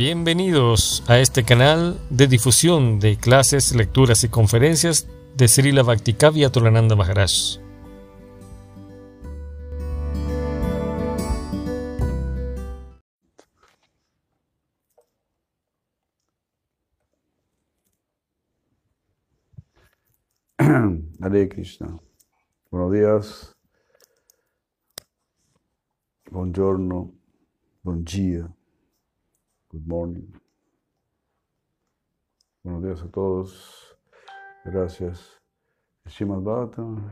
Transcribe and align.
Bienvenidos 0.00 1.04
a 1.08 1.18
este 1.18 1.44
canal 1.44 2.00
de 2.08 2.26
difusión 2.26 3.00
de 3.00 3.18
clases, 3.18 3.76
lecturas 3.76 4.24
y 4.24 4.30
conferencias 4.30 5.06
de 5.36 5.46
Srila 5.46 5.82
Bhaktikavya 5.82 6.50
Maharaj. 6.96 7.58
Hare. 21.20 21.48
Buenos 22.70 22.90
días. 22.90 23.54
Buongiorno. 26.30 27.12
Buen 27.82 28.02
día. 28.02 28.48
Good 29.72 29.86
morning. 29.86 30.32
Buenos 32.64 32.82
días 32.82 33.02
a 33.02 33.08
todos. 33.08 33.96
Gracias. 34.64 35.40
Shimad 36.06 36.40
Bhagavatam. 36.40 37.08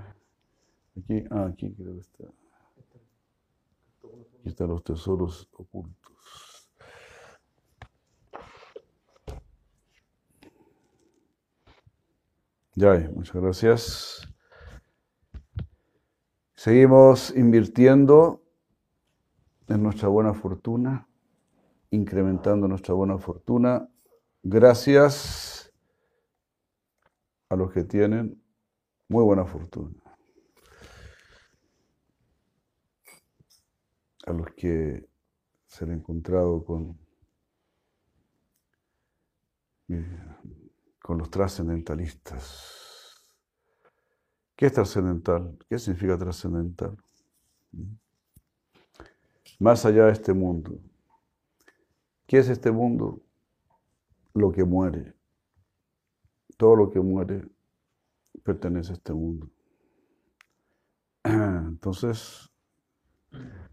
Aquí, 0.98 1.24
ah, 1.30 1.46
aquí 1.52 1.72
creo 1.72 1.94
que 1.94 2.00
está. 2.00 2.24
Aquí 4.40 4.48
están 4.48 4.68
los 4.70 4.82
tesoros 4.82 5.48
ocultos. 5.52 6.68
Ya, 12.74 13.08
muchas 13.14 13.36
gracias. 13.40 14.34
Seguimos 16.56 17.30
invirtiendo 17.36 18.42
en 19.68 19.82
nuestra 19.84 20.08
buena 20.08 20.34
fortuna, 20.34 21.07
incrementando 21.90 22.68
nuestra 22.68 22.94
buena 22.94 23.18
fortuna, 23.18 23.88
gracias 24.42 25.72
a 27.48 27.56
los 27.56 27.72
que 27.72 27.84
tienen 27.84 28.42
muy 29.08 29.24
buena 29.24 29.44
fortuna, 29.44 29.94
a 34.26 34.32
los 34.32 34.50
que 34.54 35.08
se 35.66 35.84
han 35.84 35.92
encontrado 35.92 36.64
con, 36.64 36.98
con 41.00 41.18
los 41.18 41.30
trascendentalistas. 41.30 42.78
¿Qué 44.54 44.66
es 44.66 44.72
trascendental? 44.72 45.56
¿Qué 45.68 45.78
significa 45.78 46.18
trascendental? 46.18 46.96
Más 49.60 49.84
allá 49.86 50.06
de 50.06 50.12
este 50.12 50.32
mundo. 50.32 50.78
¿Qué 52.28 52.36
es 52.36 52.50
este 52.50 52.70
mundo? 52.70 53.22
Lo 54.34 54.52
que 54.52 54.62
muere. 54.62 55.14
Todo 56.58 56.76
lo 56.76 56.90
que 56.90 57.00
muere 57.00 57.42
pertenece 58.44 58.90
a 58.92 58.96
este 58.96 59.14
mundo. 59.14 59.48
Entonces, 61.24 62.50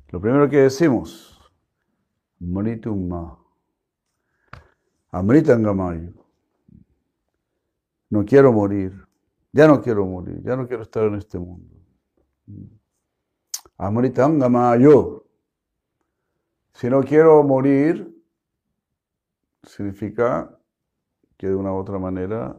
lo 0.08 0.22
primero 0.22 0.50
que 0.50 0.60
decimos, 0.62 1.38
Mritum 2.40 3.10
ma. 3.10 3.38
Amritangamayo. 5.12 6.14
No 8.10 8.24
quiero 8.24 8.54
morir. 8.54 9.06
Ya 9.52 9.68
no 9.68 9.82
quiero 9.82 10.06
morir. 10.06 10.42
Ya 10.44 10.56
no 10.56 10.66
quiero 10.66 10.84
estar 10.84 11.04
en 11.04 11.16
este 11.16 11.38
mundo. 11.38 11.76
Amritangamayo. 13.78 15.26
Si 16.72 16.90
no 16.90 17.04
quiero 17.04 17.44
morir, 17.44 18.15
significa 19.66 20.58
que 21.38 21.48
de 21.48 21.56
una 21.56 21.74
u 21.74 21.78
otra 21.78 22.00
manera 22.00 22.56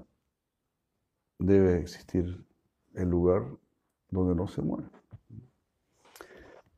debe 1.39 1.79
existir 1.79 2.45
el 2.95 3.09
lugar 3.09 3.45
donde 4.11 4.35
no 4.35 4.47
se 4.47 4.63
muere. 4.63 4.89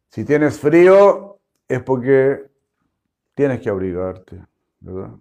Si 0.09 0.25
tienes 0.25 0.59
frío, 0.59 1.39
es 1.69 1.83
porque 1.83 2.51
tienes 3.35 3.61
que 3.61 3.69
abrigarte, 3.69 4.45
¿verdad? 4.81 5.15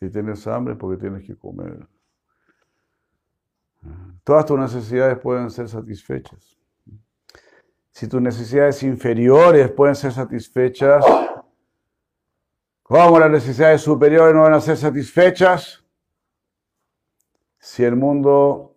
Si 0.00 0.10
tienes 0.10 0.46
hambre, 0.46 0.74
es 0.74 0.78
porque 0.78 1.00
tienes 1.00 1.24
que 1.24 1.36
comer. 1.36 1.88
Todas 4.24 4.46
tus 4.46 4.58
necesidades 4.58 5.18
pueden 5.18 5.50
ser 5.50 5.68
satisfechas. 5.68 6.58
Si 7.90 8.08
tus 8.08 8.20
necesidades 8.20 8.82
inferiores 8.82 9.70
pueden 9.70 9.94
ser 9.94 10.12
satisfechas, 10.12 11.04
¿Cómo 12.84 13.18
las 13.18 13.30
necesidades 13.30 13.80
superiores 13.80 14.34
no 14.34 14.42
van 14.42 14.52
a 14.52 14.60
ser 14.60 14.76
satisfechas? 14.76 15.82
Si 17.58 17.82
el 17.82 17.96
mundo 17.96 18.76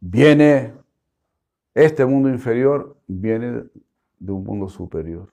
viene, 0.00 0.72
este 1.74 2.06
mundo 2.06 2.30
inferior 2.30 2.96
viene 3.06 3.64
de 4.18 4.32
un 4.32 4.44
mundo 4.44 4.70
superior. 4.70 5.30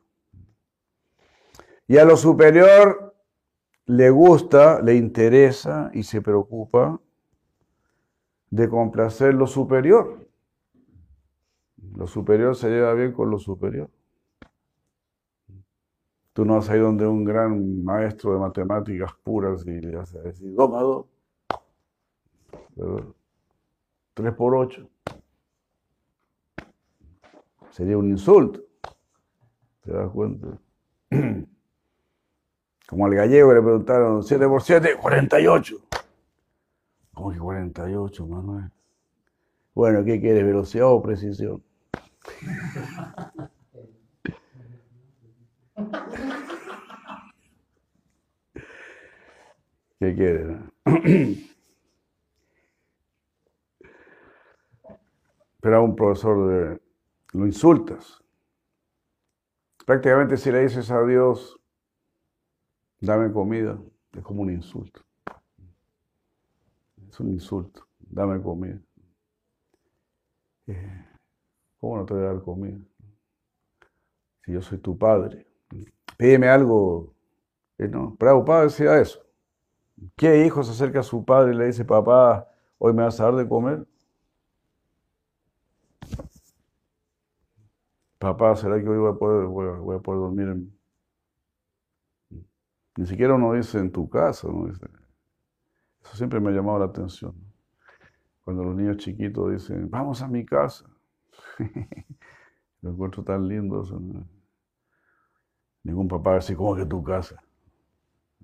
Y 1.87 1.97
a 1.99 2.03
lo 2.03 2.17
superior 2.17 3.15
le 3.85 4.09
gusta, 4.09 4.81
le 4.81 4.95
interesa 4.95 5.89
y 5.93 6.03
se 6.03 6.21
preocupa 6.21 6.99
de 8.49 8.67
complacer 8.67 9.33
lo 9.33 9.47
superior. 9.47 10.27
Lo 11.95 12.07
superior 12.07 12.57
se 12.57 12.69
lleva 12.69 12.93
bien 12.93 13.13
con 13.13 13.31
lo 13.31 13.39
superior. 13.39 13.89
Tú 16.33 16.45
no 16.45 16.55
vas 16.55 16.69
a 16.69 16.75
ir 16.75 16.81
donde 16.81 17.05
un 17.05 17.25
gran 17.25 17.83
maestro 17.83 18.33
de 18.33 18.39
matemáticas 18.39 19.11
puras 19.21 19.65
y 19.65 19.81
le 19.81 19.97
vas 19.97 20.15
a 20.15 20.19
decir, 20.19 20.53
dos 20.53 20.69
más 20.69 20.81
dos. 20.81 21.05
Tres 24.13 24.33
por 24.33 24.55
ocho. 24.55 24.89
Sería 27.71 27.97
un 27.97 28.09
insulto. 28.09 28.61
¿Te 29.81 29.91
das 29.91 30.09
cuenta? 30.11 30.47
Como 32.87 33.05
al 33.05 33.15
gallego 33.15 33.53
le 33.53 33.61
preguntaron, 33.61 34.23
7 34.23 34.47
por 34.47 34.61
7, 34.61 34.97
48. 35.01 35.77
¿Cómo 37.13 37.31
que 37.31 37.39
48, 37.39 38.27
Manuel? 38.27 38.71
Bueno, 39.73 40.03
¿qué 40.03 40.19
quieres? 40.19 40.45
¿Velocidad 40.45 40.87
o 40.87 41.01
precisión? 41.01 41.63
¿Qué 49.99 50.15
quieren? 50.15 50.71
Pero 55.61 55.77
a 55.77 55.81
un 55.81 55.95
profesor 55.95 56.47
de, 56.49 56.81
lo 57.33 57.45
insultas. 57.45 58.21
Prácticamente 59.85 60.37
si 60.37 60.51
le 60.51 60.63
dices 60.63 60.89
a 60.89 61.03
Dios, 61.03 61.59
dame 62.99 63.31
comida, 63.31 63.79
es 64.13 64.23
como 64.23 64.41
un 64.41 64.51
insulto. 64.51 65.01
Es 67.09 67.19
un 67.19 67.29
insulto, 67.29 67.87
dame 67.99 68.41
comida. 68.41 68.81
Eh, 70.65 71.05
¿Cómo 71.79 71.97
no 71.97 72.05
te 72.05 72.13
voy 72.15 72.23
a 72.23 72.27
dar 72.27 72.41
comida? 72.41 72.79
Si 74.43 74.51
yo 74.51 74.61
soy 74.61 74.79
tu 74.79 74.97
padre. 74.97 75.50
Pídeme 76.17 76.49
algo. 76.49 77.13
Eh, 77.77 77.87
no, 77.87 78.15
Prabhupada 78.15 78.63
decía 78.63 78.99
eso. 78.99 79.25
¿Qué 80.15 80.45
hijo 80.45 80.63
se 80.63 80.71
acerca 80.71 81.01
a 81.01 81.03
su 81.03 81.23
padre 81.25 81.53
y 81.53 81.57
le 81.57 81.65
dice, 81.65 81.85
papá, 81.85 82.47
hoy 82.77 82.93
me 82.93 83.03
vas 83.03 83.19
a 83.19 83.25
dar 83.25 83.35
de 83.35 83.47
comer? 83.47 83.85
Papá, 88.19 88.55
¿será 88.55 88.79
que 88.79 88.87
hoy 88.87 88.97
voy 88.97 89.11
a 89.11 89.15
poder, 89.15 89.47
voy 89.47 89.95
a, 89.95 89.99
poder 89.99 90.21
dormir 90.21 90.47
en... 90.49 90.77
Ni 92.97 93.05
siquiera 93.07 93.33
uno 93.35 93.53
dice 93.53 93.79
en 93.79 93.91
tu 93.91 94.07
casa, 94.09 94.47
¿no? 94.47 94.67
Eso 94.67 96.15
siempre 96.15 96.39
me 96.39 96.49
ha 96.49 96.53
llamado 96.53 96.79
la 96.79 96.85
atención. 96.85 97.33
Cuando 98.43 98.63
los 98.63 98.75
niños 98.75 98.97
chiquitos 98.97 99.51
dicen, 99.51 99.89
vamos 99.89 100.21
a 100.21 100.27
mi 100.27 100.45
casa. 100.45 100.85
Lo 102.81 102.91
encuentro 102.91 103.23
tan 103.23 103.47
lindo. 103.47 103.83
Ningún 105.83 106.07
papá 106.07 106.29
va 106.31 106.35
a 106.35 106.39
decir, 106.39 106.55
¿cómo 106.55 106.75
que 106.75 106.85
tu 106.85 107.03
casa? 107.03 107.41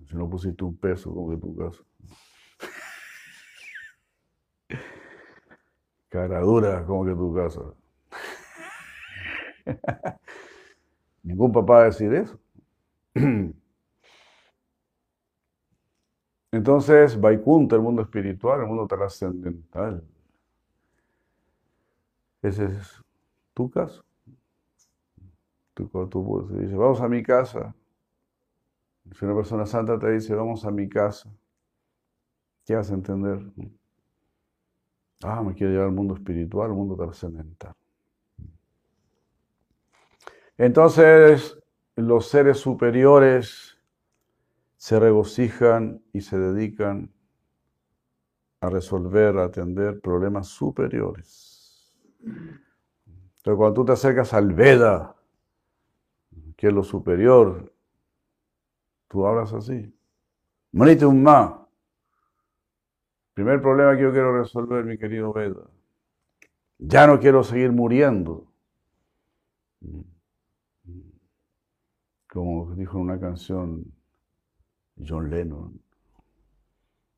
Si 0.08 0.16
no 0.16 0.28
pusiste 0.30 0.64
un 0.64 0.76
peso, 0.78 1.14
como 1.14 1.30
que 1.30 1.38
tu 1.38 1.56
casa. 1.56 1.84
Cara 6.10 6.40
dura, 6.42 6.86
como 6.86 7.06
que 7.06 7.12
tu 7.14 7.34
casa. 7.36 7.62
Ningún 11.24 11.52
papá 11.52 11.74
va 11.74 11.82
a 11.82 11.86
decir 11.86 12.14
eso. 12.14 12.40
Entonces, 16.52 17.20
Vaikunta, 17.20 17.76
el 17.76 17.82
mundo 17.82 18.02
espiritual, 18.02 18.62
el 18.62 18.68
mundo 18.68 18.88
trascendental. 18.88 20.04
Ese 22.42 22.66
es 22.66 23.04
tu 23.54 23.70
caso. 23.70 24.04
Tú, 25.78 26.08
tú 26.08 26.48
dices, 26.60 26.76
vamos 26.76 27.00
a 27.02 27.08
mi 27.08 27.22
casa. 27.22 27.76
Si 29.12 29.24
una 29.24 29.36
persona 29.36 29.64
santa 29.68 30.00
te 30.00 30.12
dice, 30.12 30.34
vamos 30.34 30.66
a 30.66 30.72
mi 30.72 30.90
casa, 30.90 31.32
¿qué 32.66 32.76
vas 32.76 32.90
a 32.90 32.96
entender? 32.96 33.40
Ah, 35.24 35.44
me 35.44 35.54
quiero 35.54 35.72
llevar 35.72 35.90
al 35.90 35.94
mundo 35.94 36.16
espiritual, 36.16 36.72
al 36.72 36.76
mundo 36.76 36.96
trascendental. 36.96 37.76
Entonces, 40.58 41.60
los 41.96 42.28
seres 42.28 42.58
superiores 42.58 43.78
se 44.78 45.00
regocijan 45.00 46.02
y 46.12 46.22
se 46.22 46.40
dedican 46.40 47.14
a 48.62 48.70
resolver, 48.72 49.38
a 49.38 49.44
atender 49.44 50.02
problemas 50.02 50.48
superiores. 50.48 51.94
Entonces, 52.26 53.58
cuando 53.58 53.74
tú 53.76 53.86
te 53.86 53.92
acercas 53.92 54.34
al 54.34 54.54
Veda, 54.54 55.17
que 56.58 56.72
lo 56.72 56.84
superior, 56.84 57.72
tú 59.08 59.26
hablas 59.26 59.54
así. 59.54 59.94
un 60.74 61.24
ma. 61.24 61.66
Primer 63.34 63.62
problema 63.62 63.96
que 63.96 64.02
yo 64.02 64.12
quiero 64.12 64.38
resolver, 64.38 64.84
mi 64.84 64.98
querido 64.98 65.32
Veda. 65.32 65.70
Ya 66.80 67.06
no 67.06 67.20
quiero 67.20 67.44
seguir 67.44 67.72
muriendo. 67.72 68.52
Como 72.28 72.74
dijo 72.76 72.98
en 72.98 73.04
una 73.04 73.20
canción 73.20 73.86
John 74.98 75.30
Lennon. 75.30 75.80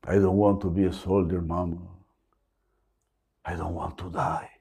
I 0.04 0.18
don't 0.18 0.38
want 0.38 0.60
to 0.60 0.70
be 0.70 0.86
a 0.86 0.92
soldier, 0.92 1.40
mama. 1.40 1.78
I 3.44 3.54
don't 3.56 3.74
want 3.74 3.96
to 3.98 4.10
die. 4.10 4.59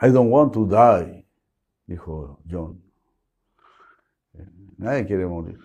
I 0.00 0.10
don't 0.10 0.30
want 0.30 0.52
to 0.54 0.66
die, 0.66 1.24
dijo 1.86 2.38
John. 2.50 2.82
Nadie 4.76 5.06
quiere 5.06 5.26
morir. 5.26 5.58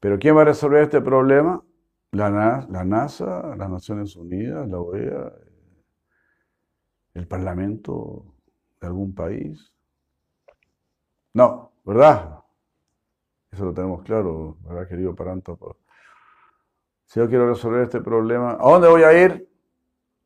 Pero 0.00 0.18
¿quién 0.18 0.36
va 0.36 0.42
a 0.42 0.46
resolver 0.46 0.82
este 0.82 1.00
problema? 1.00 1.62
La, 2.10 2.30
NASA, 2.68 3.56
las 3.56 3.70
Naciones 3.70 4.14
Unidas, 4.16 4.68
la 4.68 4.78
OEA, 4.78 5.32
el 7.14 7.26
Parlamento 7.26 8.24
de 8.80 8.86
algún 8.86 9.14
país. 9.14 9.72
No, 11.32 11.72
¿verdad? 11.84 12.40
Eso 13.50 13.64
lo 13.64 13.72
tenemos 13.74 14.02
claro, 14.02 14.58
¿verdad, 14.60 14.88
querido 14.88 15.14
Paranto? 15.14 15.78
Si 17.06 17.20
yo 17.20 17.28
quiero 17.28 17.48
resolver 17.48 17.82
este 17.82 18.00
problema, 18.00 18.52
¿a 18.52 18.70
dónde 18.70 18.88
voy 18.88 19.02
a 19.02 19.24
ir? 19.24 19.48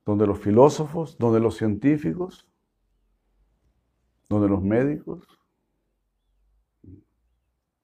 Donde 0.08 0.26
los 0.26 0.38
filósofos, 0.38 1.18
donde 1.18 1.38
los 1.38 1.58
científicos, 1.58 2.48
donde 4.26 4.48
los 4.48 4.62
médicos, 4.62 5.28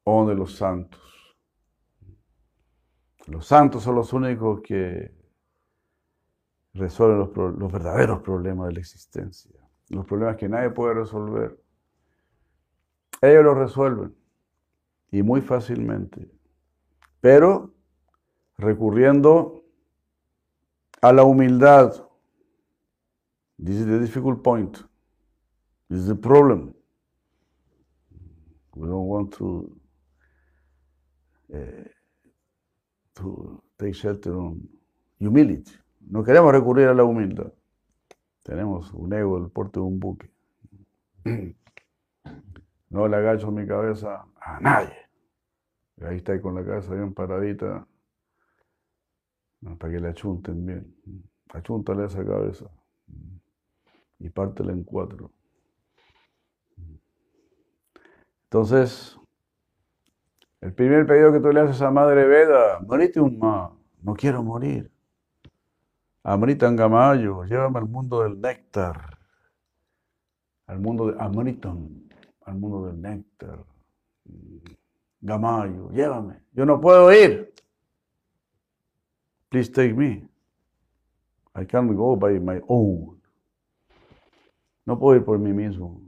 o 0.05 0.21
donde 0.21 0.35
los 0.35 0.55
santos. 0.56 1.03
Los 3.26 3.47
santos 3.47 3.82
son 3.82 3.97
los 3.97 4.15
únicos 4.15 4.62
que 4.62 5.15
resuelven 6.73 7.19
los, 7.19 7.59
los, 7.59 7.71
verdaderos 7.71 8.23
problemas 8.23 8.69
de 8.69 8.73
la 8.73 8.81
existencia, 8.81 9.53
los 9.91 10.06
problemas 10.06 10.38
que 10.38 10.49
nadie 10.49 10.71
puede 10.71 10.94
resolver. 10.94 11.61
Ellos 13.21 13.44
los 13.44 13.59
resuelven 13.59 14.17
y 15.11 15.23
muy 15.23 15.43
fácilmente, 15.43 16.31
pero 17.21 17.75
recurriendo 18.56 19.62
a 21.03 21.12
la 21.12 21.25
humildad 21.25 22.09
This 23.59 23.77
is 23.77 23.87
the 23.87 23.99
difficult 23.99 24.43
point. 24.43 24.83
This 25.89 26.01
is 26.01 26.06
the 26.09 26.17
problem. 26.17 26.75
We 28.75 28.89
don't 28.89 29.06
want 29.06 29.33
to 29.35 29.81
uh, 31.55 31.89
to 33.15 33.62
take 33.79 33.95
shelter 33.95 34.37
on 34.37 34.69
humility. 35.19 35.73
No 36.01 36.25
queremos 36.25 36.53
recurrir 36.53 36.89
a 36.89 36.95
la 36.95 37.05
humildad. 37.05 37.53
Tenemos 38.43 38.93
un 38.93 39.12
ego 39.12 39.39
del 39.41 39.51
porte 39.51 39.81
de 39.81 39.87
un 39.87 40.00
buque. 40.00 40.31
No 42.91 43.09
le 43.09 43.17
agacho 43.17 43.50
mi 43.50 43.67
cabeza 43.67 44.25
a 44.41 44.61
nadie. 44.61 44.95
Ahí 46.00 46.19
está 46.19 46.41
con 46.41 46.55
la 46.55 46.65
cabeza 46.65 46.95
bien 46.95 47.12
paradita 47.12 47.85
para 49.79 49.93
que 49.93 49.99
le 49.99 50.09
achunten 50.11 50.65
bien. 50.65 50.95
Achúntale 51.49 52.05
esa 52.05 52.25
cabeza 52.25 52.71
y 54.25 54.31
pártela 54.31 54.73
en 54.73 54.85
cuatro. 54.85 55.31
Entonces, 58.44 59.19
el 60.62 60.73
primer 60.73 61.06
pedido 61.06 61.31
que 61.31 61.41
tú 61.41 61.53
le 61.53 61.61
haces 61.61 61.82
a 61.82 61.91
Madre 61.91 62.25
Veda, 62.25 62.81
morite 62.81 63.21
un 63.21 63.38
ma, 63.38 63.71
no 64.00 64.15
quiero 64.15 64.43
morir. 64.43 64.91
Amrita 66.23 66.71
Gamayo, 66.71 67.44
llévame 67.44 67.79
al 67.81 67.87
mundo 67.87 68.23
del 68.23 68.41
néctar, 68.41 69.19
al 70.69 70.81
mundo 70.81 71.09
de 71.09 71.23
Amritam, 71.23 72.09
al 72.47 72.55
mundo 72.55 72.87
del 72.87 73.03
néctar. 73.03 73.62
Gamayo, 75.21 75.91
llévame, 75.91 76.41
yo 76.53 76.65
no 76.65 76.81
puedo 76.81 77.12
ir. 77.12 77.53
Please 79.50 79.71
take 79.71 79.93
me. 79.93 80.26
I 81.55 81.67
can't 81.67 81.94
go 81.94 82.17
by 82.17 82.41
my 82.41 82.62
own. 82.69 83.21
No 84.87 84.99
puedo 84.99 85.17
ir 85.17 85.25
por 85.25 85.39
mí 85.39 85.53
mismo. 85.53 86.01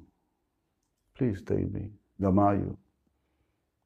Please 1.15 1.43
take 1.43 1.67
me. 1.67 1.91
Gamayo. 2.19 2.77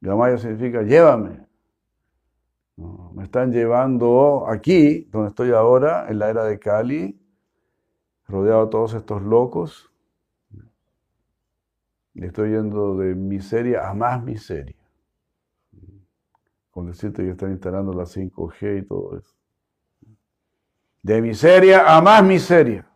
Gamayo 0.01 0.37
significa 0.37 0.81
llévame. 0.81 1.47
me 3.13 3.23
están 3.23 3.51
llevando 3.51 4.47
aquí, 4.47 5.07
donde 5.11 5.29
estoy 5.29 5.51
ahora, 5.51 6.07
en 6.09 6.19
la 6.19 6.29
era 6.29 6.43
de 6.45 6.59
Cali, 6.59 7.19
rodeado 8.27 8.65
de 8.65 8.71
todos 8.71 8.93
estos 8.93 9.21
locos. 9.21 9.91
Y 12.13 12.25
estoy 12.25 12.51
yendo 12.51 12.97
de 12.97 13.15
miseria 13.15 13.89
a 13.89 13.93
más 13.93 14.21
miseria. 14.23 14.75
Con 16.71 16.87
decirte 16.87 17.23
que 17.23 17.31
están 17.31 17.51
instalando 17.51 17.93
la 17.93 18.03
5G 18.03 18.79
y 18.79 18.85
todo 18.85 19.17
eso. 19.17 19.35
De 21.01 21.21
miseria 21.21 21.95
a 21.95 22.01
más 22.01 22.23
miseria. 22.23 22.90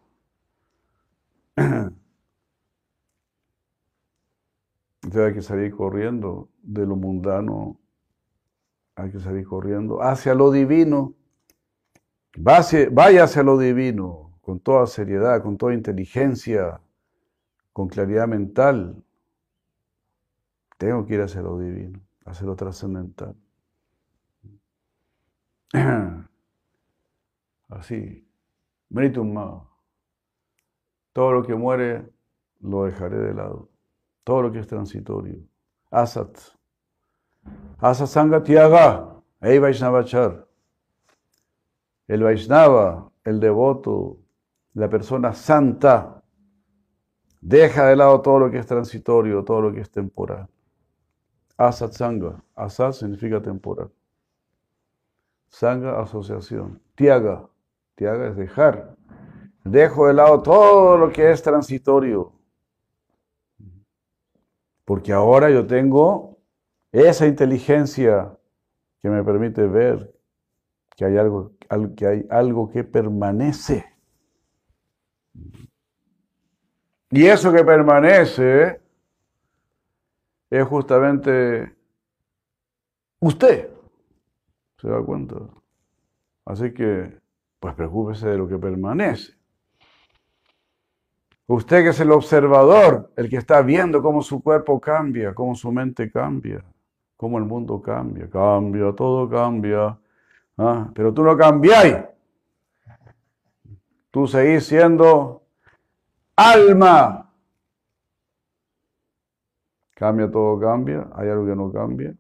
Entonces 5.05 5.27
hay 5.27 5.33
que 5.33 5.41
salir 5.41 5.75
corriendo 5.75 6.49
de 6.61 6.85
lo 6.85 6.95
mundano, 6.95 7.79
hay 8.95 9.11
que 9.11 9.19
salir 9.19 9.45
corriendo 9.45 10.01
hacia 10.01 10.33
lo 10.33 10.51
divino. 10.51 11.13
Vaya 12.37 13.23
hacia 13.23 13.43
lo 13.43 13.57
divino 13.57 14.37
con 14.41 14.59
toda 14.59 14.85
seriedad, 14.87 15.41
con 15.41 15.57
toda 15.57 15.73
inteligencia, 15.73 16.81
con 17.71 17.87
claridad 17.87 18.27
mental. 18.27 19.03
Tengo 20.77 21.05
que 21.05 21.15
ir 21.15 21.21
hacia 21.21 21.41
lo 21.41 21.57
divino, 21.57 21.99
hacia 22.25 22.45
lo 22.45 22.55
trascendental. 22.55 23.35
Así. 27.69 28.27
Meritum 28.89 29.33
todo 31.15 31.31
lo 31.31 31.43
que 31.43 31.55
muere 31.55 32.05
lo 32.59 32.83
dejaré 32.83 33.17
de 33.17 33.33
lado. 33.33 33.69
Todo 34.25 34.41
lo 34.41 34.51
que 34.51 34.59
es 34.59 34.67
transitorio. 34.67 35.39
Asat. 35.89 36.37
Asat 37.79 38.07
Sangha 38.07 38.43
Tiaga. 38.43 39.15
Ei 39.39 39.57
Vaishnavachar. 39.57 40.45
El 42.09 42.21
Vaishnava, 42.21 43.09
el 43.23 43.39
devoto, 43.39 44.17
la 44.73 44.89
persona 44.89 45.33
santa, 45.33 46.21
deja 47.39 47.85
de 47.85 47.95
lado 47.95 48.21
todo 48.21 48.39
lo 48.39 48.51
que 48.51 48.57
es 48.57 48.67
transitorio, 48.67 49.45
todo 49.45 49.61
lo 49.61 49.73
que 49.73 49.79
es 49.79 49.89
temporal. 49.89 50.49
Asat 51.55 51.93
Sangha. 51.93 52.43
Asat 52.55 52.91
significa 52.91 53.41
temporal. 53.41 53.89
Sangha, 55.47 55.97
asociación. 55.97 56.81
Tiaga. 56.93 57.47
Tiaga 57.95 58.27
es 58.27 58.35
dejar. 58.35 58.97
Dejo 59.65 60.05
de 60.05 60.13
lado 60.13 60.43
todo 60.43 60.95
lo 60.95 61.11
que 61.11 61.31
es 61.31 61.41
transitorio. 61.41 62.31
Porque 64.85 65.11
ahora 65.11 65.49
yo 65.49 65.65
tengo 65.65 66.37
esa 66.91 67.25
inteligencia 67.25 68.37
que 69.01 69.09
me 69.09 69.23
permite 69.23 69.65
ver 69.65 70.13
que 70.95 71.05
hay 71.05 71.17
algo, 71.17 71.53
que, 71.97 72.05
hay 72.05 72.27
algo 72.29 72.69
que 72.69 72.83
permanece. 72.83 73.83
Y 77.09 77.25
eso 77.25 77.51
que 77.51 77.63
permanece 77.63 78.79
es 80.51 80.67
justamente 80.67 81.75
usted. 83.19 83.71
¿Se 84.79 84.87
da 84.87 85.01
cuenta? 85.01 85.37
Así 86.45 86.71
que, 86.71 87.19
pues 87.59 87.73
preocúpese 87.73 88.27
de 88.27 88.37
lo 88.37 88.47
que 88.47 88.59
permanece. 88.59 89.33
Usted 91.47 91.83
que 91.83 91.89
es 91.89 91.99
el 91.99 92.11
observador, 92.11 93.11
el 93.15 93.29
que 93.29 93.37
está 93.37 93.61
viendo 93.61 94.01
cómo 94.01 94.23
su 94.23 94.41
cuerpo 94.41 94.79
cambia, 94.79 95.35
cómo 95.35 95.53
su 95.53 95.71
mente 95.71 96.11
cambia, 96.11 96.63
cómo 97.15 97.37
el 97.37 97.45
mundo 97.45 97.79
cambia, 97.81 98.27
cambia, 98.27 98.91
todo 98.93 99.29
cambia. 99.29 99.97
¿ah? 100.57 100.89
Pero 100.95 101.13
tú 101.13 101.23
no 101.23 101.37
cambiáis. 101.37 101.97
Tú 104.09 104.25
seguís 104.27 104.65
siendo 104.65 105.43
alma. 106.35 107.31
Cambia, 109.93 110.31
todo 110.31 110.59
cambia. 110.59 111.07
Hay 111.13 111.29
algo 111.29 111.45
que 111.45 111.55
no 111.55 111.71
cambia. 111.71 112.15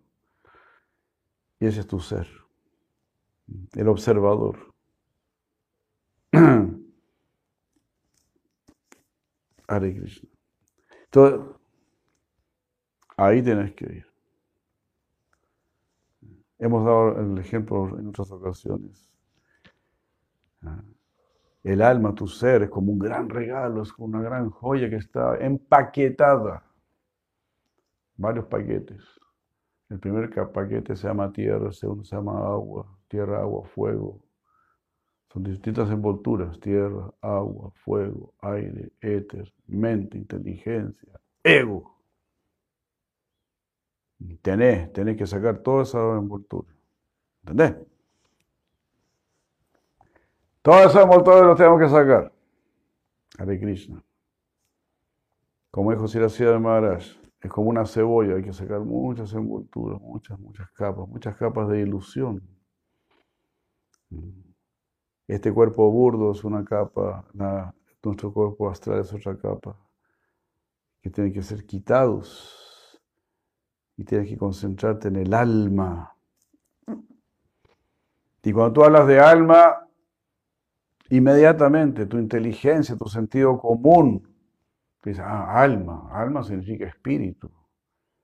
Y 1.59 1.65
ese 1.65 1.79
es 1.79 1.87
tu 1.87 1.99
ser. 1.99 2.27
El 3.73 3.87
observador. 3.87 4.57
Hare 9.67 9.95
Krishna. 9.95 10.29
Entonces, 11.05 11.55
ahí 13.17 13.41
tienes 13.41 13.73
que 13.73 13.85
ir. 13.85 14.07
Hemos 16.57 16.85
dado 16.85 17.19
el 17.19 17.37
ejemplo 17.37 17.99
en 17.99 18.07
otras 18.07 18.31
ocasiones. 18.31 19.09
Ah, 20.61 20.83
el 21.63 21.81
alma, 21.81 22.13
tu 22.13 22.27
ser, 22.27 22.63
es 22.63 22.69
como 22.69 22.91
un 22.91 22.99
gran 22.99 23.29
regalo, 23.29 23.81
es 23.81 23.91
como 23.91 24.07
una 24.07 24.21
gran 24.21 24.49
joya 24.49 24.89
que 24.89 24.97
está 24.97 25.37
empaquetada. 25.37 26.63
Varios 28.17 28.45
paquetes. 28.45 29.03
El 29.89 29.99
primer 29.99 30.31
paquete 30.51 30.95
se 30.95 31.07
llama 31.07 31.31
tierra, 31.31 31.67
el 31.67 31.73
segundo 31.73 32.03
se 32.03 32.15
llama 32.15 32.37
agua, 32.37 32.87
tierra, 33.07 33.41
agua, 33.41 33.65
fuego. 33.65 34.24
Son 35.35 35.43
distintas 35.43 35.91
envolturas, 35.91 36.57
tierra, 36.61 37.13
agua, 37.19 37.69
fuego, 37.83 38.33
aire, 38.39 38.93
éter, 39.01 39.51
mente, 39.67 40.17
inteligencia, 40.17 41.19
ego. 41.43 41.93
Tenés, 44.41 44.93
tenés 44.93 45.17
que 45.17 45.27
sacar 45.27 45.57
toda 45.57 45.83
esa 45.83 45.97
envoltura. 46.15 46.73
¿Entendés? 47.41 47.75
Toda 50.61 50.85
esa 50.85 51.01
envoltura 51.01 51.41
lo 51.41 51.55
tenemos 51.57 51.81
que 51.81 51.89
sacar. 51.89 52.31
Hare 53.37 53.59
Krishna. 53.59 54.01
Como 55.69 55.91
dijo 55.91 56.07
de 56.07 56.59
Maharaj, 56.59 57.03
es 57.41 57.51
como 57.51 57.71
una 57.71 57.85
cebolla, 57.85 58.35
hay 58.35 58.43
que 58.43 58.53
sacar 58.53 58.79
muchas 58.79 59.33
envolturas, 59.33 59.99
muchas, 59.99 60.39
muchas 60.39 60.71
capas, 60.71 61.09
muchas 61.09 61.35
capas 61.35 61.67
de 61.67 61.81
ilusión. 61.81 62.41
Este 65.27 65.51
cuerpo 65.51 65.89
burdo 65.89 66.31
es 66.31 66.43
una 66.43 66.63
capa, 66.63 67.25
nuestro 68.03 68.31
cuerpo 68.31 68.69
astral 68.69 68.99
es 68.99 69.11
otra 69.11 69.35
capa, 69.37 69.75
que 71.01 71.09
tienen 71.09 71.33
que 71.33 71.41
ser 71.41 71.65
quitados 71.65 73.01
y 73.97 74.03
tienes 74.03 74.29
que 74.29 74.37
concentrarte 74.37 75.07
en 75.07 75.15
el 75.15 75.33
alma. 75.33 76.15
Y 78.43 78.51
cuando 78.51 78.73
tú 78.73 78.83
hablas 78.83 79.07
de 79.07 79.19
alma, 79.19 79.87
inmediatamente 81.09 82.05
tu 82.05 82.19
inteligencia, 82.19 82.95
tu 82.95 83.07
sentido 83.07 83.57
común, 83.59 84.27
dice, 85.03 85.21
ah, 85.23 85.59
alma, 85.59 86.09
alma 86.11 86.43
significa 86.43 86.85
espíritu, 86.85 87.51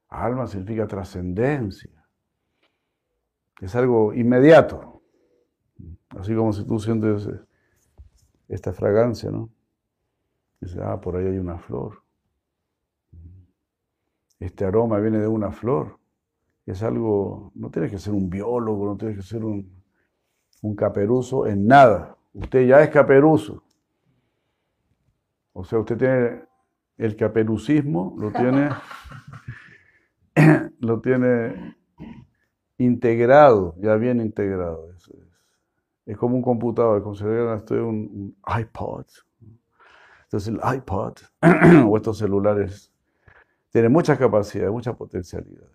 alma 0.10 0.46
significa 0.46 0.86
trascendencia. 0.86 1.91
Es 3.60 3.75
algo 3.75 4.13
inmediato. 4.13 4.90
Así 6.18 6.36
como 6.36 6.51
si 6.53 6.65
tú 6.65 6.80
sientes 6.80 7.30
esta 8.48 8.74
fragancia, 8.74 9.32
¿no? 9.32 9.50
Dices, 10.60 10.80
ah, 10.84 11.00
por 11.00 11.15
ahí 11.15 11.25
hay 11.25 11.38
una 11.38 11.58
flor. 11.58 12.03
Este 14.39 14.65
aroma 14.65 15.00
viene 15.00 15.20
de 15.20 15.27
una 15.27 15.51
flor. 15.51 15.98
Es 16.65 16.84
algo, 16.84 17.51
no 17.56 17.70
tienes 17.72 17.91
que 17.91 17.98
ser 17.98 18.13
un 18.13 18.30
biólogo, 18.30 18.86
no 18.86 18.98
tienes 18.98 19.18
que 19.18 19.24
ser 19.24 19.44
un, 19.44 19.72
un 20.62 20.75
caperuzo 20.75 21.48
en 21.48 21.65
nada. 21.65 22.18
Usted 22.34 22.68
ya 22.68 22.82
es 22.82 22.89
caperuzo. 22.89 23.63
O 25.53 25.63
sea, 25.63 25.80
usted 25.80 25.98
tiene 25.98 26.44
el 26.98 27.15
caperucismo, 27.15 28.15
lo 28.18 28.32
tiene, 28.32 28.70
lo 30.80 31.01
tiene 31.01 31.75
integrado, 32.77 33.75
ya 33.80 33.96
bien 33.96 34.22
integrado. 34.22 34.89
Es 36.05 36.17
como 36.17 36.36
un 36.36 36.41
computador, 36.41 37.01
como 37.03 37.15
si 37.15 37.24
un, 37.24 37.31
un 37.79 38.36
iPod. 38.60 39.05
Entonces 40.24 40.48
el 40.48 40.75
iPod 40.75 41.17
o 41.88 41.98
estos 41.98 42.17
celulares 42.17 42.91
tienen 43.70 43.91
muchas 43.91 44.17
capacidades, 44.17 44.72
muchas 44.72 44.96
potencialidades. 44.96 45.70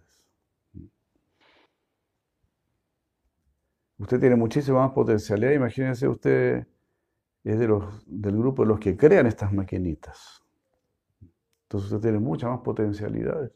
Usted 3.98 4.20
tiene 4.20 4.36
muchísima 4.36 4.80
más 4.80 4.92
potencialidad. 4.92 5.52
Imagínense 5.52 6.06
usted 6.06 6.66
es 7.44 7.58
de 7.58 7.68
los, 7.68 8.04
del 8.06 8.36
grupo 8.36 8.62
de 8.62 8.68
los 8.68 8.80
que 8.80 8.96
crean 8.96 9.26
estas 9.26 9.52
maquinitas. 9.52 10.42
Entonces 11.62 11.92
usted 11.92 12.02
tiene 12.02 12.18
muchas 12.18 12.50
más 12.50 12.60
potencialidades. 12.60 13.52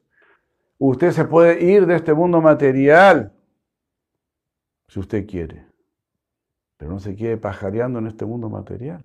Usted 0.78 1.10
se 1.10 1.24
puede 1.24 1.62
ir 1.62 1.86
de 1.86 1.96
este 1.96 2.14
mundo 2.14 2.40
material 2.40 3.32
si 4.88 5.00
usted 5.00 5.26
quiere. 5.26 5.69
Pero 6.80 6.92
no 6.92 6.98
se 6.98 7.14
quede 7.14 7.36
pajareando 7.36 7.98
en 7.98 8.06
este 8.06 8.24
mundo 8.24 8.48
material. 8.48 9.04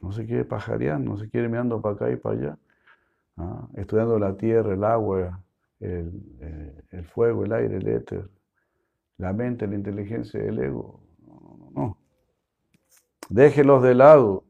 No 0.00 0.10
se 0.10 0.26
quede 0.26 0.46
pajareando, 0.46 1.10
no 1.10 1.18
se 1.18 1.28
quiere 1.28 1.50
mirando 1.50 1.82
para 1.82 1.96
acá 1.96 2.10
y 2.10 2.16
para 2.16 2.34
allá. 2.34 2.58
¿ah? 3.36 3.68
Estudiando 3.74 4.18
la 4.18 4.34
tierra, 4.34 4.72
el 4.72 4.84
agua, 4.84 5.42
el, 5.80 6.22
eh, 6.40 6.82
el, 6.92 7.04
fuego, 7.04 7.44
el 7.44 7.52
aire, 7.52 7.76
el 7.76 7.86
éter, 7.88 8.26
la 9.18 9.34
mente, 9.34 9.66
la 9.66 9.74
inteligencia, 9.74 10.40
el 10.40 10.58
ego. 10.60 11.02
No, 11.26 11.58
no, 11.58 11.70
no. 11.74 11.98
Déjelos 13.28 13.82
de 13.82 13.94
lado. 13.94 14.44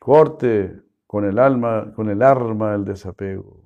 Corte 0.00 0.80
con 1.06 1.26
el 1.26 1.38
alma, 1.38 1.92
con 1.94 2.08
el 2.08 2.22
arma 2.22 2.72
del 2.72 2.86
desapego. 2.86 3.62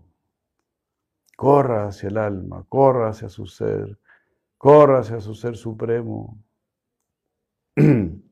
Corra 1.36 1.86
hacia 1.86 2.08
el 2.08 2.18
alma, 2.18 2.64
corra 2.68 3.10
hacia 3.10 3.28
su 3.28 3.46
ser, 3.46 4.00
corra 4.58 4.98
hacia 4.98 5.20
su 5.20 5.36
ser 5.36 5.56
supremo. 5.56 6.42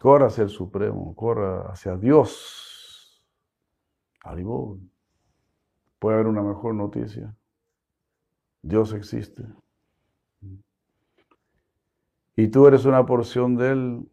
corra 0.00 0.26
hacia 0.26 0.44
el 0.44 0.50
Supremo, 0.50 1.14
corra 1.14 1.70
hacia 1.70 1.96
Dios. 1.96 3.22
Puede 5.98 6.14
haber 6.16 6.26
una 6.26 6.42
mejor 6.42 6.74
noticia. 6.74 7.34
Dios 8.62 8.92
existe. 8.92 9.44
Y 12.36 12.48
tú 12.48 12.66
eres 12.66 12.84
una 12.84 13.04
porción 13.04 13.56
de 13.56 13.72
Él, 13.72 14.10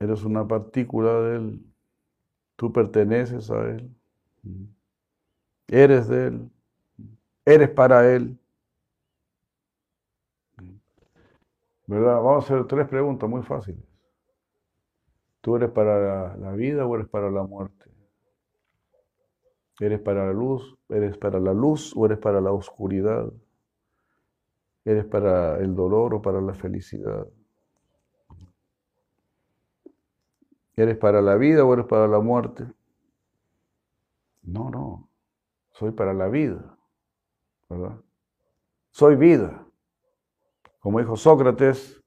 eres 0.00 0.24
una 0.24 0.46
partícula 0.46 1.20
de 1.20 1.36
Él, 1.36 1.66
tú 2.56 2.72
perteneces 2.72 3.50
a 3.50 3.70
Él, 3.70 3.94
eres 5.68 6.08
de 6.08 6.26
Él, 6.26 6.50
eres 7.44 7.70
para 7.70 8.12
Él. 8.12 8.38
¿Verdad? 11.88 12.16
Vamos 12.16 12.44
a 12.44 12.54
hacer 12.54 12.66
tres 12.66 12.86
preguntas 12.86 13.28
muy 13.30 13.42
fáciles. 13.42 13.82
¿Tú 15.40 15.56
eres 15.56 15.70
para 15.70 16.36
la 16.36 16.52
vida 16.52 16.86
o 16.86 16.94
eres 16.94 17.08
para 17.08 17.30
la 17.30 17.44
muerte? 17.44 17.90
¿Eres 19.80 19.98
para 19.98 20.26
la 20.26 20.34
luz? 20.34 20.76
¿Eres 20.90 21.16
para 21.16 21.40
la 21.40 21.54
luz 21.54 21.94
o 21.96 22.04
eres 22.04 22.18
para 22.18 22.42
la 22.42 22.52
oscuridad? 22.52 23.32
¿Eres 24.84 25.06
para 25.06 25.58
el 25.60 25.74
dolor 25.74 26.14
o 26.14 26.20
para 26.20 26.42
la 26.42 26.52
felicidad? 26.52 27.26
¿Eres 30.76 30.98
para 30.98 31.22
la 31.22 31.36
vida 31.36 31.64
o 31.64 31.72
eres 31.72 31.86
para 31.86 32.06
la 32.06 32.20
muerte? 32.20 32.66
No, 34.42 34.68
no. 34.68 35.08
Soy 35.70 35.92
para 35.92 36.12
la 36.12 36.28
vida. 36.28 36.76
¿Verdad? 37.70 37.98
Soy 38.90 39.16
vida. 39.16 39.67
Como 40.80 41.00
dijo 41.00 41.16
Sócrates, 41.16 42.02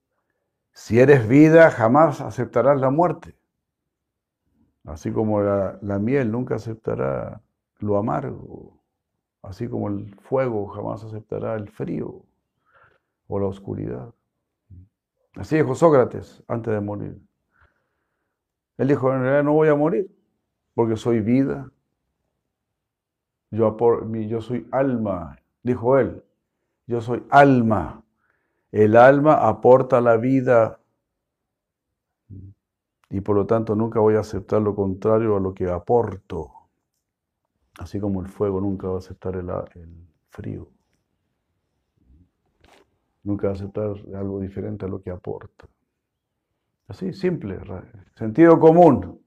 si 0.74 1.00
eres 1.00 1.28
vida, 1.28 1.70
jamás 1.72 2.22
aceptarás 2.22 2.80
la 2.80 2.90
muerte. 2.90 3.36
Así 4.86 5.12
como 5.12 5.42
la, 5.42 6.00
miel 6.00 6.32
nunca 6.32 6.56
aceptará 6.56 7.42
lo 7.80 7.98
amargo, 7.98 8.80
así 9.42 9.68
como 9.68 9.90
el 9.90 10.16
fuego 10.22 10.68
jamás 10.68 11.04
aceptará 11.04 11.56
el 11.56 11.70
frío 11.70 12.24
o 13.28 13.40
la 13.40 13.48
oscuridad. 13.48 14.13
Así 15.36 15.56
dijo 15.56 15.75
Sócrates 15.75 16.44
antes 16.48 16.74
de 16.74 16.82
morir. 16.82 17.22
Él 18.78 18.88
dijo, 18.88 19.13
en 19.13 19.22
realidad 19.22 19.44
no 19.44 19.54
voy 19.54 19.70
a 19.70 19.75
morir, 19.75 20.10
porque 20.74 20.96
soy 20.96 21.22
vida. 21.22 21.70
Yo, 23.51 23.78
yo 24.12 24.42
soy 24.42 24.68
alma, 24.72 25.38
dijo 25.62 26.00
él. 26.00 26.24
Yo 26.88 27.01
soy 27.01 27.24
alma. 27.30 28.04
El 28.72 28.96
alma 28.96 29.48
aporta 29.48 30.00
la 30.00 30.18
vida 30.18 30.80
y 33.10 33.20
por 33.20 33.36
lo 33.36 33.46
tanto 33.46 33.75
nunca 33.75 34.00
voy 34.00 34.16
a 34.16 34.22
aceptar 34.22 34.62
lo 34.62 34.74
contrario 34.74 35.36
a 35.36 35.40
lo 35.40 35.54
que 35.54 35.70
aporto. 35.70 36.51
Así 37.78 38.00
como 38.00 38.22
el 38.22 38.28
fuego 38.28 38.62
nunca 38.62 38.88
va 38.88 38.96
a 38.96 39.00
aceptar 39.00 39.36
el, 39.36 39.50
el 39.50 40.08
frío. 40.30 40.70
Nunca 43.24 43.48
va 43.48 43.54
a 43.54 43.56
aceptar 43.56 43.96
algo 44.16 44.40
diferente 44.40 44.86
a 44.86 44.90
lo 44.90 45.01
que 45.01 45.12
aporta. 45.12 45.68
Así, 46.88 47.13
simple, 47.13 47.60
sentido 48.16 48.60
común. 48.60 49.22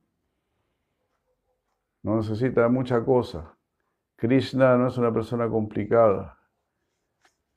No 2.03 2.17
necesita 2.17 2.69
mucha 2.69 3.05
cosa. 3.05 3.57
Krishna 4.17 4.77
no 4.77 4.89
es 4.89 4.99
una 4.99 5.13
persona 5.13 5.49
complicada. 5.49 6.39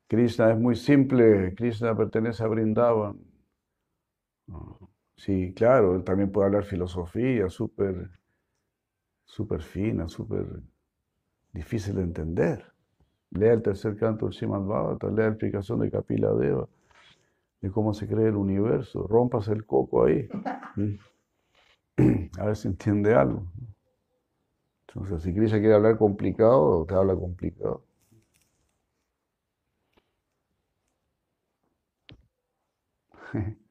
Krishna 0.07 0.51
es 0.51 0.57
muy 0.57 0.75
simple. 0.75 1.53
Krishna 1.55 1.95
pertenece 1.95 2.43
a 2.43 2.47
Brindavan. 2.47 3.17
Sí, 5.15 5.53
claro, 5.53 5.95
él 5.95 6.03
también 6.03 6.31
puede 6.31 6.47
hablar 6.47 6.63
filosofía 6.63 7.49
súper 7.49 8.09
super 9.25 9.61
fina, 9.61 10.07
súper 10.07 10.45
difícil 11.53 11.95
de 11.95 12.03
entender. 12.03 12.65
Lea 13.31 13.53
el 13.53 13.61
tercer 13.61 13.97
canto 13.97 14.25
del 14.25 14.33
Srimad 14.33 14.61
Bhavata, 14.61 15.07
lea 15.07 15.25
la 15.25 15.31
explicación 15.31 15.79
de 15.79 15.91
Kapila 15.91 16.33
Deva, 16.33 16.67
de 17.61 17.71
cómo 17.71 17.93
se 17.93 18.07
crea 18.07 18.29
el 18.29 18.35
universo. 18.37 19.05
Rompas 19.07 19.47
el 19.49 19.65
coco 19.65 20.05
ahí. 20.05 20.29
A 22.39 22.45
ver 22.45 22.55
si 22.55 22.67
entiende 22.67 23.13
algo. 23.13 23.43
Entonces, 24.87 25.23
si 25.23 25.33
Krishna 25.33 25.59
quiere 25.59 25.75
hablar 25.75 25.97
complicado, 25.97 26.85
te 26.85 26.95
habla 26.95 27.15
complicado. 27.15 27.86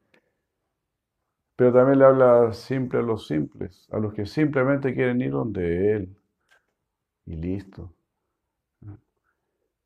Pero 1.55 1.73
también 1.73 1.99
le 1.99 2.05
habla 2.05 2.53
simple 2.53 2.99
a 2.99 3.01
los 3.01 3.27
simples, 3.27 3.87
a 3.91 3.97
los 3.99 4.13
que 4.13 4.25
simplemente 4.25 4.93
quieren 4.93 5.21
ir 5.21 5.31
donde 5.31 5.93
Él. 5.95 6.15
Y 7.25 7.35
listo. 7.35 7.93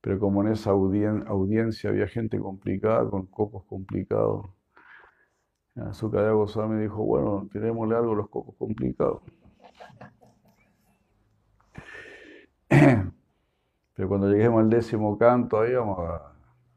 Pero 0.02 0.20
como 0.20 0.42
en 0.42 0.50
esa 0.54 0.72
audiencia 0.72 1.90
había 1.92 2.08
gente 2.08 2.40
complicada, 2.40 3.10
con 3.10 3.28
cocos 3.28 3.64
complicados, 3.66 4.48
Sukadeva 5.94 6.34
Goswami 6.34 6.82
dijo, 6.82 7.04
bueno, 7.04 7.48
tirémosle 7.52 7.96
algo 7.96 8.14
a 8.14 8.16
los 8.16 8.30
cocos 8.30 8.56
complicados. 8.58 9.22
Pero 13.96 14.10
cuando 14.10 14.30
lleguemos 14.30 14.62
al 14.62 14.70
décimo 14.70 15.18
canto, 15.18 15.62
ahí 15.62 15.74
vamos 15.74 16.00
a 16.00 16.31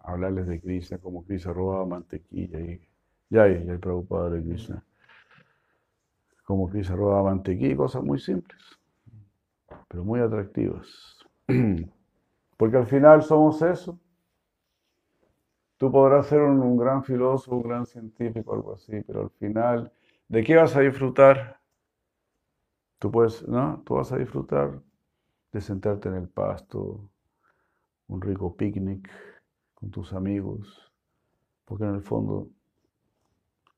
hablarles 0.05 0.47
de 0.47 0.61
Krishna, 0.61 0.99
como 0.99 1.25
Krishna 1.25 1.53
robaba 1.53 1.87
mantequilla. 1.87 2.61
Y 2.61 2.81
ya 3.31 3.45
hay, 3.45 3.65
ya 3.65 3.73
hay 3.73 3.79
preocupado 3.79 4.31
de 4.31 4.43
Krishna. 4.43 4.85
Como 6.45 6.69
Krishna 6.69 6.95
robaba 6.95 7.31
mantequilla, 7.31 7.77
cosas 7.77 8.03
muy 8.03 8.19
simples, 8.19 8.63
pero 9.89 10.05
muy 10.05 10.21
atractivas. 10.21 11.19
Porque 12.57 12.77
al 12.77 12.87
final 12.87 13.23
somos 13.23 13.61
eso. 13.63 13.99
Tú 15.77 15.91
podrás 15.91 16.27
ser 16.27 16.41
un, 16.41 16.77
gran 16.77 17.03
filósofo, 17.03 17.57
un 17.57 17.63
gran 17.63 17.87
científico, 17.87 18.55
algo 18.55 18.75
así, 18.75 19.01
pero 19.07 19.23
al 19.23 19.31
final, 19.31 19.93
¿de 20.29 20.45
qué 20.45 20.57
vas 20.57 20.77
a 20.77 20.81
disfrutar? 20.81 21.59
Tú 22.99 23.11
puedes, 23.11 23.47
¿no? 23.49 23.83
Tú 23.85 23.95
vas 23.95 24.13
a 24.13 24.17
disfrutar 24.17 24.81
de 25.53 25.61
sentarte 25.61 26.09
en 26.09 26.15
el 26.15 26.29
pasto, 26.29 27.11
un 28.07 28.21
rico 28.21 28.55
picnic 28.57 29.11
tus 29.91 30.13
amigos, 30.13 30.93
porque 31.65 31.85
en 31.85 31.95
el 31.95 32.03
fondo 32.03 32.49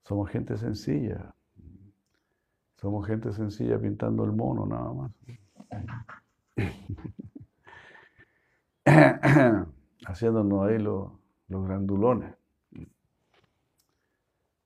somos 0.02 0.30
gente 0.30 0.56
sencilla. 0.56 1.34
Somos 2.76 3.06
gente 3.06 3.32
sencilla 3.32 3.78
pintando 3.78 4.24
el 4.24 4.32
mono 4.32 4.66
nada 4.66 4.92
más. 4.92 5.12
Haciéndonos 10.06 10.68
ahí 10.68 10.78
los, 10.78 11.10
grandulones. 11.48 12.34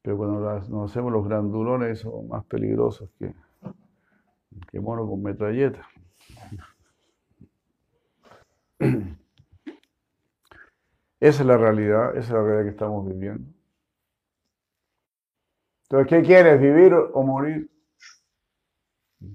Pero 0.02 0.16
cuando 0.16 0.40
nos 0.68 0.90
hacemos 0.90 1.12
los 1.12 1.24
grandulones 1.26 2.00
son 2.00 2.28
más 2.28 2.44
peligrosos 2.44 3.10
que, 3.18 3.34
que 4.70 4.80
mono 4.80 5.06
con 5.06 5.22
metralleta. 5.22 5.86
Esa 11.20 11.42
es 11.42 11.46
la 11.46 11.58
realidad, 11.58 12.16
esa 12.16 12.20
es 12.20 12.30
la 12.30 12.42
realidad 12.42 12.64
que 12.64 12.70
estamos 12.70 13.06
viviendo. 13.06 13.52
Entonces, 15.82 16.08
¿qué 16.08 16.22
quieres? 16.22 16.60
¿Vivir 16.60 16.94
o 16.94 17.22
morir? 17.22 17.70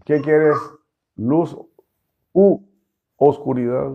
¿Qué 0.04 0.20
quieres? 0.22 0.58
¿Luz 1.16 1.56
u 2.34 2.66
oscuridad? 3.18 3.92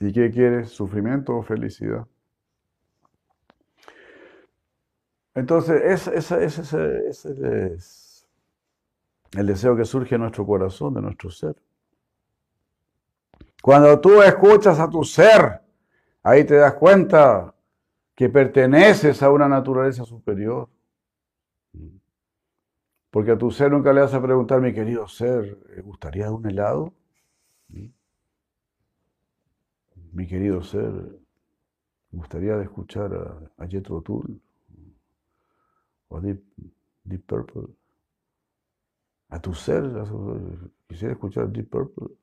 ¿Y 0.00 0.12
qué 0.12 0.30
quieres? 0.30 0.70
¿Sufrimiento 0.70 1.36
o 1.36 1.42
felicidad? 1.42 2.06
Entonces, 5.34 5.80
ese, 6.12 6.44
es 6.44 8.26
el 9.36 9.46
deseo 9.46 9.76
que 9.76 9.84
surge 9.84 10.16
en 10.16 10.22
nuestro 10.22 10.44
corazón, 10.44 10.94
de 10.94 11.00
nuestro 11.00 11.30
ser. 11.30 11.56
Cuando 13.62 14.00
tú 14.00 14.20
escuchas 14.20 14.80
a 14.80 14.90
tu 14.90 15.04
ser, 15.04 15.62
ahí 16.24 16.44
te 16.44 16.56
das 16.56 16.74
cuenta 16.74 17.54
que 18.16 18.28
perteneces 18.28 19.22
a 19.22 19.30
una 19.30 19.48
naturaleza 19.48 20.04
superior. 20.04 20.68
Porque 23.12 23.30
a 23.30 23.38
tu 23.38 23.52
ser 23.52 23.70
nunca 23.70 23.92
le 23.92 24.00
vas 24.00 24.14
a 24.14 24.20
preguntar, 24.20 24.60
mi 24.60 24.74
querido 24.74 25.06
ser, 25.06 25.60
¿te 25.76 25.80
gustaría 25.80 26.32
un 26.32 26.44
helado? 26.44 26.92
Mi 30.12 30.26
querido 30.26 30.60
ser, 30.64 30.90
¿me 32.10 32.18
gustaría 32.18 32.60
escuchar 32.62 33.14
a, 33.14 33.62
a 33.62 33.68
Jethro 33.68 34.02
Tull? 34.02 34.40
¿O 36.08 36.16
a 36.16 36.20
Deep, 36.20 36.42
Deep 37.04 37.24
Purple? 37.26 37.68
A 39.28 39.40
tu 39.40 39.54
ser, 39.54 39.84
quisiera 40.88 41.12
escuchar 41.12 41.48
Deep 41.48 41.70
Purple 41.70 42.21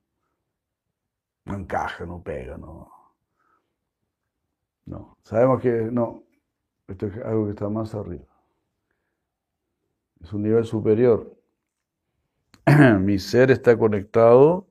no 1.46 1.56
encaja, 1.56 2.06
no 2.06 2.22
pega, 2.22 2.58
no. 2.58 2.92
No, 4.86 5.18
sabemos 5.24 5.62
que 5.62 5.70
no, 5.70 6.24
esto 6.88 7.06
es 7.06 7.18
algo 7.24 7.46
que 7.46 7.52
está 7.52 7.70
más 7.70 7.94
arriba. 7.94 8.26
Es 10.20 10.34
un 10.34 10.42
nivel 10.42 10.66
superior. 10.66 11.32
Mi 13.00 13.20
ser 13.20 13.52
está 13.52 13.78
conectado 13.78 14.68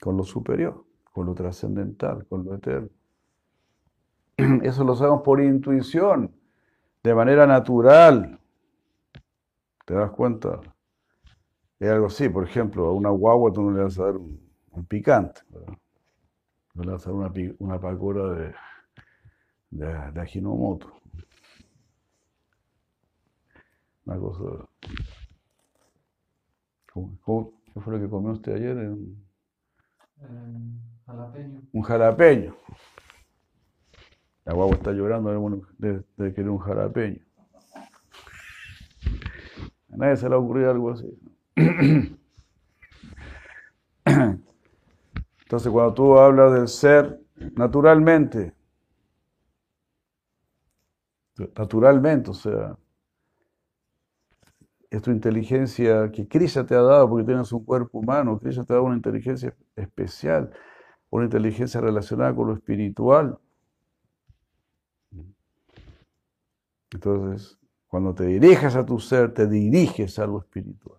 con 0.00 0.16
lo 0.16 0.24
superior, 0.24 0.84
con 1.12 1.26
lo 1.26 1.34
trascendental, 1.34 2.26
con 2.26 2.44
lo 2.44 2.56
eterno. 2.56 2.90
Eso 4.62 4.82
lo 4.82 4.96
sabemos 4.96 5.22
por 5.22 5.40
intuición, 5.40 6.34
de 7.02 7.14
manera 7.14 7.46
natural. 7.46 8.40
¿Te 9.84 9.94
das 9.94 10.10
cuenta? 10.10 10.60
Es 11.78 11.88
algo 11.90 12.06
así, 12.06 12.28
por 12.28 12.44
ejemplo, 12.44 12.86
a 12.86 12.92
una 12.92 13.10
guagua 13.10 13.52
tú 13.52 13.62
no 13.62 13.76
le 13.76 13.84
vas 13.84 13.98
a 14.00 14.04
dar 14.06 14.16
un, 14.16 14.43
un 14.74 14.84
picante. 14.86 15.40
¿verdad? 15.50 15.78
Voy 16.74 16.86
a 16.86 16.90
lanzar 16.90 17.12
una, 17.12 17.32
una 17.58 17.80
pacora 17.80 18.34
de, 18.34 18.54
de, 19.70 20.12
de 20.12 20.20
Ajinomoto. 20.20 20.92
Una 24.06 24.18
cosa. 24.18 24.68
qué 26.92 27.80
fue 27.80 27.94
lo 27.94 28.00
que 28.00 28.08
comió 28.10 28.32
usted 28.32 28.54
ayer? 28.54 28.76
Un, 28.76 29.24
jalapeño. 31.06 31.60
Un 31.72 31.82
jalapeño. 31.82 32.56
La 34.44 34.52
guagua 34.52 34.76
está 34.76 34.92
llorando 34.92 35.66
de, 35.78 36.04
de, 36.16 36.34
querer 36.34 36.50
un 36.50 36.58
jalapeño. 36.58 37.24
A 39.92 39.96
nadie 39.96 40.16
se 40.16 40.28
le 40.28 40.34
ha 40.34 40.38
ocurrido 40.38 40.70
algo 40.70 40.90
así. 40.90 41.18
Entonces, 45.54 45.70
cuando 45.70 45.94
tú 45.94 46.18
hablas 46.18 46.52
del 46.52 46.66
ser, 46.66 47.20
naturalmente, 47.54 48.52
naturalmente, 51.56 52.30
o 52.30 52.34
sea, 52.34 52.76
es 54.90 55.00
tu 55.00 55.12
inteligencia 55.12 56.10
que 56.10 56.26
Krishna 56.26 56.66
te 56.66 56.74
ha 56.74 56.82
dado 56.82 57.08
porque 57.08 57.26
tienes 57.26 57.52
un 57.52 57.64
cuerpo 57.64 58.00
humano, 58.00 58.36
Krishna 58.40 58.64
te 58.64 58.72
ha 58.72 58.76
dado 58.76 58.86
una 58.86 58.96
inteligencia 58.96 59.54
especial, 59.76 60.50
una 61.08 61.26
inteligencia 61.26 61.80
relacionada 61.80 62.34
con 62.34 62.48
lo 62.48 62.54
espiritual. 62.54 63.38
Entonces, 66.90 67.60
cuando 67.86 68.12
te 68.12 68.24
diriges 68.24 68.74
a 68.74 68.84
tu 68.84 68.98
ser, 68.98 69.32
te 69.32 69.46
diriges 69.46 70.18
a 70.18 70.26
lo 70.26 70.40
espiritual, 70.40 70.98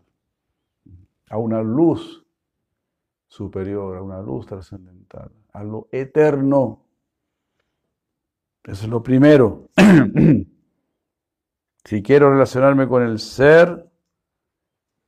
a 1.30 1.38
una 1.38 1.62
luz 1.62 2.25
superior, 3.36 3.98
a 3.98 4.02
una 4.02 4.21
luz 4.21 4.45
trascendental, 4.45 5.30
a 5.52 5.63
lo 5.63 5.89
eterno. 5.91 6.86
Eso 8.63 8.86
es 8.86 8.89
lo 8.89 9.04
primero. 9.04 9.69
si 11.84 12.02
quiero 12.02 12.32
relacionarme 12.32 12.88
con 12.88 13.04
el 13.04 13.19
ser, 13.19 13.91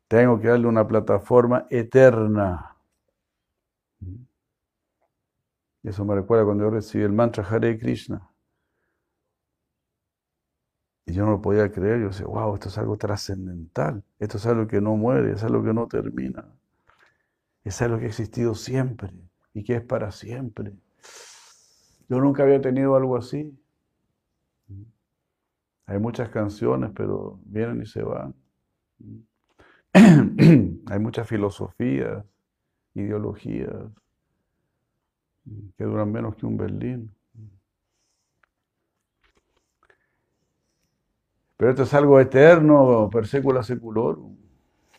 tengo 0.09 0.39
que 0.41 0.49
darle 0.49 0.67
una 0.67 0.85
plataforma 0.85 1.67
eterna. 1.69 2.75
Eso 5.83 6.03
me 6.03 6.15
recuerda 6.15 6.43
cuando 6.43 6.65
yo 6.65 6.69
recibí 6.71 7.05
el 7.05 7.13
mantra 7.13 7.47
Hare 7.47 7.79
Krishna. 7.79 8.29
Y 11.05 11.13
yo 11.13 11.23
no 11.23 11.31
lo 11.31 11.41
podía 11.41 11.71
creer. 11.71 12.01
Yo 12.01 12.07
decía, 12.07 12.25
wow, 12.25 12.55
esto 12.55 12.67
es 12.67 12.77
algo 12.77 12.97
trascendental. 12.97 14.03
Esto 14.19 14.35
es 14.35 14.45
algo 14.45 14.67
que 14.67 14.81
no 14.81 14.97
muere, 14.97 15.31
es 15.31 15.43
algo 15.45 15.63
que 15.63 15.73
no 15.73 15.87
termina. 15.87 16.45
Es 17.67 17.81
algo 17.81 17.99
que 17.99 18.05
ha 18.05 18.07
existido 18.07 18.55
siempre 18.55 19.11
y 19.53 19.61
que 19.61 19.75
es 19.75 19.81
para 19.81 20.09
siempre. 20.11 20.71
Yo 22.07 22.21
nunca 22.21 22.43
había 22.43 22.61
tenido 22.61 22.95
algo 22.95 23.17
así. 23.17 23.53
Hay 25.85 25.99
muchas 25.99 26.29
canciones, 26.29 26.91
pero 26.95 27.41
vienen 27.43 27.81
y 27.81 27.85
se 27.85 28.03
van. 28.03 28.33
Hay 29.93 30.99
muchas 30.99 31.27
filosofías, 31.27 32.23
ideologías 32.93 33.75
que 35.77 35.83
duran 35.83 36.09
menos 36.09 36.37
que 36.37 36.45
un 36.45 36.55
Berlín. 36.55 37.11
Pero 41.57 41.71
esto 41.71 41.83
es 41.83 41.93
algo 41.93 42.17
eterno, 42.21 43.09
per 43.11 43.27
secula 43.27 43.61
seculorum, 43.61 44.37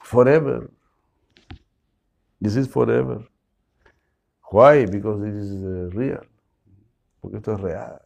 forever. 0.02 0.68
This 2.40 2.56
is 2.56 2.68
forever. 2.68 3.26
Why? 4.50 4.86
Because 4.86 5.20
this 5.20 5.34
is 5.34 5.62
uh, 5.62 5.90
real. 5.92 6.24
Porque 7.20 7.38
esto 7.38 7.52
es 7.54 7.60
real. 7.60 8.00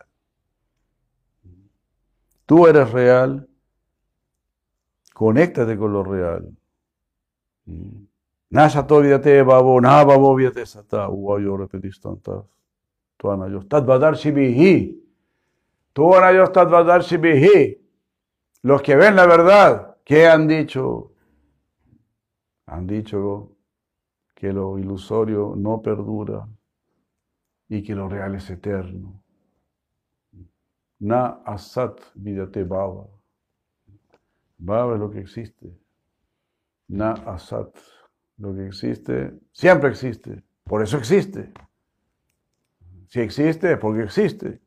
Tú 2.47 2.67
eres 2.67 2.91
real. 2.91 3.49
Conéctate 5.15 5.77
con 5.77 5.93
lo 5.93 6.03
real. 6.03 6.57
Nasato 8.51 9.01
vidate 9.01 9.43
babo, 9.43 9.81
na 9.81 10.05
babo 10.05 10.35
vidate 10.35 10.67
sata. 10.67 11.09
Uvayo 11.09 11.57
repetís 11.57 12.01
tantas. 12.01 12.45
Tuana 13.17 13.49
yo 13.49 13.63
tadvadar 13.63 14.17
shibihi. 14.17 15.01
Tuana 15.93 16.33
yo 16.33 16.51
tadvadar 16.51 17.03
shibihi. 17.03 17.79
Los 18.63 18.83
que 18.83 18.97
ven 18.97 19.17
la 19.17 19.27
verdad, 19.27 19.97
¿qué 20.05 20.27
han 20.27 20.49
dicho? 20.49 21.13
Han 22.67 22.87
dicho 22.87 23.53
que 24.43 24.53
lo 24.53 24.77
ilusorio 24.77 25.55
no 25.57 25.81
perdura 25.81 26.49
y 27.69 27.81
que 27.81 27.95
lo 27.95 28.09
real 28.09 28.35
es 28.35 28.51
eterno. 28.51 29.23
Na 30.99 31.43
asat 31.47 32.01
vidate 32.17 32.65
baba. 32.65 33.07
Baba 34.59 34.95
es 34.95 34.99
lo 34.99 35.11
que 35.13 35.21
existe. 35.21 35.79
Na 36.89 37.13
asat. 37.13 37.73
Lo 38.39 38.53
que 38.53 38.67
existe, 38.67 39.33
siempre 39.53 39.91
existe. 39.91 40.43
Por 40.65 40.83
eso 40.83 40.97
existe. 40.99 41.53
Si 43.07 43.21
existe, 43.21 43.75
es 43.75 43.79
porque 43.79 44.03
existe. 44.03 44.61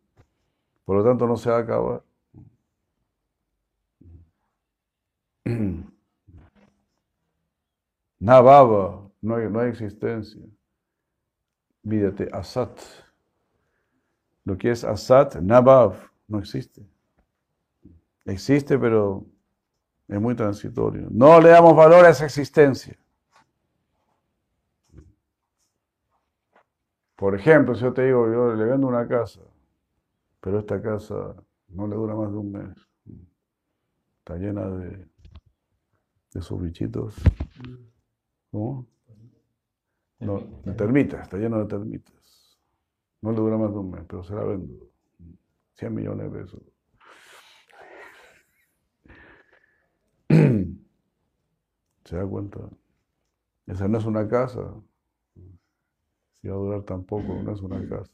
Por 0.86 0.96
lo 0.96 1.04
tanto, 1.04 1.28
no 1.28 1.36
se 1.36 1.50
va 1.50 1.58
a 1.58 1.60
acabar. 1.60 2.02
Na 8.20 8.40
baba, 8.40 9.05
no 9.26 9.36
hay, 9.36 9.50
no 9.50 9.60
hay 9.60 9.70
existencia. 9.70 10.42
Vídate, 11.82 12.30
asat. 12.32 12.80
Lo 14.44 14.58
que 14.58 14.70
es 14.70 14.84
asat, 14.84 15.36
nabav, 15.38 15.96
no 16.28 16.40
existe. 16.40 16.88
Existe, 18.26 18.78
pero 18.78 19.26
es 20.08 20.22
muy 20.22 20.36
transitorio. 20.36 21.08
No 21.10 21.42
le 21.42 21.50
damos 21.50 21.76
valor 21.76 22.06
a 22.06 22.10
esa 22.10 22.26
existencia. 22.26 22.96
Por 27.16 27.34
ejemplo, 27.34 27.74
si 27.76 27.82
yo 27.82 27.94
te 27.94 28.06
digo, 28.06 28.32
yo 28.32 28.54
le 28.54 28.66
vendo 28.66 28.88
una 28.88 29.08
casa, 29.08 29.42
pero 30.42 30.60
esta 30.60 30.82
casa 30.82 31.36
no 31.70 31.88
le 31.88 31.96
dura 31.96 32.14
más 32.14 32.32
de 32.32 32.38
un 32.38 32.52
mes. 32.52 32.76
Está 34.20 34.36
llena 34.38 34.68
de, 34.70 35.08
de 36.34 36.42
sus 36.42 36.62
bichitos. 36.62 37.16
¿Cómo? 38.52 38.88
No, 40.20 40.40
de 40.64 40.74
termitas, 40.74 41.24
está 41.24 41.38
lleno 41.38 41.60
de 41.60 41.66
termitas. 41.66 42.16
No 43.22 43.32
le 43.32 43.38
dura 43.38 43.58
más 43.58 43.72
de 43.72 43.78
un 43.78 43.92
mes, 43.92 44.04
pero 44.08 44.24
se 44.24 44.34
la 44.34 44.44
vendo. 44.44 44.90
100 45.74 45.94
millones 45.94 46.32
de 46.32 46.40
pesos. 46.40 46.62
¿Se 52.06 52.16
da 52.16 52.26
cuenta? 52.26 52.60
Esa 53.68 53.88
no 53.88 53.98
es 53.98 54.06
una 54.06 54.28
casa. 54.28 54.74
Si 56.34 56.48
va 56.48 56.56
a 56.56 56.58
durar 56.58 56.84
tampoco, 56.84 57.42
no 57.44 57.52
es 57.52 57.62
una 57.62 57.88
casa. 57.88 58.12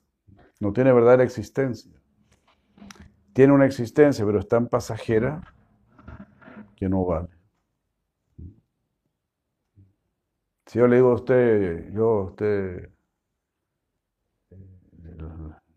No 0.59 0.71
tiene 0.73 0.93
verdadera 0.93 1.23
existencia. 1.23 1.91
Tiene 3.33 3.53
una 3.53 3.65
existencia, 3.65 4.25
pero 4.25 4.39
es 4.39 4.47
tan 4.47 4.67
pasajera 4.67 5.41
que 6.75 6.89
no 6.89 7.05
vale. 7.05 7.29
Si 10.71 10.79
yo 10.79 10.87
le 10.87 10.95
digo 10.95 11.11
a 11.11 11.15
usted, 11.15 11.91
yo 11.91 12.21
usted, 12.27 12.89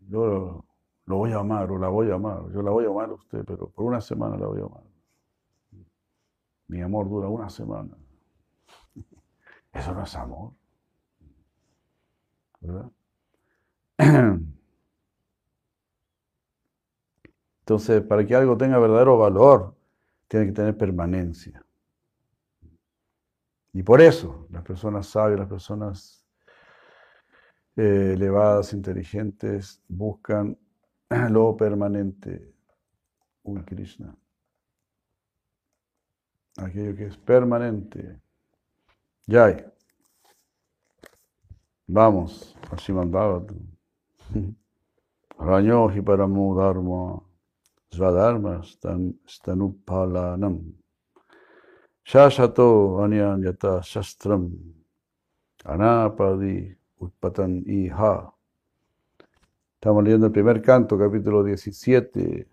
yo 0.07 0.63
lo 1.05 1.15
voy 1.17 1.33
a 1.33 1.39
amar 1.39 1.69
o 1.69 1.77
la 1.77 1.89
voy 1.89 2.09
a 2.11 2.13
amar, 2.13 2.49
yo 2.53 2.61
la 2.61 2.71
voy 2.71 2.85
a 2.85 2.87
amar 2.87 3.09
a 3.09 3.13
usted, 3.15 3.43
pero 3.43 3.67
por 3.67 3.83
una 3.83 3.99
semana 3.99 4.37
la 4.37 4.47
voy 4.47 4.61
a 4.61 4.63
amar. 4.63 4.83
Mi 6.69 6.81
amor 6.81 7.09
dura 7.09 7.27
una 7.27 7.49
semana. 7.49 7.97
Eso 9.73 9.93
no 9.93 10.03
es 10.03 10.15
amor. 10.15 10.53
¿Verdad? 12.61 12.89
Entonces, 17.59 18.01
para 18.01 18.25
que 18.25 18.33
algo 18.33 18.55
tenga 18.55 18.79
verdadero 18.79 19.17
valor, 19.17 19.75
tiene 20.29 20.45
que 20.45 20.53
tener 20.53 20.77
permanencia. 20.77 21.64
Y 23.75 23.83
por 23.83 24.01
eso, 24.01 24.47
las 24.51 24.63
personas 24.63 25.05
sabias, 25.05 25.37
las 25.37 25.49
personas 25.49 26.25
eh, 27.75 28.13
elevadas, 28.13 28.71
inteligentes, 28.71 29.81
buscan 29.89 30.57
lo 31.29 31.57
permanente. 31.57 32.53
Uy, 33.43 33.61
Krishna. 33.65 34.15
Aquello 36.55 36.95
que 36.95 37.07
es 37.07 37.17
permanente. 37.17 38.17
Yay. 39.27 39.65
Vamos, 41.87 42.55
Ashiman 42.71 43.11
Bhagavatam. 43.11 43.59
Ranyohi 45.37 46.01
paramo 46.01 46.55
dharma 46.55 47.21
svadharma 47.91 48.61
stanupalanam. 49.27 50.84
Shashato 52.05 53.01
anyanyata 53.03 53.81
shastram 53.81 54.51
anapadi 55.65 56.77
utpatan 57.01 57.63
iha. 57.65 58.31
Estamos 59.73 60.03
leyendo 60.03 60.27
el 60.27 60.31
primer 60.31 60.61
canto, 60.61 60.99
capítulo 60.99 61.43
17, 61.43 62.47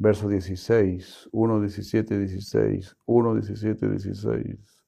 verso 0.00 0.28
16, 0.28 1.28
1, 1.30 1.60
17, 1.60 2.18
16, 2.18 2.96
1, 3.06 3.34
17, 3.36 3.88
16. 3.88 4.84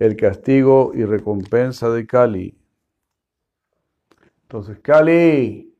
El 0.00 0.16
castigo 0.16 0.90
y 0.92 1.04
recompensa 1.04 1.88
de 1.88 2.04
Kali. 2.04 2.58
Entonces, 4.42 4.80
Kali 4.80 5.71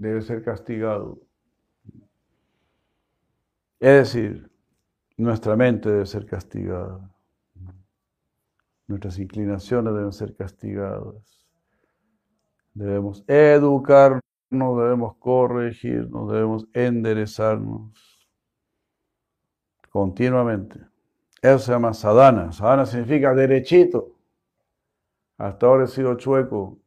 debe 0.00 0.22
ser 0.22 0.42
castigado. 0.42 1.20
Es 3.78 4.14
decir, 4.14 4.50
nuestra 5.18 5.56
mente 5.56 5.90
debe 5.90 6.06
ser 6.06 6.24
castigada. 6.24 7.10
Nuestras 8.86 9.18
inclinaciones 9.18 9.92
deben 9.92 10.12
ser 10.12 10.34
castigadas. 10.34 11.46
Debemos 12.72 13.24
educarnos, 13.28 14.22
debemos 14.50 15.16
corregirnos, 15.16 16.32
debemos 16.32 16.66
enderezarnos 16.72 17.92
continuamente. 19.90 20.80
Eso 21.42 21.58
se 21.58 21.72
llama 21.72 21.92
sadhana. 21.92 22.52
Sadhana 22.52 22.86
significa 22.86 23.34
derechito. 23.34 24.16
Hasta 25.36 25.66
ahora 25.66 25.84
he 25.84 25.88
sido 25.88 26.16
chueco. 26.16 26.78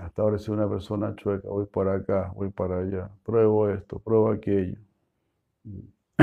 Hasta 0.00 0.22
ahora 0.22 0.38
sido 0.38 0.54
una 0.54 0.68
persona 0.68 1.14
chueca. 1.14 1.48
Voy 1.48 1.66
para 1.66 1.94
acá, 1.94 2.32
voy 2.34 2.50
para 2.50 2.78
allá. 2.78 3.10
Pruebo 3.22 3.68
esto, 3.68 3.98
pruebo 3.98 4.30
aquello. 4.30 4.78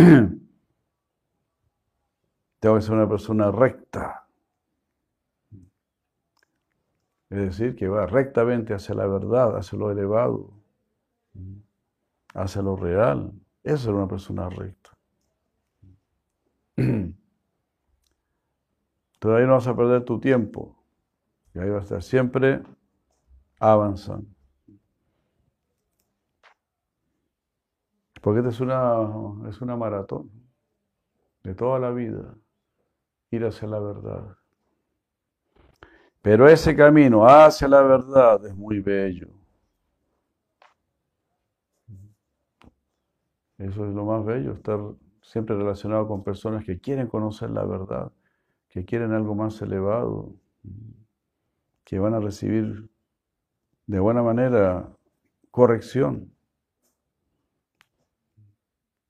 Tengo 2.59 2.75
que 2.75 2.81
ser 2.81 2.95
una 2.95 3.07
persona 3.07 3.51
recta. 3.51 4.27
Es 7.29 7.37
decir, 7.37 7.75
que 7.75 7.87
va 7.87 8.07
rectamente 8.07 8.73
hacia 8.73 8.95
la 8.95 9.05
verdad, 9.05 9.57
hacia 9.57 9.77
lo 9.77 9.91
elevado, 9.91 10.53
hacia 12.33 12.63
lo 12.63 12.75
real. 12.77 13.31
Esa 13.63 13.75
es 13.75 13.87
una 13.87 14.07
persona 14.07 14.49
recta. 14.49 14.97
Todavía 19.19 19.47
no 19.47 19.53
vas 19.53 19.67
a 19.67 19.75
perder 19.75 20.03
tu 20.03 20.19
tiempo. 20.19 20.75
Y 21.53 21.59
ahí 21.59 21.69
vas 21.69 21.81
a 21.81 21.83
estar 21.83 22.01
siempre 22.01 22.63
avanzando. 23.59 24.27
Porque 28.21 28.39
esta 28.39 28.49
es 28.49 28.59
una, 28.59 29.49
es 29.49 29.61
una 29.61 29.75
maratón 29.75 30.29
de 31.43 31.55
toda 31.55 31.79
la 31.79 31.91
vida, 31.91 32.35
ir 33.31 33.45
hacia 33.45 33.67
la 33.67 33.79
verdad. 33.79 34.37
Pero 36.21 36.49
ese 36.49 36.75
camino 36.75 37.25
hacia 37.25 37.67
la 37.67 37.81
verdad 37.81 38.45
es 38.45 38.55
muy 38.55 38.79
bello. 38.79 39.29
Eso 43.57 43.87
es 43.87 43.93
lo 43.93 44.05
más 44.05 44.25
bello, 44.25 44.53
estar 44.53 44.79
siempre 45.21 45.55
relacionado 45.55 46.07
con 46.07 46.23
personas 46.23 46.63
que 46.63 46.79
quieren 46.79 47.07
conocer 47.07 47.49
la 47.49 47.65
verdad, 47.65 48.11
que 48.69 48.85
quieren 48.85 49.13
algo 49.13 49.35
más 49.35 49.61
elevado, 49.61 50.35
que 51.83 51.97
van 51.97 52.13
a 52.13 52.19
recibir 52.19 52.89
de 53.87 53.99
buena 53.99 54.21
manera 54.21 54.93
corrección. 55.49 56.31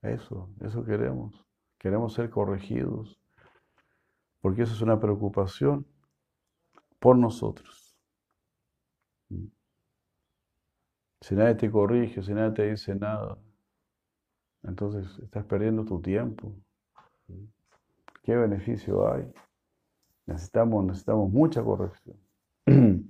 Eso, 0.01 0.49
eso 0.61 0.85
queremos. 0.85 1.43
Queremos 1.79 2.13
ser 2.13 2.29
corregidos, 2.29 3.19
porque 4.39 4.61
eso 4.61 4.73
es 4.73 4.81
una 4.81 4.99
preocupación 4.99 5.85
por 6.99 7.17
nosotros. 7.17 7.95
Si 11.21 11.35
nadie 11.35 11.55
te 11.55 11.69
corrige, 11.69 12.21
si 12.21 12.33
nadie 12.33 12.53
te 12.53 12.69
dice 12.69 12.95
nada, 12.95 13.37
entonces 14.63 15.17
estás 15.19 15.43
perdiendo 15.45 15.83
tu 15.83 15.99
tiempo. 15.99 16.55
¿Qué 18.23 18.35
beneficio 18.35 19.11
hay? 19.11 19.31
Necesitamos, 20.25 20.85
necesitamos 20.85 21.31
mucha 21.31 21.63
corrección. 21.63 22.17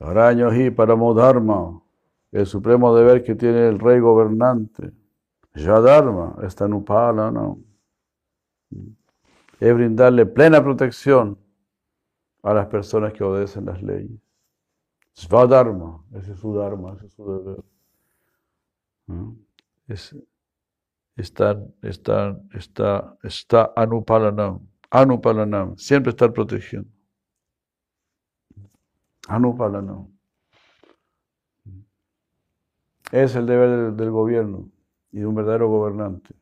Araño 0.00 0.54
y 0.54 0.70
Paramodharma, 0.70 1.82
el 2.30 2.46
supremo 2.46 2.94
deber 2.94 3.22
que 3.22 3.34
tiene 3.34 3.68
el 3.68 3.78
rey 3.78 4.00
gobernante. 4.00 4.92
Yadharma, 5.54 6.36
esta 6.42 6.68
nupala, 6.68 7.30
¿no? 7.30 7.58
Es 9.58 9.74
brindarle 9.74 10.24
plena 10.24 10.62
protección 10.62 11.36
a 12.42 12.54
las 12.54 12.66
personas 12.66 13.12
que 13.12 13.24
obedecen 13.24 13.66
las 13.66 13.82
leyes. 13.82 14.20
Svadharma, 15.14 16.04
ese 16.14 16.32
es 16.32 16.38
su 16.38 16.54
dharma, 16.54 16.94
ese 16.94 17.06
es 17.06 17.12
su 17.14 17.24
deber. 17.26 17.64
Es, 19.88 20.16
está, 21.16 21.60
está, 21.82 22.38
está, 22.54 23.16
está 23.24 23.72
anupalanam, 23.74 24.60
anupalanam, 24.90 25.76
siempre 25.76 26.10
estar 26.10 26.32
protegiendo. 26.32 26.88
Anupalanam. 29.28 30.08
Es 33.12 33.36
el 33.36 33.46
deber 33.46 33.92
del, 33.92 34.10
gobierno 34.10 34.70
y 35.12 35.20
de 35.20 35.26
un 35.26 35.34
verdadero 35.34 35.68
gobernante. 35.68 36.34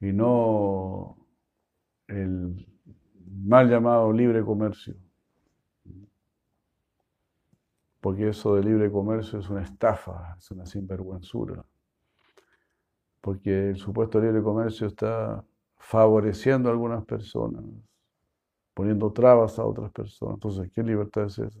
Y 0.00 0.12
no 0.12 1.16
el 2.06 2.66
mal 3.44 3.68
llamado 3.68 4.12
libre 4.12 4.44
comercio. 4.44 4.94
Porque 8.00 8.28
eso 8.28 8.54
de 8.56 8.64
libre 8.64 8.90
comercio 8.90 9.40
es 9.40 9.50
una 9.50 9.62
estafa, 9.62 10.36
es 10.38 10.50
una 10.50 10.66
sinvergüenzura. 10.66 11.64
Porque 13.20 13.70
el 13.70 13.76
supuesto 13.76 14.20
libre 14.20 14.42
comercio 14.42 14.86
está 14.86 15.44
favoreciendo 15.78 16.68
a 16.68 16.72
algunas 16.72 17.04
personas, 17.04 17.64
poniendo 18.74 19.12
trabas 19.12 19.58
a 19.58 19.64
otras 19.64 19.90
personas. 19.92 20.34
Entonces, 20.34 20.70
¿qué 20.72 20.82
libertad 20.82 21.24
es 21.24 21.38
esa? 21.38 21.60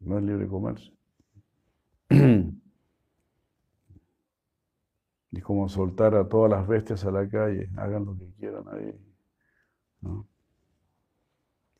No 0.00 0.18
es 0.18 0.24
libre 0.24 0.48
comercio. 0.48 0.92
y 5.30 5.40
como 5.40 5.68
soltar 5.68 6.14
a 6.14 6.28
todas 6.28 6.50
las 6.50 6.66
bestias 6.66 7.04
a 7.04 7.10
la 7.10 7.28
calle, 7.28 7.70
hagan 7.76 8.04
lo 8.04 8.16
que 8.16 8.30
quieran 8.32 8.64
ahí. 8.68 8.94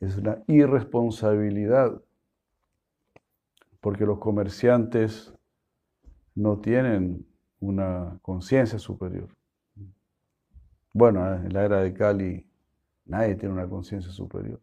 Es 0.01 0.17
una 0.17 0.43
irresponsabilidad, 0.47 2.01
porque 3.81 4.07
los 4.07 4.19
comerciantes 4.19 5.35
no 6.35 6.59
tienen 6.61 7.27
una 7.61 8.19
conciencia 8.23 8.79
superior. 8.79 9.29
Bueno, 10.95 11.35
en 11.35 11.53
la 11.53 11.65
era 11.65 11.81
de 11.81 11.93
Cali 11.95 12.52
nadie 13.13 13.35
tiene 13.35 13.53
una 13.53 13.69
conciencia 13.69 14.11
superior, 14.11 14.59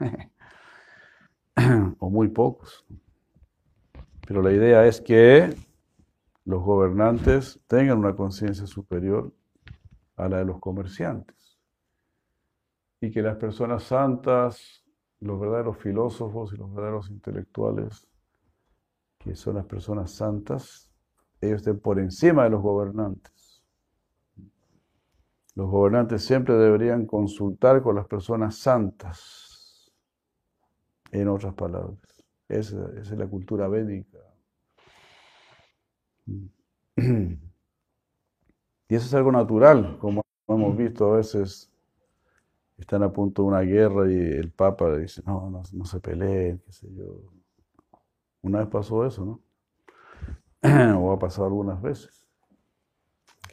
o 1.98 2.08
muy 2.08 2.28
pocos. 2.28 2.86
Pero 4.26 4.40
la 4.40 4.52
idea 4.52 4.86
es 4.86 5.02
que 5.02 5.54
los 6.46 6.62
gobernantes 6.62 7.60
tengan 7.66 7.98
una 7.98 8.16
conciencia 8.16 8.66
superior 8.66 9.34
a 10.16 10.30
la 10.30 10.38
de 10.38 10.46
los 10.46 10.60
comerciantes. 10.60 11.58
Y 13.02 13.10
que 13.10 13.20
las 13.20 13.36
personas 13.36 13.82
santas, 13.82 14.82
los 15.20 15.38
verdaderos 15.38 15.76
filósofos 15.76 16.54
y 16.54 16.56
los 16.56 16.72
verdaderos 16.72 17.10
intelectuales, 17.10 18.08
que 19.18 19.34
son 19.34 19.56
las 19.56 19.66
personas 19.66 20.10
santas, 20.10 20.90
ellos 21.38 21.56
estén 21.56 21.78
por 21.80 21.98
encima 21.98 22.44
de 22.44 22.50
los 22.50 22.62
gobernantes. 22.62 23.33
Los 25.54 25.70
gobernantes 25.70 26.24
siempre 26.24 26.54
deberían 26.54 27.06
consultar 27.06 27.82
con 27.82 27.94
las 27.96 28.06
personas 28.06 28.56
santas, 28.56 29.92
en 31.12 31.28
otras 31.28 31.54
palabras. 31.54 31.98
Esa, 32.48 32.90
esa 33.00 33.12
es 33.12 33.18
la 33.18 33.26
cultura 33.26 33.68
védica. 33.68 34.18
Y 38.86 38.96
eso 38.96 39.06
es 39.06 39.14
algo 39.14 39.32
natural, 39.32 39.98
como 39.98 40.22
hemos 40.46 40.76
visto 40.76 41.12
a 41.12 41.16
veces, 41.16 41.72
están 42.76 43.02
a 43.02 43.12
punto 43.12 43.42
de 43.42 43.48
una 43.48 43.60
guerra 43.60 44.10
y 44.10 44.14
el 44.14 44.52
Papa 44.52 44.90
le 44.90 45.00
dice, 45.00 45.22
no, 45.26 45.50
no, 45.50 45.84
se 45.84 46.00
peleen, 46.00 46.58
qué 46.58 46.72
sé 46.72 46.88
yo. 46.94 47.22
Una 48.42 48.58
vez 48.58 48.68
pasó 48.68 49.06
eso, 49.06 49.24
¿no? 49.24 49.40
o 51.00 51.12
ha 51.12 51.18
pasado 51.18 51.46
algunas 51.46 51.80
veces, 51.80 52.26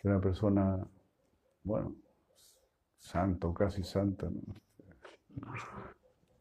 que 0.01 0.07
una 0.09 0.19
persona, 0.19 0.85
bueno, 1.63 1.95
santo, 2.97 3.53
casi 3.53 3.83
santa, 3.83 4.29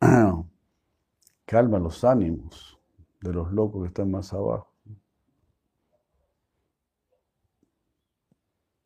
calma 1.44 1.78
los 1.78 2.04
ánimos 2.04 2.78
de 3.20 3.32
los 3.32 3.52
locos 3.52 3.82
que 3.82 3.88
están 3.88 4.10
más 4.10 4.32
abajo. 4.32 4.72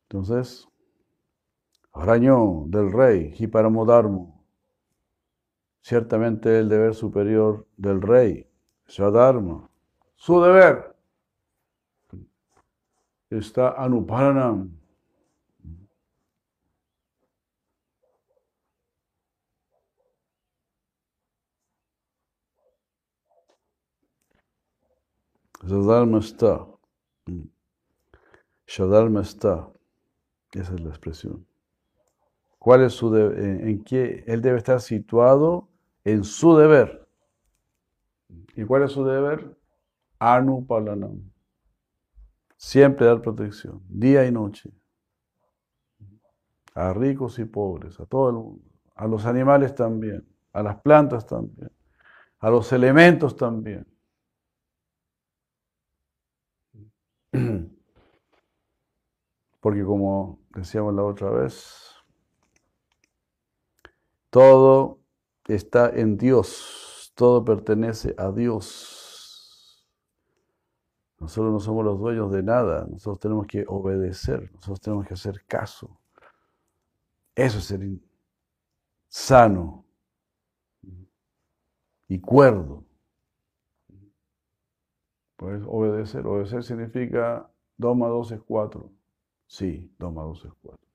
Entonces, 0.03 0.67
Arañó 1.93 2.65
del 2.67 2.91
rey, 2.91 3.33
Hiparamodharmo, 3.37 4.45
ciertamente 5.81 6.59
el 6.59 6.67
deber 6.67 6.93
superior 6.93 7.65
del 7.77 8.01
rey, 8.01 8.49
Swadharma, 8.85 9.69
su 10.15 10.41
deber 10.41 10.95
está 13.29 13.81
Anuparanam. 13.81 14.71
Shadharma 25.65 26.19
está. 26.19 26.67
Shadharma 28.67 29.21
está. 29.21 29.67
Esa 30.51 30.75
es 30.75 30.81
la 30.81 30.89
expresión. 30.89 31.45
¿Cuál 32.59 32.83
es 32.83 32.93
su 32.93 33.15
en, 33.15 33.83
qué 33.83 34.23
él 34.27 34.41
debe 34.41 34.57
estar 34.57 34.79
situado 34.79 35.67
en 36.03 36.23
su 36.23 36.55
deber? 36.55 37.07
¿Y 38.55 38.63
cuál 38.63 38.83
es 38.83 38.91
su 38.91 39.03
deber? 39.03 39.57
Anupalanam. 40.19 41.19
Siempre 42.57 43.05
dar 43.05 43.21
protección, 43.21 43.81
día 43.89 44.25
y 44.25 44.31
noche. 44.31 44.71
A 46.73 46.93
ricos 46.93 47.37
y 47.39 47.45
pobres, 47.45 47.99
a 47.99 48.05
todo 48.05 48.29
el 48.29 48.35
mundo. 48.35 48.65
A 48.95 49.07
los 49.07 49.25
animales 49.25 49.75
también, 49.75 50.25
a 50.53 50.63
las 50.63 50.77
plantas 50.77 51.25
también, 51.25 51.71
a 52.39 52.49
los 52.49 52.71
elementos 52.71 53.35
también. 53.35 53.85
Porque 59.65 59.83
como 59.83 60.37
decíamos 60.51 60.93
la 60.93 61.03
otra 61.03 61.31
vez, 61.31 61.95
todo 64.29 64.99
está 65.47 65.89
en 65.89 66.17
Dios, 66.17 67.11
todo 67.15 67.43
pertenece 67.43 68.13
a 68.19 68.31
Dios. 68.31 69.89
Nosotros 71.19 71.51
no 71.51 71.59
somos 71.59 71.83
los 71.83 71.97
dueños 71.97 72.31
de 72.31 72.43
nada, 72.43 72.85
nosotros 72.85 73.19
tenemos 73.19 73.47
que 73.47 73.65
obedecer, 73.67 74.51
nosotros 74.53 74.81
tenemos 74.81 75.07
que 75.07 75.15
hacer 75.15 75.43
caso. 75.47 75.99
Eso 77.33 77.57
es 77.57 77.65
ser 77.65 77.81
sano 79.07 79.83
y 82.07 82.21
cuerdo. 82.21 82.85
Pues 85.37 85.63
obedecer, 85.65 86.27
obedecer 86.27 86.63
significa 86.63 87.49
2 87.77 87.97
más 87.97 88.09
2 88.09 88.31
es 88.33 88.41
4. 88.43 88.94
Sí, 89.47 89.91
2 89.99 90.13
más 90.13 90.25
2 90.25 90.45
es 90.45 90.53
4. 90.61 90.87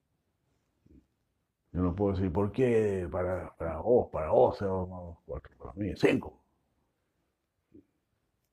Yo 1.73 1.81
no 1.81 1.95
puedo 1.95 2.13
decir, 2.13 2.31
¿por 2.31 2.51
qué 2.51 3.07
para, 3.09 3.53
vos, 3.77 4.09
para 4.11 4.31
vos 4.31 4.59
2 4.59 4.89
más 4.89 5.01
2 5.01 5.11
es 5.11 5.17
4? 5.25 5.57
Para 5.57 5.73
mí 5.73 5.89
es 5.89 5.99
5. 5.99 6.41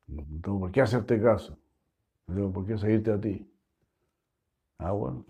No 0.08 0.22
tengo 0.42 0.61
por 0.61 0.70
qué 0.70 0.80
hacerte 0.80 1.20
caso. 1.20 1.58
No 2.26 2.34
tengo 2.34 2.52
por 2.52 2.66
qué 2.66 2.78
seguirte 2.78 3.12
a 3.12 3.20
ti. 3.20 3.46
Ah, 4.78 4.92
bueno. 4.92 5.24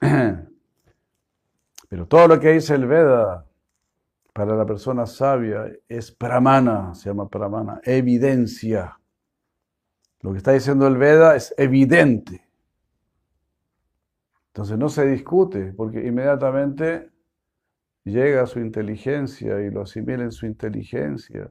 Pero 1.88 2.06
todo 2.06 2.26
lo 2.26 2.40
que 2.40 2.52
dice 2.52 2.74
el 2.74 2.86
Veda 2.86 3.46
para 4.32 4.56
la 4.56 4.64
persona 4.64 5.04
sabia 5.06 5.70
es 5.88 6.10
pramana, 6.10 6.94
se 6.94 7.10
llama 7.10 7.28
pramana, 7.28 7.80
evidencia. 7.84 8.98
Lo 10.20 10.32
que 10.32 10.38
está 10.38 10.52
diciendo 10.52 10.86
el 10.86 10.96
Veda 10.96 11.36
es 11.36 11.54
evidente. 11.58 12.46
Entonces 14.52 14.76
no 14.76 14.90
se 14.90 15.06
discute, 15.06 15.72
porque 15.72 16.06
inmediatamente 16.06 17.08
llega 18.04 18.44
su 18.46 18.60
inteligencia 18.60 19.58
y 19.62 19.70
lo 19.70 19.80
asimila 19.82 20.24
en 20.24 20.32
su 20.32 20.44
inteligencia. 20.44 21.50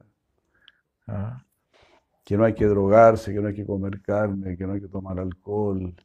¿Ah? 1.08 1.44
Que 2.24 2.36
no 2.36 2.44
hay 2.44 2.54
que 2.54 2.66
drogarse, 2.66 3.34
que 3.34 3.40
no 3.40 3.48
hay 3.48 3.54
que 3.54 3.66
comer 3.66 4.00
carne, 4.02 4.56
que 4.56 4.64
no 4.68 4.74
hay 4.74 4.80
que 4.80 4.86
tomar 4.86 5.18
alcohol, 5.18 5.96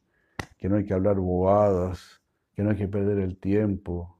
que 0.56 0.68
no 0.68 0.74
hay 0.74 0.84
que 0.84 0.92
hablar 0.94 1.20
bobadas, 1.20 2.20
que 2.52 2.64
no 2.64 2.70
hay 2.70 2.76
que 2.76 2.88
perder 2.88 3.20
el 3.20 3.38
tiempo, 3.38 4.18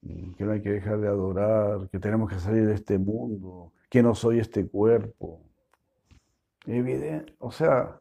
que 0.00 0.44
no 0.44 0.52
hay 0.52 0.62
que 0.62 0.70
dejar 0.70 1.00
de 1.00 1.08
adorar, 1.08 1.88
que 1.90 1.98
tenemos 1.98 2.30
que 2.30 2.38
salir 2.38 2.68
de 2.68 2.74
este 2.74 2.98
mundo, 2.98 3.72
que 3.90 4.00
no 4.00 4.14
soy 4.14 4.38
este 4.38 4.68
cuerpo. 4.68 5.40
Evidente. 6.66 7.34
O 7.40 7.50
sea, 7.50 7.98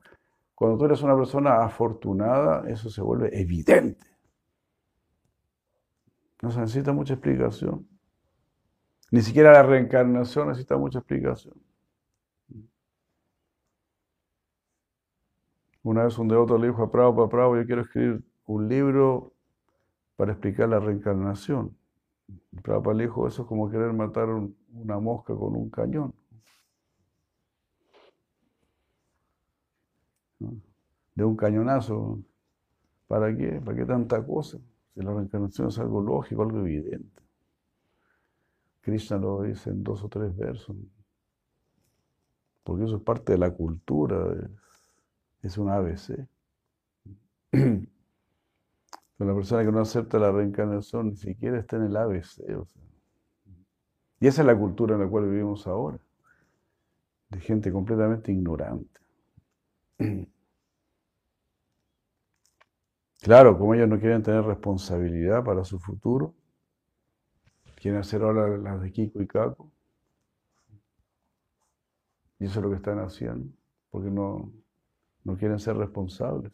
cuando 0.53 0.77
tú 0.77 0.85
eres 0.85 1.01
una 1.01 1.15
persona 1.17 1.63
afortunada, 1.63 2.69
eso 2.69 2.91
se 2.91 3.01
vuelve 3.01 3.29
evidente. 3.41 4.10
No 6.41 6.51
se 6.51 6.59
necesita 6.59 6.91
mucha 6.91 7.13
explicación. 7.13 7.87
Ni 9.11 9.21
siquiera 9.21 9.51
la 9.51 9.63
reencarnación 9.63 10.47
necesita 10.47 10.77
mucha 10.77 10.99
explicación. 10.99 11.53
Una 15.83 16.03
vez 16.03 16.17
un 16.17 16.27
devoto 16.27 16.57
le 16.57 16.67
dijo 16.67 16.83
a 16.83 16.91
Prabhupada, 16.91 17.29
Prabhupada, 17.29 17.61
yo 17.61 17.67
quiero 17.67 17.81
escribir 17.81 18.23
un 18.45 18.69
libro 18.69 19.33
para 20.15 20.31
explicar 20.31 20.69
la 20.69 20.79
reencarnación. 20.79 21.75
Prabhupada 22.63 22.95
le 22.97 23.03
dijo, 23.03 23.27
eso 23.27 23.41
es 23.43 23.47
como 23.47 23.69
querer 23.69 23.91
matar 23.93 24.29
una 24.29 24.99
mosca 24.99 25.35
con 25.35 25.55
un 25.55 25.69
cañón. 25.69 26.13
De 31.15 31.23
un 31.23 31.35
cañonazo. 31.35 32.19
¿Para 33.07 33.35
qué? 33.35 33.61
¿Para 33.63 33.77
qué 33.77 33.85
tanta 33.85 34.25
cosa? 34.25 34.57
La 34.95 35.13
reencarnación 35.13 35.69
es 35.69 35.79
algo 35.79 36.01
lógico, 36.01 36.43
algo 36.43 36.59
evidente. 36.59 37.21
Krishna 38.81 39.17
lo 39.17 39.43
dice 39.43 39.69
en 39.69 39.83
dos 39.83 40.03
o 40.03 40.09
tres 40.09 40.35
versos. 40.35 40.75
Porque 42.63 42.83
eso 42.83 42.97
es 42.97 43.03
parte 43.03 43.33
de 43.33 43.37
la 43.37 43.51
cultura, 43.51 44.35
es, 45.41 45.57
un 45.57 45.69
ABC. 45.69 46.27
Pero 47.51 47.87
la 49.17 49.35
persona 49.35 49.63
que 49.63 49.71
no 49.71 49.79
acepta 49.79 50.19
la 50.19 50.31
reencarnación 50.31 51.09
ni 51.09 51.15
siquiera 51.15 51.59
está 51.59 51.77
en 51.77 51.83
el 51.83 51.95
ABC. 51.95 52.41
Y 54.19 54.27
esa 54.27 54.41
es 54.41 54.45
la 54.45 54.57
cultura 54.57 54.95
en 54.95 55.01
la 55.01 55.07
cual 55.07 55.29
vivimos 55.29 55.65
ahora, 55.67 55.99
de 57.29 57.39
gente 57.39 57.71
completamente 57.71 58.31
ignorante. 58.31 58.99
Claro, 63.21 63.55
como 63.55 63.75
ellos 63.75 63.87
no 63.87 63.99
quieren 63.99 64.23
tener 64.23 64.43
responsabilidad 64.43 65.43
para 65.43 65.63
su 65.63 65.79
futuro, 65.79 66.33
quieren 67.75 67.99
hacer 67.99 68.23
ahora 68.23 68.57
las 68.57 68.81
de 68.81 68.91
Kiko 68.91 69.21
y 69.21 69.27
Caco. 69.27 69.71
Y 72.39 72.45
eso 72.45 72.59
es 72.59 72.63
lo 72.63 72.71
que 72.71 72.77
están 72.77 72.97
haciendo, 72.97 73.53
porque 73.91 74.09
no, 74.09 74.51
no 75.23 75.37
quieren 75.37 75.59
ser 75.59 75.77
responsables. 75.77 76.51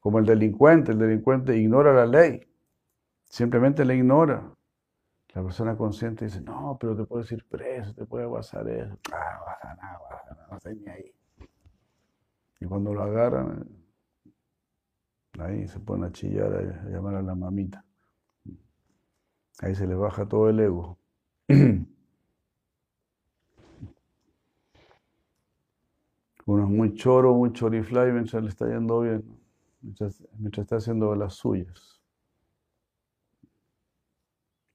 Como 0.00 0.18
el 0.18 0.26
delincuente, 0.26 0.90
el 0.90 0.98
delincuente 0.98 1.56
ignora 1.56 1.92
la 1.92 2.06
ley, 2.06 2.40
simplemente 3.24 3.84
la 3.84 3.94
ignora. 3.94 4.52
La 5.34 5.42
persona 5.42 5.76
consciente 5.76 6.24
dice, 6.24 6.40
no, 6.40 6.76
pero 6.80 6.96
te 6.96 7.04
puedes 7.04 7.30
ir 7.30 7.46
preso, 7.46 7.94
te 7.94 8.06
puede 8.06 8.28
pasar 8.28 8.68
eso. 8.68 8.98
Ah, 9.12 9.40
pasa 9.44 9.74
nada, 9.74 10.00
pasa 10.08 10.34
nada, 10.34 10.48
no 10.50 10.92
ahí. 10.92 11.12
Y 12.58 12.66
cuando 12.66 12.92
lo 12.92 13.02
agarran, 13.02 13.68
ahí 15.38 15.68
se 15.68 15.80
ponen 15.80 16.04
a 16.04 16.12
chillar, 16.12 16.52
a 16.52 16.88
llamar 16.88 17.16
a 17.16 17.22
la 17.22 17.34
mamita. 17.34 17.84
Ahí 19.60 19.74
se 19.74 19.86
les 19.86 19.96
baja 19.96 20.26
todo 20.26 20.48
el 20.50 20.60
ego. 20.60 20.98
Uno 26.46 26.64
es 26.64 26.70
muy 26.70 26.94
choro, 26.94 27.34
muy 27.34 27.52
chorifly 27.52 28.12
mientras 28.12 28.42
le 28.42 28.50
está 28.50 28.68
yendo 28.68 29.00
bien 29.00 29.24
mientras, 29.86 30.20
está 30.58 30.76
haciendo 30.76 31.14
las 31.14 31.34
suyas. 31.34 32.00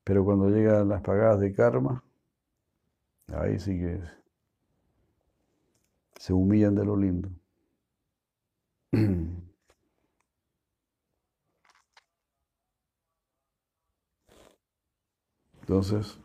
Pero 0.04 0.24
cuando 0.26 0.50
llegan 0.50 0.90
las 0.90 1.02
pagadas 1.02 1.40
de 1.40 1.54
karma, 1.54 2.04
ahí 3.34 3.60
sí 3.60 3.78
que 3.78 4.02
se 6.18 6.34
humillan 6.34 6.76
de 6.76 6.86
lo 6.86 6.96
lindo. 6.96 7.30
Entonces, 15.72 16.20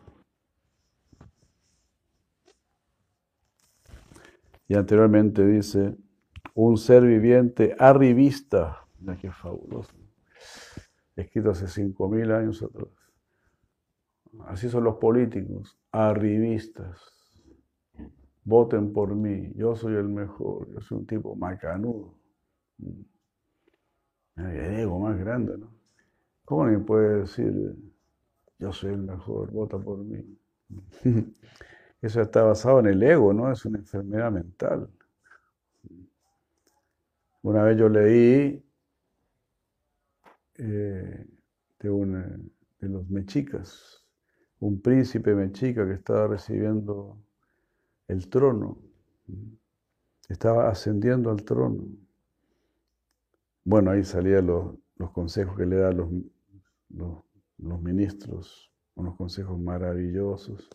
y 4.67 4.75
anteriormente 4.75 5.47
dice, 5.47 5.97
un 6.53 6.77
ser 6.77 7.05
viviente 7.05 7.77
arribista. 7.79 8.89
Mira 8.99 9.17
qué 9.17 9.31
fabuloso. 9.31 9.95
Escrito 11.15 11.51
hace 11.51 11.67
5.000 11.67 12.33
años 12.33 12.61
atrás. 12.61 12.89
Así 14.47 14.69
son 14.69 14.83
los 14.83 14.97
políticos, 14.97 15.79
arribistas. 15.93 17.01
Voten 18.43 18.93
por 18.93 19.15
mí, 19.15 19.53
yo 19.55 19.77
soy 19.77 19.95
el 19.95 20.09
mejor, 20.09 20.69
yo 20.73 20.81
soy 20.81 20.99
un 20.99 21.07
tipo 21.07 21.37
macanudo. 21.37 22.19
El 24.35 24.57
ego 24.81 24.99
más 24.99 25.17
grande, 25.17 25.57
¿no? 25.57 25.73
¿Cómo 26.45 26.65
me 26.65 26.81
puede 26.81 27.21
decir, 27.21 27.77
yo 28.59 28.73
soy 28.73 28.95
el 28.95 29.03
mejor, 29.03 29.51
vota 29.53 29.79
por 29.79 29.99
mí? 29.99 30.25
Eso 32.03 32.21
está 32.21 32.43
basado 32.43 32.81
en 32.81 32.87
el 32.87 33.03
ego, 33.03 33.33
¿no? 33.33 33.51
Es 33.51 33.65
una 33.65 33.79
enfermedad 33.79 34.31
mental. 34.31 34.89
Una 37.43 37.63
vez 37.63 37.79
yo 37.79 37.89
leí 37.89 38.63
eh, 40.59 41.27
de, 41.79 41.89
de 42.81 42.89
los 42.89 43.09
mechicas, 43.09 44.05
un 44.61 44.81
príncipe 44.81 45.35
mechica 45.35 45.87
que 45.87 45.95
estaba 45.95 46.27
recibiendo 46.29 47.19
el 48.09 48.29
trono, 48.29 48.79
estaba 50.29 50.69
ascendiendo 50.69 51.31
al 51.31 51.43
trono. 51.45 51.85
Bueno, 53.65 53.91
ahí 53.91 54.05
salían 54.05 54.47
los, 54.47 54.77
consejos 55.13 55.57
que 55.57 55.67
le 55.67 55.77
dan 55.77 55.97
los, 55.97 56.09
los, 56.91 57.26
los, 57.59 57.81
ministros, 57.81 58.73
unos 58.95 59.17
consejos 59.17 59.59
maravillosos. 59.59 60.69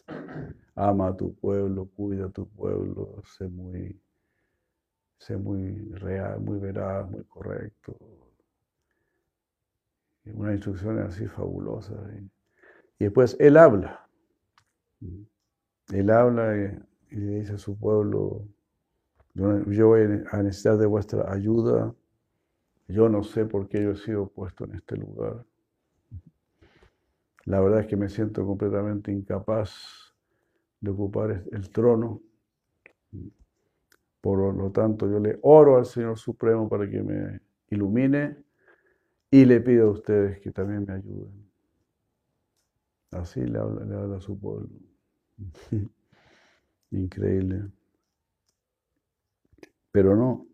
Ama 0.76 1.10
a 1.10 1.18
tu 1.18 1.34
pueblo, 1.36 1.86
cuida 1.86 2.26
a 2.26 2.30
tu 2.30 2.48
pueblo, 2.48 3.22
sé 3.24 3.48
muy 3.48 4.00
sé 5.22 5.38
muy 5.38 5.78
real, 5.94 6.42
muy 6.42 6.58
veraz, 6.58 7.10
muy 7.10 7.24
correcto. 7.26 7.96
Una 10.26 10.54
instrucción 10.54 11.00
así 11.00 11.28
fabulosa. 11.28 11.94
Y 12.98 13.04
después 13.04 13.38
él 13.40 13.58
habla. 13.58 14.08
Él 15.94 16.10
habla 16.10 16.56
y, 17.12 17.16
le 17.16 17.40
dice 17.40 17.54
a 17.54 17.58
su 17.58 17.78
pueblo, 17.78 18.48
yo 19.34 19.88
voy 19.88 20.02
a 20.32 20.44
necesitar 20.44 20.78
de 20.78 20.86
vuestra 20.86 21.32
ayuda 21.32 21.94
Yo 22.88 23.08
no 23.08 23.24
sé 23.24 23.46
por 23.46 23.68
qué 23.70 23.84
yo 23.84 23.92
he 23.92 23.96
sido 23.98 24.28
puesto 24.28 24.66
en 24.66 24.76
este 24.76 24.98
lugar. 24.98 25.46
La 27.46 27.60
verdad 27.60 27.82
es 27.82 27.88
que 27.88 27.98
me 27.98 28.10
siento 28.10 28.46
completamente 28.46 29.12
incapaz 29.12 30.14
de 30.80 30.92
ocupar 30.92 31.44
el 31.52 31.70
trono. 31.70 32.22
Por 34.22 34.56
lo 34.56 34.72
tanto, 34.72 35.10
yo 35.10 35.20
le 35.20 35.40
oro 35.42 35.78
al 35.78 35.86
Señor 35.86 36.18
Supremo 36.18 36.70
para 36.70 36.90
que 36.90 37.02
me 37.02 37.40
ilumine 37.70 38.38
y 39.32 39.46
le 39.46 39.62
pido 39.62 39.88
a 39.88 39.92
ustedes 39.92 40.40
que 40.42 40.52
también 40.52 40.86
me 40.86 40.94
ayuden. 40.94 41.52
Así 43.12 43.42
le 43.42 43.60
habla, 43.60 44.16
a 44.18 44.22
su 44.22 44.40
pueblo. 44.40 44.70
Increíble. 46.92 47.72
Pero 49.92 50.16
no. 50.16 50.48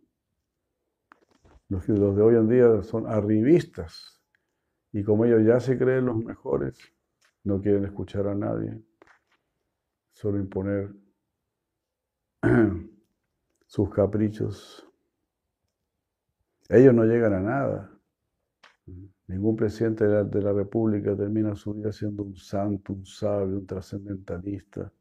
Los, 1.69 1.87
los 1.89 2.15
de 2.15 2.21
hoy 2.21 2.35
en 2.35 2.47
día 2.47 2.83
son 2.83 3.07
arribistas. 3.07 4.16
Y 4.97 5.03
como 5.03 5.25
ellos 5.25 5.45
ya 5.45 5.59
se 5.59 5.77
creen 5.77 6.07
los 6.07 6.17
mejores, 6.17 6.75
no 7.43 7.61
quieren 7.61 7.85
escuchar 7.85 8.25
a 8.25 8.33
nadie. 8.33 8.81
Solo 10.11 10.39
imponer 10.39 10.91
sus 13.67 13.89
caprichos. 13.91 14.89
Ellos 16.67 16.95
no 16.95 17.03
llegan 17.03 17.33
a 17.33 17.39
nada. 17.39 17.91
Ningún 19.27 19.55
presidente 19.55 20.03
de 20.03 20.41
la, 20.41 20.51
República 20.51 21.15
termina 21.15 21.55
su 21.55 21.75
vida 21.75 21.91
siendo 21.91 22.23
un 22.23 22.35
santo, 22.35 22.93
un 22.93 23.05
sabio, 23.05 23.55
un 23.55 23.67
trascendentalista. 23.67 24.91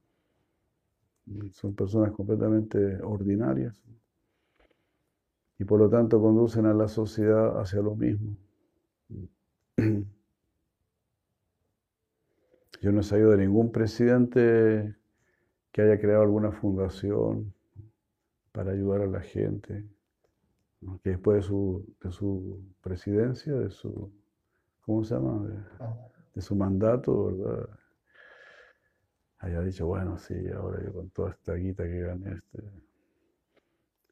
Son 1.52 1.74
personas 1.74 2.12
completamente 2.12 3.00
ordinarias 3.02 3.82
y 5.58 5.64
por 5.64 5.80
lo 5.80 5.88
tanto 5.88 6.20
conducen 6.20 6.66
a 6.66 6.74
la 6.74 6.86
sociedad 6.86 7.58
hacia 7.58 7.80
lo 7.80 7.96
mismo. 7.96 8.36
Yo 12.80 12.92
no 12.92 13.00
he 13.00 13.02
sabido 13.02 13.30
de 13.32 13.38
ningún 13.38 13.72
presidente 13.72 14.94
que 15.72 15.82
haya 15.82 16.00
creado 16.00 16.22
alguna 16.22 16.52
fundación 16.52 17.52
para 18.52 18.72
ayudar 18.72 19.02
a 19.02 19.06
la 19.06 19.20
gente, 19.20 19.84
que 21.02 21.10
después 21.10 21.36
de 21.36 21.42
su, 21.42 21.96
de 22.02 22.10
su 22.10 22.64
presidencia, 22.80 23.52
de 23.54 23.68
su, 23.70 24.10
¿cómo 24.80 25.04
se 25.04 25.14
llama? 25.14 25.46
De, 26.34 26.40
su 26.40 26.54
mandato, 26.54 27.26
¿verdad? 27.26 27.68
Haya 29.38 29.60
dicho, 29.60 29.86
bueno, 29.86 30.16
sí, 30.16 30.34
ahora 30.54 30.82
yo 30.82 30.92
con 30.92 31.10
toda 31.10 31.30
esta 31.32 31.54
guita 31.54 31.84
que 31.84 32.00
gané, 32.00 32.32
este, 32.32 32.62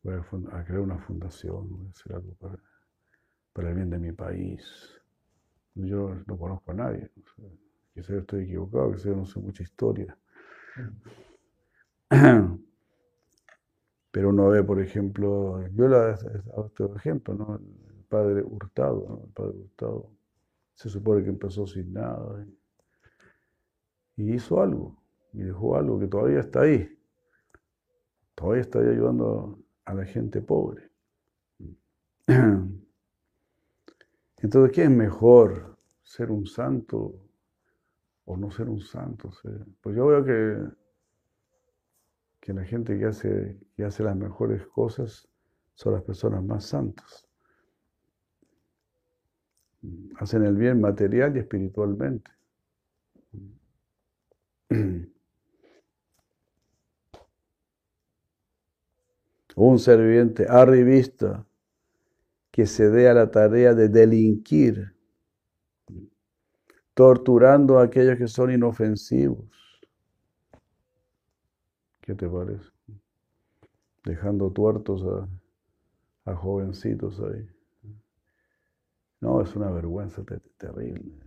voy 0.02 0.14
a, 0.14 0.64
crear 0.64 0.80
una 0.80 0.98
fundación, 0.98 1.70
voy 1.70 1.86
a 1.86 1.90
hacer 1.90 2.14
algo 2.14 2.34
para, 2.34 2.58
para, 3.52 3.70
el 3.70 3.74
bien 3.76 3.90
de 3.90 3.98
mi 3.98 4.12
país. 4.12 5.00
Yo 5.74 6.14
no 6.26 6.38
conozco 6.38 6.70
a 6.70 6.74
nadie, 6.74 7.10
quizás 7.92 8.08
yo 8.08 8.18
estoy 8.18 8.44
equivocado, 8.44 8.92
quizás 8.92 9.06
yo 9.06 9.16
no 9.16 9.26
sé 9.26 9.40
mucha 9.40 9.62
historia. 9.62 10.16
Pero 14.12 14.28
uno 14.28 14.48
ve, 14.48 14.62
por 14.62 14.80
ejemplo, 14.80 15.66
yo 15.72 15.88
le 15.88 15.96
dado 15.96 16.66
este 16.66 16.84
ejemplo, 16.96 17.34
¿no? 17.34 17.56
El 17.56 18.04
padre 18.08 18.42
Hurtado, 18.42 19.04
¿no? 19.08 19.24
El 19.24 19.32
padre 19.32 19.58
Hurtado 19.58 20.10
se 20.74 20.88
supone 20.88 21.24
que 21.24 21.30
empezó 21.30 21.66
sin 21.66 21.92
nada 21.92 22.46
y 24.16 24.34
hizo 24.34 24.62
algo, 24.62 24.96
y 25.32 25.42
dejó 25.42 25.76
algo 25.76 25.98
que 25.98 26.06
todavía 26.06 26.40
está 26.40 26.60
ahí. 26.62 26.88
Todavía 28.36 28.62
está 28.62 28.78
ahí 28.78 28.88
ayudando 28.88 29.58
a 29.84 29.94
la 29.94 30.04
gente 30.04 30.40
pobre. 30.40 30.90
Entonces, 34.44 34.72
¿qué 34.72 34.84
es 34.84 34.90
mejor? 34.90 35.74
¿Ser 36.02 36.30
un 36.30 36.44
santo 36.46 37.14
o 38.26 38.36
no 38.36 38.50
ser 38.50 38.68
un 38.68 38.78
santo? 38.78 39.30
Pues 39.80 39.96
yo 39.96 40.06
veo 40.06 40.22
que 40.22 40.58
que 42.42 42.52
la 42.52 42.62
gente 42.62 42.98
que 42.98 43.06
hace, 43.06 43.58
que 43.74 43.84
hace 43.84 44.02
las 44.02 44.14
mejores 44.14 44.66
cosas 44.66 45.26
son 45.72 45.94
las 45.94 46.02
personas 46.02 46.44
más 46.44 46.66
santas. 46.66 47.26
Hacen 50.16 50.44
el 50.44 50.54
bien 50.54 50.78
material 50.78 51.34
y 51.34 51.38
espiritualmente. 51.38 52.30
Un 59.56 59.78
serviente 59.78 60.46
arribista 60.46 61.46
que 62.54 62.66
se 62.66 62.88
dé 62.88 63.08
a 63.08 63.14
la 63.14 63.32
tarea 63.32 63.74
de 63.74 63.88
delinquir, 63.88 64.94
torturando 66.94 67.80
a 67.80 67.82
aquellos 67.82 68.16
que 68.16 68.28
son 68.28 68.52
inofensivos 68.52 69.50
¿Qué 72.00 72.14
te 72.14 72.28
parece? 72.28 72.70
Dejando 74.04 74.52
tuertos 74.52 75.04
a, 76.26 76.36
jovencitos 76.36 77.18
ahí. 77.18 77.44
No, 79.20 79.40
es 79.42 79.56
una 79.56 79.70
vergüenza 79.72 80.22
terrible. 80.56 81.18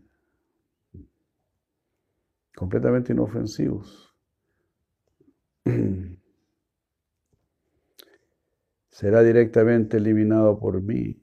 Completamente 2.55 3.11
inofensivos. 3.11 4.15
Será 8.97 9.21
directamente 9.21 9.97
eliminado 9.97 10.57
por 10.57 10.81
mí, 10.81 11.21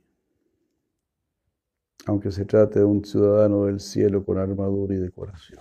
aunque 2.07 2.31
se 2.31 2.45
trate 2.45 2.79
de 2.79 2.85
un 2.85 3.05
ciudadano 3.05 3.64
del 3.64 3.81
cielo 3.81 4.25
con 4.25 4.39
armadura 4.39 4.95
y 4.95 4.99
decoración. 4.99 5.61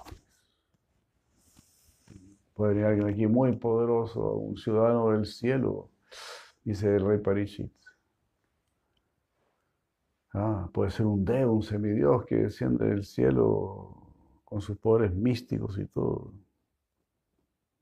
Puede 2.54 2.74
venir 2.74 2.86
alguien 2.86 3.08
aquí 3.08 3.26
muy 3.26 3.56
poderoso, 3.56 4.36
un 4.36 4.56
ciudadano 4.58 5.10
del 5.10 5.26
cielo, 5.26 5.90
dice 6.64 6.98
el 6.98 7.04
rey 7.04 7.18
Parishit. 7.18 7.74
Ah, 10.36 10.70
puede 10.72 10.92
ser 10.92 11.08
un 11.08 11.26
devo, 11.26 11.54
un 11.54 11.64
semidios 11.64 12.26
que 12.28 12.36
desciende 12.36 12.90
del 12.90 13.06
cielo 13.06 14.14
con 14.44 14.62
sus 14.62 14.78
poderes 14.78 15.16
místicos 15.16 15.80
y 15.80 15.88
todo. 15.88 16.32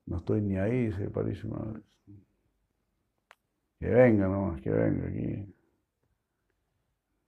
No 0.06 0.16
estoy 0.16 0.40
ni 0.40 0.56
ahí, 0.56 0.86
dice 0.86 1.10
Parishit 1.10 1.52
Que 3.82 3.88
venga 3.88 4.28
nomás, 4.28 4.60
que 4.60 4.70
venga 4.70 5.08
aquí. 5.08 5.44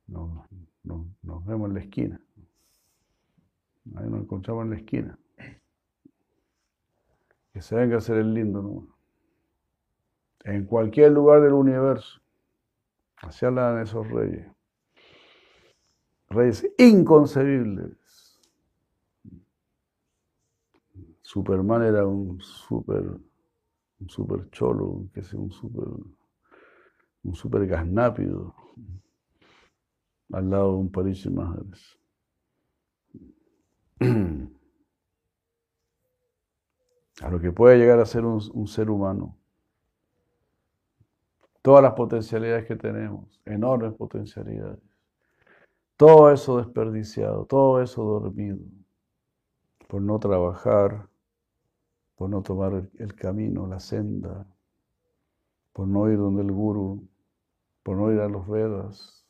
nos 0.07 1.47
vemos 1.47 1.69
en 1.69 1.75
la 1.75 1.81
esquina. 1.81 2.25
Ahí 3.97 4.09
nos 4.09 4.21
encontramos 4.21 4.63
en 4.63 4.71
la 4.71 4.77
esquina. 4.77 5.19
Que 7.53 7.61
se 7.61 7.75
venga 7.75 7.97
a 7.97 7.99
hacer 7.99 8.19
el 8.19 8.33
lindo, 8.33 8.63
¿no? 8.63 8.87
En 10.45 10.65
cualquier 10.65 11.11
lugar 11.11 11.41
del 11.41 11.55
universo. 11.55 12.21
Así 13.17 13.45
hablan 13.45 13.83
esos 13.83 14.09
reyes. 14.09 14.47
Reyes 16.29 16.73
inconcebibles. 16.79 18.39
Superman 21.21 21.83
era 21.83 22.07
un 22.07 22.41
super, 22.41 23.03
un 23.99 24.09
super 24.09 24.49
cholo, 24.51 25.09
que 25.13 25.21
sea 25.25 25.41
un 25.41 25.51
super, 25.51 25.89
un 27.25 27.35
super 27.35 27.67
gasnápido, 27.67 28.55
al 30.33 30.51
lado 30.51 30.73
de 30.73 30.79
un 30.79 30.93
París 30.93 31.29
más. 31.31 31.59
a 37.21 37.31
lo 37.31 37.41
que 37.41 37.53
puede 37.53 37.79
llegar 37.79 38.01
a 38.01 38.07
ser 38.07 38.25
un, 38.25 38.67
ser 38.67 38.91
humano. 38.91 39.37
Todas 41.63 41.83
las 41.83 41.95
potencialidades 41.95 42.67
que 42.67 42.77
tenemos, 42.77 43.41
enormes 43.45 43.95
potencialidades. 43.95 44.81
Todo 45.97 46.31
eso 46.31 46.59
desperdiciado, 46.59 47.47
todo 47.47 47.81
eso 47.81 48.03
dormido, 48.03 48.59
por 49.89 50.03
no 50.03 50.19
trabajar, 50.19 51.09
por 52.17 52.29
no 52.29 52.43
tomar 52.43 52.91
el, 52.99 53.15
camino, 53.15 53.67
la 53.67 53.79
senda, 53.79 54.47
por 55.73 55.87
no 55.87 56.11
ir 56.11 56.19
donde 56.19 56.43
el 56.43 56.53
guru, 56.53 57.09
por 57.85 57.97
no 57.97 58.13
ir 58.13 58.21
a 58.21 58.29
los 58.29 58.49
Vedas, 58.49 59.25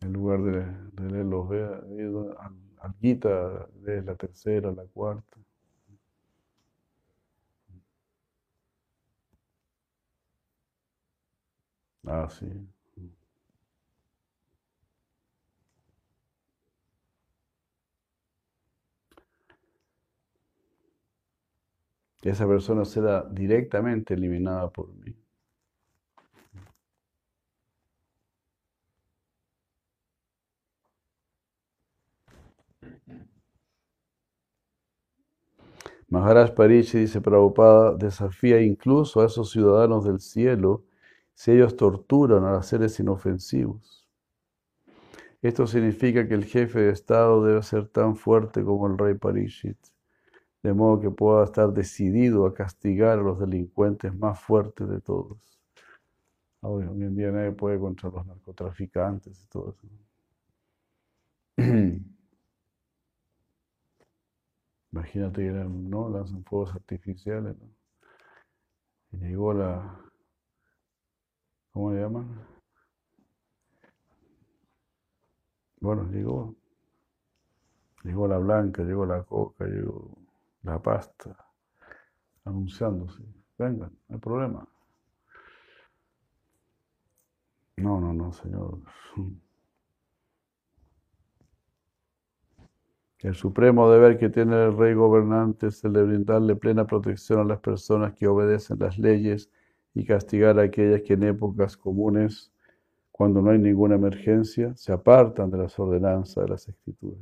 en 0.00 0.12
lugar 0.12 0.40
de, 0.42 1.10
leer 1.10 1.26
los 1.26 1.48
Vedas, 1.48 1.84
Gita 3.00 3.66
de 3.74 4.02
la 4.02 4.14
tercera, 4.14 4.70
la 4.72 4.84
cuarta. 4.86 5.38
Ah, 12.06 12.28
sí. 12.30 12.46
Esa 22.22 22.46
persona 22.46 22.84
será 22.84 23.22
directamente 23.22 24.12
eliminada 24.12 24.68
por 24.70 24.92
mí. 24.94 25.14
Maharaj 36.16 36.54
Parishi 36.54 37.00
dice 37.00 37.20
Prabhupada, 37.20 37.94
desafía 37.94 38.62
incluso 38.62 39.20
a 39.20 39.26
esos 39.26 39.50
ciudadanos 39.50 40.02
del 40.06 40.18
cielo 40.18 40.82
si 41.34 41.50
ellos 41.50 41.76
torturan 41.76 42.42
a 42.44 42.52
los 42.52 42.66
seres 42.66 42.98
inofensivos. 42.98 44.08
Esto 45.42 45.66
significa 45.66 46.26
que 46.26 46.32
el 46.32 46.46
jefe 46.46 46.80
de 46.80 46.92
Estado 46.92 47.44
debe 47.44 47.62
ser 47.62 47.88
tan 47.88 48.16
fuerte 48.16 48.64
como 48.64 48.86
el 48.86 48.96
rey 48.96 49.12
Parishit, 49.12 49.76
de 50.62 50.72
modo 50.72 51.00
que 51.00 51.10
pueda 51.10 51.44
estar 51.44 51.70
decidido 51.74 52.46
a 52.46 52.54
castigar 52.54 53.18
a 53.18 53.22
los 53.22 53.38
delincuentes 53.38 54.14
más 54.14 54.40
fuertes 54.40 54.88
de 54.88 55.02
todos. 55.02 55.60
Hoy, 56.62 56.84
en 56.84 57.14
día 57.14 57.30
nadie 57.30 57.52
puede 57.52 57.78
contra 57.78 58.08
los 58.08 58.26
narcotraficantes 58.26 59.44
y 59.44 59.46
todo 59.48 59.76
eso. 59.76 59.86
Imagínate 64.96 65.42
que 65.42 65.50
¿no? 65.52 66.08
lanzan 66.08 66.42
fuegos 66.44 66.74
artificiales. 66.74 67.54
Y 69.12 69.18
llegó 69.18 69.52
la. 69.52 70.00
¿Cómo 71.70 71.92
le 71.92 72.00
llaman? 72.00 72.46
Bueno, 75.80 76.04
llegó. 76.10 76.56
Llegó 78.04 78.26
la 78.26 78.38
blanca, 78.38 78.84
llegó 78.84 79.04
la 79.04 79.22
coca, 79.22 79.66
llegó 79.66 80.16
la 80.62 80.80
pasta, 80.80 81.36
anunciándose. 82.44 83.22
Vengan, 83.58 83.92
no 84.08 84.14
hay 84.14 84.20
problema. 84.20 84.66
No, 87.76 88.00
no, 88.00 88.14
no, 88.14 88.32
señor. 88.32 88.80
El 93.20 93.34
supremo 93.34 93.90
deber 93.90 94.18
que 94.18 94.28
tiene 94.28 94.62
el 94.64 94.76
rey 94.76 94.92
gobernante 94.92 95.68
es 95.68 95.82
el 95.84 95.94
de 95.94 96.02
brindarle 96.02 96.54
plena 96.54 96.86
protección 96.86 97.40
a 97.40 97.44
las 97.44 97.60
personas 97.60 98.12
que 98.12 98.26
obedecen 98.26 98.78
las 98.78 98.98
leyes 98.98 99.50
y 99.94 100.04
castigar 100.04 100.58
a 100.58 100.64
aquellas 100.64 101.00
que 101.00 101.14
en 101.14 101.22
épocas 101.22 101.76
comunes, 101.78 102.52
cuando 103.10 103.40
no 103.40 103.50
hay 103.50 103.58
ninguna 103.58 103.94
emergencia, 103.94 104.74
se 104.76 104.92
apartan 104.92 105.50
de 105.50 105.58
las 105.58 105.78
ordenanzas 105.78 106.44
de 106.44 106.50
las 106.50 106.68
escrituras. 106.68 107.18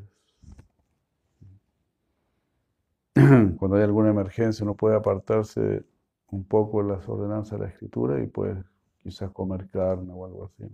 Cuando 3.58 3.76
hay 3.76 3.84
alguna 3.84 4.10
emergencia 4.10 4.64
uno 4.64 4.74
puede 4.74 4.96
apartarse 4.96 5.84
un 6.30 6.44
poco 6.44 6.82
de 6.82 6.94
las 6.94 7.08
ordenanzas 7.08 7.60
de 7.60 7.66
la 7.66 7.70
escritura 7.70 8.20
y 8.20 8.26
puede 8.26 8.64
quizás 9.04 9.30
comer 9.30 9.68
carne 9.68 10.12
o 10.12 10.26
algo 10.26 10.46
así. 10.46 10.64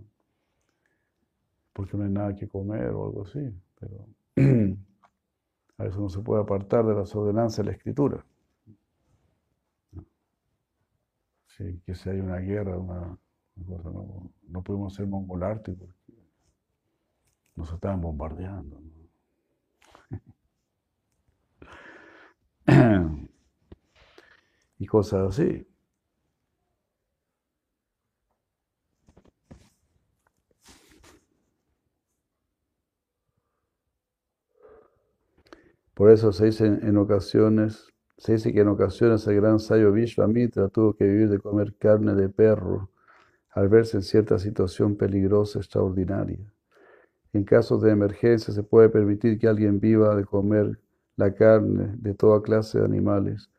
Porque 1.71 1.95
no 1.95 2.03
hay 2.03 2.09
nada 2.09 2.35
que 2.35 2.47
comer 2.47 2.89
o 2.89 3.05
algo 3.05 3.21
así. 3.21 3.53
Pero 3.79 4.07
A 5.81 5.85
eso 5.87 5.99
no 5.99 6.09
se 6.09 6.19
puede 6.19 6.43
apartar 6.43 6.85
de 6.85 6.93
las 6.93 7.15
ordenanzas 7.15 7.65
de 7.65 7.71
la 7.71 7.71
escritura. 7.71 8.23
Sí, 11.47 11.81
que 11.83 11.95
si 11.95 12.07
hay 12.07 12.19
una 12.19 12.37
guerra, 12.37 12.77
una, 12.77 13.17
cosa, 13.65 13.89
no, 13.89 14.31
no 14.47 14.61
pudimos 14.61 14.93
ser 14.93 15.07
mongolarte 15.07 15.73
porque 15.73 16.13
nos 17.55 17.73
estaban 17.73 17.99
bombardeando. 17.99 18.79
y 24.77 24.85
cosas 24.85 25.29
así. 25.29 25.67
Por 35.93 36.09
eso 36.09 36.31
se 36.31 36.45
dice 36.45 36.65
en 36.65 36.97
ocasiones, 36.97 37.91
se 38.17 38.33
dice 38.33 38.53
que 38.53 38.61
en 38.61 38.69
ocasiones 38.69 39.27
el 39.27 39.35
gran 39.35 39.59
sabio 39.59 39.91
Vishvamitra 39.91 40.69
tuvo 40.69 40.93
que 40.93 41.05
vivir 41.05 41.29
de 41.29 41.39
comer 41.39 41.75
carne 41.77 42.15
de 42.15 42.29
perro 42.29 42.89
al 43.51 43.67
verse 43.67 43.97
en 43.97 44.03
cierta 44.03 44.39
situación 44.39 44.95
peligrosa 44.95 45.59
extraordinaria. 45.59 46.53
En 47.33 47.43
casos 47.43 47.81
de 47.81 47.91
emergencia 47.91 48.53
se 48.53 48.63
puede 48.63 48.89
permitir 48.89 49.37
que 49.37 49.47
alguien 49.47 49.79
viva 49.79 50.15
de 50.15 50.25
comer 50.25 50.79
la 51.17 51.33
carne 51.33 51.93
de 51.97 52.13
toda 52.13 52.41
clase 52.41 52.79
de 52.79 52.85
animales, 52.85 53.49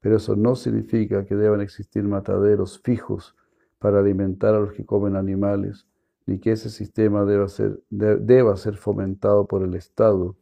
pero 0.00 0.16
eso 0.16 0.36
no 0.36 0.56
significa 0.56 1.24
que 1.24 1.36
deban 1.36 1.60
existir 1.60 2.02
mataderos 2.04 2.80
fijos 2.80 3.36
para 3.78 4.00
alimentar 4.00 4.54
a 4.54 4.60
los 4.60 4.72
que 4.72 4.84
comen 4.84 5.16
animales, 5.16 5.86
ni 6.26 6.38
que 6.38 6.52
ese 6.52 6.70
sistema 6.70 7.24
deba 7.24 7.48
ser, 7.48 7.80
deba 7.90 8.56
ser 8.56 8.76
fomentado 8.76 9.46
por 9.46 9.62
el 9.62 9.74
Estado 9.74 10.36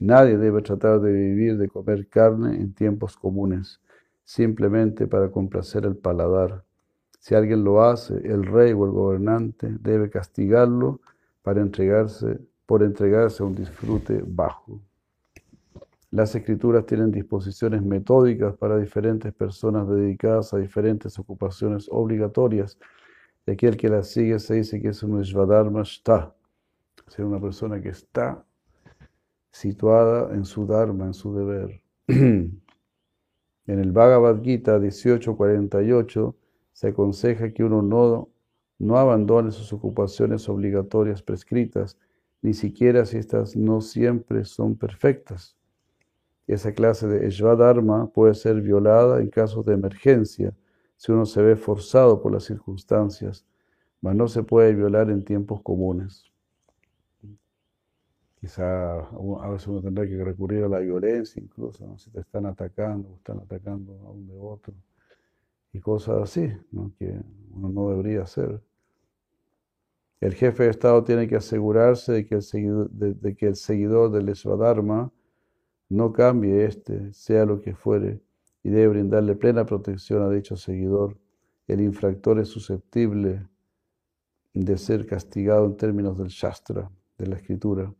Nadie 0.00 0.36
debe 0.36 0.60
tratar 0.62 1.00
de 1.00 1.12
vivir 1.12 1.56
de 1.56 1.68
comer 1.68 2.08
carne 2.08 2.56
en 2.56 2.74
tiempos 2.74 3.16
comunes, 3.16 3.80
simplemente 4.24 5.06
para 5.06 5.30
complacer 5.30 5.84
el 5.84 5.96
paladar. 5.96 6.64
Si 7.20 7.34
alguien 7.34 7.64
lo 7.64 7.82
hace, 7.82 8.14
el 8.26 8.44
rey 8.44 8.72
o 8.72 8.84
el 8.84 8.90
gobernante 8.90 9.68
debe 9.80 10.10
castigarlo 10.10 11.00
para 11.42 11.60
entregarse, 11.60 12.40
por 12.66 12.82
entregarse 12.82 13.42
a 13.42 13.46
un 13.46 13.54
disfrute 13.54 14.22
bajo. 14.26 14.80
Las 16.10 16.34
escrituras 16.34 16.86
tienen 16.86 17.10
disposiciones 17.10 17.82
metódicas 17.82 18.56
para 18.56 18.78
diferentes 18.78 19.32
personas 19.32 19.88
dedicadas 19.88 20.54
a 20.54 20.58
diferentes 20.58 21.18
ocupaciones 21.18 21.88
obligatorias. 21.90 22.78
Y 23.46 23.50
aquel 23.50 23.76
que 23.76 23.88
las 23.88 24.08
sigue 24.08 24.38
se 24.38 24.54
dice 24.54 24.80
que 24.80 24.88
es 24.88 25.02
un 25.02 25.24
Svadharma 25.24 25.82
está. 25.82 26.32
Ser 27.08 27.24
una 27.24 27.40
persona 27.40 27.80
que 27.80 27.88
está 27.88 28.44
situada 29.54 30.34
en 30.34 30.44
su 30.44 30.66
dharma, 30.66 31.06
en 31.06 31.14
su 31.14 31.32
deber. 31.32 31.80
en 32.08 32.60
el 33.66 33.92
Bhagavad 33.92 34.42
Gita 34.42 34.80
1848 34.80 36.34
se 36.72 36.88
aconseja 36.88 37.52
que 37.52 37.62
uno 37.62 37.80
no, 37.80 38.28
no 38.80 38.98
abandone 38.98 39.52
sus 39.52 39.72
ocupaciones 39.72 40.48
obligatorias 40.48 41.22
prescritas, 41.22 41.96
ni 42.42 42.52
siquiera 42.52 43.06
si 43.06 43.18
estas 43.18 43.54
no 43.54 43.80
siempre 43.80 44.44
son 44.44 44.74
perfectas. 44.74 45.56
Esa 46.48 46.74
clase 46.74 47.06
de 47.06 47.30
Dharma 47.56 48.08
puede 48.08 48.34
ser 48.34 48.60
violada 48.60 49.20
en 49.20 49.30
casos 49.30 49.64
de 49.64 49.74
emergencia, 49.74 50.52
si 50.96 51.12
uno 51.12 51.26
se 51.26 51.40
ve 51.40 51.54
forzado 51.54 52.20
por 52.20 52.32
las 52.32 52.42
circunstancias, 52.42 53.46
mas 54.00 54.16
no 54.16 54.26
se 54.26 54.42
puede 54.42 54.74
violar 54.74 55.10
en 55.10 55.24
tiempos 55.24 55.62
comunes. 55.62 56.33
Quizá 58.44 58.98
a 58.98 59.48
veces 59.48 59.68
uno 59.68 59.80
tendrá 59.80 60.06
que 60.06 60.22
recurrir 60.22 60.64
a 60.64 60.68
la 60.68 60.80
violencia 60.80 61.42
incluso, 61.42 61.96
si 61.96 62.10
te 62.10 62.20
están 62.20 62.44
atacando 62.44 63.08
o 63.08 63.16
están 63.16 63.38
atacando 63.38 63.94
a 64.06 64.10
un 64.10 64.26
de 64.26 64.36
otro 64.38 64.74
y 65.72 65.80
cosas 65.80 66.24
así, 66.24 66.52
que 66.98 67.22
uno 67.54 67.70
no 67.70 67.88
debería 67.88 68.20
hacer. 68.20 68.62
El 70.20 70.34
jefe 70.34 70.64
de 70.64 70.68
Estado 70.68 71.02
tiene 71.04 71.26
que 71.26 71.36
asegurarse 71.36 72.12
de 72.12 72.26
que 72.26 72.34
el 72.34 72.42
seguidor, 72.42 72.90
de, 72.90 73.34
que 73.34 73.46
el 73.46 73.56
seguidor 73.56 74.10
del 74.10 74.36
Swadharma 74.36 75.10
no 75.88 76.12
cambie 76.12 76.66
este, 76.66 77.14
sea 77.14 77.46
lo 77.46 77.62
que 77.62 77.74
fuere, 77.74 78.20
y 78.62 78.68
debe 78.68 78.88
brindarle 78.88 79.36
plena 79.36 79.64
protección 79.64 80.22
a 80.22 80.28
dicho 80.28 80.54
seguidor. 80.54 81.16
El 81.66 81.80
infractor 81.80 82.38
es 82.40 82.48
susceptible 82.48 83.48
de 84.52 84.76
ser 84.76 85.06
castigado 85.06 85.64
en 85.64 85.78
términos 85.78 86.18
del 86.18 86.28
Shastra, 86.28 86.90
de 87.16 87.26
la 87.26 87.36
escritura 87.36 87.90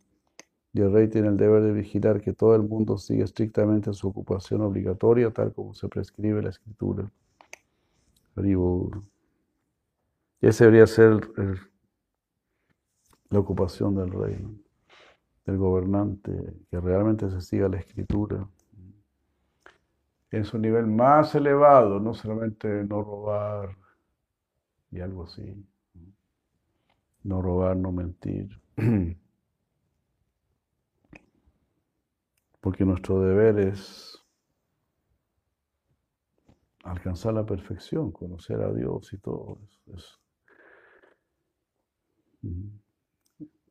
y 0.75 0.81
el 0.81 0.93
rey 0.93 1.09
tiene 1.09 1.29
el 1.29 1.37
deber 1.37 1.62
de 1.62 1.72
vigilar 1.72 2.20
que 2.20 2.33
todo 2.33 2.57
el 2.57 2.62
mundo 2.62 2.99
siga 2.99 3.22
estrictamente 3.25 3.93
su 3.93 4.09
ocupación 4.09 4.61
obligatoria, 4.61 5.31
tal 5.31 5.55
como 5.55 5.72
se 5.72 5.89
prescribe 5.89 6.43
la 6.43 6.51
escritura. 6.51 7.09
Y 8.37 8.57
esa 10.41 10.64
debería 10.64 10.89
ser 10.89 11.31
la 13.31 13.39
ocupación 13.39 13.95
del 13.95 14.11
rey, 14.11 14.37
del 15.47 15.59
gobernante, 15.59 16.33
que 16.68 16.81
realmente 16.81 17.31
se 17.31 17.41
siga 17.41 17.68
la 17.68 17.79
escritura. 17.79 18.45
En 20.33 20.45
su 20.45 20.59
nivel 20.59 20.89
más 20.89 21.37
elevado, 21.37 22.01
no 22.01 22.14
solamente 22.14 22.83
no 22.83 23.01
robar 23.01 23.77
y 24.91 24.99
algo 24.99 25.22
así, 25.22 25.55
no 27.22 27.41
robar, 27.41 27.77
no 27.77 27.93
mentir. 27.93 28.61
porque 32.64 32.86
nuestro 32.86 33.20
deber 33.20 33.58
es 33.58 34.18
alcanzar 36.82 37.34
la 37.34 37.44
perfección, 37.44 38.10
conocer 38.10 38.62
a 38.62 38.72
Dios 38.72 39.12
y 39.12 39.18
todo 39.18 39.58
eso. 39.94 40.18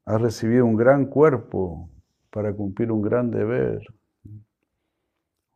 Has 0.05 0.21
recibido 0.21 0.67
un 0.67 0.75
gran 0.75 1.07
cuerpo 1.07 1.89
para 2.29 2.53
cumplir 2.53 2.91
un 2.91 3.01
gran 3.01 3.31
deber. 3.31 3.81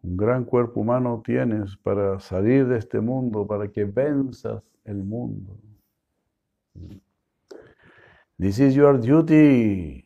Un 0.01 0.17
gran 0.17 0.43
cuerpo 0.43 0.79
humano 0.79 1.21
tienes 1.23 1.77
para 1.77 2.19
salir 2.19 2.67
de 2.67 2.79
este 2.79 2.99
mundo, 3.01 3.45
para 3.45 3.67
que 3.67 3.85
venzas 3.85 4.63
el 4.83 5.03
mundo. 5.03 5.59
This 8.39 8.57
is 8.57 8.73
your 8.73 8.99
duty. 8.99 10.03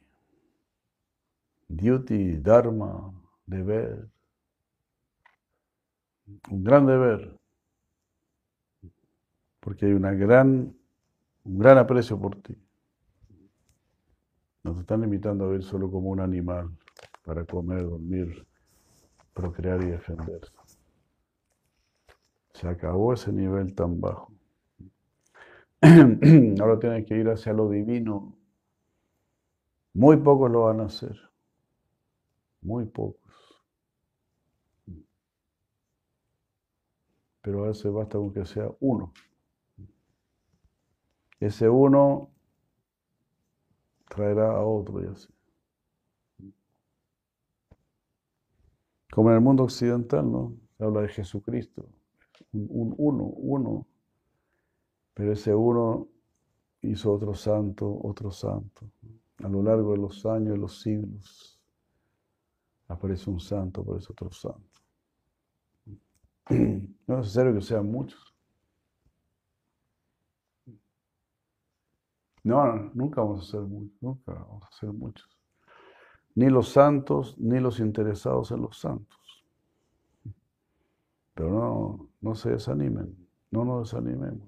Duty, 1.73 2.41
Dharma, 2.41 3.20
deber. 3.45 4.07
un 6.49 6.63
gran 6.63 6.85
deber, 6.85 7.37
porque 9.59 9.85
hay 9.85 9.93
una 9.93 10.11
gran, 10.11 10.75
un 11.43 11.59
gran 11.59 11.77
aprecio 11.77 12.19
por 12.19 12.35
ti. 12.41 12.55
Nos 14.63 14.79
están 14.79 15.03
invitando 15.03 15.45
a 15.45 15.49
ver 15.49 15.63
solo 15.63 15.89
como 15.89 16.09
un 16.09 16.19
animal 16.19 16.69
para 17.23 17.45
comer, 17.45 17.83
dormir, 17.83 18.45
procrear 19.33 19.81
y 19.83 19.87
defenderse. 19.87 20.51
Se 22.53 22.67
acabó 22.67 23.13
ese 23.13 23.31
nivel 23.31 23.73
tan 23.73 23.99
bajo. 23.99 24.31
Ahora 25.81 26.79
tienen 26.79 27.05
que 27.05 27.17
ir 27.17 27.27
hacia 27.29 27.53
lo 27.53 27.69
divino. 27.69 28.37
Muy 29.93 30.17
pocos 30.17 30.51
lo 30.51 30.65
van 30.65 30.81
a 30.81 30.85
hacer. 30.85 31.17
Muy 32.61 32.85
pocos. 32.85 33.20
Pero 37.41 37.63
a 37.63 37.67
veces 37.67 37.91
basta 37.91 38.17
con 38.17 38.33
que 38.33 38.45
sea 38.45 38.69
uno. 38.79 39.13
Ese 41.39 41.67
uno 41.67 42.29
traerá 44.07 44.51
a 44.51 44.63
otro 44.63 45.01
y 45.03 45.07
así. 45.07 45.27
Como 49.11 49.29
en 49.29 49.35
el 49.35 49.41
mundo 49.41 49.63
occidental, 49.63 50.31
¿no? 50.31 50.53
Se 50.77 50.83
habla 50.83 51.01
de 51.01 51.09
Jesucristo. 51.09 51.85
Un, 52.53 52.93
uno, 52.97 53.23
uno. 53.23 53.87
Pero 55.13 55.33
ese 55.33 55.53
uno 55.53 56.07
hizo 56.81 57.13
otro 57.13 57.33
santo, 57.33 57.99
otro 58.03 58.31
santo. 58.31 58.89
A 59.43 59.49
lo 59.49 59.63
largo 59.63 59.91
de 59.93 59.97
los 59.97 60.25
años, 60.25 60.53
de 60.53 60.57
los 60.57 60.81
siglos, 60.81 61.59
aparece 62.87 63.29
un 63.29 63.39
santo, 63.39 63.81
aparece 63.81 64.11
otro 64.11 64.31
santo. 64.31 64.70
No 67.07 67.15
es 67.15 67.21
necesario 67.23 67.53
que 67.53 67.61
sean 67.61 67.91
muchos. 67.91 68.33
No, 72.43 72.89
nunca 72.93 73.21
vamos 73.21 73.47
a 73.47 73.51
ser 73.51 73.61
muchos, 73.61 74.01
nunca 74.01 74.33
vamos 74.33 74.63
a 74.63 74.71
ser 74.71 74.93
muchos. 74.93 75.29
Ni 76.35 76.49
los 76.49 76.69
santos, 76.69 77.37
ni 77.37 77.59
los 77.59 77.79
interesados 77.79 78.51
en 78.51 78.61
los 78.61 78.79
santos. 78.79 79.45
Pero 81.33 81.49
no, 81.49 82.09
no 82.21 82.35
se 82.35 82.51
desanimen, 82.51 83.15
no 83.51 83.65
nos 83.65 83.91
desanimemos. 83.91 84.47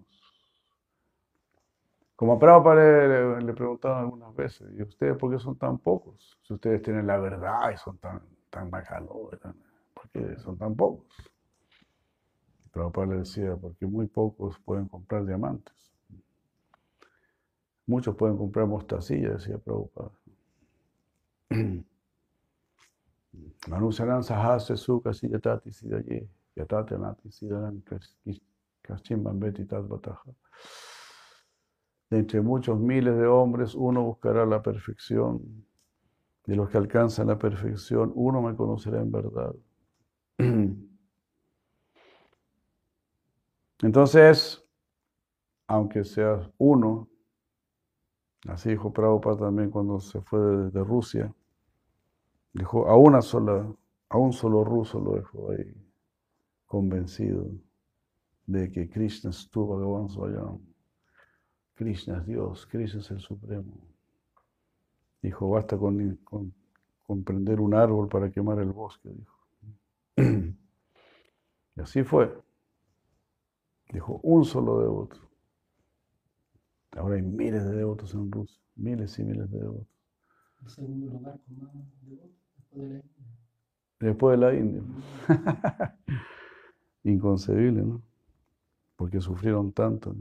Como 2.15 2.33
a 2.33 2.39
Prabhupada 2.39 2.75
le, 2.75 3.41
le, 3.41 3.53
preguntaron 3.53 3.97
algunas 3.97 4.33
veces, 4.35 4.71
¿y 4.77 4.81
ustedes 4.81 5.17
por 5.17 5.31
qué 5.31 5.39
son 5.39 5.57
tan 5.57 5.77
pocos? 5.77 6.39
Si 6.43 6.53
ustedes 6.53 6.81
tienen 6.81 7.07
la 7.07 7.17
verdad 7.17 7.71
y 7.73 7.77
son 7.77 7.97
tan, 7.97 8.21
tan 8.49 8.69
bacalores, 8.69 9.41
¿por 9.93 10.09
qué 10.09 10.37
son 10.37 10.57
tan 10.57 10.75
pocos? 10.75 11.32
Prabhupada 12.73 13.07
le 13.07 13.17
decía, 13.19 13.55
porque 13.55 13.85
muy 13.85 14.07
pocos 14.07 14.59
pueden 14.65 14.87
comprar 14.87 15.25
diamantes. 15.25 15.93
Muchos 17.85 18.15
pueden 18.15 18.35
comprar 18.35 18.65
mostacilla, 18.65 19.33
decía 19.33 19.59
Prabhupada. 19.59 20.11
Anunciarán 23.71 24.23
sahase 24.23 24.75
suka 24.75 25.13
siyatati 25.13 25.71
sidaye, 25.71 26.27
yatati 26.55 26.95
anati 26.95 27.31
sidaran 27.31 27.83
kashim 28.81 29.23
bambeti 29.23 29.63
bataja. 29.63 30.31
De 32.09 32.17
entre 32.19 32.41
muchos 32.41 32.79
miles 32.79 33.15
de 33.15 33.27
hombres, 33.27 33.75
uno 33.75 34.03
buscará 34.03 34.45
la 34.47 34.63
perfección. 34.63 35.65
De 36.45 36.55
los 36.55 36.69
que 36.69 36.77
alcanzan 36.77 37.27
la 37.27 37.37
perfección, 37.37 38.11
uno 38.15 38.41
me 38.41 38.55
conocerá 38.55 38.99
en 38.99 39.11
verdad. 39.11 39.53
Entonces, 43.83 44.63
aunque 45.67 46.05
seas 46.05 46.49
uno, 46.57 47.09
así 48.47 48.69
dijo 48.69 48.93
Prabhupada 48.93 49.37
también 49.37 49.71
cuando 49.71 49.99
se 49.99 50.21
fue 50.21 50.39
de, 50.39 50.83
Rusia, 50.85 51.35
dijo 52.53 52.87
a 52.87 52.95
una 52.95 53.21
sola, 53.21 53.67
a 54.07 54.17
un 54.17 54.31
solo 54.31 54.63
ruso 54.63 55.01
lo 55.01 55.15
dejó 55.15 55.51
ahí 55.51 55.75
convencido 56.65 57.45
de 58.45 58.71
que 58.71 58.89
Krishna 58.89 59.31
estuvo 59.31 59.75
Bhagavan 59.75 60.09
Swayam. 60.09 60.59
Krishna 61.73 62.19
es 62.19 62.25
Dios, 62.25 62.65
Krishna 62.65 63.01
es 63.01 63.11
el 63.11 63.19
Supremo. 63.19 63.73
Dijo, 65.21 65.49
basta 65.49 65.77
con, 65.77 66.19
con, 66.23 67.23
prender 67.25 67.59
un 67.59 67.73
árbol 67.73 68.07
para 68.07 68.31
quemar 68.31 68.59
el 68.59 68.71
bosque, 68.71 69.09
dijo. 69.09 69.37
Y 71.75 71.81
así 71.81 72.03
fue. 72.03 72.42
Dijo, 73.93 74.19
un 74.23 74.43
solo 74.43 74.79
devoto. 74.79 75.17
Ahora 76.97 77.15
hay 77.15 77.21
miles 77.21 77.63
de 77.63 77.75
devotos 77.75 78.13
en 78.15 78.31
Rusia, 78.31 78.59
miles 78.75 79.17
y 79.19 79.23
miles 79.23 79.49
de 79.51 79.59
devotos. 79.59 79.87
¿El 80.63 80.69
segundo 80.69 81.05
lugar 81.13 81.39
con 81.45 81.59
más 81.61 81.73
devotos 82.01 82.31
después 82.57 82.81
de 82.81 82.89
la 82.89 82.95
India? 82.95 83.23
Después 83.99 84.39
de 84.39 84.45
la 84.45 84.53
India. 84.55 84.81
Inconcebible, 87.03 87.83
¿no? 87.83 88.01
Porque 88.95 89.21
sufrieron 89.21 89.71
tanto. 89.71 90.15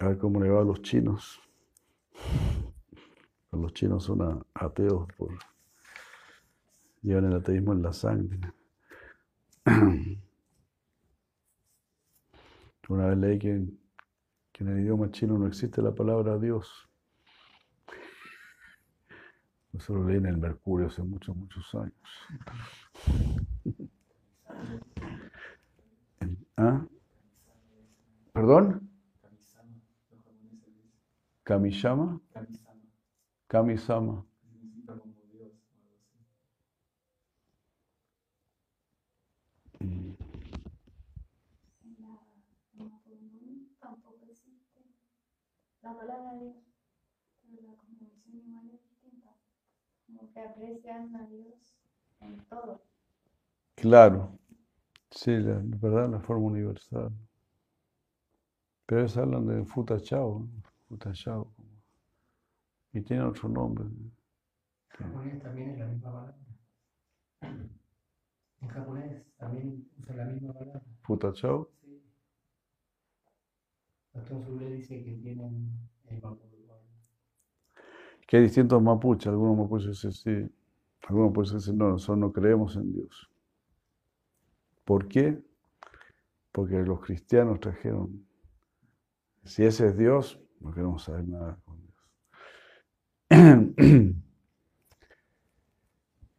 A 0.00 0.08
ver 0.08 0.18
cómo 0.18 0.42
le 0.42 0.50
va 0.50 0.60
a 0.60 0.64
los 0.64 0.82
chinos. 0.82 1.40
Los 3.50 3.72
chinos 3.72 4.04
son 4.04 4.44
ateos 4.54 5.08
por 5.16 5.30
llevan 7.02 7.24
el 7.26 7.36
ateísmo 7.36 7.72
en 7.72 7.82
la 7.82 7.94
sangre. 7.94 8.38
Una 12.90 13.06
vez 13.06 13.18
leí 13.18 13.38
que, 13.38 13.50
en 13.52 14.68
el 14.68 14.80
idioma 14.80 15.12
chino 15.12 15.38
no 15.38 15.46
existe 15.46 15.80
la 15.80 15.94
palabra 15.94 16.36
Dios. 16.38 16.88
Eso 19.72 19.94
lo 19.94 20.08
leí 20.08 20.16
en 20.16 20.26
el 20.26 20.38
Mercurio 20.38 20.88
hace 20.88 21.00
muchos, 21.04 21.36
muchos 21.36 21.72
años. 21.76 21.94
¿Ah? 26.56 26.84
¿Perdón? 28.32 28.90
Kamishama. 31.44 32.20
Kamisama. 33.46 34.26
La 45.82 45.94
palabra 45.96 46.32
de 46.34 46.40
Dios, 46.44 46.56
pero 47.42 47.62
la 47.62 47.74
cosmovisión 47.76 48.36
igual 48.36 48.70
es 48.70 48.82
distinta, 48.82 49.36
como 50.06 50.32
que 50.32 50.40
aprecian 50.40 51.14
a 51.16 51.26
Dios 51.26 51.76
en 52.20 52.44
todo. 52.46 52.82
Claro, 53.74 54.38
sí, 55.10 55.32
la, 55.38 55.60
verdad, 55.64 56.10
la 56.10 56.20
forma 56.20 56.46
universal. 56.46 57.12
Pero 58.84 59.00
ellos 59.00 59.16
hablan 59.16 59.46
de 59.46 59.64
Futachao, 59.64 60.46
Futachao, 60.86 61.50
y 62.92 63.00
tiene 63.02 63.24
otro 63.24 63.48
nombre. 63.48 63.84
En 63.86 65.06
japonés 65.06 65.42
también 65.42 65.70
es 65.70 65.78
la 65.78 65.86
misma 65.86 66.12
palabra. 66.12 66.36
En 68.62 68.68
japonés 68.68 69.22
también 69.36 69.86
usa 69.98 70.14
la 70.14 70.24
misma 70.24 70.54
palabra. 70.54 70.82
¿Futachao? 71.02 71.68
Que 74.88 75.18
tienen 75.22 75.70
el 76.06 76.22
Que 78.26 78.36
hay 78.36 78.42
distintos 78.44 78.82
mapuches, 78.82 79.28
algunos 79.28 79.56
mapuches 79.56 79.98
sí, 79.98 80.50
algunos 81.08 81.52
dicen 81.52 81.78
no, 81.78 81.90
nosotros 81.90 82.18
no 82.18 82.32
creemos 82.32 82.76
en 82.76 82.92
Dios. 82.92 83.30
¿Por 84.84 85.08
qué? 85.08 85.40
Porque 86.52 86.82
los 86.82 87.00
cristianos 87.00 87.60
trajeron, 87.60 88.26
si 89.44 89.64
ese 89.64 89.86
es 89.88 89.96
Dios, 89.96 90.40
no 90.60 90.72
queremos 90.72 91.04
saber 91.04 91.26
nada 91.28 91.58
con 91.64 91.80
Dios. 91.80 91.90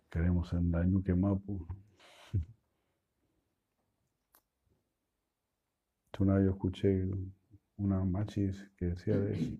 queremos 0.10 0.52
en 0.54 0.72
la 0.72 0.84
Ñuque 0.84 1.16
Mapu. 1.16 1.66
Una 6.20 6.36
vez 6.36 6.46
yo 6.46 6.52
escuché 6.52 7.10
una 7.82 8.04
machis 8.04 8.70
que 8.78 8.86
decía 8.88 9.18
de 9.18 9.34
eso. 9.34 9.52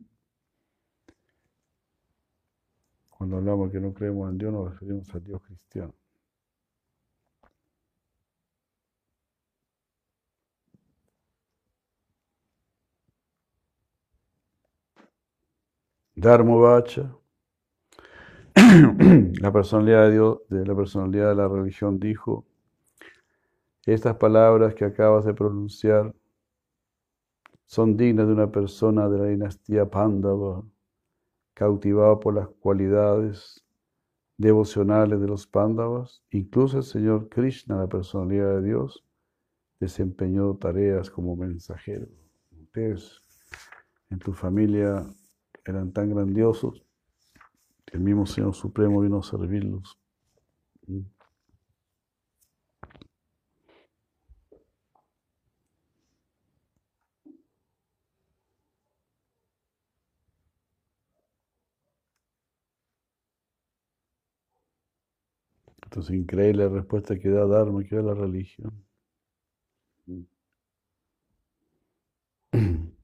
Cuando 3.10 3.38
hablamos 3.38 3.72
que 3.72 3.80
no 3.80 3.94
creemos 3.94 4.30
en 4.32 4.38
Dios, 4.38 4.54
nos 4.54 4.72
referimos 4.72 5.10
al 5.14 5.24
Dios 5.24 5.42
cristiano. 5.44 5.94
Dharmovacha, 16.16 17.16
la 19.42 19.52
personalidad 19.52 20.04
de 20.08 20.12
Dios, 20.12 20.40
de 20.50 20.66
la 20.66 20.76
personalidad 20.76 21.30
de 21.30 21.36
la 21.36 21.48
religión 21.48 22.00
dijo, 22.00 22.46
Estas 23.86 24.16
palabras 24.18 24.76
que 24.76 24.86
acabas 24.86 25.26
de 25.26 25.34
pronunciar 25.34 26.14
son 27.72 27.96
dignas 27.96 28.28
de 28.28 28.34
una 28.34 28.52
persona 28.52 29.08
de 29.08 29.18
la 29.18 29.26
dinastía 29.28 29.90
Pandava, 29.90 30.62
cautivada 31.54 32.20
por 32.20 32.34
las 32.34 32.50
cualidades 32.50 33.66
devocionales 34.38 35.22
de 35.22 35.28
los 35.28 35.48
Pandavas. 35.48 36.22
Incluso 36.32 36.80
el 36.80 36.84
Señor 36.84 37.30
Krishna, 37.30 37.78
la 37.78 37.88
personalidad 37.88 38.56
de 38.56 38.64
Dios, 38.64 39.06
desempeñó 39.80 40.54
tareas 40.58 41.10
como 41.10 41.38
mensajero. 41.38 42.08
Ustedes 42.62 43.22
en 44.10 44.20
tu 44.20 44.34
familia 44.34 45.06
eran 45.64 45.94
tan 45.94 46.10
grandiosos 46.10 46.86
que 47.86 47.96
el 47.96 48.04
mismo 48.04 48.26
Señor 48.26 48.54
Supremo 48.54 49.00
vino 49.00 49.20
a 49.20 49.24
servirlos. 49.24 49.98
Entonces, 65.92 66.16
increíble 66.16 66.64
la 66.64 66.70
respuesta 66.70 67.20
que 67.20 67.28
da 67.30 67.46
Dharma, 67.46 67.84
que 67.84 67.98
da 67.98 68.02
la 68.02 68.14
religión. 68.14 68.72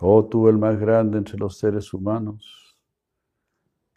Oh 0.00 0.24
tú 0.24 0.48
el 0.48 0.58
más 0.58 0.78
grande 0.78 1.18
entre 1.18 1.36
los 1.38 1.58
seres 1.58 1.92
humanos. 1.92 2.76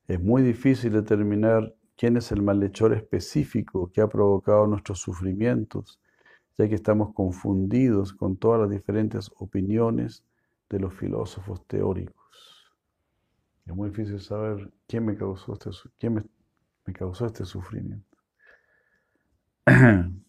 Es 0.08 0.20
muy 0.20 0.42
difícil 0.42 0.94
determinar 0.94 1.76
quién 1.96 2.18
es 2.18 2.32
el 2.32 2.42
malhechor 2.42 2.94
específico 2.94 3.92
que 3.92 4.02
ha 4.02 4.08
provocado 4.08 4.66
nuestros 4.66 5.00
sufrimientos, 5.00 6.00
ya 6.58 6.68
que 6.68 6.76
estamos 6.76 7.14
confundidos 7.14 8.14
con 8.14 8.36
todas 8.36 8.62
las 8.62 8.70
diferentes 8.72 9.32
opiniones 9.38 10.24
de 10.70 10.80
los 10.80 10.94
filósofos 10.94 11.64
teóricos. 11.68 12.21
Es 13.66 13.76
muy 13.76 13.90
difícil 13.90 14.20
saber 14.20 14.72
quién 14.88 15.06
me 15.06 15.16
causó 15.16 15.54
este, 15.54 15.70
quién 16.00 16.14
me, 16.16 16.24
me 16.86 16.94
causó 16.94 17.26
este 17.28 17.46
sufrimiento. 17.46 18.18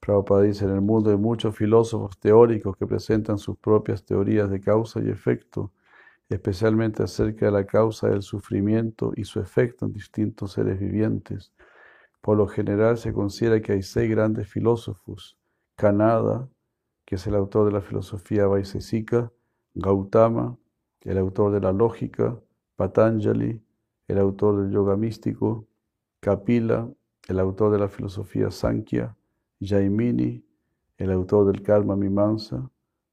Prabhupada 0.00 0.42
dice, 0.42 0.64
en 0.64 0.72
el 0.72 0.80
mundo 0.80 1.10
hay 1.10 1.16
muchos 1.16 1.56
filósofos 1.56 2.18
teóricos 2.18 2.76
que 2.76 2.88
presentan 2.88 3.38
sus 3.38 3.56
propias 3.56 4.04
teorías 4.04 4.50
de 4.50 4.60
causa 4.60 5.00
y 5.00 5.08
efecto, 5.08 5.72
especialmente 6.28 7.04
acerca 7.04 7.46
de 7.46 7.52
la 7.52 7.66
causa 7.66 8.08
del 8.08 8.22
sufrimiento 8.22 9.12
y 9.14 9.22
su 9.24 9.38
efecto 9.38 9.86
en 9.86 9.92
distintos 9.92 10.52
seres 10.52 10.80
vivientes. 10.80 11.52
Por 12.20 12.36
lo 12.36 12.48
general 12.48 12.98
se 12.98 13.12
considera 13.12 13.62
que 13.62 13.74
hay 13.74 13.82
seis 13.82 14.10
grandes 14.10 14.48
filósofos, 14.48 15.38
Kanada, 15.76 16.48
que 17.12 17.16
es 17.16 17.26
el 17.26 17.34
autor 17.34 17.66
de 17.66 17.72
la 17.72 17.82
filosofía 17.82 18.46
Vaisesika, 18.46 19.30
Gautama, 19.74 20.56
el 21.02 21.18
autor 21.18 21.52
de 21.52 21.60
la 21.60 21.70
lógica, 21.70 22.40
Patanjali, 22.74 23.62
el 24.08 24.18
autor 24.18 24.62
del 24.62 24.72
yoga 24.72 24.96
místico, 24.96 25.66
Kapila, 26.20 26.90
el 27.28 27.38
autor 27.38 27.70
de 27.70 27.80
la 27.80 27.88
filosofía 27.88 28.50
Sankhya, 28.50 29.14
Jaimini, 29.60 30.42
el 30.96 31.12
autor 31.12 31.52
del 31.52 31.62
Karma 31.62 31.96
Mimansa, 31.96 32.70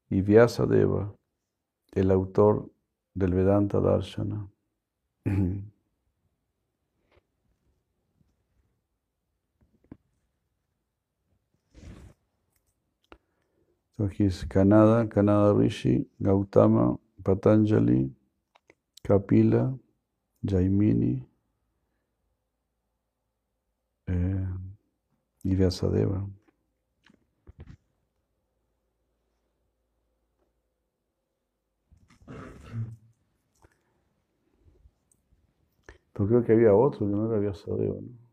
y 0.09 0.21
Vyasadeva, 0.21 1.13
el 1.91 2.11
autor 2.11 2.69
del 3.15 3.33
Vedanta 3.33 3.81
Darshana. 3.81 4.47
Entonces, 13.99 14.45
Kanada, 14.45 15.09
Kanada 15.09 15.53
Rishi, 15.53 16.09
Gautama, 16.19 16.97
Patanjali, 17.21 18.15
Kapila, 19.03 19.77
Jaimini 20.41 21.27
eh, 24.07 24.47
y 25.43 25.55
Vyasadeva. 25.55 26.25
Pero 36.13 36.27
creo 36.27 36.43
que 36.45 36.53
había 36.53 36.73
otro 36.73 36.99
que 36.99 37.11
no 37.11 37.29
era 37.29 37.37
Vyasadeva. 37.39 37.95
¿no? 37.95 38.29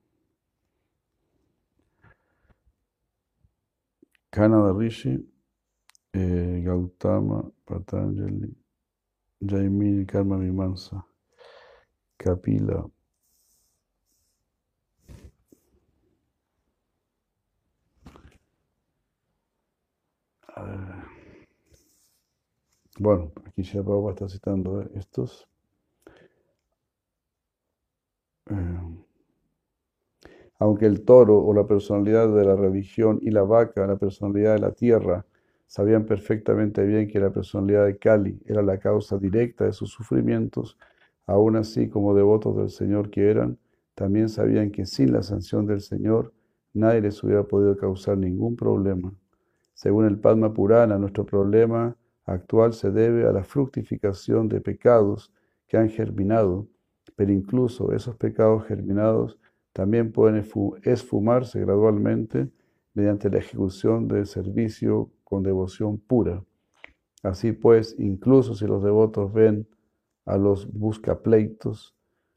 Kanada 4.30 4.72
Rishi, 4.72 5.26
eh, 6.16 6.62
Gautama, 6.64 7.44
Patanjali, 7.64 8.54
Jaimini, 9.40 10.06
Karma 10.06 10.38
Mimansa, 10.38 11.04
Kapila. 12.16 12.88
Bueno, 22.98 23.30
aquí 23.44 23.62
Shri 23.62 23.82
Prabhupada 23.82 24.14
está 24.14 24.28
citando 24.28 24.80
eh, 24.80 24.90
estos. 24.94 25.46
Eh, 28.50 29.06
aunque 30.58 30.86
el 30.86 31.04
toro 31.04 31.38
o 31.38 31.52
la 31.52 31.66
personalidad 31.66 32.34
de 32.34 32.44
la 32.44 32.56
religión 32.56 33.18
y 33.20 33.30
la 33.30 33.42
vaca, 33.42 33.86
la 33.86 33.96
personalidad 33.96 34.54
de 34.54 34.60
la 34.60 34.72
tierra, 34.72 35.26
sabían 35.66 36.06
perfectamente 36.06 36.84
bien 36.84 37.08
que 37.08 37.18
la 37.18 37.30
personalidad 37.30 37.86
de 37.86 37.98
Kali 37.98 38.40
era 38.46 38.62
la 38.62 38.78
causa 38.78 39.18
directa 39.18 39.64
de 39.64 39.72
sus 39.72 39.90
sufrimientos, 39.90 40.78
aún 41.26 41.56
así 41.56 41.88
como 41.88 42.14
devotos 42.14 42.56
del 42.56 42.70
Señor 42.70 43.10
que 43.10 43.30
eran, 43.30 43.58
también 43.94 44.28
sabían 44.28 44.70
que 44.70 44.86
sin 44.86 45.12
la 45.12 45.22
sanción 45.22 45.66
del 45.66 45.80
Señor 45.80 46.32
nadie 46.72 47.00
les 47.00 47.22
hubiera 47.24 47.42
podido 47.44 47.76
causar 47.76 48.18
ningún 48.18 48.54
problema. 48.54 49.12
Según 49.74 50.06
el 50.06 50.18
Padma 50.18 50.52
Purana, 50.52 50.98
nuestro 50.98 51.24
problema 51.26 51.96
actual 52.24 52.72
se 52.72 52.90
debe 52.90 53.26
a 53.26 53.32
la 53.32 53.44
fructificación 53.44 54.48
de 54.48 54.60
pecados 54.60 55.32
que 55.66 55.76
han 55.76 55.88
germinado, 55.88 56.68
pero 57.16 57.32
incluso 57.32 57.92
esos 57.92 58.16
pecados 58.16 58.64
germinados 58.66 59.38
también 59.72 60.12
pueden 60.12 60.44
esfumarse 60.82 61.60
gradualmente 61.60 62.48
mediante 62.94 63.28
la 63.30 63.38
ejecución 63.38 64.08
del 64.08 64.26
servicio 64.26 65.10
con 65.26 65.42
devoción 65.42 65.98
pura. 65.98 66.42
Así 67.22 67.52
pues, 67.52 67.96
incluso 67.98 68.54
si 68.54 68.66
los 68.66 68.82
devotos 68.82 69.32
ven 69.32 69.66
a 70.24 70.38
los 70.38 70.72
buscapleitos, 70.72 71.94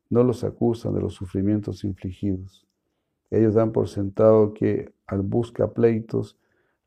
no 0.10 0.24
los 0.24 0.44
acusan 0.44 0.94
de 0.96 1.02
los 1.02 1.14
sufrimientos 1.14 1.84
infligidos. 1.84 2.66
Ellos 3.30 3.54
dan 3.54 3.72
por 3.72 3.88
sentado 3.88 4.54
que 4.54 4.92
al 5.06 5.22
buscapleitos 5.22 6.38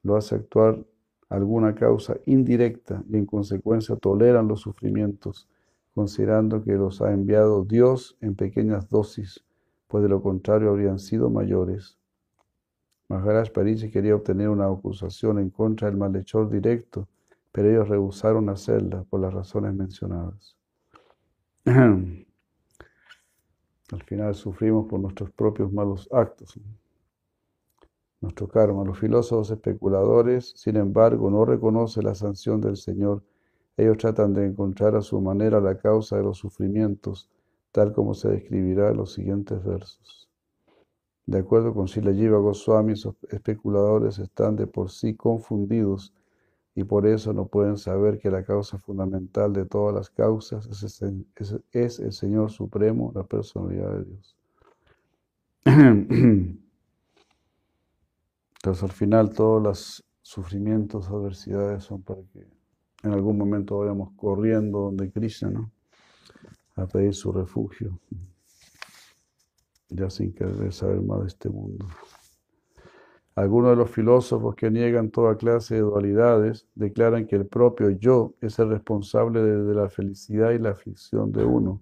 lo 0.02 0.16
hace 0.16 0.34
actuar 0.34 0.84
alguna 1.28 1.74
causa 1.74 2.16
indirecta 2.26 3.04
y 3.08 3.16
en 3.16 3.26
consecuencia 3.26 3.94
toleran 3.96 4.48
los 4.48 4.60
sufrimientos, 4.60 5.48
considerando 5.94 6.64
que 6.64 6.72
los 6.72 7.00
ha 7.00 7.12
enviado 7.12 7.64
Dios 7.64 8.16
en 8.20 8.34
pequeñas 8.34 8.88
dosis 8.88 9.44
pues 9.92 10.02
de 10.02 10.08
lo 10.08 10.22
contrario 10.22 10.70
habrían 10.70 10.98
sido 10.98 11.28
mayores. 11.28 11.98
Maharaj 13.12 13.50
Parisi 13.52 13.90
quería 13.90 14.14
obtener 14.14 14.48
una 14.48 14.64
acusación 14.66 15.38
en 15.38 15.50
contra 15.50 15.86
del 15.86 15.98
malhechor 15.98 16.48
directo, 16.48 17.06
pero 17.52 17.68
ellos 17.68 17.86
rehusaron 17.86 18.48
hacerla 18.48 19.04
por 19.04 19.20
las 19.20 19.34
razones 19.34 19.74
mencionadas. 19.74 20.56
Al 21.66 22.24
final 24.06 24.34
sufrimos 24.34 24.86
por 24.88 24.98
nuestros 24.98 25.30
propios 25.30 25.70
malos 25.70 26.08
actos, 26.10 26.58
nuestro 28.22 28.48
karma. 28.48 28.82
Los 28.82 28.98
filósofos 28.98 29.50
especuladores, 29.50 30.54
sin 30.56 30.76
embargo, 30.76 31.30
no 31.30 31.44
reconocen 31.44 32.04
la 32.04 32.14
sanción 32.14 32.62
del 32.62 32.78
Señor. 32.78 33.22
Ellos 33.76 33.98
tratan 33.98 34.32
de 34.32 34.46
encontrar 34.46 34.96
a 34.96 35.02
su 35.02 35.20
manera 35.20 35.60
la 35.60 35.76
causa 35.76 36.16
de 36.16 36.22
los 36.22 36.38
sufrimientos 36.38 37.28
tal 37.72 37.92
como 37.92 38.14
se 38.14 38.30
describirá 38.30 38.88
en 38.88 38.96
los 38.96 39.12
siguientes 39.12 39.62
versos. 39.62 40.31
De 41.32 41.38
acuerdo 41.38 41.72
con 41.72 41.88
Sila 41.88 42.12
Jiva 42.12 42.36
Goswami, 42.36 42.92
esos 42.92 43.14
especuladores 43.30 44.18
están 44.18 44.54
de 44.54 44.66
por 44.66 44.90
sí 44.90 45.14
confundidos 45.14 46.12
y 46.74 46.84
por 46.84 47.06
eso 47.06 47.32
no 47.32 47.46
pueden 47.46 47.78
saber 47.78 48.18
que 48.18 48.30
la 48.30 48.44
causa 48.44 48.76
fundamental 48.76 49.54
de 49.54 49.64
todas 49.64 49.94
las 49.94 50.10
causas 50.10 50.68
es, 51.72 51.98
el 52.00 52.12
Señor 52.12 52.50
Supremo, 52.50 53.12
la 53.14 53.22
personalidad 53.22 53.94
de 53.94 54.04
Dios. 54.04 54.36
Entonces 58.56 58.82
al 58.82 58.92
final 58.92 59.32
todos 59.32 59.62
los 59.62 60.04
sufrimientos, 60.20 61.08
adversidades 61.08 61.82
son 61.84 62.02
para 62.02 62.20
que 62.34 62.46
en 63.04 63.10
algún 63.10 63.38
momento 63.38 63.78
vayamos 63.78 64.10
corriendo 64.16 64.80
donde 64.80 65.10
Krishna, 65.10 65.48
¿no? 65.48 65.70
A 66.76 66.84
pedir 66.86 67.14
su 67.14 67.32
refugio, 67.32 67.98
ya 69.94 70.10
sin 70.10 70.32
querer 70.32 70.72
saber 70.72 71.00
más 71.02 71.20
de 71.20 71.26
este 71.28 71.48
mundo. 71.48 71.86
Algunos 73.34 73.70
de 73.70 73.76
los 73.76 73.90
filósofos 73.90 74.54
que 74.54 74.70
niegan 74.70 75.10
toda 75.10 75.38
clase 75.38 75.76
de 75.76 75.80
dualidades 75.80 76.66
declaran 76.74 77.26
que 77.26 77.36
el 77.36 77.46
propio 77.46 77.88
yo 77.90 78.34
es 78.42 78.58
el 78.58 78.68
responsable 78.68 79.42
de, 79.42 79.74
la 79.74 79.88
felicidad 79.88 80.50
y 80.50 80.58
la 80.58 80.70
aflicción 80.70 81.32
de 81.32 81.42
uno. 81.42 81.80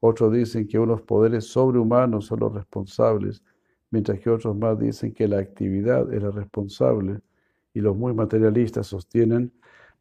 Otros 0.00 0.32
dicen 0.32 0.68
que 0.68 0.78
unos 0.78 1.00
poderes 1.00 1.46
sobrehumanos 1.46 2.26
son 2.26 2.40
los 2.40 2.52
responsables, 2.52 3.42
mientras 3.90 4.20
que 4.20 4.28
otros 4.28 4.54
más 4.54 4.78
dicen 4.78 5.14
que 5.14 5.26
la 5.26 5.38
actividad 5.38 6.12
es 6.12 6.22
la 6.22 6.30
responsable. 6.30 7.20
Y 7.72 7.80
los 7.80 7.96
muy 7.96 8.12
materialistas 8.12 8.86
sostienen, 8.86 9.50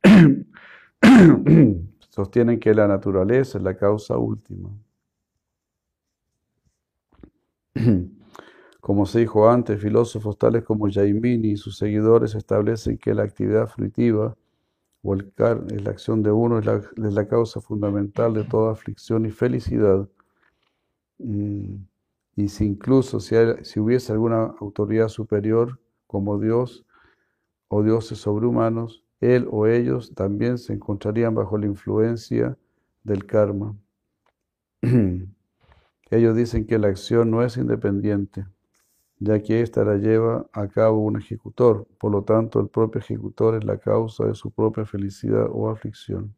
sostienen 2.10 2.60
que 2.60 2.74
la 2.74 2.88
naturaleza 2.88 3.60
es 3.60 3.64
la 3.64 3.78
causa 3.78 4.18
última. 4.18 4.70
Como 8.82 9.06
se 9.06 9.20
dijo 9.20 9.50
antes, 9.50 9.80
filósofos 9.80 10.38
tales 10.38 10.64
como 10.64 10.90
Jaimini 10.92 11.52
y 11.52 11.58
sus 11.58 11.78
seguidores 11.78 12.34
establecen 12.36 12.98
que 12.98 13.14
la 13.14 13.24
actividad 13.24 13.68
fruitiva 13.68 14.36
o 15.04 15.14
el 15.14 15.32
car 15.34 15.64
es 15.72 15.84
la 15.84 15.92
acción 15.92 16.24
de 16.24 16.32
uno, 16.32 16.60
es 16.60 16.66
la, 16.66 17.28
causa 17.28 17.62
fundamental 17.62 18.34
de 18.34 18.44
toda 18.44 18.72
aflicción 18.72 19.26
y 19.26 19.32
felicidad. 19.32 20.10
Mm, 21.20 21.86
Y 22.36 22.48
si 22.50 22.66
incluso 22.66 23.20
si 23.20 23.80
hubiese 23.80 24.12
alguna 24.14 24.56
autoridad 24.60 25.10
superior 25.10 25.80
como 26.08 26.40
Dios 26.40 26.86
o 27.70 27.84
dioses 27.84 28.20
sobrehumanos, 28.20 29.04
él 29.22 29.48
o 29.52 29.68
ellos 29.68 30.14
también 30.16 30.58
se 30.58 30.74
encontrarían 30.74 31.36
bajo 31.36 31.58
la 31.58 31.68
influencia 31.68 32.58
del 33.04 33.26
karma. 33.26 33.76
Ellos 36.12 36.36
dicen 36.36 36.68
que 36.68 36.78
la 36.78 36.90
acción 36.90 37.32
no 37.32 37.42
es 37.42 37.56
independiente, 37.56 38.46
ya 39.20 39.42
que 39.42 39.62
ésta 39.62 39.86
la 39.86 39.96
lleva 39.96 40.46
a 40.52 40.68
cabo 40.68 41.00
un 41.00 41.18
ejecutor. 41.18 41.88
Por 41.98 42.12
lo 42.12 42.24
tanto, 42.24 42.60
el 42.60 42.68
propio 42.68 43.00
ejecutor 43.00 43.56
es 43.56 43.64
la 43.64 43.78
causa 43.78 44.26
de 44.26 44.36
su 44.36 44.52
propia 44.52 44.86
felicidad 44.86 45.48
o 45.50 45.70
aflicción. 45.70 46.36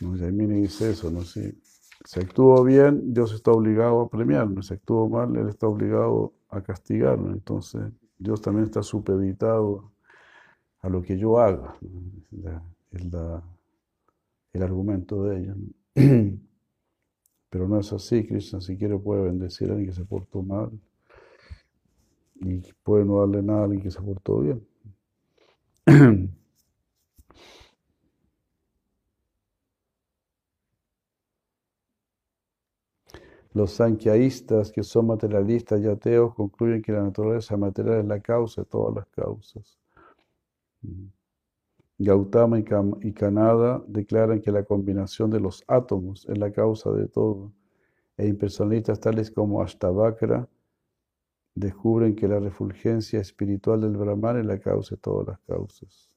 No, 0.00 0.16
eso. 0.16 1.22
Si, 1.22 1.56
si 2.04 2.20
actúo 2.20 2.64
bien, 2.64 3.14
Dios 3.14 3.32
está 3.32 3.52
obligado 3.52 4.00
a 4.00 4.08
premiarme. 4.08 4.62
Si 4.64 4.74
actúo 4.74 5.08
mal, 5.08 5.36
Él 5.36 5.48
está 5.48 5.68
obligado 5.68 6.32
a 6.48 6.60
castigarme. 6.62 7.32
Entonces, 7.32 7.92
Dios 8.18 8.42
también 8.42 8.64
está 8.64 8.82
supeditado 8.82 9.92
a 10.80 10.88
lo 10.88 11.00
que 11.00 11.16
yo 11.16 11.38
haga. 11.38 11.76
Es 12.90 13.02
el 14.52 14.62
argumento 14.64 15.24
de 15.24 15.38
ellos. 15.38 15.56
Pero 17.50 17.68
no 17.68 17.78
es 17.80 17.92
así, 17.92 18.26
Krishna 18.26 18.60
si 18.60 18.76
quiere 18.76 18.98
puede 18.98 19.22
bendecir 19.24 19.68
a 19.68 19.72
alguien 19.72 19.90
que 19.90 19.96
se 19.96 20.04
portó 20.04 20.42
mal 20.42 20.70
y 22.36 22.62
puede 22.82 23.04
no 23.04 23.20
darle 23.20 23.42
nada 23.42 23.60
a 23.60 23.64
alguien 23.64 23.82
que 23.82 23.90
se 23.90 24.00
portó 24.00 24.40
bien. 24.40 24.66
Los 33.52 33.72
sankhyaístas, 33.72 34.70
que 34.70 34.84
son 34.84 35.08
materialistas 35.08 35.80
y 35.80 35.88
ateos, 35.88 36.34
concluyen 36.36 36.82
que 36.82 36.92
la 36.92 37.02
naturaleza 37.02 37.56
material 37.56 38.00
es 38.00 38.06
la 38.06 38.20
causa 38.20 38.62
de 38.62 38.66
todas 38.66 38.94
las 38.94 39.06
causas. 39.08 39.76
Gautama 42.02 42.58
y 42.58 43.12
Kanada 43.12 43.84
declaran 43.86 44.40
que 44.40 44.50
la 44.50 44.64
combinación 44.64 45.30
de 45.30 45.38
los 45.38 45.62
átomos 45.66 46.26
es 46.30 46.38
la 46.38 46.50
causa 46.50 46.90
de 46.92 47.06
todo. 47.08 47.52
E 48.16 48.26
impersonalistas 48.26 49.00
tales 49.00 49.30
como 49.30 49.60
Ashtavakra 49.62 50.48
descubren 51.54 52.16
que 52.16 52.26
la 52.26 52.40
refulgencia 52.40 53.20
espiritual 53.20 53.82
del 53.82 53.98
Brahman 53.98 54.38
es 54.38 54.46
la 54.46 54.58
causa 54.58 54.94
de 54.94 55.00
todas 55.02 55.28
las 55.28 55.40
causas. 55.40 56.10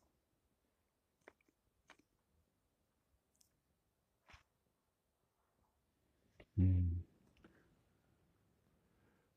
Mm. 6.57 7.03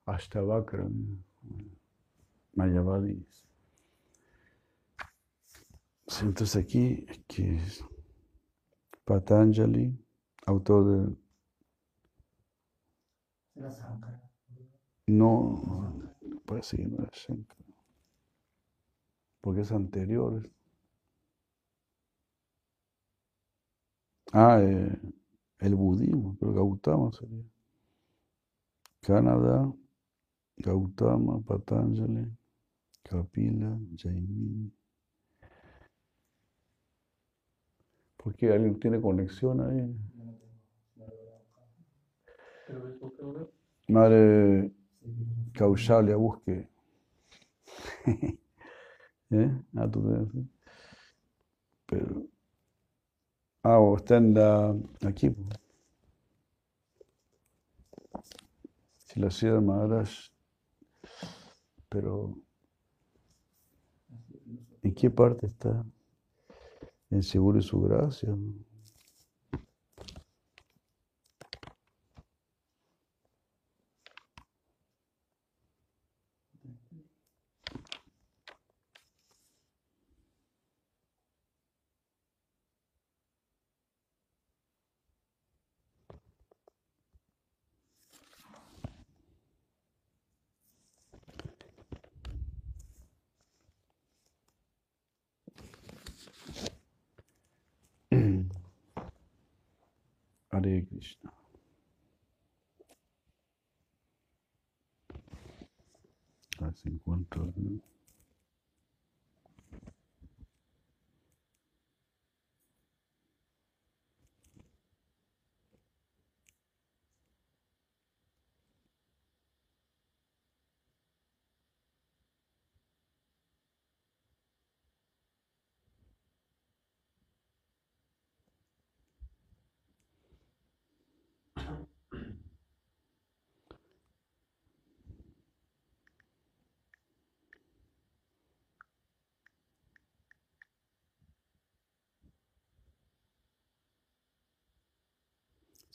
Ashtavakra, 0.06 0.88
Mayavadis. 2.54 3.45
Sí, 6.08 6.24
Entonces 6.24 6.56
aquí, 6.56 7.06
que 7.28 7.56
es 7.56 7.84
Patanjali, 9.06 9.86
autor 10.46 10.84
de... 10.84 11.16
No, 15.08 16.12
parece 16.46 16.76
que 16.76 16.86
no 16.86 17.02
es 17.04 17.10
Shankara, 17.12 17.64
porque 19.40 19.62
es 19.62 19.72
anterior. 19.72 20.50
Ah, 24.32 24.60
eh, 24.62 24.96
el 25.60 25.74
budismo, 25.74 26.36
pero 26.38 26.52
Gautama 26.52 27.10
sería. 27.12 27.42
Canadá, 29.00 29.72
Gautama, 30.64 31.40
Patanjali, 31.46 32.24
Kapila, 33.04 33.78
Jaimini. 33.96 34.72
¿Por 38.26 38.34
qué 38.34 38.50
alguien 38.52 38.80
tiene 38.80 39.00
conexión 39.00 39.60
ahí? 39.60 39.86
Madre 43.86 44.68
sí, 44.68 44.74
Kaushalya, 45.52 46.16
busque. 46.16 46.68
¿Eh? 49.30 49.62
Ah, 49.76 49.88
tú 49.88 50.02
Pero. 51.86 52.26
Ah, 53.62 53.78
o 53.78 53.96
está 53.96 54.16
en 54.16 54.34
la. 54.34 54.74
Aquí. 55.06 55.30
Si 59.04 59.20
la 59.20 59.28
de 59.28 59.60
Maharaj. 59.60 60.10
Pero. 61.88 62.34
¿En 64.82 64.94
qué 64.96 65.10
parte 65.10 65.46
está? 65.46 65.86
En 67.10 67.22
seguro 67.22 67.58
y 67.58 67.62
su 67.62 67.80
gracia. 67.80 68.30
¿no? 68.30 68.66
Hare 100.56 100.86
Krishna. 100.86 101.30
A 106.86 106.90
ver 106.90 106.92
si 106.92 106.94
encuentro. 106.94 107.52
¿no? 107.56 107.95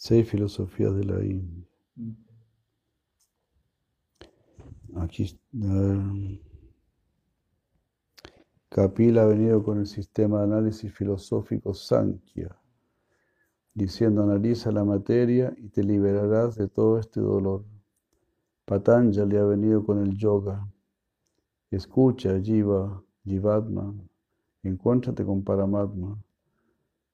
Seis 0.03 0.27
filosofías 0.27 0.95
de 0.95 1.03
la 1.03 1.23
India. 1.23 1.63
Aquí, 4.95 5.39
eh, 5.53 6.41
Kapila 8.67 9.21
ha 9.21 9.25
venido 9.27 9.61
con 9.61 9.77
el 9.77 9.85
sistema 9.85 10.39
de 10.39 10.45
análisis 10.45 10.91
filosófico 10.91 11.75
Sankhya, 11.75 12.49
diciendo 13.75 14.23
analiza 14.23 14.71
la 14.71 14.83
materia 14.83 15.53
y 15.55 15.69
te 15.69 15.83
liberarás 15.83 16.55
de 16.55 16.67
todo 16.67 16.97
este 16.97 17.19
dolor. 17.19 17.63
Patanjali 18.65 19.37
ha 19.37 19.43
venido 19.43 19.85
con 19.85 19.99
el 20.01 20.17
yoga. 20.17 20.67
Escucha, 21.69 22.41
Jiva, 22.41 23.03
Jivatma, 23.23 23.93
encuéntrate 24.63 25.23
con 25.23 25.43
Paramatma. 25.43 26.17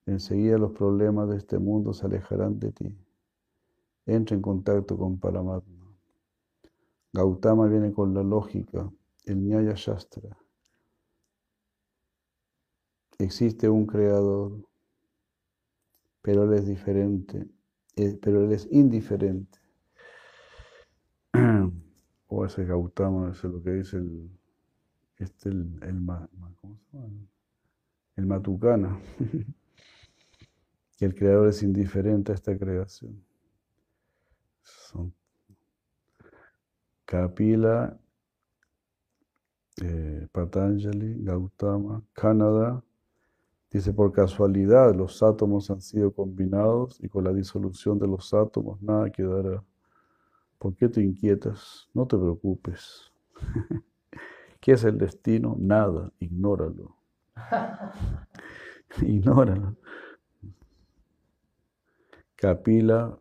Enseguida 0.08 0.58
los 0.58 0.72
problemas 0.72 1.30
de 1.30 1.36
este 1.36 1.60
mundo 1.60 1.94
se 1.94 2.06
alejarán 2.06 2.58
de 2.60 2.72
ti. 2.72 2.98
Entra 4.06 4.36
en 4.38 4.42
contacto 4.42 4.98
con 4.98 5.20
Paramatma. 5.20 5.94
Gautama 7.12 7.68
viene 7.68 7.92
con 7.92 8.14
la 8.14 8.24
lógica, 8.24 8.90
el 9.26 9.44
Nyaya 9.44 9.74
Shastra. 9.76 10.38
Existe 13.20 13.68
un 13.68 13.86
creador, 13.86 14.66
pero 16.22 16.44
él 16.44 16.54
es 16.54 16.68
diferente, 16.68 17.46
eh, 17.98 18.18
pero 18.22 18.46
él 18.46 18.54
es 18.54 18.66
indiferente. 18.72 19.60
o 22.28 22.46
ese 22.46 22.64
Gautama, 22.64 23.32
eso 23.32 23.48
es 23.48 23.54
lo 23.54 23.62
que 23.62 23.72
dice 23.72 23.98
el, 23.98 24.30
este, 25.18 25.50
el, 25.50 25.80
el, 25.82 25.98
el 28.16 28.26
Matucana, 28.26 28.98
que 30.98 31.06
el 31.06 31.16
creador 31.16 31.48
es 31.50 31.64
indiferente 31.64 32.32
a 32.32 32.36
esta 32.36 32.58
creación. 32.58 33.24
Son 34.64 35.14
Kapila, 37.06 37.98
eh, 39.82 40.28
Patanjali, 40.32 41.24
Gautama, 41.24 42.04
Canadá, 42.14 42.84
Dice, 43.70 43.94
por 43.94 44.14
casualidad 44.14 44.96
los 44.96 45.22
átomos 45.22 45.70
han 45.70 45.82
sido 45.82 46.14
combinados 46.14 46.98
y 47.04 47.10
con 47.10 47.26
la 47.26 47.34
disolución 47.34 48.00
de 48.00 48.08
los 48.08 48.34
átomos 48.34 48.82
nada 48.82 49.10
quedará. 49.10 49.62
¿Por 50.58 50.74
qué 50.76 50.88
te 50.88 51.02
inquietas? 51.02 51.90
No 51.94 52.08
te 52.08 52.18
preocupes. 52.18 53.12
¿Qué 54.62 54.72
es 54.72 54.84
el 54.86 54.98
destino? 54.98 55.58
Nada, 55.60 56.12
ignóralo. 56.20 56.96
ignóralo. 59.02 59.76
Kapila, 62.38 63.20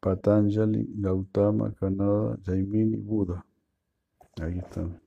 Patanjali, 0.00 0.84
Gautama, 0.98 1.72
Kanada, 1.78 2.36
Jaimini, 2.44 2.96
Buda. 2.96 3.46
Ahí 4.40 4.58
están. 4.58 5.00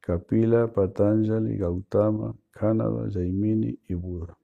Kapila, 0.00 0.72
Patanjali, 0.72 1.58
Gautama, 1.58 2.34
Kanada, 2.50 3.10
Jaimini 3.12 3.78
y 3.86 3.94
Buda. 3.94 4.34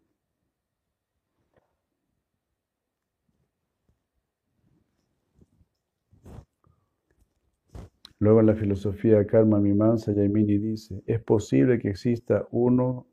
Luego 8.20 8.41
en 8.41 8.47
la 8.47 8.55
filosofía 8.55 9.26
Karma 9.26 9.61
Mimansa, 9.61 10.12
Jaimini 10.12 10.59
dice, 10.59 11.03
es 11.07 11.22
posible 11.22 11.78
que 11.78 11.89
exista 11.89 12.47
uno 12.51 13.07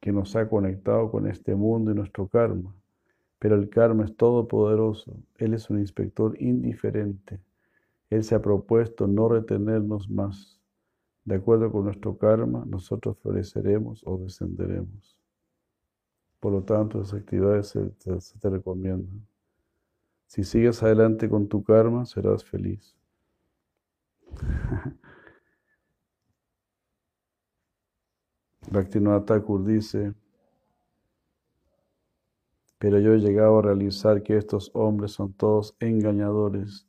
que 0.00 0.12
nos 0.12 0.36
ha 0.36 0.46
conectado 0.46 1.10
con 1.10 1.26
este 1.26 1.54
mundo 1.54 1.92
y 1.92 1.94
nuestro 1.94 2.28
karma, 2.28 2.74
pero 3.38 3.54
el 3.54 3.68
karma 3.68 4.04
es 4.04 4.16
todopoderoso, 4.16 5.16
Él 5.36 5.54
es 5.54 5.70
un 5.70 5.78
inspector 5.78 6.40
indiferente, 6.40 7.40
Él 8.10 8.24
se 8.24 8.34
ha 8.34 8.42
propuesto 8.42 9.06
no 9.06 9.28
retenernos 9.28 10.10
más. 10.10 10.58
De 11.24 11.36
acuerdo 11.36 11.70
con 11.70 11.84
nuestro 11.84 12.16
karma, 12.16 12.64
nosotros 12.66 13.18
floreceremos 13.18 14.02
o 14.06 14.16
descenderemos. 14.16 15.18
Por 16.40 16.52
lo 16.52 16.62
tanto, 16.62 17.02
esas 17.02 17.20
actividades 17.20 17.68
se, 17.68 17.90
te 18.40 18.48
recomiendan. 18.48 19.26
Si 20.26 20.44
sigues 20.44 20.82
adelante 20.82 21.28
con 21.28 21.48
tu 21.48 21.62
karma, 21.62 22.06
serás 22.06 22.44
feliz. 22.44 22.96
Bhaktivinoda 28.70 29.24
Thakur 29.24 29.64
dice, 29.64 30.14
pero 32.78 32.98
yo 33.00 33.14
he 33.14 33.18
llegado 33.18 33.58
a 33.58 33.62
realizar 33.62 34.22
que 34.22 34.36
estos 34.36 34.70
hombres 34.74 35.12
son 35.12 35.32
todos 35.32 35.76
engañadores 35.80 36.86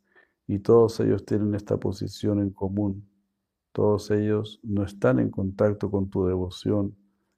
y 0.47 0.59
todos 0.59 0.99
ellos 0.99 1.25
tienen 1.25 1.55
esta 1.55 1.77
posición 1.77 2.39
en 2.39 2.51
común 2.51 3.09
todos 3.71 4.09
ellos 4.11 4.59
no 4.63 4.83
están 4.83 5.19
en 5.19 5.29
contacto 5.29 5.91
con 5.91 6.09
tu 6.09 6.25
devoción, 6.25 6.95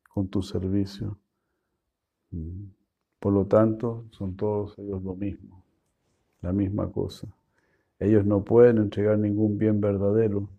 con 0.09 0.27
tu 0.27 0.41
servicio. 0.41 1.17
Mm. 2.31 2.65
Por 3.19 3.33
lo 3.33 3.45
tanto, 3.45 4.05
son 4.11 4.35
todos 4.35 4.77
ellos 4.79 5.03
lo 5.03 5.13
mismo, 5.13 5.63
la 6.41 6.53
misma 6.53 6.91
cosa. 6.91 7.27
Ellos 7.99 8.25
no 8.25 8.43
pueden 8.43 8.79
entregar 8.79 9.19
ningún 9.19 9.57
bien 9.57 9.79
verdadero. 9.79 10.49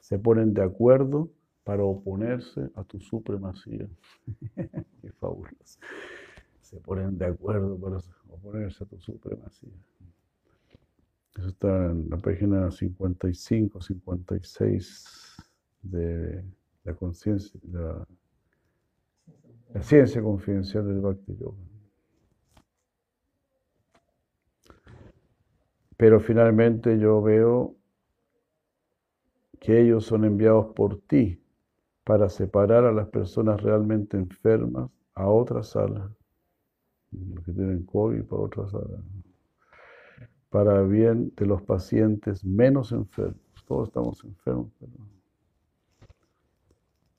Se 0.00 0.18
ponen 0.18 0.54
de 0.54 0.62
acuerdo 0.62 1.30
para 1.64 1.82
oponerse 1.82 2.70
a 2.76 2.84
tu 2.84 3.00
supremacía. 3.00 3.88
Qué 4.54 5.10
fabuloso. 5.18 5.80
Se 6.64 6.80
ponen 6.80 7.18
de 7.18 7.26
acuerdo 7.26 7.78
para 7.78 7.98
oponerse 8.30 8.84
a 8.84 8.86
tu 8.86 8.98
supremacía. 8.98 9.68
Eso 11.36 11.48
está 11.48 11.90
en 11.90 12.08
la 12.08 12.16
página 12.16 12.70
55, 12.70 13.82
56 13.82 15.36
de 15.82 16.42
la 16.84 16.94
conciencia, 16.94 17.60
la, 17.70 18.06
la, 19.74 19.82
ciencia 19.82 20.22
confidencial 20.22 20.86
del 20.86 21.00
Bhakti 21.00 21.36
Yoga. 21.36 21.58
Pero 25.98 26.18
finalmente 26.18 26.98
yo 26.98 27.20
veo 27.20 27.76
que 29.60 29.82
ellos 29.82 30.06
son 30.06 30.24
enviados 30.24 30.72
por 30.74 31.02
ti 31.02 31.42
para 32.04 32.30
separar 32.30 32.86
a 32.86 32.92
las 32.92 33.08
personas 33.08 33.62
realmente 33.62 34.16
enfermas 34.16 34.90
a 35.14 35.28
otra 35.28 35.62
sala, 35.62 36.10
los 37.34 37.44
que 37.44 37.52
tienen 37.52 37.84
COVID 37.84 38.24
para 38.24 38.42
otra 38.42 38.68
sala 38.68 38.98
para 40.54 40.82
bien 40.82 41.32
de 41.36 41.46
los 41.46 41.62
pacientes 41.62 42.44
menos 42.44 42.92
enfermos. 42.92 43.40
Todos 43.66 43.88
estamos 43.88 44.22
enfermos, 44.22 44.70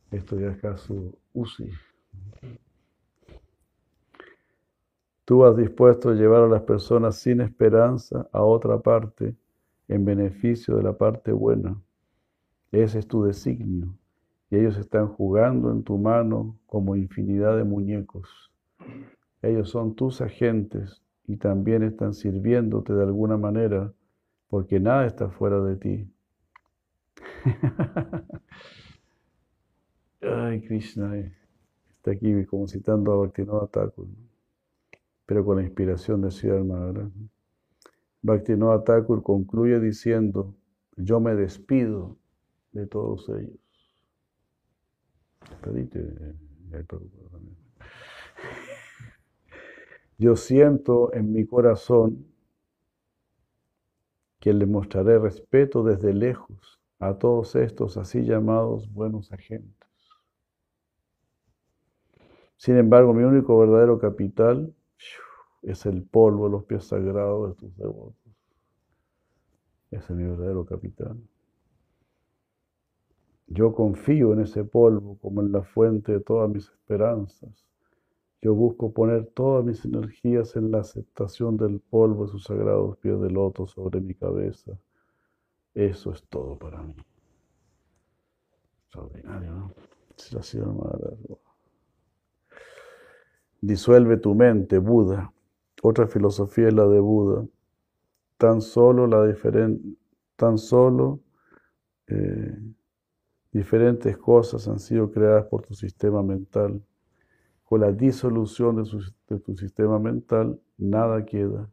esto 0.09 0.39
ya 0.39 0.51
es 0.51 0.57
caso 0.59 1.11
UCI. 1.33 1.69
Tú 5.25 5.43
has 5.43 5.57
dispuesto 5.57 6.11
a 6.11 6.13
llevar 6.13 6.43
a 6.43 6.47
las 6.47 6.61
personas 6.61 7.17
sin 7.17 7.41
esperanza 7.41 8.25
a 8.31 8.41
otra 8.41 8.79
parte 8.79 9.35
en 9.89 10.05
beneficio 10.05 10.77
de 10.77 10.83
la 10.83 10.97
parte 10.97 11.33
buena. 11.33 11.77
Ese 12.71 12.99
es 12.99 13.07
tu 13.07 13.23
designio. 13.23 13.93
Y 14.49 14.55
ellos 14.55 14.77
están 14.77 15.09
jugando 15.09 15.73
en 15.73 15.83
tu 15.83 15.97
mano 15.97 16.57
como 16.67 16.95
infinidad 16.95 17.57
de 17.57 17.65
muñecos. 17.65 18.49
Ellos 19.41 19.69
son 19.69 19.95
tus 19.95 20.21
agentes 20.21 21.01
y 21.27 21.37
también 21.37 21.83
están 21.83 22.13
sirviéndote 22.13 22.93
de 22.93 23.03
alguna 23.03 23.37
manera, 23.37 23.93
porque 24.47 24.79
nada 24.79 25.05
está 25.05 25.29
fuera 25.29 25.59
de 25.61 25.75
ti. 25.75 26.11
Ay, 30.21 30.61
Krishna, 30.61 31.17
eh, 31.17 31.35
está 31.97 32.11
aquí 32.11 32.45
como 32.45 32.67
citando 32.67 33.11
a 33.13 33.17
Bhaktivinoda 33.17 33.67
Thakur, 33.67 34.07
pero 35.25 35.45
con 35.45 35.57
la 35.57 35.63
inspiración 35.63 36.21
de 36.21 36.31
Sri 36.31 36.49
Maharaj. 36.49 37.09
Bhaktivinoda 38.21 38.83
Thakur 38.83 39.21
concluye 39.21 39.79
diciendo, 39.79 40.55
yo 40.97 41.19
me 41.19 41.35
despido 41.35 42.17
de 42.71 42.87
todos 42.87 43.29
ellos. 43.29 43.59
Pedite, 45.61 45.99
eh, 45.99 46.33
yo 50.17 50.35
siento 50.35 51.13
en 51.13 51.33
mi 51.33 51.45
corazón 51.45 52.25
que 54.39 54.53
le 54.53 54.65
mostraré 54.65 55.19
respeto 55.19 55.83
desde 55.83 56.13
lejos 56.13 56.79
a 56.99 57.17
todos 57.17 57.55
estos 57.55 57.97
así 57.97 58.23
llamados 58.23 58.91
buenos 58.93 59.31
agentes. 59.31 59.75
Sin 62.57 62.77
embargo, 62.77 63.13
mi 63.13 63.23
único 63.23 63.57
verdadero 63.59 63.99
capital 63.99 64.73
es 65.61 65.85
el 65.85 66.03
polvo, 66.03 66.47
los 66.47 66.63
pies 66.63 66.85
sagrados 66.85 67.49
de 67.49 67.55
tus 67.55 67.77
devotos. 67.77 68.33
Ese 69.91 70.13
es 70.13 70.17
mi 70.17 70.23
verdadero 70.23 70.65
capital. 70.65 71.17
Yo 73.47 73.73
confío 73.73 74.33
en 74.33 74.41
ese 74.41 74.63
polvo 74.63 75.17
como 75.19 75.41
en 75.41 75.51
la 75.51 75.63
fuente 75.63 76.13
de 76.13 76.19
todas 76.21 76.49
mis 76.49 76.69
esperanzas 76.69 77.65
yo 78.45 78.53
busco 78.53 78.93
poner 78.93 79.25
todas 79.33 79.65
mis 79.65 79.83
energías 79.85 80.55
en 80.55 80.69
la 80.69 80.81
aceptación 80.81 81.57
del 81.57 81.79
polvo 81.79 82.25
de 82.27 82.31
sus 82.31 82.43
sagrados 82.43 82.95
pies 82.97 83.19
de 83.19 83.31
loto 83.31 83.65
sobre 83.65 83.99
mi 84.01 84.13
cabeza. 84.13 84.77
Eso 85.73 86.11
es 86.11 86.21
todo 86.29 86.55
para 86.55 86.83
mí. 86.83 86.95
Extraordinario, 88.83 89.51
¿no? 89.51 89.71
Srila 90.15 90.43
Sridhar 90.43 90.73
Maharaj. 90.73 91.17
Disuelve 93.61 94.17
tu 94.17 94.35
mente, 94.35 94.77
Buda. 94.77 95.33
Otra 95.81 96.05
filosofía 96.05 96.67
es 96.67 96.73
la 96.75 96.85
de 96.87 96.99
Buda. 96.99 97.47
Tan 98.37 98.61
solo 98.61 99.07
la 99.07 99.25
diferen- 99.25 99.97
tan 100.35 100.59
solo 100.59 101.19
eh, 102.07 102.55
diferentes 103.51 104.15
cosas 104.19 104.67
han 104.67 104.77
sido 104.79 105.09
creadas 105.11 105.47
por 105.47 105.63
tu 105.65 105.73
sistema 105.73 106.21
mental. 106.21 106.79
Con 107.65 107.81
la 107.81 107.91
disolución 107.91 108.77
de, 108.77 108.85
su- 108.85 109.13
tu 109.43 109.55
sistema 109.57 109.99
mental, 109.99 110.59
nada 110.77 111.25
queda. 111.25 111.69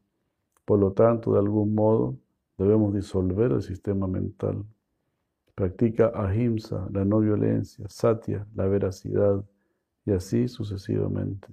Por 0.65 0.79
lo 0.81 0.93
tanto, 0.93 1.33
de 1.35 1.41
algún 1.41 1.75
modo, 1.75 2.17
debemos 2.59 2.95
disolver 2.95 3.53
el 3.53 3.63
sistema 3.63 4.07
mental. 4.07 4.65
Practica 5.55 6.13
ahimsa, 6.15 6.89
la 6.93 7.05
no 7.05 7.21
violencia, 7.21 7.87
satya, 7.89 8.47
la 8.55 8.67
veracidad, 8.67 9.45
y 10.07 10.13
así 10.13 10.49
sucesivamente. 10.49 11.49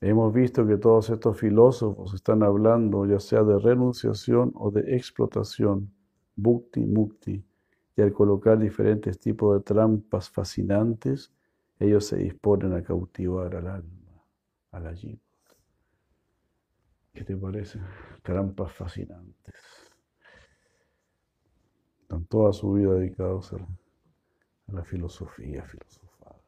Hemos 0.00 0.32
visto 0.32 0.64
que 0.68 0.76
todos 0.76 1.10
estos 1.10 1.36
filósofos 1.36 2.14
están 2.14 2.44
hablando 2.44 3.06
ya 3.06 3.18
sea 3.18 3.42
de 3.42 3.58
renunciación 3.58 4.52
o 4.54 4.70
de 4.70 4.94
explotación, 4.94 5.92
bhukti, 6.36 6.78
mukti, 6.86 7.42
y 7.96 8.02
al 8.02 8.12
colocar 8.12 8.58
diferentes 8.58 9.18
tipos 9.18 9.56
de 9.56 9.62
trampas 9.62 10.28
fascinantes, 10.28 11.32
ellos 11.78 12.06
se 12.06 12.16
disponen 12.16 12.72
a 12.72 12.82
cautivar 12.82 13.54
al 13.54 13.68
alma, 13.68 14.24
al 14.72 14.86
allí. 14.86 15.20
¿Qué 17.12 17.22
te 17.24 17.36
parece? 17.36 17.78
Trampas 18.22 18.72
fascinantes. 18.72 19.54
Están 22.00 22.24
toda 22.26 22.52
su 22.52 22.72
vida 22.72 22.94
dedicados 22.94 23.52
a 23.52 23.58
la, 24.72 24.84
filosofía, 24.84 25.64
filosofada. 25.64 26.40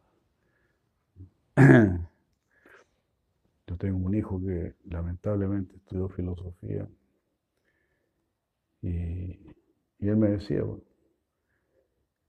Yo 3.69 3.77
tengo 3.77 3.99
un 3.99 4.15
hijo 4.15 4.41
que 4.41 4.75
lamentablemente 4.85 5.77
estudió 5.77 6.09
filosofía 6.09 6.89
y, 8.83 9.41
y 9.99 10.09
él 10.09 10.17
me 10.17 10.31
decía, 10.31 10.63
bueno, 10.63 10.83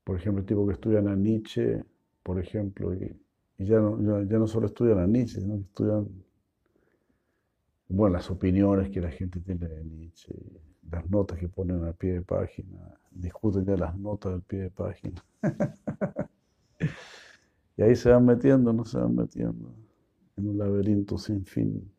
por 0.07 0.15
ejemplo, 0.15 0.39
el 0.39 0.45
tipo 0.45 0.65
que 0.65 0.71
estudian 0.71 1.09
a 1.09 1.17
Nietzsche, 1.17 1.83
por 2.23 2.39
ejemplo, 2.39 2.95
y, 2.95 3.13
ya, 3.57 3.81
no, 3.81 4.47
solo 4.47 4.67
estudian 4.67 4.99
a 4.99 5.05
Nietzsche, 5.05 5.41
sino 5.41 5.55
que 5.57 5.63
estudian, 5.63 6.07
bueno, 7.89 8.15
las 8.15 8.31
opiniones 8.31 8.89
que 8.89 9.01
la 9.01 9.11
gente 9.11 9.41
tiene 9.41 9.67
de 9.67 9.83
Nietzsche, 9.83 10.33
las 10.89 11.09
notas 11.09 11.37
que 11.37 11.49
ponen 11.49 11.83
al 11.83 11.93
pie 11.93 12.13
de 12.13 12.21
página, 12.21 12.97
discuten 13.11 13.65
ya 13.65 13.75
las 13.75 13.97
notas 13.99 14.31
del 14.31 14.43
pie 14.43 14.59
de 14.59 14.69
página. 14.69 15.21
y 17.75 17.81
ahí 17.81 17.93
se 17.93 18.09
van 18.09 18.25
metiendo, 18.25 18.71
no 18.71 18.85
se 18.85 18.97
van 18.97 19.13
metiendo 19.13 19.75
en 20.37 20.47
un 20.47 20.57
laberinto 20.57 21.17
sin 21.17 21.43
fin. 21.43 21.91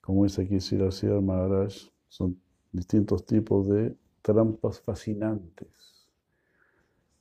Como 0.00 0.22
dice 0.22 0.42
aquí 0.42 0.60
Siracía 0.60 1.20
Maharaj, 1.20 1.72
son 2.06 2.40
distintos 2.70 3.26
tipos 3.26 3.68
de 3.68 3.96
trampas 4.22 4.80
fascinantes. 4.80 5.91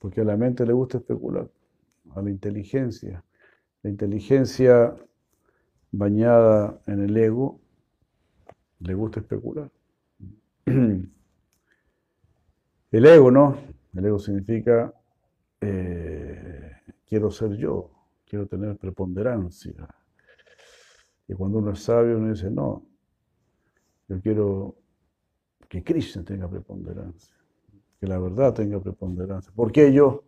Porque 0.02 0.22
a 0.22 0.24
la 0.24 0.36
mente 0.36 0.66
le 0.66 0.74
gusta 0.74 0.98
especular, 0.98 1.48
a 2.16 2.22
la 2.24 2.32
inteligencia. 2.32 3.24
La 3.84 3.92
inteligencia 3.92 4.96
bañada 5.92 6.82
en 6.88 7.04
el 7.04 7.16
ego 7.16 7.60
le 8.80 8.96
gusta 8.96 9.20
especular. 9.20 9.70
El 12.92 13.06
ego, 13.06 13.32
¿no? 13.32 13.58
El 13.94 14.06
ego 14.06 14.20
significa 14.20 14.94
eh, 15.62 16.72
quiero 17.08 17.30
ser 17.30 17.56
yo, 17.56 17.92
quiero 18.26 18.48
tener 18.48 18.76
preponderancia. 18.78 19.88
Y 21.28 21.34
cuando 21.36 21.60
uno 21.60 21.72
es 21.72 21.84
sabio, 21.84 22.18
uno 22.18 22.32
dice, 22.32 22.50
no, 22.50 22.84
yo 24.08 24.20
quiero 24.20 24.76
que 25.70 25.84
Krishna 25.84 26.24
tenga 26.24 26.50
preponderancia, 26.50 27.34
que 28.02 28.08
la 28.08 28.18
verdad 28.18 28.56
tenga 28.56 28.80
preponderancia. 28.80 29.54
¿Por 29.56 29.72
qué 29.72 29.94
yo? 29.94 30.24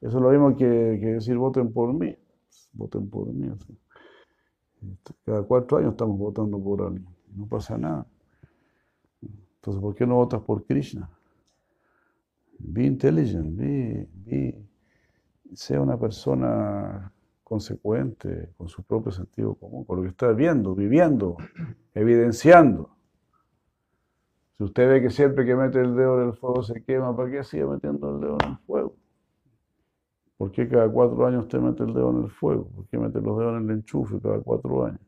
Eso 0.00 0.16
es 0.16 0.22
lo 0.22 0.30
mismo 0.30 0.56
que, 0.56 0.64
decir 0.66 1.36
voten 1.36 1.74
por 1.74 1.92
mí, 1.92 2.16
voten 2.72 3.10
por 3.10 3.28
mí. 3.28 3.46
sea. 3.48 3.76
Cada 5.26 5.42
cuatro 5.42 5.76
años 5.76 5.92
estamos 5.92 6.18
votando 6.18 6.58
por 6.58 6.82
alguien, 6.82 7.06
no 7.36 7.46
pasa 7.46 7.76
nada. 7.76 8.06
Entonces, 9.20 9.82
¿por 9.82 9.94
qué 9.94 10.06
no 10.06 10.14
votas 10.16 10.40
por 10.40 10.64
Krishna? 10.64 11.10
Be 12.58 12.84
intelligent, 12.86 13.54
be, 13.54 14.08
be, 14.14 14.58
sea 15.52 15.82
una 15.82 15.98
persona 15.98 17.12
consecuente 17.42 18.54
con 18.56 18.68
su 18.68 18.82
propio 18.84 19.12
sentido 19.12 19.54
común, 19.54 19.84
con 19.84 19.98
lo 19.98 20.02
que 20.02 20.08
está 20.08 20.32
viendo, 20.32 20.74
viviendo, 20.74 21.36
evidenciando. 21.94 22.94
Si 24.58 24.64
usted 24.64 24.88
ve 24.88 25.02
que 25.02 25.10
siempre 25.10 25.44
que 25.44 25.54
mete 25.54 25.80
el 25.80 25.94
dedo 25.96 26.20
en 26.20 26.28
el 26.28 26.34
fuego 26.34 26.62
se 26.62 26.82
quema, 26.84 27.16
¿para 27.16 27.30
qué 27.30 27.44
sigue 27.44 27.66
metiendo 27.66 28.14
el 28.14 28.20
dedo 28.20 28.36
en 28.42 28.50
el 28.50 28.58
fuego? 28.58 28.96
¿Por 30.36 30.52
qué 30.52 30.68
cada 30.68 30.88
cuatro 30.90 31.26
años 31.26 31.44
usted 31.44 31.58
mete 31.58 31.82
el 31.82 31.92
dedo 31.94 32.10
en 32.10 32.24
el 32.24 32.30
fuego? 32.30 32.68
¿Por 32.70 32.86
qué 32.88 32.98
mete 32.98 33.20
los 33.20 33.38
dedos 33.38 33.56
en 33.60 33.70
el 33.70 33.76
enchufe 33.78 34.20
cada 34.20 34.40
cuatro 34.40 34.84
años? 34.84 35.00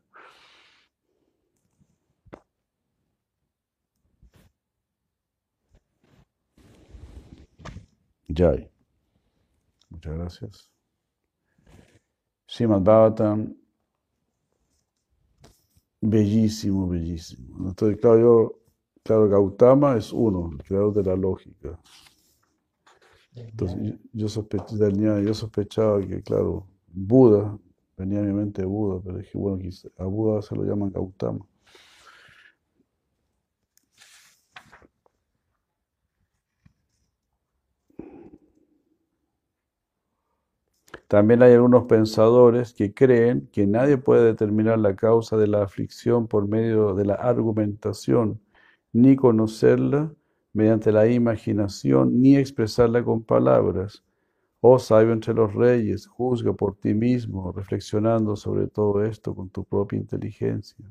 Jai. 8.33 8.69
Muchas 9.89 10.13
gracias. 10.13 10.69
Srimad 12.47 12.81
Bhagavatam, 12.81 13.55
bellísimo, 16.01 16.87
bellísimo. 16.87 17.69
Entonces, 17.69 17.99
claro, 17.99 18.19
yo, 18.19 18.56
claro, 19.07 19.29
Gautama 19.29 19.97
es 19.97 20.11
uno, 20.13 20.49
el 20.51 20.63
creador 20.63 20.93
de 20.93 21.03
la 21.03 21.15
lógica. 21.15 21.79
Entonces, 23.35 23.77
yo, 23.81 23.93
yo 24.13 24.27
sospe- 24.27 24.65
del 24.77 24.97
Nyaya, 24.99 25.21
yo 25.21 25.33
sospechaba 25.33 26.01
que, 26.01 26.21
claro, 26.21 26.67
Buda, 26.87 27.57
venía 27.97 28.19
a 28.19 28.23
mi 28.23 28.33
mente 28.33 28.65
Buda, 28.65 28.99
pero 29.03 29.17
dije, 29.17 29.37
bueno, 29.37 29.63
a 29.97 30.03
Buda 30.05 30.41
se 30.41 30.55
lo 30.55 30.63
llaman 30.63 30.91
Gautama. 30.91 31.45
También 41.09 41.43
hay 41.43 41.51
algunos 41.51 41.83
pensadores 41.83 42.73
que 42.73 42.93
creen 42.93 43.49
que 43.51 43.67
nadie 43.67 43.97
puede 43.97 44.23
determinar 44.23 44.79
la 44.79 44.95
causa 44.95 45.35
de 45.35 45.47
la 45.47 45.63
aflicción 45.63 46.27
por 46.29 46.47
medio 46.47 46.93
de 46.93 47.03
la 47.03 47.15
argumentación, 47.15 48.39
ni 49.01 49.15
conocerla 49.15 50.01
mediante 50.53 50.91
la 50.91 51.07
imaginación, 51.07 52.19
ni 52.21 52.35
expresarla 52.37 53.03
con 53.03 53.23
palabras. 53.23 54.03
Oh 54.61 54.79
sabio 54.79 55.13
entre 55.13 55.33
los 55.33 55.53
reyes, 55.53 56.07
juzga 56.07 56.53
por 56.53 56.75
ti 56.77 56.93
mismo, 56.93 57.51
reflexionando 57.53 58.35
sobre 58.35 58.67
todo 58.67 59.03
esto 59.03 59.35
con 59.35 59.49
tu 59.49 59.63
propia 59.65 59.99
inteligencia. 59.99 60.85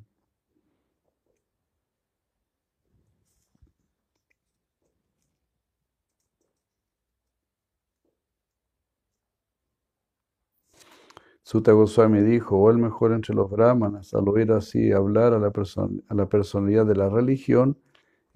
Sutta 11.42 11.72
Goswami 11.72 12.20
dijo, 12.20 12.58
o 12.58 12.70
el 12.70 12.76
mejor 12.76 13.12
entre 13.12 13.34
los 13.34 13.50
brahmanas, 13.50 14.12
al 14.12 14.28
oír 14.28 14.52
así 14.52 14.92
hablar 14.92 15.32
a 15.32 15.38
la, 15.38 15.50
person- 15.50 16.04
a 16.08 16.14
la 16.14 16.28
personalidad 16.28 16.84
de 16.84 16.94
la 16.94 17.08
religión, 17.08 17.78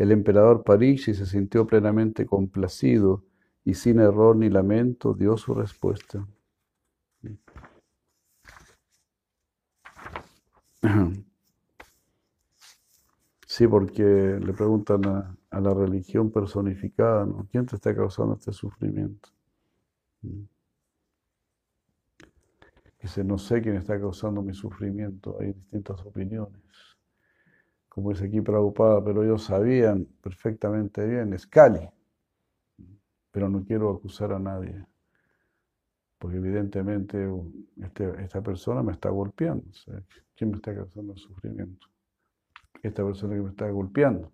el 0.01 0.13
emperador 0.13 0.65
Parikshit 0.65 1.15
se 1.15 1.27
sintió 1.27 1.67
plenamente 1.67 2.25
complacido 2.25 3.23
y 3.65 3.75
sin 3.75 4.01
error 4.01 4.35
ni 4.35 4.49
lamento 4.49 5.13
dio 5.13 5.37
su 5.37 5.53
respuesta. 5.53 6.27
Sí, 13.47 13.67
porque 13.67 14.03
le 14.03 14.53
preguntan 14.53 15.05
a, 15.05 15.61
la 15.61 15.75
religión 15.75 16.31
personificada, 16.31 17.27
¿no? 17.27 17.49
¿Quién 17.51 17.67
te 17.67 17.75
está 17.75 17.95
causando 17.95 18.35
este 18.35 18.53
sufrimiento? 18.53 19.29
Dice, 23.03 23.25
no 23.25 23.39
sé 23.39 23.61
quién 23.61 23.75
está 23.75 23.99
causando 23.99 24.41
mi 24.41 24.55
sufrimiento, 24.55 25.37
hay 25.41 25.53
distintas 25.53 26.01
opiniones. 26.07 26.63
Como 28.01 28.13
dice 28.13 28.25
aquí 28.29 28.41
Prabhupada, 28.41 29.05
pero 29.05 29.23
ellos 29.23 29.45
sabían 29.45 30.07
perfectamente 30.23 31.07
bien, 31.07 31.35
es 31.35 31.47
Kali, 31.47 31.87
pero 33.31 33.49
no 33.49 33.63
quiero 33.65 33.91
acusar 33.91 34.33
a 34.33 34.39
nadie, 34.39 34.87
porque 36.19 36.39
evidentemente 36.39 37.29
este- 37.83 38.23
esta 38.23 38.41
persona 38.43 38.83
me 38.83 38.93
está 38.93 39.11
golpeando. 39.11 39.65
¿Quién 40.35 40.51
me 40.51 40.57
está 40.57 40.75
causando 40.75 41.15
sufrimiento? 41.17 41.89
Esta 42.83 43.05
persona 43.05 43.35
que 43.35 43.43
me 43.43 43.51
está 43.51 43.69
golpeando. 43.71 44.33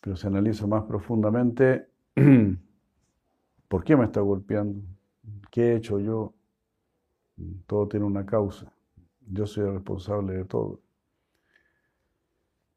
Pero 0.00 0.14
si 0.14 0.28
analizo 0.28 0.68
más 0.68 0.84
profundamente, 0.84 1.88
¿por 3.68 3.82
qué 3.82 3.96
me 3.96 4.04
está 4.04 4.20
golpeando? 4.20 4.80
¿Qué 5.50 5.72
he 5.72 5.76
hecho 5.76 5.98
yo? 5.98 6.32
Todo 7.66 7.88
tiene 7.88 8.06
una 8.06 8.26
causa. 8.26 8.72
Yo 9.26 9.46
soy 9.46 9.64
el 9.66 9.74
responsable 9.74 10.34
de 10.34 10.44
todo. 10.44 10.81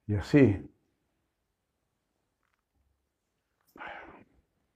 Y 0.08 0.16
así, 0.16 0.70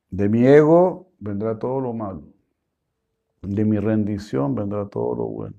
de 0.09 0.27
mi 0.27 0.45
ego 0.45 1.11
vendrá 1.19 1.57
todo 1.59 1.79
lo 1.79 1.93
malo. 1.93 2.23
De 3.41 3.63
mi 3.63 3.77
rendición 3.77 4.55
vendrá 4.55 4.87
todo 4.87 5.15
lo 5.15 5.25
bueno. 5.25 5.55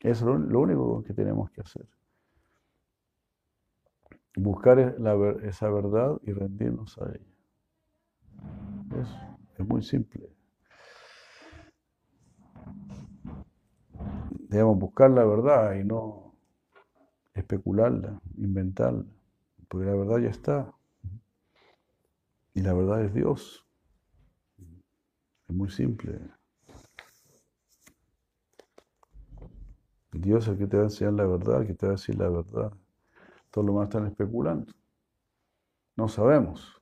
Eso 0.00 0.34
es 0.34 0.40
lo 0.40 0.60
único 0.60 1.02
que 1.02 1.12
tenemos 1.12 1.50
que 1.50 1.60
hacer. 1.60 1.86
Buscar 4.36 4.78
esa 5.42 5.68
verdad 5.70 6.20
y 6.22 6.32
rendirnos 6.32 6.96
a 6.98 7.10
ella. 7.10 9.02
Es, 9.02 9.08
es 9.58 9.66
muy 9.66 9.82
simple. 9.82 10.30
Debemos 14.48 14.78
buscar 14.78 15.10
la 15.10 15.24
verdad 15.24 15.74
y 15.74 15.84
no 15.84 16.27
especularla, 17.38 18.20
inventarla, 18.36 19.04
porque 19.68 19.86
la 19.86 19.94
verdad 19.94 20.18
ya 20.18 20.30
está. 20.30 20.72
Y 22.54 22.62
la 22.62 22.72
verdad 22.72 23.04
es 23.04 23.14
Dios. 23.14 23.64
Es 25.48 25.54
muy 25.54 25.70
simple. 25.70 26.18
Dios 30.12 30.44
es 30.44 30.48
el 30.48 30.58
que 30.58 30.66
te 30.66 30.76
va 30.76 30.82
a 30.82 30.86
enseñar 30.86 31.12
la 31.14 31.26
verdad, 31.26 31.60
el 31.60 31.66
que 31.68 31.74
te 31.74 31.86
va 31.86 31.92
a 31.92 31.96
decir 31.96 32.18
la 32.18 32.28
verdad. 32.28 32.72
Todo 33.50 33.64
lo 33.64 33.74
más 33.74 33.84
están 33.84 34.06
especulando. 34.06 34.72
No 35.96 36.08
sabemos. 36.08 36.80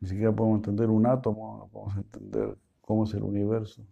Ni 0.00 0.08
siquiera 0.08 0.34
podemos 0.34 0.58
entender 0.58 0.88
un 0.88 1.06
átomo, 1.06 1.58
no 1.58 1.68
podemos 1.68 1.96
entender 1.96 2.56
cómo 2.80 3.04
es 3.04 3.14
el 3.14 3.22
universo. 3.22 3.86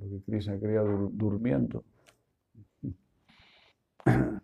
Lo 0.00 0.08
que 0.08 0.22
Krishna 0.22 0.58
crea 0.58 0.82
durmiendo. 0.82 1.84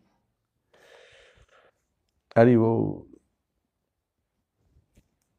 Haribo 2.34 3.06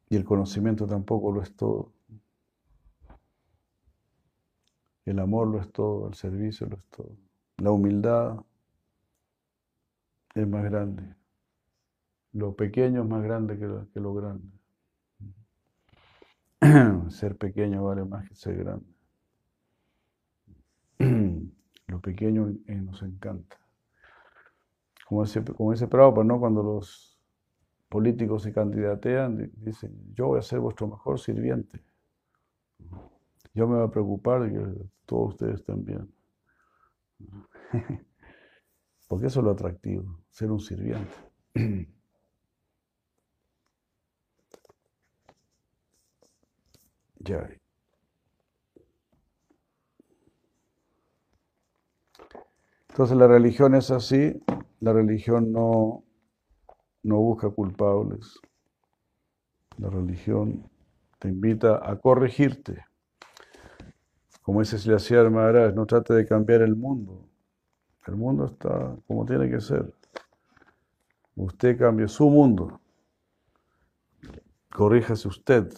y 0.10 0.16
el 0.16 0.24
conocimiento 0.24 0.88
tampoco 0.88 1.32
lo 1.32 1.42
es 1.42 1.56
todo. 1.56 1.94
El 5.06 5.20
amor 5.20 5.48
lo 5.48 5.62
es 5.62 5.72
todo, 5.72 6.08
el 6.08 6.16
servicio 6.16 6.68
lo 6.68 6.78
es 6.78 6.86
todo. 6.86 7.16
La 7.58 7.72
humildad 7.72 8.44
es 10.36 10.48
más 10.48 10.64
grande. 10.64 11.16
Lo 12.34 12.56
pequeño 12.56 13.04
es 13.04 13.08
más 13.08 13.24
grande 13.24 13.58
que 13.58 13.66
lo, 13.66 13.90
que 13.92 14.00
lo 14.00 14.14
grande. 14.14 14.48
Ser 17.10 17.38
pequeño 17.38 17.84
vale 17.84 18.04
más 18.06 18.28
que 18.28 18.36
ser 18.36 18.58
grande. 18.58 18.86
Lo 21.88 22.02
pequeño 22.02 22.54
nos 22.68 23.02
encanta. 23.02 23.58
Como 25.08 25.24
dice, 25.24 25.42
como 25.44 25.72
dice 25.72 25.88
Prabhupada, 25.88 26.26
¿no? 26.26 26.40
cuando 26.40 26.62
los 26.62 27.18
políticos 27.88 28.44
se 28.44 28.52
candidatean, 28.52 29.50
dicen, 29.56 29.96
yo 30.14 30.28
voy 30.28 30.40
a 30.40 30.42
ser 30.42 30.60
vuestro 30.60 30.88
mejor 30.88 31.18
sirviente. 31.20 31.82
Yo 33.54 33.68
me 33.68 33.78
voy 33.78 33.86
a 33.86 33.92
preocupar 33.92 34.44
de 34.44 34.52
que 34.52 34.66
todos 35.06 35.30
ustedes 35.30 35.62
estén 35.62 35.86
bien. 35.86 36.14
Porque 39.08 39.28
eso 39.28 39.40
es 39.40 39.46
lo 39.46 39.52
atractivo, 39.52 40.20
ser 40.30 40.52
un 40.52 40.60
sirviente. 40.60 41.16
ya. 47.20 47.50
Entonces 52.90 53.16
la 53.16 53.28
religión 53.28 53.76
es 53.76 53.92
así, 53.92 54.42
la 54.80 54.94
religión 54.94 55.52
no, 55.52 56.04
no 57.04 57.18
busca 57.18 57.50
culpables. 57.50 58.40
La 59.78 59.90
religión 59.90 60.70
te 61.20 61.30
invita 61.30 61.80
a 61.90 61.96
corregirte. 61.98 62.86
Como 64.42 64.62
dice 64.62 64.78
Silaciar 64.78 65.30
Maharaj, 65.30 65.74
no 65.74 65.86
trate 65.86 66.14
de 66.14 66.26
cambiar 66.26 66.62
el 66.62 66.76
mundo. 66.76 67.28
El 68.06 68.16
mundo 68.16 68.46
está 68.46 68.96
como 69.08 69.26
tiene 69.26 69.50
que 69.50 69.60
ser. 69.60 69.94
Usted 71.36 71.78
cambie 71.78 72.08
su 72.08 72.30
mundo. 72.30 72.80
Corríjase 74.74 75.28
usted. 75.28 75.72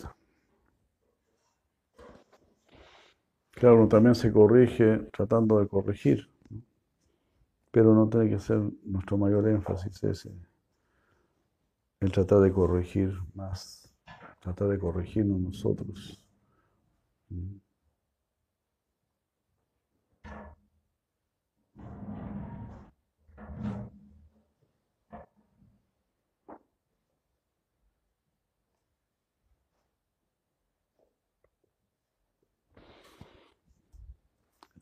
Claro, 3.51 3.87
también 3.87 4.15
se 4.15 4.31
corrige 4.31 4.99
tratando 5.11 5.59
de 5.59 5.67
corregir, 5.67 6.29
pero 7.71 7.93
no 7.93 8.07
tiene 8.09 8.29
que 8.29 8.39
ser 8.39 8.61
nuestro 8.83 9.17
mayor 9.17 9.47
énfasis 9.47 10.03
ese, 10.03 10.31
el 11.99 12.11
tratar 12.11 12.39
de 12.39 12.51
corregir 12.51 13.13
más, 13.33 13.93
tratar 14.39 14.69
de 14.69 14.79
corregirnos 14.79 15.39
nosotros. 15.39 16.25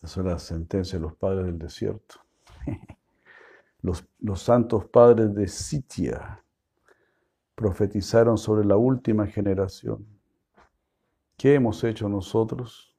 Son 0.04 0.26
las 0.26 0.44
sentencias 0.44 1.02
de 1.02 1.06
los 1.06 1.16
padres 1.18 1.46
del 1.48 1.60
desierto. 1.60 2.27
Los, 3.82 4.42
santos 4.42 4.86
padres 4.86 5.34
de 5.34 5.48
Sitia 5.48 6.44
profetizaron 7.56 8.38
sobre 8.38 8.66
la 8.66 8.78
última 8.78 9.26
generación. 9.28 10.06
¿Qué 11.38 11.56
hemos 11.56 11.84
hecho 11.84 12.10
nosotros? 12.10 12.94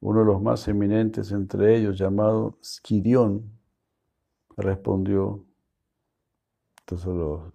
Uno 0.00 0.20
de 0.20 0.26
los 0.26 0.40
más 0.40 0.68
eminentes 0.68 1.32
entre 1.32 1.76
ellos, 1.76 1.98
llamado 1.98 2.56
Skirión, 2.62 3.50
respondió, 4.56 5.44
son 6.96 7.18
los, 7.18 7.52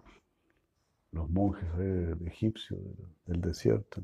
los 1.12 1.30
monjes 1.30 1.68
egipcios 2.26 2.80
del 3.26 3.40
desierto. 3.40 4.02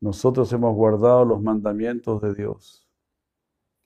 Nosotros 0.00 0.52
hemos 0.52 0.74
guardado 0.74 1.24
los 1.24 1.42
mandamientos 1.42 2.22
de 2.22 2.34
Dios 2.34 2.84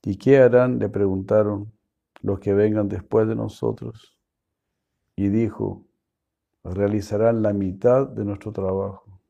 ¿Y 0.03 0.17
qué 0.17 0.39
harán? 0.39 0.79
le 0.79 0.89
preguntaron 0.89 1.73
los 2.21 2.41
que 2.41 2.53
vengan 2.53 2.89
después 2.89 3.29
de 3.29 3.35
nosotros. 3.35 4.19
Y 5.17 5.29
dijo, 5.29 5.85
realizarán 6.65 7.43
la 7.43 7.53
mitad 7.53 8.07
de 8.07 8.25
nuestro 8.25 8.53
trabajo. 8.53 9.21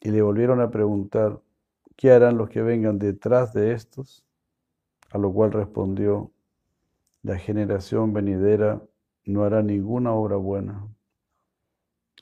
Y 0.00 0.10
le 0.10 0.22
volvieron 0.22 0.60
a 0.60 0.70
preguntar, 0.70 1.40
¿qué 1.96 2.12
harán 2.12 2.38
los 2.38 2.48
que 2.48 2.62
vengan 2.62 2.98
detrás 2.98 3.52
de 3.52 3.72
estos? 3.72 4.24
A 5.10 5.18
lo 5.18 5.32
cual 5.32 5.52
respondió, 5.52 6.32
la 7.22 7.36
generación 7.36 8.12
venidera 8.12 8.82
no 9.24 9.44
hará 9.44 9.62
ninguna 9.62 10.12
obra 10.12 10.36
buena. 10.36 10.86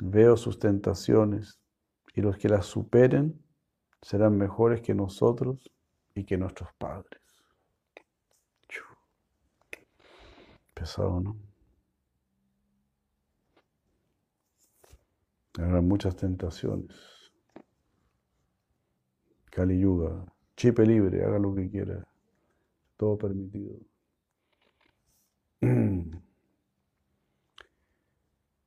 Veo 0.01 0.37
sus 0.37 0.59
tentaciones 0.59 1.61
y 2.15 2.23
los 2.23 2.39
que 2.39 2.49
las 2.49 2.67
superen 2.67 3.43
serán 4.03 4.37
mejores 4.37 4.81
que 4.81 4.95
nosotros 4.95 5.71
y 6.15 6.25
que 6.25 6.39
nuestros 6.39 6.73
padres. 6.79 7.26
Pesado, 10.77 11.21
¿no? 11.21 11.37
Habrá 15.59 15.81
muchas 15.81 16.15
tentaciones. 16.15 16.95
Kali 19.51 19.81
Yuga, 19.81 20.27
chipe 20.55 20.85
libre, 20.85 21.25
haga 21.25 21.39
lo 21.39 21.55
que 21.55 21.71
quiera, 21.71 22.07
todo 22.97 23.17
permitido. 23.17 23.79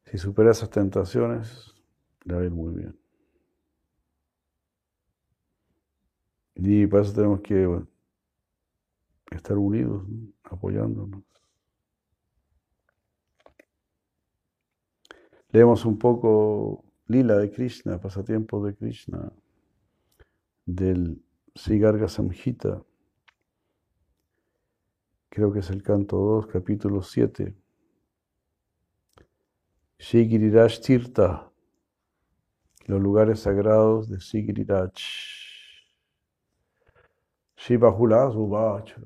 Si 0.05 0.17
supera 0.17 0.49
esas 0.49 0.71
tentaciones, 0.71 1.75
le 2.23 2.33
va 2.33 2.41
a 2.41 2.45
ir 2.45 2.49
muy 2.49 2.73
bien. 2.73 2.99
Y 6.55 6.87
para 6.87 7.03
eso 7.03 7.13
tenemos 7.13 7.41
que 7.41 7.67
estar 9.29 9.55
unidos, 9.55 10.03
apoyándonos. 10.45 11.21
Leemos 15.51 15.83
un 15.85 15.97
poco 15.97 16.85
Lila 17.07 17.37
de 17.37 17.49
Krishna, 17.49 17.99
pasatiempo 17.99 18.63
de 18.63 18.75
Krishna, 18.75 19.31
del 20.63 21.23
Sigarga 21.55 22.07
Samhita. 22.07 22.83
Creo 25.29 25.51
que 25.51 25.59
es 25.59 25.69
el 25.71 25.81
canto 25.81 26.17
2, 26.17 26.47
capítulo 26.47 27.01
7. 27.01 27.55
Sigiriraj 29.97 30.79
Tirtha, 30.81 31.51
los 32.85 33.01
lugares 33.01 33.39
sagrados 33.39 34.07
de 34.07 34.19
Sigiriraj. 34.19 34.93
Shiva 37.57 37.89
Hulas 37.89 38.35
Uvacha. 38.35 39.01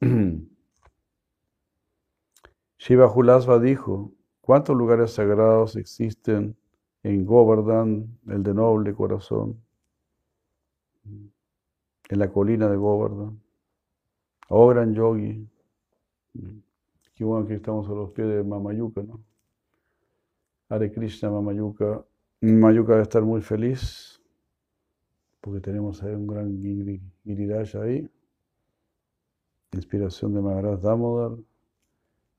Shiva 2.86 3.10
Hulasva 3.10 3.58
dijo, 3.58 4.12
¿cuántos 4.42 4.76
lugares 4.76 5.12
sagrados 5.12 5.74
existen 5.74 6.54
en 7.02 7.24
Govardhan, 7.24 8.18
el 8.28 8.42
de 8.42 8.52
noble 8.52 8.92
corazón? 8.92 9.58
En 11.06 12.18
la 12.18 12.30
colina 12.30 12.68
de 12.68 12.76
Govardhan. 12.76 13.40
Oh 14.50 14.68
gran 14.68 14.92
yogi. 14.92 15.48
Qué 17.14 17.24
bueno 17.24 17.46
que 17.46 17.54
estamos 17.54 17.88
a 17.88 17.92
los 17.92 18.10
pies 18.10 18.28
de 18.28 18.44
Mamayuka, 18.44 19.02
¿no? 19.02 19.18
Hare 20.68 20.92
Krishna, 20.92 21.30
Mamayuka. 21.30 22.04
Mamayuka 22.42 22.92
debe 22.92 23.02
estar 23.04 23.22
muy 23.22 23.40
feliz 23.40 24.20
porque 25.40 25.60
tenemos 25.60 26.02
ahí 26.02 26.14
un 26.14 26.26
gran 26.26 26.50
giri- 26.60 27.00
Giriraj 27.24 27.76
ahí. 27.76 28.10
Inspiración 29.72 30.34
de 30.34 30.42
Maharaj 30.42 30.80
Damodar. 30.82 31.38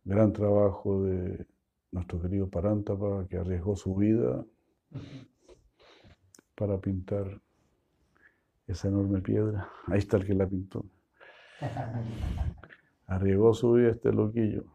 Gran 0.05 0.31
trabajo 0.31 1.03
de 1.03 1.47
nuestro 1.91 2.21
querido 2.21 2.47
Parantapa 2.47 3.25
que 3.27 3.37
arriesgó 3.37 3.75
su 3.75 3.95
vida 3.95 4.45
para 6.53 6.79
pintar 6.79 7.41
esa 8.67 8.87
enorme 8.87 9.21
piedra. 9.21 9.67
Ahí 9.87 9.97
está 9.97 10.17
el 10.17 10.27
que 10.27 10.35
la 10.35 10.47
pintó. 10.47 10.85
Arriesgó 13.07 13.55
su 13.55 13.73
vida 13.73 13.89
este 13.89 14.13
loquillo. 14.13 14.65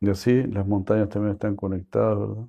Y 0.00 0.08
así 0.08 0.44
las 0.44 0.66
montañas 0.66 1.10
también 1.10 1.34
están 1.34 1.56
conectadas, 1.56 2.18
¿verdad? 2.18 2.46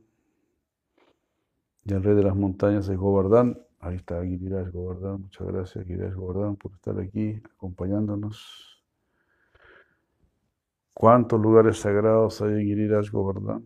Y 1.84 1.94
el 1.94 2.04
rey 2.04 2.16
de 2.16 2.24
las 2.24 2.36
montañas 2.36 2.88
es 2.88 2.98
Govardhan. 2.98 3.60
Ahí 3.82 3.96
está 3.96 4.24
Giriraj 4.24 4.72
Govardhan. 4.72 5.22
Muchas 5.22 5.48
gracias, 5.48 5.86
Giriraj 5.86 6.14
Govardhan, 6.14 6.58
por 6.58 6.74
estar 6.74 7.00
aquí 7.00 7.42
acompañándonos. 7.56 8.84
¿Cuántos 10.94 11.40
lugares 11.40 11.80
sagrados 11.80 12.42
hay 12.42 12.54
en 12.54 12.66
Giriraj 12.66 13.10
Govardhan? 13.12 13.66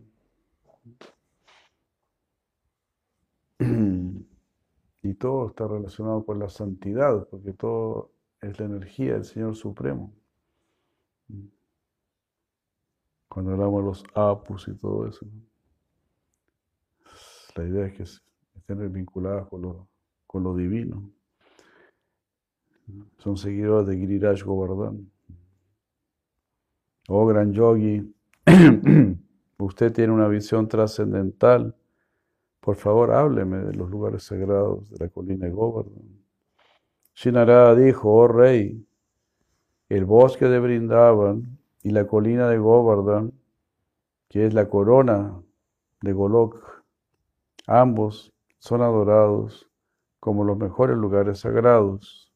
Y 5.02 5.12
todo 5.16 5.48
está 5.48 5.68
relacionado 5.68 6.24
con 6.24 6.38
la 6.38 6.48
santidad, 6.48 7.28
porque 7.28 7.52
todo 7.52 8.10
es 8.40 8.58
la 8.58 8.64
energía 8.64 9.12
del 9.12 9.24
Señor 9.24 9.54
Supremo. 9.54 10.14
Cuando 13.28 13.52
hablamos 13.52 13.82
de 13.82 13.86
los 13.86 14.04
apus 14.14 14.66
y 14.68 14.74
todo 14.76 15.06
eso, 15.06 15.26
la 17.54 17.64
idea 17.64 17.86
es 17.86 17.92
que 17.92 18.02
estén 18.58 18.92
vinculadas 18.92 19.46
con 19.48 19.60
lo, 19.60 19.88
con 20.34 20.42
lo 20.42 20.56
divino. 20.56 21.12
Son 23.18 23.36
seguidores 23.36 23.86
de 23.86 23.96
Giriraj 23.96 24.42
Govardhan. 24.42 25.08
Oh 27.06 27.24
gran 27.24 27.52
yogi, 27.52 28.12
usted 29.58 29.92
tiene 29.92 30.12
una 30.12 30.26
visión 30.26 30.66
trascendental. 30.66 31.76
Por 32.58 32.74
favor, 32.74 33.12
hábleme 33.12 33.58
de 33.58 33.74
los 33.74 33.88
lugares 33.88 34.24
sagrados 34.24 34.90
de 34.90 35.04
la 35.04 35.08
colina 35.08 35.46
de 35.46 35.52
Govardhan. 35.52 36.02
Shinarada 37.14 37.76
dijo, 37.76 38.12
oh 38.12 38.26
rey, 38.26 38.84
el 39.88 40.04
bosque 40.04 40.46
de 40.46 40.58
Brindavan 40.58 41.60
y 41.84 41.90
la 41.90 42.08
colina 42.08 42.48
de 42.48 42.58
Govardhan, 42.58 43.32
que 44.28 44.46
es 44.46 44.52
la 44.52 44.68
corona 44.68 45.40
de 46.00 46.12
Golok, 46.12 46.82
ambos 47.68 48.32
son 48.58 48.82
adorados 48.82 49.70
como 50.24 50.42
los 50.42 50.56
mejores 50.56 50.96
lugares 50.96 51.40
sagrados. 51.40 52.32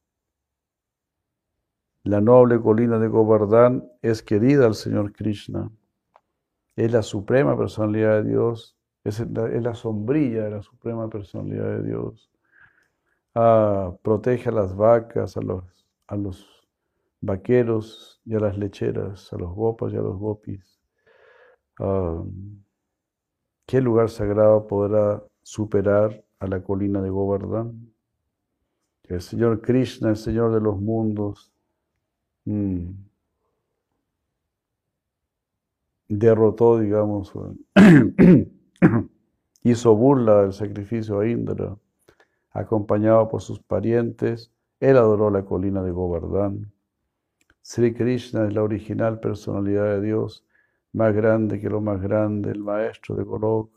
La 2.02 2.20
noble 2.20 2.60
colina 2.60 2.98
de 2.98 3.08
Govardhan 3.08 3.90
es 4.02 4.22
querida 4.22 4.66
al 4.66 4.74
Señor 4.74 5.14
Krishna. 5.14 5.70
Es 6.76 6.92
la 6.92 7.02
suprema 7.02 7.56
personalidad 7.56 8.22
de 8.22 8.28
Dios, 8.28 8.76
es 9.04 9.20
la, 9.30 9.48
la 9.48 9.74
sombrilla 9.74 10.44
de 10.44 10.50
la 10.50 10.62
suprema 10.62 11.08
personalidad 11.08 11.78
de 11.78 11.82
Dios. 11.82 12.30
Ah, 13.34 13.96
protege 14.02 14.50
a 14.50 14.52
las 14.52 14.76
vacas, 14.76 15.38
a 15.38 15.40
los, 15.40 15.64
a 16.08 16.16
los 16.16 16.68
vaqueros 17.22 18.20
y 18.26 18.34
a 18.34 18.40
las 18.40 18.58
lecheras, 18.58 19.32
a 19.32 19.38
los 19.38 19.54
gopas 19.54 19.94
y 19.94 19.96
a 19.96 20.02
los 20.02 20.18
gopis. 20.18 20.78
Ah, 21.80 22.22
¿Qué 23.64 23.80
lugar 23.80 24.10
sagrado 24.10 24.66
podrá 24.66 25.24
superar 25.42 26.27
a 26.38 26.46
la 26.46 26.62
colina 26.62 27.00
de 27.02 27.10
Govardhan? 27.10 27.92
El 29.04 29.20
Señor 29.22 29.60
Krishna, 29.62 30.10
el 30.10 30.16
Señor 30.16 30.52
de 30.52 30.60
los 30.60 30.78
mundos, 30.80 31.52
mm, 32.44 32.90
derrotó, 36.08 36.78
digamos, 36.78 37.32
hizo 39.62 39.96
burla 39.96 40.42
del 40.42 40.52
sacrificio 40.52 41.20
a 41.20 41.28
Indra, 41.28 41.76
acompañado 42.50 43.28
por 43.28 43.42
sus 43.42 43.60
parientes, 43.60 44.52
él 44.80 44.96
adoró 44.96 45.30
la 45.30 45.44
colina 45.44 45.82
de 45.82 45.90
Govardhan. 45.90 46.72
Sri 47.62 47.92
Krishna 47.94 48.46
es 48.46 48.54
la 48.54 48.62
original 48.62 49.20
personalidad 49.20 49.84
de 49.84 50.00
Dios, 50.00 50.46
más 50.92 51.14
grande 51.14 51.60
que 51.60 51.68
lo 51.68 51.80
más 51.80 52.00
grande, 52.00 52.50
el 52.50 52.60
maestro 52.60 53.14
de 53.14 53.24
Golok, 53.24 53.70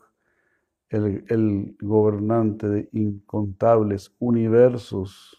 el, 0.92 1.76
gobernante 1.80 2.68
de 2.68 2.88
incontables 2.92 4.14
universos. 4.18 5.36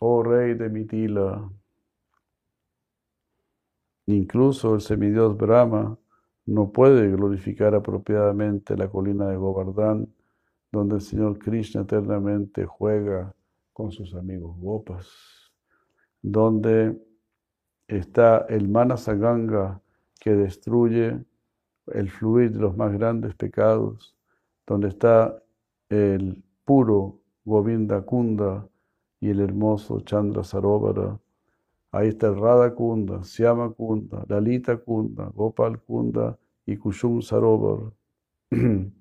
Oh 0.00 0.22
rey 0.22 0.54
de 0.54 0.68
Mitila, 0.68 1.48
incluso 4.06 4.74
el 4.74 4.80
semidios 4.80 5.36
Brahma 5.36 5.96
no 6.46 6.72
puede 6.72 7.08
glorificar 7.12 7.74
apropiadamente 7.76 8.76
la 8.76 8.88
colina 8.88 9.28
de 9.28 9.36
Govardhan, 9.36 10.12
donde 10.72 10.96
el 10.96 11.00
Señor 11.00 11.38
Krishna 11.38 11.82
eternamente 11.82 12.66
juega 12.66 13.32
con 13.72 13.92
sus 13.92 14.14
amigos 14.14 14.56
gopas, 14.58 15.08
donde 16.20 17.00
está 17.86 18.38
el 18.48 18.68
Manasaganga 18.68 19.80
que 20.18 20.32
destruye 20.32 21.24
el 21.86 22.10
fluir 22.10 22.52
de 22.52 22.60
los 22.60 22.76
más 22.76 22.92
grandes 22.92 23.34
pecados, 23.34 24.16
donde 24.66 24.88
está 24.88 25.42
el 25.88 26.42
puro 26.64 27.20
Govinda 27.44 28.02
Kunda 28.02 28.68
y 29.20 29.30
el 29.30 29.40
hermoso 29.40 30.00
Chandra 30.00 30.44
Sarovara. 30.44 31.18
Ahí 31.90 32.08
está 32.08 32.28
el 32.28 32.40
Radha 32.40 32.74
Kunda, 32.74 33.22
Syama 33.24 33.70
Kunda, 33.72 34.24
Lalita 34.28 34.76
Kunda, 34.78 35.30
Gopal 35.34 35.80
Kunda 35.80 36.38
y 36.64 36.76
Kushum 36.76 37.20
Sarovar. 37.20 37.92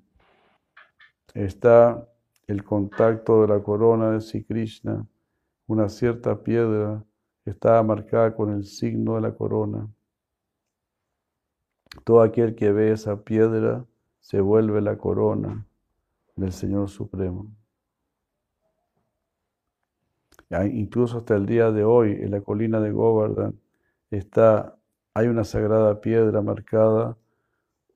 está 1.34 2.08
el 2.48 2.64
contacto 2.64 3.42
de 3.42 3.48
la 3.48 3.64
corona 3.64 4.12
de 4.12 4.22
Sri 4.22 4.44
Krishna, 4.44 5.06
una 5.68 5.88
cierta 5.88 6.44
piedra 6.44 7.04
está 7.46 7.82
marcada 7.84 8.36
con 8.36 8.52
el 8.52 8.66
signo 8.66 9.16
de 9.16 9.22
la 9.22 9.34
corona. 9.34 9.88
Todo 12.04 12.22
aquel 12.22 12.56
que 12.56 12.72
ve 12.72 12.92
esa 12.92 13.24
piedra 13.24 13.86
se 14.20 14.42
vuelve 14.42 14.82
la 14.82 14.98
corona 14.98 15.66
del 16.36 16.52
Señor 16.52 16.90
Supremo. 16.90 17.48
Incluso 20.72 21.20
hasta 21.20 21.36
el 21.36 21.46
día 21.46 21.72
de 21.72 21.84
hoy, 21.84 22.12
en 22.12 22.32
la 22.32 22.42
colina 22.42 22.80
de 22.82 22.92
Govardhan, 22.92 23.60
está, 24.10 24.78
hay 25.14 25.28
una 25.28 25.44
sagrada 25.46 26.02
piedra 26.02 26.42
marcada 26.42 27.18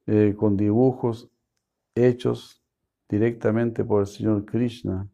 eh, 0.08 0.36
con 0.38 0.56
dibujos 0.56 1.30
hechos 1.96 2.64
directamente 3.10 3.84
por 3.84 4.02
el 4.02 4.08
Señor 4.08 4.46
Krishna 4.46 5.10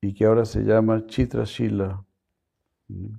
y 0.00 0.14
que 0.14 0.24
ahora 0.24 0.44
se 0.44 0.62
llama 0.62 1.06
Chitra 1.06 1.44
Shila. 1.44 2.04
¿Mm? 2.88 3.16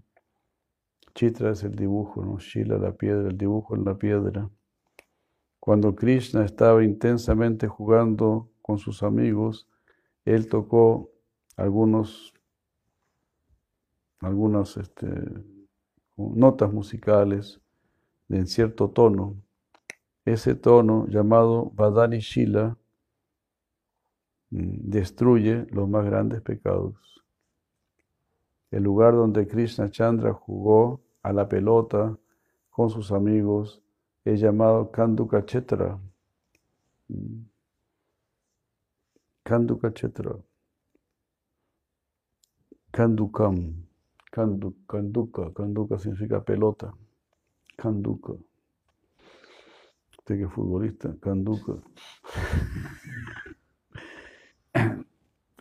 Chitra 1.13 1.51
es 1.51 1.63
el 1.63 1.75
dibujo, 1.75 2.23
¿no? 2.23 2.39
Shila 2.39 2.77
la 2.77 2.93
piedra, 2.93 3.29
el 3.29 3.37
dibujo 3.37 3.75
en 3.75 3.83
la 3.83 3.95
piedra. 3.95 4.49
Cuando 5.69 5.93
Krishna 5.93 6.45
estaba 6.45 6.83
intensamente 6.83 7.67
jugando 7.67 8.49
con 8.59 8.79
sus 8.79 9.03
amigos, 9.03 9.69
él 10.25 10.47
tocó 10.47 11.11
algunos, 11.55 12.33
algunas 14.19 14.77
este, 14.77 15.07
notas 16.17 16.73
musicales 16.73 17.61
en 18.29 18.47
cierto 18.47 18.89
tono. 18.89 19.35
Ese 20.25 20.55
tono 20.55 21.05
llamado 21.07 21.69
Vadani 21.75 22.17
Shila 22.17 22.75
mm, 24.49 24.89
destruye 24.89 25.67
los 25.69 25.87
más 25.87 26.03
grandes 26.03 26.41
pecados. 26.41 27.23
el 28.71 28.81
lugar 28.81 29.13
donde 29.13 29.47
Krishna 29.47 29.91
Chandra 29.91 30.33
jugó 30.33 30.99
a 31.21 31.31
la 31.31 31.47
pelota 31.47 32.17
con 32.71 32.89
sus 32.89 33.11
amigos, 33.11 33.83
es 34.25 34.39
llamado 34.39 34.91
Kanduka 34.91 35.45
Chetra. 35.45 35.99
Kanduka 39.43 39.93
Chetra. 39.93 40.35
Kandukam. 42.91 43.85
Kandu, 44.31 44.75
kanduka. 44.87 45.51
Kanduka 45.53 45.97
significa 45.97 46.43
pelota. 46.43 46.93
Kanduka. 47.75 48.33
Usted 50.11 50.37
que 50.37 50.43
es 50.43 50.51
futbolista, 50.51 51.15
Kanduka. 51.19 51.73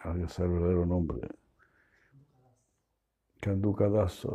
Había 0.02 0.28
ser 0.28 0.46
el 0.46 0.52
verdadero 0.52 0.86
nombre. 0.86 1.28
Kanduka 3.40 3.88
Dasa. 3.88 4.28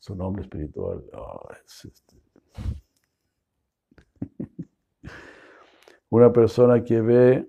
Su 0.00 0.16
nombre 0.16 0.42
espiritual. 0.42 1.04
Ah, 1.12 1.56
es 1.64 1.84
este. 1.84 2.16
Una 6.08 6.32
persona 6.32 6.82
que 6.82 7.00
ve 7.02 7.48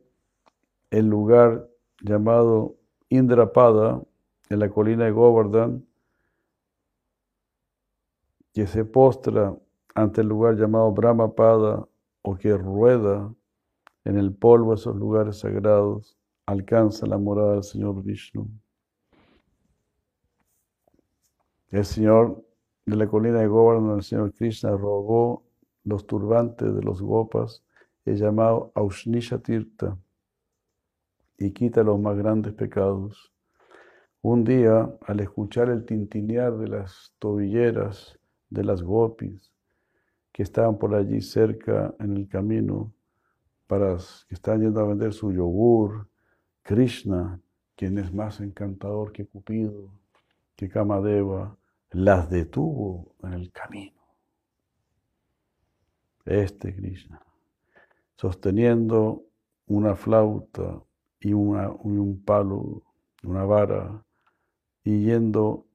el 0.91 1.07
lugar 1.07 1.67
llamado 2.01 2.75
Indrapada 3.09 4.03
en 4.49 4.59
la 4.59 4.69
colina 4.69 5.05
de 5.05 5.11
Govardhan, 5.11 5.87
que 8.53 8.67
se 8.67 8.83
postra 8.83 9.57
ante 9.95 10.19
el 10.19 10.27
lugar 10.27 10.57
llamado 10.57 10.91
Brahmapada 10.91 11.87
o 12.21 12.35
que 12.35 12.57
rueda 12.57 13.33
en 14.03 14.17
el 14.17 14.35
polvo 14.35 14.73
esos 14.73 14.95
lugares 14.95 15.39
sagrados, 15.39 16.17
alcanza 16.45 17.07
la 17.07 17.17
morada 17.17 17.53
del 17.53 17.63
Señor 17.63 18.03
Vishnu. 18.03 18.49
El 21.71 21.85
Señor 21.85 22.43
de 22.85 22.97
la 22.97 23.07
colina 23.07 23.39
de 23.39 23.47
Govardhan, 23.47 23.95
el 23.95 24.03
Señor 24.03 24.33
Krishna, 24.33 24.71
robó 24.71 25.45
los 25.85 26.05
turbantes 26.05 26.75
de 26.75 26.83
los 26.83 27.01
gopas, 27.01 27.63
es 28.03 28.19
llamado 28.19 28.73
Aushnisha 28.75 29.39
Tirtha, 29.39 29.97
y 31.37 31.51
quita 31.51 31.81
los 31.81 31.97
más 31.97 32.17
grandes 32.17 32.53
pecados. 32.53 33.31
Un 34.21 34.43
día, 34.43 34.93
al 35.07 35.21
escuchar 35.21 35.69
el 35.69 35.85
tintinear 35.85 36.57
de 36.57 36.67
las 36.67 37.13
tobilleras 37.19 38.19
de 38.49 38.65
las 38.65 38.83
gopis 38.83 39.53
que 40.33 40.43
estaban 40.43 40.77
por 40.77 40.93
allí 40.93 41.21
cerca 41.21 41.95
en 41.99 42.17
el 42.17 42.27
camino, 42.27 42.91
para 43.67 43.95
que 44.27 44.35
están 44.35 44.59
yendo 44.59 44.81
a 44.81 44.87
vender 44.87 45.13
su 45.13 45.31
yogur, 45.31 46.09
Krishna, 46.63 47.39
quien 47.77 47.97
es 47.97 48.13
más 48.13 48.41
encantador 48.41 49.13
que 49.13 49.25
Cupido, 49.25 49.89
que 50.57 50.67
Kamadeva, 50.67 51.57
las 51.91 52.29
detuvo 52.29 53.15
en 53.23 53.33
el 53.33 53.51
camino. 53.51 53.99
Este 56.25 56.75
Krishna, 56.75 57.21
sosteniendo 58.15 59.23
una 59.67 59.95
flauta 59.95 60.81
y, 61.19 61.33
un 61.33 62.23
palo, 62.25 62.83
una 63.23 63.43
vara, 63.43 64.05
y 64.83 65.05
yendo 65.05 65.67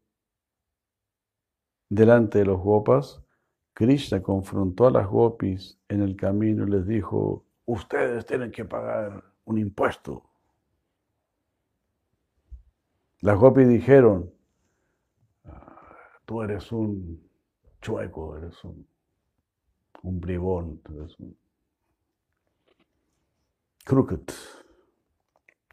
delante 1.88 2.38
de 2.38 2.47
los 2.47 2.60
gopas, 2.60 3.22
Krishna 3.74 4.22
confrontó 4.22 4.86
a 4.86 4.90
las 4.90 5.06
gopis 5.06 5.78
en 5.88 6.02
el 6.02 6.16
camino 6.16 6.66
y 6.66 6.70
les 6.70 6.86
dijo, 6.86 7.44
ustedes 7.66 8.24
tienen 8.24 8.51
que 8.51 8.64
pagar 8.64 9.22
un 9.44 9.59
impuesto. 9.59 10.24
Las 13.20 13.38
gopis 13.38 13.68
dijeron, 13.68 14.35
tú 16.27 16.43
eres 16.43 16.70
un 16.73 17.23
chueco, 17.81 18.36
eres 18.36 18.62
un, 18.65 18.86
un 20.03 20.20
bribón, 20.20 20.78
tú 20.82 21.01
eres 21.01 21.19
un 21.20 21.36
crooked, 23.85 24.28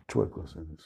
chuecos 0.07 0.55
eres. 0.55 0.85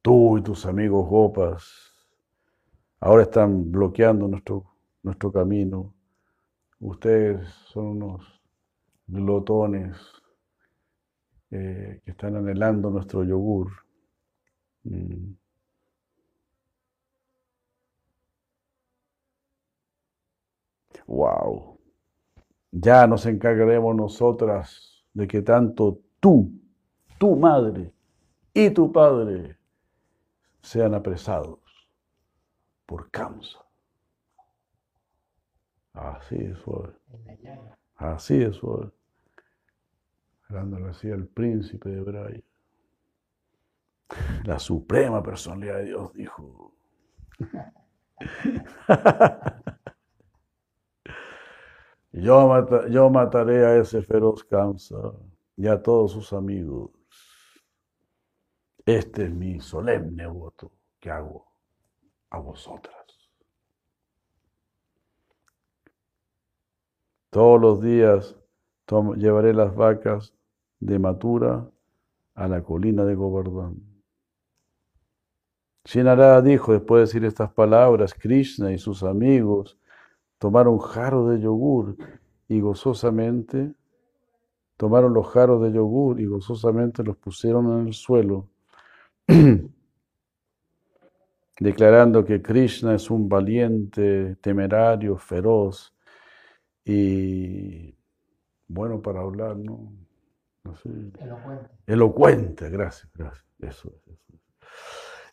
Tú 0.00 0.38
y 0.38 0.42
tus 0.42 0.64
amigos 0.66 1.08
gopas 1.08 1.92
ahora 3.00 3.24
están 3.24 3.70
bloqueando 3.70 4.28
nuestro, 4.28 4.64
nuestro 5.02 5.32
camino. 5.32 5.94
Ustedes 6.80 7.48
son 7.72 8.02
unos 8.02 8.40
glotones 9.06 9.96
eh, 11.50 12.00
que 12.04 12.10
están 12.12 12.36
anhelando 12.36 12.90
nuestro 12.90 13.24
yogur. 13.24 13.70
Mm. 14.84 15.41
Wow. 21.06 21.78
Ya 22.70 23.06
nos 23.06 23.26
encargaremos 23.26 23.94
nosotras 23.94 25.04
de 25.12 25.28
que 25.28 25.42
tanto 25.42 26.00
tú, 26.20 26.50
tu 27.18 27.36
madre 27.36 27.92
y 28.54 28.70
tu 28.70 28.90
padre 28.90 29.58
sean 30.62 30.94
apresados 30.94 31.58
por 32.86 33.10
causa. 33.10 33.58
Así 35.92 36.36
es 36.36 36.58
suave. 36.58 36.94
Así 37.96 38.42
es 38.42 38.56
suave. 38.56 38.90
Hablándole 40.48 40.90
así 40.90 41.10
al 41.10 41.26
príncipe 41.26 41.90
de 41.90 42.00
Braya. 42.00 42.42
La 44.44 44.58
suprema 44.58 45.22
personalidad 45.22 45.78
de 45.78 45.84
Dios 45.84 46.12
dijo. 46.12 46.74
Yo, 52.12 53.10
mataré 53.10 53.64
a 53.64 53.76
ese 53.78 54.02
feroz 54.02 54.44
Kamsa 54.44 55.14
y 55.56 55.66
a 55.66 55.82
todos 55.82 56.12
sus 56.12 56.32
amigos. 56.34 56.90
Este 58.84 59.24
es 59.24 59.30
mi 59.30 59.60
solemne 59.60 60.26
voto 60.26 60.72
que 61.00 61.10
hago 61.10 61.46
a 62.28 62.38
vosotras. 62.38 62.96
Todos 67.30 67.60
los 67.60 67.80
días 67.80 68.36
llevaré 69.16 69.54
las 69.54 69.74
vacas 69.74 70.34
de 70.80 70.98
Matura 70.98 71.70
a 72.34 72.48
la 72.48 72.62
colina 72.62 73.06
de 73.06 73.14
Govardhan. 73.14 73.76
Shinarada 75.84 76.42
dijo, 76.42 76.72
después 76.72 76.98
de 76.98 77.06
decir 77.06 77.24
estas 77.24 77.50
palabras, 77.52 78.12
Krishna 78.12 78.70
y 78.70 78.78
sus 78.78 79.02
amigos 79.02 79.78
tomaron 80.42 80.80
jarro 80.80 81.28
de 81.28 81.40
yogur 81.40 81.96
y 82.48 82.60
gozosamente 82.60 83.74
tomaron 84.76 85.14
los 85.14 85.28
jarros 85.28 85.62
de 85.62 85.70
yogur 85.70 86.20
y 86.20 86.26
gozosamente 86.26 87.04
los 87.04 87.16
pusieron 87.16 87.78
en 87.78 87.86
el 87.86 87.94
suelo, 87.94 88.48
declarando 91.60 92.24
que 92.24 92.42
Krishna 92.42 92.96
es 92.96 93.08
un 93.08 93.28
valiente, 93.28 94.34
temerario, 94.40 95.16
feroz 95.16 95.94
y 96.84 97.94
bueno 98.66 99.00
para 99.00 99.20
hablar, 99.20 99.56
¿no? 99.56 99.92
Elocuente. 101.20 101.70
Elocuente, 101.86 102.68
gracias, 102.68 103.08
gracias. 103.14 103.46
Eso, 103.60 103.94
eso. 104.06 104.40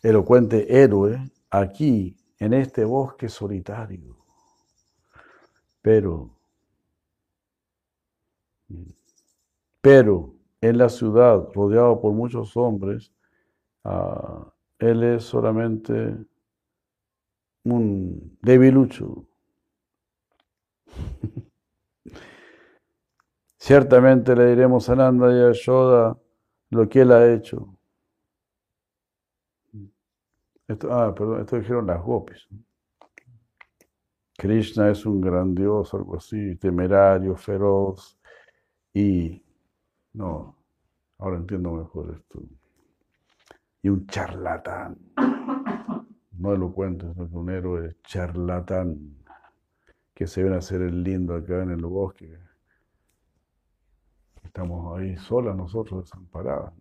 Elocuente 0.04 0.84
héroe 0.84 1.32
aquí, 1.50 2.16
en 2.38 2.54
este 2.54 2.86
bosque 2.86 3.28
solitario. 3.28 4.19
Pero, 5.82 6.30
pero 9.82 10.36
en 10.62 10.78
la 10.78 10.90
ciudad, 10.90 11.48
rodeado 11.54 12.00
por 12.02 12.14
muchos 12.14 12.56
hombres, 12.58 13.12
ah, 13.86 14.54
él 14.80 15.04
es 15.04 15.24
solamente 15.26 16.18
un 17.64 18.38
debilucho. 18.42 19.26
Ciertamente 23.60 24.36
le 24.36 24.48
diremos 24.48 24.90
a 24.90 24.96
Nanda 24.96 25.32
y 25.32 25.40
a 25.40 25.48
Yashoda 25.50 26.18
lo 26.72 26.90
que 26.90 27.02
él 27.02 27.12
ha 27.12 27.32
hecho. 27.32 27.78
Ah, 30.90 31.14
perdón, 31.16 31.42
esto 31.42 31.58
dijeron 31.58 31.88
las 31.88 32.02
gopis. 32.02 32.48
Krishna 34.40 34.90
es 34.90 35.06
un 35.06 35.20
grandioso, 35.20 35.98
algo 35.98 36.16
así, 36.16 36.56
temerario, 36.56 37.36
feroz 37.36 38.18
y... 38.94 39.44
No, 40.14 40.56
ahora 41.18 41.36
entiendo 41.36 41.74
mejor 41.74 42.16
esto. 42.16 42.42
Y 43.82 43.90
un 43.90 44.08
charlatán. 44.08 44.98
No 46.32 46.54
elocuente, 46.54 47.06
sino 47.12 47.30
que 47.30 47.36
un 47.36 47.50
héroe 47.50 47.98
charlatán 48.04 49.18
que 50.14 50.26
se 50.26 50.42
ven 50.42 50.54
a 50.54 50.60
hacer 50.60 50.84
el 50.84 51.04
lindo 51.04 51.36
acá 51.36 51.62
en 51.62 51.72
el 51.72 51.86
bosque. 51.86 52.40
Estamos 54.42 54.98
ahí 54.98 55.18
solas 55.18 55.54
nosotros, 55.54 56.06
desamparadas. 56.06 56.74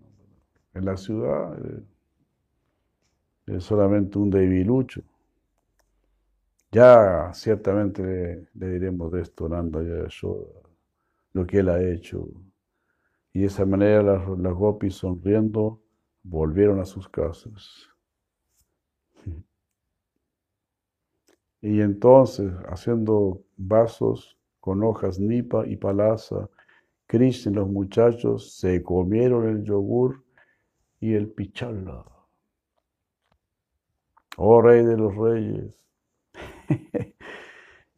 En 0.75 0.85
la 0.85 0.97
ciudad 0.97 1.59
eh, 1.59 1.83
es 3.47 3.65
solamente 3.65 4.17
un 4.17 4.31
debilucho. 4.31 5.03
Ya 6.71 7.33
ciertamente 7.33 8.47
le, 8.55 8.69
diremos 8.71 9.11
de 9.13 9.23
esto, 9.23 9.49
Nanda 9.49 9.81
lo 11.33 11.47
que 11.47 11.59
él 11.59 11.69
ha 11.69 11.83
hecho. 11.83 12.29
Y 13.33 13.41
de 13.41 13.47
esa 13.47 13.65
manera 13.65 14.03
las, 14.03 14.29
las 14.39 14.53
gopis 14.55 14.95
sonriendo 14.97 15.81
volvieron 16.23 16.81
a 16.81 16.85
sus 16.85 17.09
casas. 17.09 17.89
Y 21.61 21.81
entonces, 21.81 22.53
haciendo 22.69 23.43
vasos 23.57 24.39
con 24.61 24.83
hojas 24.83 25.19
nipa 25.19 25.67
y 25.67 25.77
palasa, 25.77 26.49
Krishna 27.07 27.53
y 27.53 27.55
los 27.55 27.69
muchachos 27.69 28.53
se 28.59 28.83
comieron 28.83 29.49
el 29.49 29.65
yogur 29.65 30.23
y 31.01 31.15
el 31.15 31.29
pichala. 31.31 32.05
Oh 34.37 34.61
rey 34.61 34.85
de 34.85 34.97
los 34.97 35.17
reyes, 35.17 35.88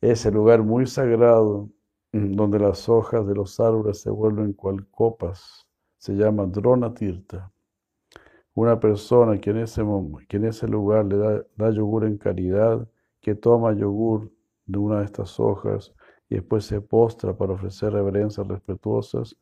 ese 0.00 0.30
lugar 0.30 0.62
muy 0.62 0.86
sagrado 0.86 1.68
donde 2.12 2.58
las 2.58 2.88
hojas 2.88 3.26
de 3.26 3.34
los 3.34 3.60
árboles 3.60 4.00
se 4.00 4.10
vuelven 4.10 4.52
cual 4.52 4.86
copas, 4.88 5.66
se 5.98 6.14
llama 6.14 6.46
Drona 6.46 6.92
Tirta. 6.92 7.52
Una 8.54 8.80
persona 8.80 9.38
que 9.38 9.50
en 9.50 9.58
ese, 9.58 9.82
que 10.28 10.36
en 10.38 10.46
ese 10.46 10.66
lugar 10.66 11.04
le 11.06 11.16
da, 11.16 11.44
da 11.56 11.70
yogur 11.70 12.04
en 12.04 12.18
caridad, 12.18 12.88
que 13.20 13.34
toma 13.34 13.72
yogur 13.74 14.30
de 14.66 14.78
una 14.78 15.00
de 15.00 15.04
estas 15.04 15.38
hojas 15.38 15.94
y 16.28 16.36
después 16.36 16.64
se 16.64 16.80
postra 16.80 17.36
para 17.36 17.52
ofrecer 17.52 17.92
reverencias 17.92 18.46
respetuosas, 18.46 19.36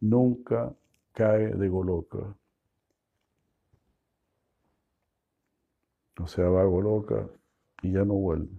nunca 0.00 0.74
cae 1.12 1.54
de 1.54 1.68
Goloka. 1.68 2.36
O 6.20 6.26
sea, 6.26 6.48
va 6.48 6.62
a 6.62 6.64
Goloka 6.64 7.28
y 7.82 7.92
ya 7.92 8.04
no 8.04 8.14
vuelve. 8.14 8.50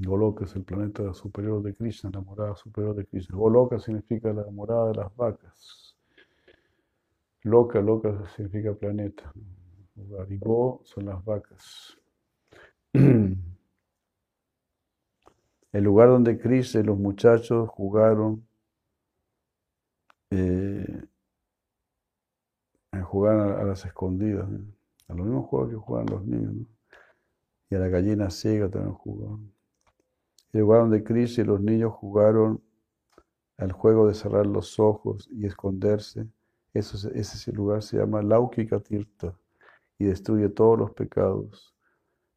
Goloka 0.00 0.44
es 0.44 0.54
el 0.54 0.62
planeta 0.64 1.12
superior 1.12 1.60
de 1.62 1.74
Krishna, 1.74 2.10
la 2.12 2.20
morada 2.20 2.54
superior 2.54 2.94
de 2.94 3.04
Krishna. 3.04 3.36
Goloka 3.36 3.80
significa 3.80 4.32
la 4.32 4.44
morada 4.50 4.88
de 4.88 4.94
las 4.94 5.16
vacas. 5.16 5.96
Loka, 7.42 7.80
Loka 7.80 8.24
significa 8.36 8.74
planeta. 8.74 9.32
Go 9.96 10.80
son 10.84 11.06
las 11.06 11.24
vacas. 11.24 11.98
El 15.72 15.84
lugar 15.84 16.08
donde 16.08 16.38
Chris 16.38 16.74
y 16.76 16.82
los 16.82 16.98
muchachos 16.98 17.68
jugaron, 17.68 18.46
eh, 20.30 21.04
jugaron 23.02 23.58
a, 23.58 23.64
las 23.64 23.84
escondidas, 23.84 24.48
a 25.08 25.14
los 25.14 25.26
mismos 25.26 25.46
juegos 25.46 25.70
que 25.70 25.76
juegan 25.76 26.06
los 26.06 26.24
niños, 26.24 26.68
y 27.68 27.74
a 27.74 27.78
la 27.80 27.88
gallina 27.88 28.30
ciega 28.30 28.70
también 28.70 28.94
jugaban. 28.94 29.57
El 30.52 30.60
lugar 30.60 30.80
donde 30.80 31.04
Chris 31.04 31.38
y 31.38 31.44
los 31.44 31.60
niños 31.60 31.92
jugaron 31.92 32.62
al 33.58 33.72
juego 33.72 34.06
de 34.08 34.14
cerrar 34.14 34.46
los 34.46 34.78
ojos 34.78 35.28
y 35.30 35.46
esconderse, 35.46 36.26
ese 36.72 37.52
lugar 37.52 37.82
se 37.82 37.98
llama 37.98 38.22
Laukika 38.22 38.78
Tirtha 38.80 39.34
y 39.98 40.04
destruye 40.04 40.48
todos 40.48 40.78
los 40.78 40.92
pecados. 40.92 41.74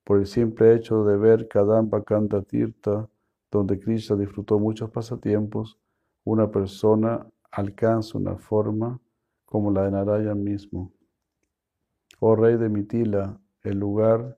Por 0.04 0.20
el 0.20 0.26
simple 0.26 0.74
hecho 0.74 1.06
de 1.06 1.16
ver 1.16 1.48
Kadamba 1.48 2.04
Kanta 2.04 2.42
Tirtha, 2.42 3.08
donde 3.52 3.80
Krishna 3.80 4.16
disfrutó 4.16 4.60
muchos 4.60 4.90
pasatiempos, 4.90 5.78
una 6.24 6.50
persona 6.50 7.26
alcanza 7.52 8.18
una 8.18 8.36
forma 8.38 9.00
como 9.46 9.72
la 9.72 9.84
de 9.84 9.92
Narayan 9.92 10.44
mismo. 10.44 10.92
Oh 12.20 12.36
rey 12.36 12.58
de 12.58 12.70
Mitila, 12.70 13.40
el 13.64 13.78
lugar 13.78 14.38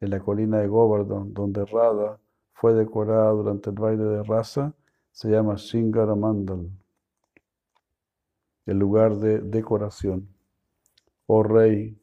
en 0.00 0.10
la 0.10 0.20
colina 0.20 0.58
de 0.58 0.68
Govardhan, 0.68 1.32
donde 1.32 1.64
Radha 1.64 2.18
fue 2.54 2.72
decorada 2.72 3.30
durante 3.30 3.70
el 3.70 3.76
baile 3.76 4.04
de 4.04 4.22
raza, 4.22 4.72
se 5.12 5.28
llama 5.28 5.56
Shingaramandal, 5.56 6.70
el 8.66 8.78
lugar 8.78 9.16
de 9.16 9.40
decoración. 9.40 10.28
Oh 11.26 11.42
rey, 11.42 11.96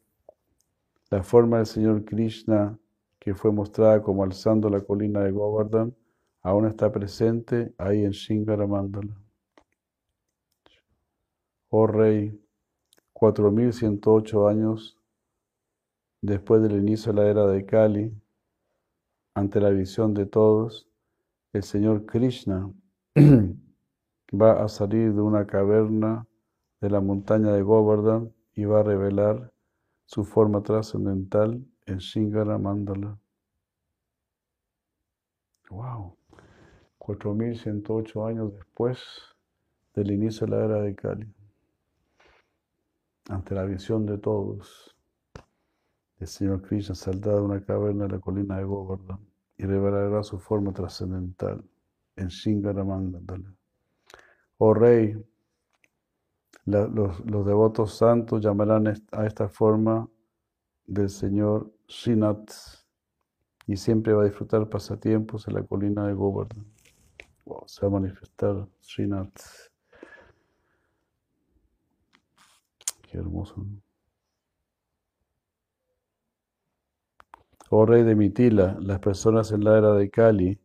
la 1.10 1.22
forma 1.22 1.58
del 1.58 1.66
Señor 1.66 2.04
Krishna, 2.04 2.78
que 3.18 3.34
fue 3.34 3.52
mostrada 3.52 4.02
como 4.02 4.24
alzando 4.24 4.70
la 4.70 4.80
colina 4.80 5.20
de 5.20 5.30
Govardhan, 5.30 5.94
aún 6.42 6.66
está 6.66 6.90
presente 6.90 7.72
ahí 7.78 8.04
en 8.04 8.12
Shingaramandala. 8.12 9.14
Oh 11.70 11.86
Rey, 11.86 12.38
4108 13.14 14.48
años 14.48 14.98
después 16.20 16.62
del 16.62 16.72
inicio 16.72 17.12
de 17.12 17.22
la 17.22 17.28
era 17.28 17.46
de 17.46 17.64
Kali, 17.64 18.12
ante 19.34 19.60
la 19.60 19.70
visión 19.70 20.14
de 20.14 20.26
todos, 20.26 20.88
el 21.52 21.62
Señor 21.62 22.06
Krishna 22.06 22.70
va 24.32 24.62
a 24.62 24.68
salir 24.68 25.14
de 25.14 25.20
una 25.20 25.46
caverna 25.46 26.26
de 26.80 26.90
la 26.90 27.00
montaña 27.00 27.52
de 27.52 27.62
Govardhan 27.62 28.32
y 28.54 28.64
va 28.64 28.80
a 28.80 28.82
revelar 28.82 29.52
su 30.04 30.24
forma 30.24 30.62
trascendental 30.62 31.64
en 31.86 31.98
Shingaramandala. 31.98 33.18
Wow. 35.70 36.16
4108 36.98 38.26
años 38.26 38.52
después 38.54 39.02
del 39.94 40.10
inicio 40.10 40.46
de 40.46 40.52
la 40.52 40.64
era 40.64 40.80
de 40.82 40.94
Cali, 40.94 41.26
ante 43.28 43.54
la 43.54 43.64
visión 43.64 44.06
de 44.06 44.18
todos, 44.18 44.91
el 46.22 46.28
Señor 46.28 46.62
Krishna 46.62 46.94
saldrá 46.94 47.34
de 47.34 47.40
una 47.40 47.64
caverna 47.64 48.04
de 48.04 48.12
la 48.12 48.18
colina 48.18 48.56
de 48.56 48.64
Govardhan 48.64 49.20
y 49.56 49.64
revelará 49.64 50.22
su 50.22 50.38
forma 50.38 50.72
trascendental 50.72 51.64
en 52.16 52.28
Shingaramandala. 52.28 53.54
Oh 54.58 54.74
Rey, 54.74 55.22
los, 56.64 57.20
los, 57.24 57.46
devotos 57.46 57.94
santos 57.94 58.40
llamarán 58.40 58.86
a 59.10 59.26
esta 59.26 59.48
forma 59.48 60.08
del 60.86 61.10
Señor 61.10 61.72
Shinat 61.88 62.50
y 63.66 63.76
siempre 63.76 64.12
va 64.12 64.22
a 64.22 64.26
disfrutar 64.26 64.68
pasatiempos 64.68 65.48
en 65.48 65.54
la 65.54 65.62
colina 65.64 66.06
de 66.06 66.14
Govardhan 66.14 66.72
se 67.66 67.80
va 67.82 67.88
a 67.88 68.00
manifestar 68.00 68.68
Srinath. 68.80 69.70
Qué 73.02 73.18
hermoso. 73.18 73.66
Oh 77.74 77.86
rey 77.86 78.02
de 78.02 78.14
Mitila, 78.14 78.76
las 78.82 78.98
personas 78.98 79.50
en 79.50 79.64
la 79.64 79.78
era 79.78 79.94
de 79.94 80.10
Kali, 80.10 80.60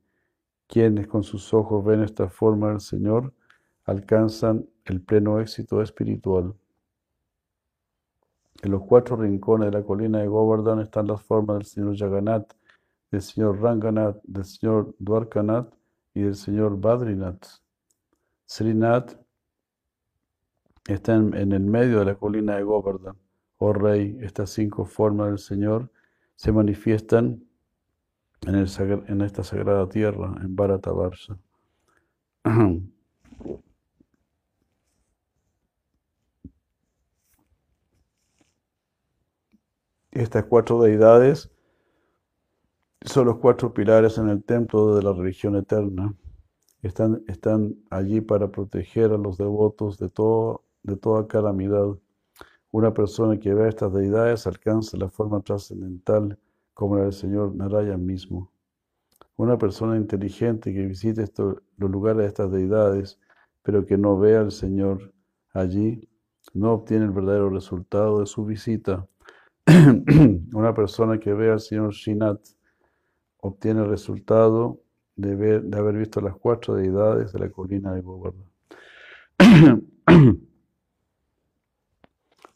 quienes 0.68 1.08
con 1.08 1.24
sus 1.24 1.54
ojos 1.54 1.86
ven 1.86 2.04
esta 2.04 2.28
forma 2.28 2.68
del 2.68 2.82
Señor, 2.82 3.34
alcanzan 3.86 4.68
el 4.84 5.00
pleno 5.02 5.40
éxito 5.40 5.82
espiritual. 5.82 6.54
En 8.62 8.72
los 8.72 8.82
cuatro 8.84 9.16
rincones 9.16 9.72
de 9.72 9.78
la 9.78 9.86
colina 9.86 10.20
de 10.20 10.28
Govardhan 10.28 10.82
están 10.82 11.08
las 11.08 11.22
formas 11.22 11.60
del 11.60 11.66
Señor 11.66 11.98
Jagannath, 11.98 12.54
del 13.10 13.22
Señor 13.22 13.62
Ranganath, 13.62 14.22
del 14.24 14.44
Señor 14.44 14.94
Dwarkanath 15.00 15.74
y 16.14 16.24
el 16.24 16.36
señor 16.36 16.78
Badrinath. 16.78 17.62
Srinath 18.46 19.18
está 20.86 21.16
en, 21.16 21.54
el 21.54 21.64
medio 21.64 22.00
de 22.00 22.06
la 22.06 22.16
colina 22.16 22.58
de 22.58 22.64
Govardhan. 22.64 23.16
Oh 23.60 23.72
rey, 23.72 24.18
estas 24.20 24.50
cinco 24.50 24.84
formas 24.84 25.28
del 25.28 25.40
Señor 25.40 25.90
se 26.38 26.52
manifiestan 26.54 27.44
en, 28.48 28.56
el, 28.56 28.70
en 29.08 29.22
esta 29.22 29.44
sagrada 29.44 29.90
tierra, 29.90 30.36
en 30.42 30.56
Bharatavarsa. 30.56 31.38
Estas 40.12 40.46
cuatro 40.46 40.82
deidades 40.82 41.52
son 43.06 43.28
los 43.28 43.38
cuatro 43.38 43.74
pilares 43.74 44.18
en 44.18 44.30
el 44.30 44.44
templo 44.44 44.96
de 44.96 45.04
la 45.04 45.14
religión 45.14 45.56
eterna. 45.56 46.16
Están, 46.82 47.24
están 47.28 47.76
allí 47.90 48.22
para 48.22 48.50
proteger 48.50 49.12
a 49.12 49.18
los 49.18 49.38
devotos 49.38 50.00
de, 50.00 50.10
todo, 50.10 50.64
de 50.84 50.98
toda 50.98 51.28
calamidad. 51.28 51.98
Una 52.72 52.94
persona 52.94 53.40
que 53.40 53.54
ve 53.54 53.66
a 53.66 53.70
estas 53.70 53.94
deidades 53.94 54.46
alcanza 54.46 54.98
la 54.98 55.10
forma 55.10 55.42
trascendental 55.42 56.38
como 56.74 56.98
la 56.98 57.04
del 57.04 57.14
Señor 57.14 57.56
Narayan 57.56 58.06
mismo. 58.06 58.52
Una 59.38 59.58
persona 59.58 59.96
inteligente 59.96 60.74
que 60.74 60.86
visite 60.86 61.26
los 61.38 61.92
lugares 61.92 62.22
de 62.22 62.28
estas 62.28 62.52
deidades, 62.52 63.20
pero 63.64 63.86
que 63.86 63.98
no 63.98 64.18
ve 64.18 64.36
al 64.36 64.52
Señor 64.52 65.14
allí, 65.54 66.08
no 66.54 66.74
obtiene 66.74 67.06
el 67.06 67.12
verdadero 67.12 67.50
resultado 67.50 68.20
de 68.20 68.26
su 68.26 68.46
visita. 68.46 69.08
Una 70.54 70.74
persona 70.74 71.20
que 71.20 71.34
ve 71.34 71.52
al 71.52 71.60
Señor 71.60 71.94
Shinat 71.94 72.40
obtiene 73.40 73.82
el 73.82 73.90
resultado 73.90 74.82
de, 75.16 75.62
de 75.62 75.78
haber 75.78 75.98
visto 75.98 76.20
las 76.20 76.36
cuatro 76.36 76.76
deidades 76.76 77.32
de 77.32 77.40
la 77.40 77.50
colina 77.50 77.94
de 77.94 78.02
Govardhan. 78.02 78.46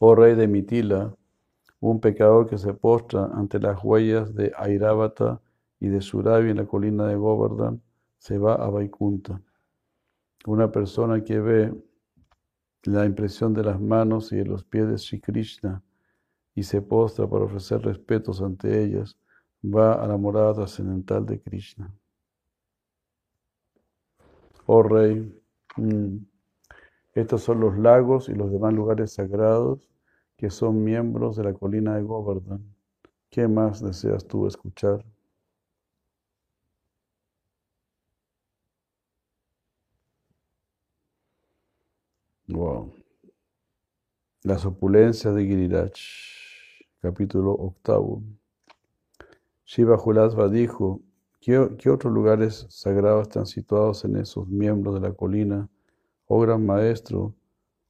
Oh 0.04 0.16
rey 0.16 0.34
de 0.34 0.48
Mitila, 0.48 1.16
un 1.78 2.00
pecador 2.00 2.48
que 2.48 2.58
se 2.58 2.74
postra 2.74 3.26
ante 3.34 3.60
las 3.60 3.78
huellas 3.84 4.34
de 4.34 4.52
Airavata 4.56 5.40
y 5.78 5.90
de 5.90 6.00
Suravi 6.00 6.50
en 6.50 6.56
la 6.56 6.66
colina 6.66 7.06
de 7.06 7.14
Govardhan, 7.14 7.80
se 8.18 8.36
va 8.36 8.54
a 8.54 8.68
Vaikunta. 8.68 9.40
Una 10.44 10.72
persona 10.72 11.22
que 11.22 11.38
ve 11.38 11.72
la 12.82 13.04
impresión 13.04 13.54
de 13.54 13.62
las 13.62 13.80
manos 13.80 14.32
y 14.32 14.38
de 14.38 14.44
los 14.44 14.64
pies 14.64 14.88
de 14.88 14.98
Sri 14.98 15.20
Krishna 15.20 15.80
y 16.56 16.64
se 16.64 16.82
postra 16.82 17.28
para 17.28 17.44
ofrecer 17.44 17.80
respetos 17.82 18.42
ante 18.42 18.82
ellas, 18.82 19.16
va 19.64 20.02
a 20.02 20.08
la 20.08 20.16
morada 20.16 20.52
trascendental 20.52 21.24
de 21.24 21.40
Krishna. 21.40 21.94
Oh 24.66 24.82
Rey, 24.82 25.32
mm, 25.76 26.16
estos 27.14 27.42
son 27.44 27.60
los 27.60 27.78
lagos 27.78 28.28
y 28.28 28.34
los 28.34 28.50
demás 28.50 28.74
lugares 28.74 29.12
sagrados 29.12 29.91
que 30.42 30.50
son 30.50 30.82
miembros 30.82 31.36
de 31.36 31.44
la 31.44 31.54
colina 31.54 31.94
de 31.94 32.02
Govardhan. 32.02 32.74
¿Qué 33.30 33.46
más 33.46 33.80
deseas 33.80 34.26
tú 34.26 34.48
escuchar? 34.48 35.04
Wow. 42.48 42.92
Las 44.42 44.66
opulencias 44.66 45.32
de 45.32 45.44
Giriraj, 45.44 45.92
capítulo 47.00 47.52
octavo. 47.52 48.24
Shiva 49.64 49.96
Julasva 49.96 50.48
dijo, 50.48 51.02
¿qué, 51.40 51.56
otros 51.88 52.12
lugares 52.12 52.66
sagrados 52.68 53.28
están 53.28 53.46
situados 53.46 54.04
en 54.04 54.16
esos 54.16 54.48
miembros 54.48 54.94
de 54.94 55.08
la 55.08 55.14
colina? 55.14 55.68
Oh 56.26 56.40
gran 56.40 56.66
maestro, 56.66 57.32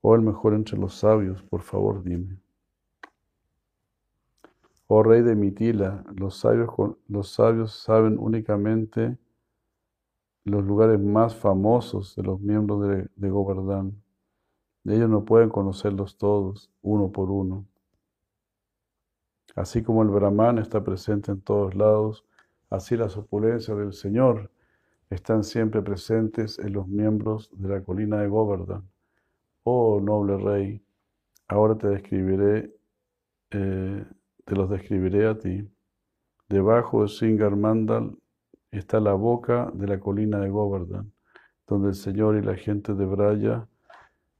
oh 0.02 0.14
el 0.14 0.20
mejor 0.20 0.52
entre 0.52 0.76
los 0.76 0.96
sabios, 0.98 1.42
por 1.44 1.62
favor 1.62 2.04
dime. 2.04 2.41
Oh 4.94 5.02
rey 5.02 5.23
de 5.23 5.35
Mitila, 5.35 6.05
los 6.14 6.36
sabios, 6.36 6.69
los 7.09 7.31
sabios 7.31 7.73
saben 7.73 8.19
únicamente 8.19 9.16
los 10.44 10.62
lugares 10.62 11.01
más 11.01 11.35
famosos 11.35 12.14
de 12.14 12.23
los 12.23 12.39
miembros 12.40 12.86
de, 12.86 13.09
de. 13.16 13.93
Ellos 14.85 15.09
no 15.09 15.24
pueden 15.24 15.48
conocerlos 15.48 16.19
todos, 16.19 16.70
uno 16.82 17.10
por 17.10 17.31
uno. 17.31 17.64
Así 19.56 19.82
como 19.82 20.02
el 20.02 20.10
Brahman 20.10 20.59
está 20.59 20.85
presente 20.85 21.32
en 21.32 21.40
todos 21.40 21.74
lados, 21.74 22.27
así 22.69 22.94
las 22.94 23.16
opulencias 23.16 23.74
del 23.78 23.94
Señor 23.94 24.51
están 25.09 25.43
siempre 25.43 25.81
presentes 25.81 26.59
en 26.59 26.74
los 26.74 26.86
miembros 26.86 27.48
de 27.55 27.69
la 27.70 27.82
colina 27.82 28.20
de 28.20 28.28
Govardhan. 28.28 28.86
Oh 29.64 30.01
noble 30.02 30.36
rey, 30.36 30.85
ahora 31.48 31.78
te 31.78 31.89
describiré, 31.89 32.77
eh, 33.52 34.05
te 34.44 34.55
los 34.56 34.69
describiré 34.70 35.27
a 35.27 35.39
ti. 35.39 35.69
Debajo 36.48 37.02
de 37.02 37.09
Singar 37.09 37.56
Mandal 37.56 38.19
está 38.70 39.01
la 39.01 39.14
boca 39.14 39.70
de 39.74 39.86
la 39.86 40.01
colina 40.01 40.39
de 40.39 40.48
Govardhan, 40.51 41.12
donde 41.66 41.89
el 41.89 41.94
Señor 41.94 42.36
y 42.36 42.43
la 42.43 42.56
gente 42.56 42.94
de 42.94 43.05
Braya 43.06 43.69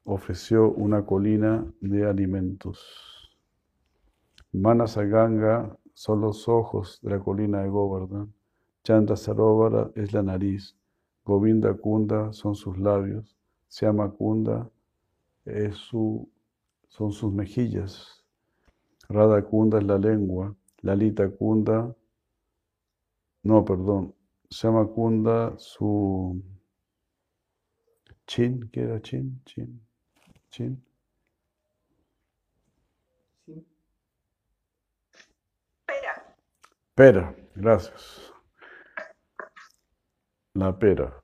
ofreció 0.05 0.71
una 0.73 1.05
colina 1.05 1.65
de 1.81 2.07
alimentos. 2.07 3.33
Manasaganga 4.53 5.79
son 5.95 6.21
los 6.21 6.49
ojos 6.49 6.99
de 7.03 7.11
la 7.11 7.21
colina 7.21 7.63
de 7.63 7.69
Govardhan. 7.69 8.33
Chanda 8.85 9.17
Sarovara 9.17 9.91
es 9.95 10.13
la 10.13 10.23
nariz. 10.23 10.77
Govinda 11.25 11.73
Kunda 11.75 12.33
son 12.33 12.55
sus 12.55 12.77
labios. 12.79 13.37
Siama 13.69 14.11
Kunda 14.11 14.69
es 15.45 15.77
su, 15.77 16.29
son 16.89 17.13
sus 17.13 17.33
mejillas. 17.33 18.22
Radha 19.09 19.43
Kunda 19.43 19.79
es 19.79 19.85
la 19.85 19.99
lengua. 19.99 20.55
Lalita 20.83 21.29
Kunda, 21.31 21.95
no, 23.45 23.65
perdón. 23.65 24.15
Siama 24.51 24.87
Kunda 24.87 25.55
su 25.59 26.43
chin, 28.27 28.69
¿qué 28.73 28.83
era 28.83 29.01
chin? 29.01 29.43
Chin. 29.45 29.81
Chin. 30.51 30.85
Pera. 35.87 36.37
Pera, 36.95 37.37
gracias. 37.55 38.33
La 40.55 40.79
pera. 40.79 41.23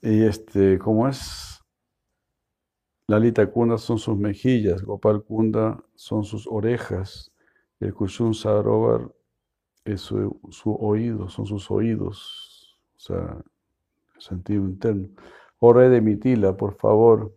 Y 0.00 0.24
este, 0.24 0.78
¿cómo 0.78 1.08
es? 1.08 1.57
Lalita 3.08 3.46
Kunda 3.50 3.78
son 3.78 3.98
sus 3.98 4.18
mejillas, 4.18 4.82
Gopal 4.82 5.22
Kunda 5.22 5.82
son 5.94 6.24
sus 6.24 6.46
orejas, 6.46 7.32
el 7.80 7.94
Kushun 7.94 8.34
Sarovar 8.34 9.10
es 9.86 10.02
su, 10.02 10.38
oído, 10.78 11.30
son 11.30 11.46
sus 11.46 11.70
oídos, 11.70 12.78
o 12.96 13.00
sea, 13.00 13.44
sentido 14.18 14.62
interno. 14.64 15.08
Oh 15.58 15.72
rey 15.72 15.88
de 15.88 16.02
Mitila, 16.02 16.54
por 16.54 16.74
favor, 16.74 17.34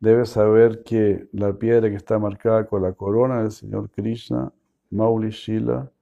debes 0.00 0.30
saber 0.30 0.82
que 0.82 1.28
la 1.32 1.52
piedra 1.52 1.90
que 1.90 1.96
está 1.96 2.18
marcada 2.18 2.66
con 2.66 2.82
la 2.82 2.94
corona 2.94 3.42
del 3.42 3.50
Señor 3.50 3.90
Krishna, 3.90 4.50
Mauli 4.90 5.28
Shila, 5.28 5.92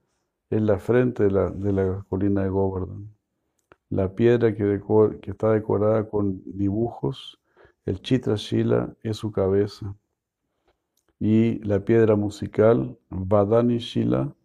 es 0.49 0.61
la 0.61 0.79
frente 0.79 1.25
de 1.25 1.31
la, 1.31 1.49
de 1.49 1.73
la 1.73 2.05
colina 2.07 2.43
de 2.43 2.49
Govardhan. 2.49 3.09
La 3.89 4.15
piedra 4.15 4.55
que, 4.55 4.81
está 5.23 5.51
decorada 5.51 6.09
con 6.09 6.41
dibujos, 6.45 7.39
el 7.87 8.01
Chitra 8.01 8.35
Shila, 8.35 8.93
es 9.01 9.15
su 9.15 9.31
cabeza. 9.31 9.95
Y 11.21 11.59
la 11.59 11.79
piedra 11.79 12.17
musical, 12.17 12.99
Vadani 13.09 13.77
Shila, 13.77 14.35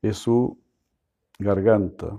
es 0.00 0.16
su 0.16 0.58
garganta. 1.38 2.18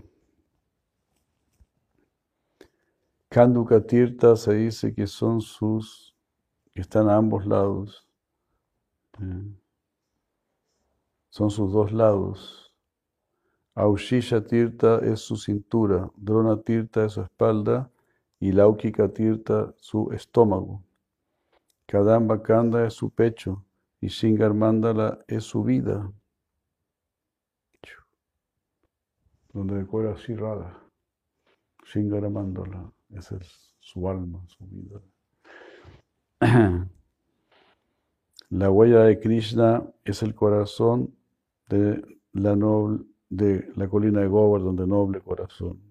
Kanduka 3.29 3.81
Tirtha 3.81 4.35
se 4.35 4.53
dice 4.53 4.93
que 4.93 5.07
son 5.07 5.41
sus, 5.41 6.15
que 6.71 6.81
están 6.81 7.09
a 7.09 7.15
ambos 7.15 7.47
lados. 7.47 8.07
Eh, 9.19 9.55
son 11.31 11.49
sus 11.49 11.73
dos 11.73 11.91
lados. 11.91 12.71
Aushisha 13.73 14.45
Tirtha 14.45 14.99
es 14.99 15.21
su 15.21 15.37
cintura, 15.37 16.11
Drona 16.15 16.61
Tirtha 16.61 17.05
es 17.05 17.13
su 17.13 17.21
espalda 17.21 17.89
y 18.41 18.51
Laukika 18.51 19.07
Tirtha 19.07 19.73
su 19.77 20.11
estómago. 20.11 20.83
Kadamba 21.85 22.41
Kanda 22.41 22.85
es 22.87 22.95
su 22.95 23.11
pecho 23.11 23.63
y 24.01 24.07
Shingar 24.07 24.55
Mandala 24.55 25.23
es 25.27 25.43
su 25.43 25.63
vida. 25.63 26.11
Donde 29.53 29.75
decora 29.75 30.13
así 30.13 30.33
Radha. 30.35 30.75
Shingar 31.85 32.27
Mandala. 32.29 32.91
Esa 33.11 33.35
es 33.35 33.75
su 33.79 34.09
alma, 34.09 34.43
su 34.47 34.65
vida. 34.65 35.01
La 38.49 38.71
huella 38.71 39.03
de 39.03 39.19
Krishna 39.19 39.83
es 40.03 40.23
el 40.23 40.33
corazón 40.33 41.13
de 41.69 42.03
la, 42.33 42.55
noble, 42.55 43.05
de 43.29 43.71
la 43.75 43.87
colina 43.87 44.21
de 44.21 44.27
Govardhan, 44.27 44.75
de 44.75 44.87
noble 44.87 45.21
corazón. 45.21 45.90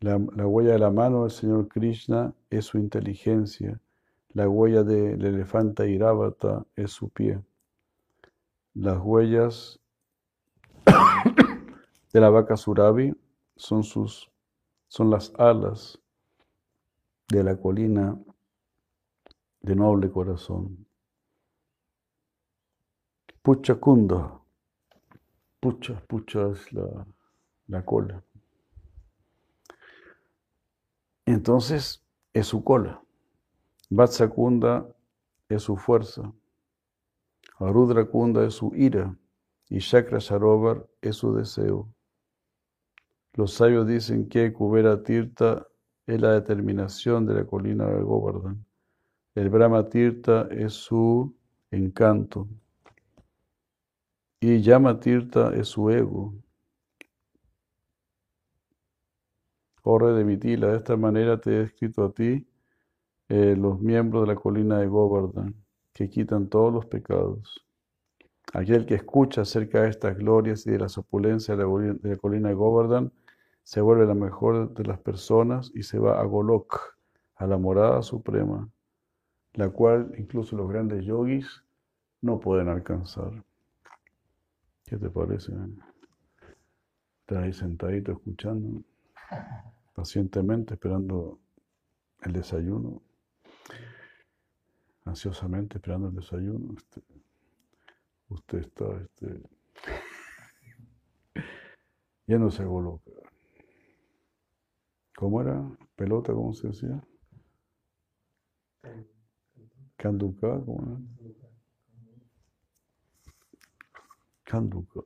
La, 0.00 0.18
la, 0.34 0.46
huella 0.46 0.72
de 0.72 0.78
la 0.78 0.90
mano 0.90 1.22
del 1.22 1.30
Señor 1.30 1.68
Krishna 1.68 2.32
es 2.48 2.64
su 2.64 2.78
inteligencia. 2.78 3.78
La 4.32 4.48
huella 4.48 4.82
del 4.82 5.24
elefante 5.24 5.90
Iravata 5.90 6.64
es 6.74 6.90
su 6.90 7.10
pie. 7.10 7.40
Las 8.74 8.98
huellas 9.02 9.78
de 12.12 12.20
la 12.20 12.30
vaca 12.30 12.56
Suravi 12.56 13.14
son 13.56 13.82
sus 13.82 14.30
son 14.90 15.08
las 15.08 15.32
alas 15.38 16.00
de 17.28 17.44
la 17.44 17.56
colina 17.56 18.18
de 19.60 19.76
noble 19.76 20.10
corazón. 20.10 20.84
Pucha 23.40 23.76
Kunda, 23.76 24.40
pucha, 25.60 26.02
pucha 26.08 26.48
es 26.50 26.72
la, 26.72 27.06
la 27.68 27.84
cola. 27.84 28.22
Entonces 31.30 32.04
es 32.32 32.48
su 32.48 32.64
cola. 32.64 33.00
Vatsakunda 33.88 34.88
es 35.48 35.62
su 35.62 35.76
fuerza. 35.76 36.32
Arudra 37.60 38.04
Kunda 38.04 38.44
es 38.44 38.54
su 38.54 38.72
ira. 38.74 39.16
Y 39.68 39.78
Chakra 39.78 40.20
Sarovar 40.20 40.88
es 41.00 41.14
su 41.14 41.32
deseo. 41.32 41.88
Los 43.34 43.52
sabios 43.52 43.86
dicen 43.86 44.28
que 44.28 44.52
Kubera 44.52 45.04
Tirta 45.04 45.68
es 46.04 46.20
la 46.20 46.32
determinación 46.32 47.26
de 47.26 47.34
la 47.34 47.44
colina 47.44 47.86
de 47.86 48.02
Govardhan. 48.02 48.64
El 49.36 49.50
Brahma 49.50 49.88
Tirta 49.88 50.48
es 50.50 50.72
su 50.72 51.32
encanto. 51.70 52.48
Y 54.40 54.62
Yama 54.62 54.98
Tirta 54.98 55.54
es 55.54 55.68
su 55.68 55.90
ego. 55.90 56.34
Oh 59.82 59.98
de 59.98 60.24
Mitila, 60.24 60.68
de 60.68 60.76
esta 60.76 60.96
manera 60.96 61.40
te 61.40 61.50
he 61.52 61.62
escrito 61.62 62.04
a 62.04 62.12
ti 62.12 62.46
eh, 63.28 63.56
los 63.56 63.80
miembros 63.80 64.26
de 64.26 64.34
la 64.34 64.40
colina 64.40 64.78
de 64.78 64.86
Govardhan, 64.86 65.54
que 65.94 66.10
quitan 66.10 66.48
todos 66.48 66.72
los 66.72 66.86
pecados. 66.86 67.64
Aquel 68.52 68.84
que 68.84 68.94
escucha 68.94 69.42
acerca 69.42 69.82
de 69.82 69.90
estas 69.90 70.18
glorias 70.18 70.66
y 70.66 70.72
de 70.72 70.78
las 70.78 70.98
opulencias 70.98 71.56
de 71.56 71.64
la, 72.02 72.16
colina 72.16 72.48
de 72.48 72.54
Govardhan 72.54 73.12
se 73.62 73.80
vuelve 73.80 74.06
la 74.06 74.14
mejor 74.14 74.74
de 74.74 74.84
las 74.84 74.98
personas 74.98 75.70
y 75.74 75.82
se 75.82 75.98
va 75.98 76.20
a 76.20 76.24
Golok, 76.24 76.96
a 77.36 77.46
la 77.46 77.56
morada 77.56 78.02
suprema, 78.02 78.68
la 79.54 79.70
cual 79.70 80.12
incluso 80.18 80.56
los 80.56 80.68
grandes 80.68 81.06
yogis 81.06 81.64
no 82.20 82.38
pueden 82.38 82.68
alcanzar. 82.68 83.44
¿Qué 84.84 84.98
te 84.98 85.08
parece? 85.08 85.52
Estás 87.20 87.44
ahí 87.44 87.52
sentadito 87.52 88.12
escuchando, 88.12 88.82
pacientemente 89.94 90.74
esperando 90.74 91.38
el 92.22 92.32
desayuno, 92.32 93.02
ansiosamente 95.04 95.78
esperando 95.78 96.08
el 96.08 96.14
desayuno. 96.14 96.74
Este, 96.76 97.02
usted 98.28 98.58
está 98.58 98.84
este, 99.02 99.42
no 102.38 102.50
se 102.50 102.64
Goloka. 102.64 103.10
¿Cómo 105.16 105.40
era? 105.42 105.62
¿Pelota? 105.96 106.32
¿Cómo 106.32 106.54
se 106.54 106.68
decía? 106.68 107.02
Kanduka, 109.96 110.48
¿cómo 110.64 110.82
era? 110.86 110.98
Kanduka. 114.44 115.00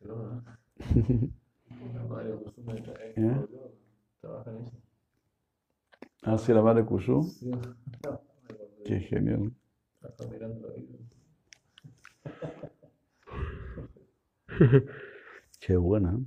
¿Eh? 3.16 3.46
Ah, 6.22 6.38
sí, 6.38 6.52
la 6.52 6.62
madre 6.62 6.84
Kushu. 6.84 7.26
Qué 8.84 9.00
genial. 9.00 9.52
Qué 15.60 15.76
buena. 15.76 16.18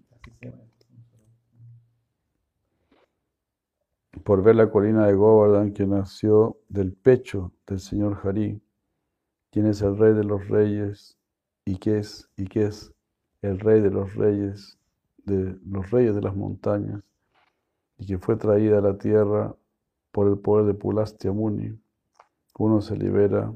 Por 4.24 4.44
ver 4.44 4.56
la 4.56 4.70
colina 4.70 5.08
de 5.08 5.16
Govardhan 5.16 5.74
que 5.74 5.86
nació 5.86 6.58
del 6.70 6.94
pecho 6.94 7.52
del 7.68 7.80
señor 7.80 8.20
Hari, 8.24 8.62
quien 9.52 9.66
es 9.66 9.82
el 9.82 9.98
rey 9.98 10.14
de 10.14 10.24
los 10.24 10.48
reyes 10.48 11.18
y 11.66 11.78
que 11.78 12.00
es 12.00 12.30
y 12.38 12.46
que 12.48 12.66
es 12.68 12.94
el 13.44 13.60
rey 13.60 13.82
de 13.82 13.92
los 13.92 14.16
reyes 14.16 14.80
de 15.26 15.58
los 15.66 15.92
reyes 15.92 16.16
de 16.16 16.22
las 16.22 16.36
montañas 16.36 17.02
y 17.98 18.08
que 18.08 18.18
fue 18.18 18.36
traída 18.36 18.80
a 18.80 18.82
la 18.82 18.98
tierra 18.98 19.56
por 20.12 20.28
el 20.28 20.38
poder 20.38 20.66
de 20.66 20.74
Pulastya 20.74 21.32
Muni, 21.32 21.78
uno 22.58 22.82
se 22.82 22.96
libera 22.98 23.54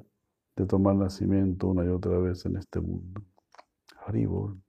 de 0.55 0.65
tomar 0.65 0.95
nacimiento 0.95 1.68
una 1.68 1.85
y 1.85 1.89
otra 1.89 2.18
vez 2.18 2.45
en 2.45 2.57
este 2.57 2.80
mundo. 2.80 3.22
Haribol. 4.05 4.59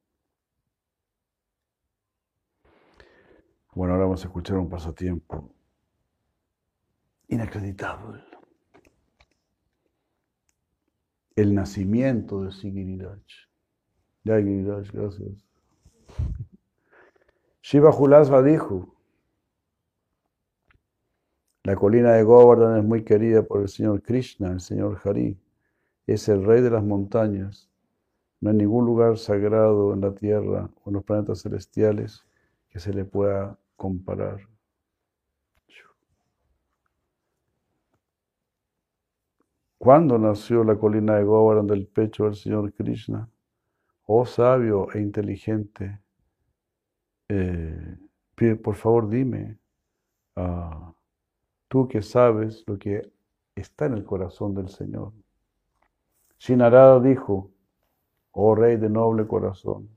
Bueno, 3.75 3.95
ahora 3.95 4.05
vamos 4.05 4.25
a 4.25 4.27
escuchar 4.27 4.59
un 4.59 4.69
pasatiempo 4.69 5.51
inacreditable. 7.29 8.23
El 11.37 11.55
nacimiento 11.55 12.43
de 12.43 12.53
Sigiriraj. 12.53 13.48
Gracias. 14.29 15.45
Shiva 17.63 17.91
Julasva 17.93 18.43
dijo, 18.43 18.95
la 21.65 21.77
colina 21.77 22.13
de 22.13 22.23
Govardhan 22.23 22.79
es 22.79 22.85
muy 22.85 23.05
querida 23.05 23.43
por 23.43 23.63
el 23.63 23.69
Señor 23.69 24.03
Krishna, 24.03 24.53
el 24.53 24.61
Señor 24.61 25.01
Hari. 25.03 25.39
Es 26.07 26.29
el 26.29 26.45
rey 26.45 26.61
de 26.61 26.71
las 26.71 26.85
montañas. 26.85 27.71
No 28.41 28.51
hay 28.51 28.57
ningún 28.57 28.85
lugar 28.85 29.19
sagrado 29.19 29.93
en 29.95 30.03
la 30.03 30.15
tierra 30.15 30.71
o 30.85 30.91
en 30.91 30.95
los 30.95 31.05
planetas 31.05 31.43
celestiales 31.43 32.25
que 32.69 32.81
se 32.81 32.93
le 32.93 33.05
pueda 33.05 33.59
comparar. 33.77 34.41
¿Cuándo 39.79 40.19
nació 40.19 40.65
la 40.65 40.77
colina 40.77 41.17
de 41.17 41.25
Govardhan 41.25 41.67
del 41.67 41.87
pecho 41.87 42.25
del 42.25 42.35
Señor 42.35 42.73
Krishna? 42.73 43.29
Oh 44.11 44.25
sabio 44.25 44.91
e 44.95 45.01
inteligente, 45.03 46.01
eh, 47.29 47.99
por 48.63 48.75
favor 48.75 49.07
dime, 49.07 49.59
ah, 50.35 50.95
tú 51.69 51.87
que 51.87 52.01
sabes 52.01 52.65
lo 52.67 52.79
que 52.79 53.13
está 53.55 53.85
en 53.85 53.93
el 53.93 54.05
corazón 54.05 54.55
del 54.55 54.71
Señor. 54.71 55.13
Shinarada 56.39 57.01
dijo, 57.01 57.51
oh 58.33 58.55
rey 58.55 58.79
de 58.79 58.89
noble 58.89 59.27
corazón, 59.27 59.91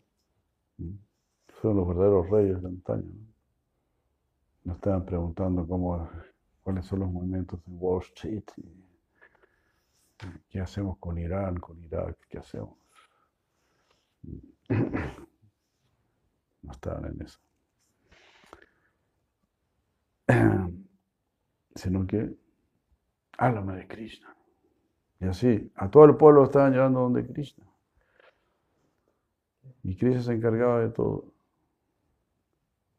son 1.61 1.77
los 1.77 1.87
verdaderos 1.87 2.29
reyes 2.29 2.61
de 2.61 2.67
antaño. 2.67 3.13
Nos 4.65 4.75
estaban 4.75 5.05
preguntando 5.05 5.65
cómo, 5.65 6.09
cuáles 6.63 6.85
son 6.85 6.99
los 6.99 7.09
movimientos 7.09 7.61
en 7.65 7.77
Wall 7.79 8.01
Street. 8.01 8.43
¿Qué 10.49 10.59
hacemos 10.59 10.97
con 10.97 11.17
Irán, 11.17 11.55
con 11.61 11.81
Irak? 11.81 12.17
¿Qué 12.27 12.39
hacemos? 12.39 12.80
No 16.61 16.71
estaban 16.71 17.05
en 17.05 17.21
eso. 17.21 17.39
Sino 21.75 22.05
que 22.05 22.35
háblame 23.37 23.75
de 23.77 23.87
Krishna. 23.87 24.35
Y 25.19 25.25
así, 25.25 25.71
a 25.75 25.89
todo 25.89 26.05
el 26.05 26.15
pueblo 26.15 26.43
estaban 26.43 26.73
llevando 26.73 27.01
donde 27.01 27.25
Krishna. 27.25 27.65
Y 29.83 29.95
Krishna 29.95 30.21
se 30.21 30.33
encargaba 30.33 30.79
de 30.81 30.89
todo. 30.89 31.25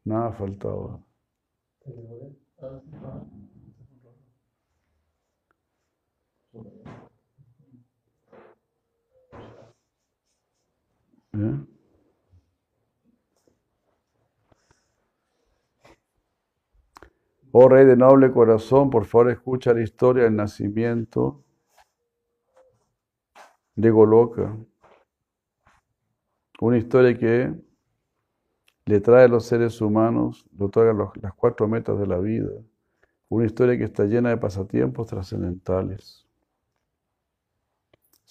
Nada 0.04 0.32
faltaba. 0.32 1.00
¿Eh? 11.34 11.66
Oh 17.54 17.68
rey 17.68 17.84
de 17.84 17.96
noble 17.96 18.32
corazón, 18.32 18.90
por 18.90 19.04
favor 19.04 19.30
escucha 19.30 19.74
la 19.74 19.82
historia 19.82 20.24
del 20.24 20.36
nacimiento 20.36 21.44
de 23.74 23.90
Goloka. 23.90 24.56
Una 26.60 26.78
historia 26.78 27.18
que 27.18 27.54
le 28.86 29.00
trae 29.00 29.24
a 29.24 29.28
los 29.28 29.46
seres 29.46 29.80
humanos, 29.80 30.46
le 30.56 30.64
otorga 30.64 31.12
las 31.20 31.34
cuatro 31.34 31.68
metas 31.68 31.98
de 31.98 32.06
la 32.06 32.18
vida. 32.18 32.50
Una 33.28 33.46
historia 33.46 33.76
que 33.78 33.84
está 33.84 34.04
llena 34.04 34.30
de 34.30 34.36
pasatiempos 34.36 35.06
trascendentales. 35.06 36.21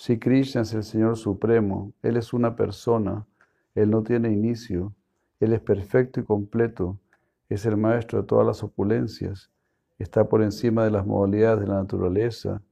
Si 0.02 0.18
Krishna 0.18 0.62
es 0.62 0.74
el 0.74 0.84
Señor 0.84 1.16
Supremo, 1.16 1.94
Él 2.02 2.18
es 2.18 2.34
una 2.34 2.56
persona, 2.56 3.28
Él 3.76 3.92
no 3.92 4.02
tiene 4.02 4.32
inicio, 4.32 4.96
Él 5.40 5.54
es 5.54 5.60
perfecto 5.60 6.20
y 6.20 6.24
completo, 6.24 6.98
es 7.50 7.68
el 7.68 7.78
Maestro 7.78 8.20
de 8.20 8.28
todas 8.28 8.48
las 8.48 8.64
opulencias, 8.64 9.52
está 10.00 10.28
por 10.28 10.42
encima 10.42 10.86
de 10.86 10.90
las 10.90 11.06
modalidades 11.06 11.60
de 11.60 11.68
la 11.68 11.76
naturaleza 11.76 12.64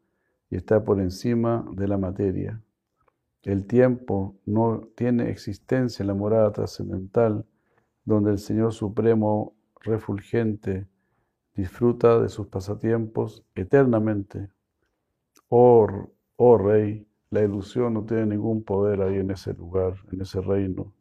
y 0.49 0.55
está 0.55 0.83
por 0.83 0.99
encima 0.99 1.63
de 1.73 1.87
la 1.87 1.99
materia. 1.99 2.63
El 3.43 3.67
tiempo 3.67 4.35
no 4.47 4.87
tiene 4.95 5.29
existencia 5.29 6.01
en 6.01 6.07
la 6.07 6.15
morada 6.15 6.51
trascendental, 6.51 7.45
donde 8.05 8.31
el 8.31 8.39
Señor 8.39 8.73
Supremo 8.73 9.53
refulgente 9.81 10.87
disfruta 11.53 12.19
de 12.19 12.27
sus 12.27 12.47
pasatiempos 12.47 13.43
eternamente. 13.53 14.49
Oh, 15.47 16.09
oh 16.35 16.57
Rey, 16.57 17.05
la 17.31 17.43
ilusión 17.43 17.93
no 17.93 18.05
tiene 18.05 18.27
ningún 18.27 18.63
poder 18.63 19.01
ahí 19.01 19.17
en 19.17 19.31
ese 19.31 19.53
lugar, 19.53 19.95
en 20.11 20.21
ese 20.21 20.41
reino. 20.41 20.93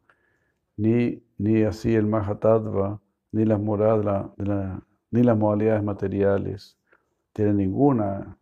Ni, 0.77 1.23
ni 1.39 1.63
así 1.63 1.95
el 1.95 2.07
Mahatattva, 2.07 3.01
ni 3.33 3.45
las, 3.45 3.61
moradas, 3.61 4.31
ni 5.11 5.23
las 5.23 5.39
modalidades 5.39 5.83
materiales 5.83 6.79
tienen 7.33 7.57
ninguna 7.59 8.39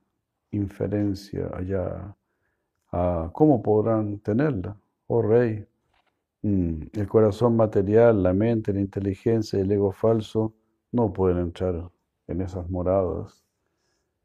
inferencia 0.51 1.51
allá. 1.55 2.17
¿Cómo 3.33 3.63
podrán 3.63 4.19
tenerla? 4.21 4.77
Oh 5.07 5.23
Rey, 5.23 5.67
Mm, 6.47 6.91
el 6.93 7.09
corazón 7.09 7.57
material, 7.57 8.23
la 8.23 8.33
mente, 8.33 8.73
la 8.73 8.81
inteligencia 8.81 9.59
y 9.59 9.63
el 9.63 9.73
ego 9.73 9.91
falso 9.93 10.55
no 10.93 11.13
pueden 11.13 11.39
entrar 11.39 11.91
en 12.29 12.41
esas 12.41 12.71
moradas. 12.71 13.46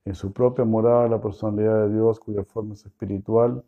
En 0.05 0.15
su 0.15 0.31
propia 0.33 0.65
morada, 0.65 1.07
la 1.07 1.21
personalidad 1.21 1.87
de 1.87 1.93
Dios, 1.93 2.19
cuya 2.19 2.43
forma 2.43 2.73
es 2.73 2.85
espiritual, 2.85 3.63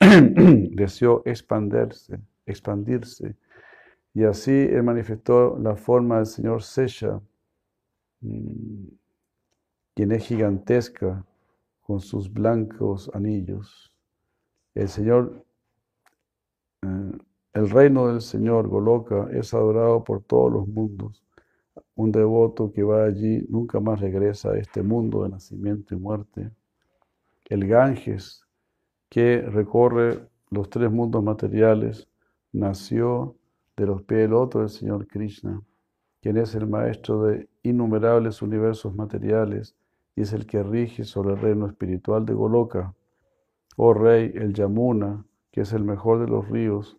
deseó 0.00 1.22
expandirse, 1.24 2.20
expandirse. 2.46 3.36
Y 4.14 4.24
así 4.24 4.50
él 4.52 4.82
manifestó 4.82 5.58
la 5.58 5.76
forma 5.76 6.16
del 6.16 6.26
Señor 6.26 6.62
Sesha, 6.62 7.20
mm, 8.20 8.88
quien 9.94 10.12
es 10.12 10.26
gigantesca 10.26 11.24
con 11.80 12.00
sus 12.00 12.32
blancos 12.32 13.10
anillos. 13.14 13.92
El 14.74 14.88
Señor, 14.88 15.44
eh, 16.82 17.12
el 17.54 17.70
reino 17.70 18.08
del 18.08 18.20
Señor 18.20 18.68
Goloka 18.68 19.28
es 19.32 19.54
adorado 19.54 20.04
por 20.04 20.22
todos 20.22 20.52
los 20.52 20.68
mundos. 20.68 21.24
Un 21.98 22.12
devoto 22.12 22.70
que 22.70 22.84
va 22.84 23.06
allí 23.06 23.44
nunca 23.48 23.80
más 23.80 24.00
regresa 24.00 24.52
a 24.52 24.56
este 24.56 24.84
mundo 24.84 25.24
de 25.24 25.30
nacimiento 25.30 25.96
y 25.96 25.98
muerte. 25.98 26.52
El 27.46 27.66
Ganges, 27.66 28.46
que 29.08 29.42
recorre 29.42 30.28
los 30.48 30.70
tres 30.70 30.92
mundos 30.92 31.24
materiales, 31.24 32.06
nació 32.52 33.34
de 33.76 33.86
los 33.86 34.02
pies 34.04 34.20
del 34.20 34.34
otro 34.34 34.60
del 34.60 34.68
Señor 34.68 35.08
Krishna, 35.08 35.60
quien 36.20 36.36
es 36.36 36.54
el 36.54 36.68
maestro 36.68 37.24
de 37.24 37.48
innumerables 37.64 38.42
universos 38.42 38.94
materiales 38.94 39.74
y 40.14 40.20
es 40.20 40.32
el 40.32 40.46
que 40.46 40.62
rige 40.62 41.02
sobre 41.02 41.34
el 41.34 41.40
reino 41.40 41.66
espiritual 41.66 42.24
de 42.24 42.34
Goloka. 42.34 42.94
Oh 43.76 43.92
Rey, 43.92 44.30
el 44.36 44.54
Yamuna, 44.54 45.24
que 45.50 45.62
es 45.62 45.72
el 45.72 45.82
mejor 45.82 46.20
de 46.20 46.28
los 46.28 46.48
ríos, 46.48 46.96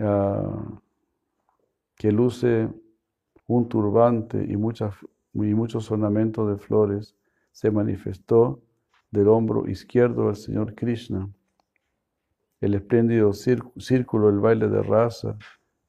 ah, 0.00 0.80
que 1.94 2.10
luce 2.10 2.68
un 3.46 3.68
turbante 3.68 4.44
y, 4.48 4.56
muchas, 4.56 4.94
y 5.34 5.54
muchos 5.54 5.90
ornamentos 5.90 6.48
de 6.48 6.58
flores, 6.58 7.14
se 7.52 7.70
manifestó 7.70 8.60
del 9.10 9.28
hombro 9.28 9.68
izquierdo 9.68 10.26
del 10.26 10.36
Señor 10.36 10.74
Krishna. 10.74 11.30
El 12.60 12.74
espléndido 12.74 13.32
círculo 13.32 14.26
del 14.28 14.40
baile 14.40 14.68
de 14.68 14.82
raza, 14.82 15.38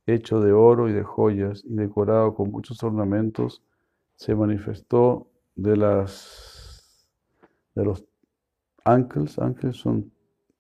hecho 0.06 0.40
de 0.40 0.54
oro 0.54 0.90
y 0.90 0.94
de 0.94 1.04
joyas 1.04 1.64
y 1.66 1.74
decorado 1.76 2.36
con 2.36 2.52
muchos 2.52 2.84
ornamentos, 2.84 3.64
se 4.16 4.36
manifestó 4.36 5.28
de 5.56 5.78
las 5.78 6.58
de 7.76 7.86
los 7.86 8.04
ankles, 8.84 9.38
ankles 9.38 9.78
son 9.78 10.12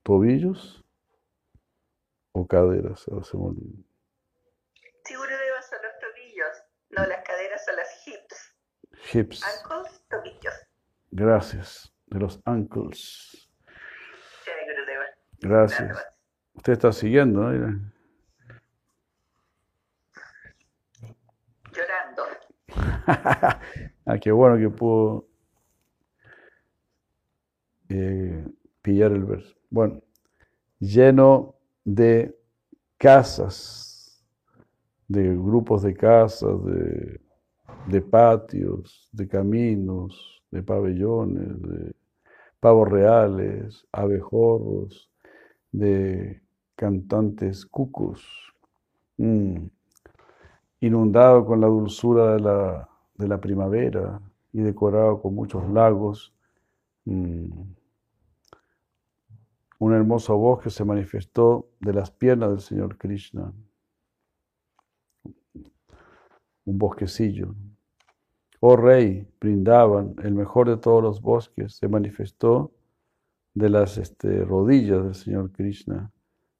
tobillos 0.03 0.83
o 2.31 2.45
caderas, 2.45 3.07
Hips. 9.13 9.43
Ankles, 9.43 10.03
tobillos. 10.09 10.53
Gracias, 11.11 11.93
de 12.07 12.19
los 12.19 12.41
ankles. 12.45 13.49
Gracias. 15.39 15.97
Usted 16.55 16.73
está 16.73 16.91
siguiendo, 16.91 17.41
¿no? 17.41 17.97
ah, 24.05 24.17
qué 24.19 24.31
bueno 24.31 24.57
que 24.57 24.69
pudo 24.69 25.27
eh, 27.89 28.45
pillar 28.81 29.11
el 29.11 29.23
verso. 29.23 29.55
Bueno, 29.69 30.01
lleno 30.79 31.55
de 31.85 32.37
casas, 32.97 34.23
de 35.07 35.23
grupos 35.23 35.83
de 35.83 35.93
casas, 35.93 36.65
de, 36.65 37.21
de 37.87 38.01
patios, 38.01 39.09
de 39.11 39.27
caminos, 39.27 40.43
de 40.51 40.63
pabellones, 40.63 41.61
de 41.61 41.95
pavos 42.59 42.89
reales, 42.89 43.85
abejorros, 43.91 45.11
de 45.71 46.41
cantantes 46.75 47.65
cucos. 47.65 48.25
Mm 49.17 49.67
inundado 50.79 51.45
con 51.45 51.61
la 51.61 51.67
dulzura 51.67 52.33
de 52.33 52.39
la, 52.39 52.89
de 53.15 53.27
la 53.27 53.39
primavera 53.39 54.21
y 54.53 54.61
decorado 54.61 55.21
con 55.21 55.35
muchos 55.35 55.67
lagos. 55.69 56.33
Mm, 57.05 57.61
un 59.79 59.93
hermoso 59.93 60.35
bosque 60.37 60.69
se 60.69 60.83
manifestó 60.83 61.67
de 61.79 61.93
las 61.93 62.11
piernas 62.11 62.49
del 62.49 62.59
Señor 62.59 62.97
Krishna. 62.97 63.53
Un 66.67 66.77
bosquecillo. 66.77 67.55
Oh 68.59 68.75
rey, 68.75 69.27
brindaban, 69.41 70.13
el 70.23 70.35
mejor 70.35 70.69
de 70.69 70.77
todos 70.77 71.01
los 71.01 71.21
bosques, 71.21 71.75
se 71.75 71.87
manifestó 71.87 72.71
de 73.55 73.69
las 73.69 73.97
este, 73.97 74.45
rodillas 74.45 75.03
del 75.03 75.15
Señor 75.15 75.51
Krishna. 75.51 76.11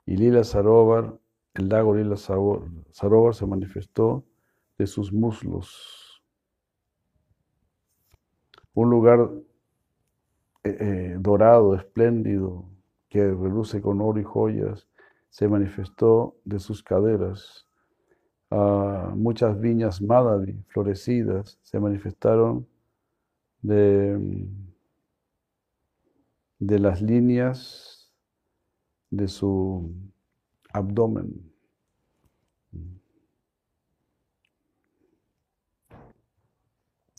Y 0.07 0.17
Lila 0.17 0.43
Sarovar 0.43 1.19
el 1.57 1.69
lago 1.69 1.95
Lila 1.95 2.17
Sarovar 2.17 3.34
se 3.34 3.45
manifestó 3.47 4.23
de 4.77 4.85
sus 4.85 5.11
muslos. 5.11 6.21
Un 8.75 8.91
lugar 8.91 9.31
eh, 10.63 10.77
eh, 10.79 11.15
dorado, 11.19 11.73
espléndido, 11.73 12.69
que 13.09 13.23
reluce 13.23 13.81
con 13.81 14.01
oro 14.01 14.19
y 14.19 14.23
joyas, 14.23 14.88
se 15.29 15.47
manifestó 15.47 16.35
de 16.45 16.59
sus 16.59 16.84
caderas. 16.84 17.66
Ah, 18.49 19.14
muchas 19.15 19.60
viñas 19.60 20.02
Madhavi 20.02 20.64
florecidas 20.69 21.60
se 21.64 21.80
manifestaron 21.80 22.65
de, 23.61 24.48
de 26.60 26.80
las 26.80 27.02
líneas 27.02 28.14
de 29.10 29.28
su 29.28 29.91
abdomen. 30.72 31.52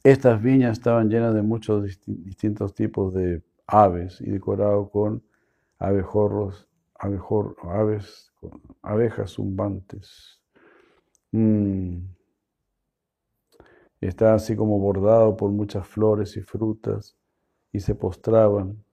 Estas 0.03 0.41
viñas 0.41 0.79
estaban 0.79 1.11
llenas 1.11 1.35
de 1.35 1.43
muchos 1.43 1.85
distintos 2.07 2.75
tipos 2.75 3.13
de 3.13 3.43
aves 3.67 4.21
y 4.23 4.31
decorado 4.31 4.89
con 4.89 5.23
abejorros, 5.79 6.67
abejor, 6.95 7.57
aves, 7.65 8.33
abejas 8.83 9.33
zumbantes. 9.33 10.41
Mm. 11.33 11.99
Estaba 14.01 14.35
así 14.35 14.55
como 14.55 14.79
bordado 14.79 15.37
por 15.37 15.51
muchas 15.51 15.87
flores 15.87 16.37
y 16.37 16.41
frutas 16.43 17.17
y 17.73 17.81
se 17.81 17.95
postraban 17.95 18.85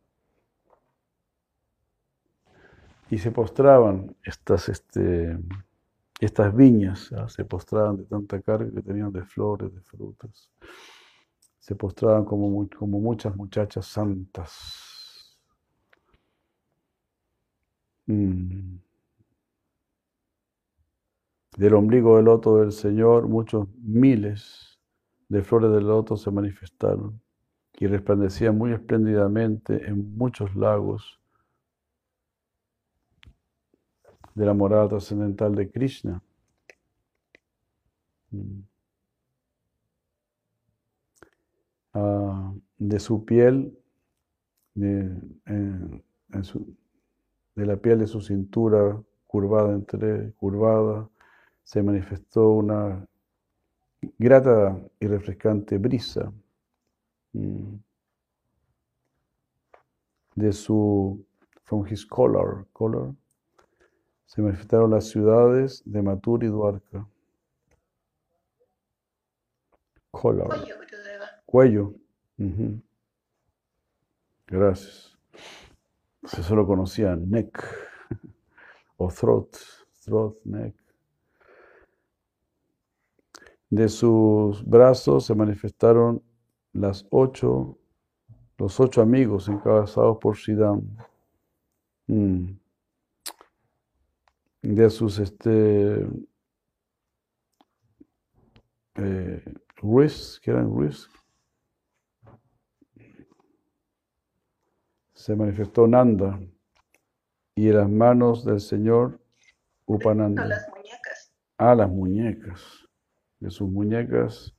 y 3.09 3.17
se 3.19 3.31
postraban 3.31 4.15
estas, 4.23 4.67
este, 4.69 5.37
estas 6.19 6.55
viñas, 6.55 7.11
se 7.27 7.45
postraban 7.45 7.97
de 7.97 8.05
tanta 8.05 8.41
carga 8.41 8.71
que 8.71 8.81
tenían 8.81 9.11
de 9.11 9.23
flores, 9.23 9.73
de 9.73 9.81
frutas. 9.81 10.49
Se 11.59 11.75
postraban 11.75 12.25
como, 12.25 12.67
como 12.77 12.99
muchas 12.99 13.35
muchachas 13.35 13.85
santas. 13.85 15.39
Mm. 18.07 18.84
Del 21.57 21.73
ombligo 21.73 22.17
del 22.17 22.25
loto 22.25 22.57
del 22.57 22.71
Señor, 22.71 23.27
muchos 23.27 23.67
miles 23.77 24.79
de 25.29 25.41
flores 25.41 25.71
del 25.71 25.87
loto 25.87 26.17
se 26.17 26.31
manifestaron 26.31 27.21
y 27.79 27.87
resplandecían 27.87 28.57
muy 28.57 28.73
espléndidamente 28.73 29.87
en 29.87 30.17
muchos 30.17 30.55
lagos 30.55 31.19
de 34.33 34.45
la 34.45 34.53
morada 34.53 34.89
trascendental 34.89 35.55
de 35.55 35.71
Krishna. 35.71 36.21
Mm. 38.31 38.59
Ah, 41.93 42.53
de 42.77 42.99
su 42.99 43.23
piel, 43.23 43.77
de, 44.73 45.17
la 47.55 47.77
piel 47.77 47.99
de 47.99 48.07
su 48.07 48.19
cintura 48.19 49.01
curvada 49.27 49.73
entre 49.73 50.33
curvada, 50.33 51.09
se 51.65 51.81
manifestó 51.81 52.51
una 52.51 53.05
grata 54.19 54.79
y 54.99 55.07
refrescante 55.07 55.77
brisa. 55.77 56.31
Mm. 57.33 57.75
De 60.35 60.53
su, 60.53 61.25
from 61.63 61.87
his 61.87 62.05
color, 62.05 62.67
color, 62.71 63.15
se 64.25 64.41
manifestaron 64.41 64.91
las 64.91 65.09
ciudades 65.09 65.81
de 65.85 66.01
Matur 66.01 66.43
y 66.43 66.47
Duarca. 66.47 67.07
Color. 70.11 70.67
Cuello. 71.45 71.93
Gracias. 74.47 75.17
Se 76.25 76.43
solo 76.43 76.67
conocía 76.67 77.15
neck 77.15 77.63
o 78.97 79.09
throat, 79.09 79.55
throat, 80.03 80.37
neck. 80.43 80.84
De 83.75 83.89
sus 83.89 84.63
brazos 84.63 85.25
se 85.25 85.35
manifestaron 85.35 86.21
las 86.73 87.05
ocho, 87.09 87.77
los 88.57 88.79
ocho 88.79 89.01
amigos 89.01 89.49
encabezados 89.49 90.17
por 90.17 90.35
Shidam. 90.35 90.81
Mm 92.07 92.53
de 94.73 94.89
sus 94.89 95.19
este, 95.19 96.07
eh, 98.95 99.43
Risk, 99.81 100.41
que 100.41 100.51
eran 100.51 100.75
Risk. 100.77 101.11
Se 105.13 105.35
manifestó 105.35 105.87
Nanda 105.87 106.39
y 107.55 107.69
en 107.69 107.77
las 107.77 107.89
manos 107.89 108.43
del 108.43 108.59
Señor 108.59 109.19
Upananda. 109.85 110.43
A 110.43 110.47
las 110.47 110.69
muñecas. 110.69 111.33
A 111.57 111.75
las 111.75 111.89
muñecas. 111.89 112.84
De 113.39 113.51
sus 113.51 113.69
muñecas 113.69 114.55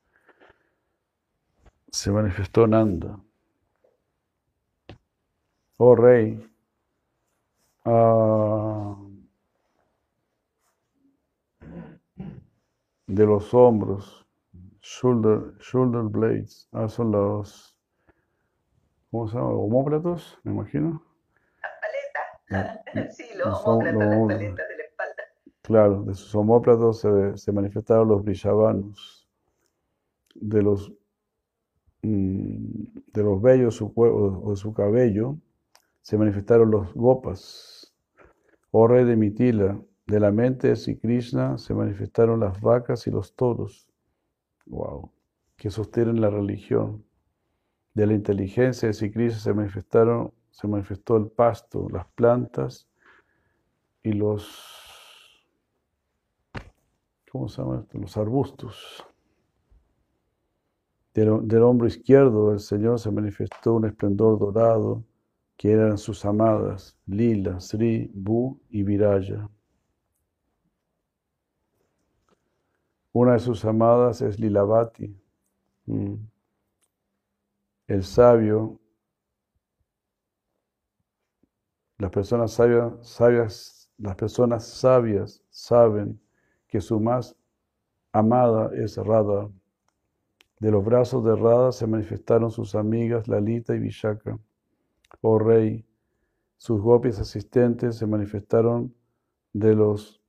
se 1.90 2.10
manifestó 2.10 2.66
Nanda. 2.66 3.18
Oh 5.78 5.94
rey, 5.94 6.42
ah, 7.84 8.96
de 13.06 13.26
los 13.26 13.52
hombros, 13.54 14.26
shoulder, 14.80 15.54
shoulder 15.58 16.02
blades, 16.02 16.68
ah, 16.72 16.88
son 16.88 17.12
los, 17.12 17.76
¿cómo 19.10 19.28
se 19.28 19.36
llama? 19.36 19.50
Homóplatos, 19.50 20.38
me 20.44 20.52
imagino. 20.52 21.02
La 22.48 22.80
paleta. 22.80 23.10
sí, 23.12 23.24
los 23.36 23.46
los 23.46 23.66
homóplatos, 23.66 24.00
las 24.00 24.26
paletas. 24.26 24.65
Claro, 25.66 26.04
de 26.04 26.14
sus 26.14 26.32
homóplatos 26.36 27.04
se, 27.34 27.50
manifestaron 27.50 28.06
los 28.06 28.22
brillavanos, 28.22 29.26
de 30.36 30.62
los, 30.62 30.92
mm, 32.02 32.84
de 33.12 33.22
los 33.24 33.42
vellos 33.42 33.74
su 33.74 33.92
cuerpo 33.92 34.42
o 34.44 34.50
de 34.50 34.56
su 34.56 34.72
cabello 34.72 35.36
se 36.02 36.16
manifestaron 36.16 36.70
los 36.70 36.94
gopas. 36.94 37.92
Oh 38.70 38.86
rey 38.86 39.04
de 39.04 39.16
Mitila, 39.16 39.76
de 40.06 40.20
la 40.20 40.30
mente 40.30 40.72
de 40.72 40.98
Krishna 41.00 41.58
se 41.58 41.74
manifestaron 41.74 42.38
las 42.38 42.60
vacas 42.60 43.08
y 43.08 43.10
los 43.10 43.34
toros. 43.34 43.88
Wow, 44.66 45.10
que 45.56 45.70
sostienen 45.70 46.20
la 46.20 46.30
religión. 46.30 47.04
De 47.92 48.06
la 48.06 48.14
inteligencia 48.14 48.88
de 48.88 49.12
Krishna 49.12 49.40
se 49.40 49.52
manifestaron, 49.52 50.32
se 50.48 50.68
manifestó 50.68 51.16
el 51.16 51.26
pasto, 51.26 51.88
las 51.90 52.06
plantas 52.12 52.88
y 54.04 54.12
los 54.12 54.75
¿cómo 57.36 57.48
se 57.48 57.62
llama 57.62 57.80
esto? 57.80 57.98
Los 57.98 58.16
arbustos. 58.16 59.06
Del, 61.12 61.46
del 61.46 61.62
hombro 61.62 61.86
izquierdo 61.86 62.50
del 62.50 62.60
Señor 62.60 62.98
se 62.98 63.10
manifestó 63.10 63.74
un 63.74 63.86
esplendor 63.86 64.38
dorado, 64.38 65.04
que 65.56 65.72
eran 65.72 65.96
sus 65.98 66.24
amadas, 66.24 66.96
Lila, 67.06 67.60
Sri, 67.60 68.10
Bu 68.14 68.60
y 68.68 68.82
Viraya. 68.82 69.48
Una 73.12 73.32
de 73.32 73.38
sus 73.38 73.64
amadas 73.64 74.20
es 74.20 74.38
Lilavati. 74.38 75.16
Mm. 75.86 76.14
El 77.86 78.02
sabio, 78.02 78.78
las 81.98 82.10
personas 82.10 82.52
sabias, 82.52 82.92
sabias, 83.02 83.90
las 83.96 84.16
personas 84.16 84.66
sabias 84.66 85.42
saben 85.48 86.20
que 86.76 86.82
su 86.82 87.00
más 87.00 87.34
amada 88.12 88.70
es 88.74 88.98
Radha. 88.98 89.48
De 90.60 90.70
los 90.70 90.84
brazos 90.84 91.24
de 91.24 91.34
Radha 91.34 91.72
se 91.72 91.86
manifestaron 91.86 92.50
sus 92.50 92.74
amigas 92.74 93.28
Lalita 93.28 93.74
y 93.74 93.78
Vishaka. 93.78 94.38
Oh 95.22 95.38
rey, 95.38 95.86
sus 96.58 96.78
gopis 96.82 97.18
asistentes 97.18 97.96
se 97.96 98.06
manifestaron 98.06 98.94
de 99.54 99.74
los, 99.74 100.20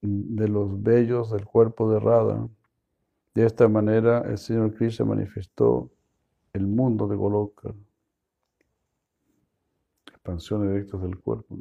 de 0.00 0.48
los 0.48 0.82
vellos 0.82 1.32
del 1.32 1.44
cuerpo 1.44 1.92
de 1.92 2.00
Radha. 2.00 2.48
De 3.34 3.44
esta 3.44 3.68
manera 3.68 4.20
el 4.20 4.38
Señor 4.38 4.74
Krishna 4.74 5.04
manifestó 5.04 5.90
el 6.54 6.66
mundo 6.66 7.06
de 7.08 7.16
Goloka. 7.16 7.74
Expansión 10.06 10.66
directa 10.66 10.96
del 10.96 11.18
cuerpo. 11.18 11.58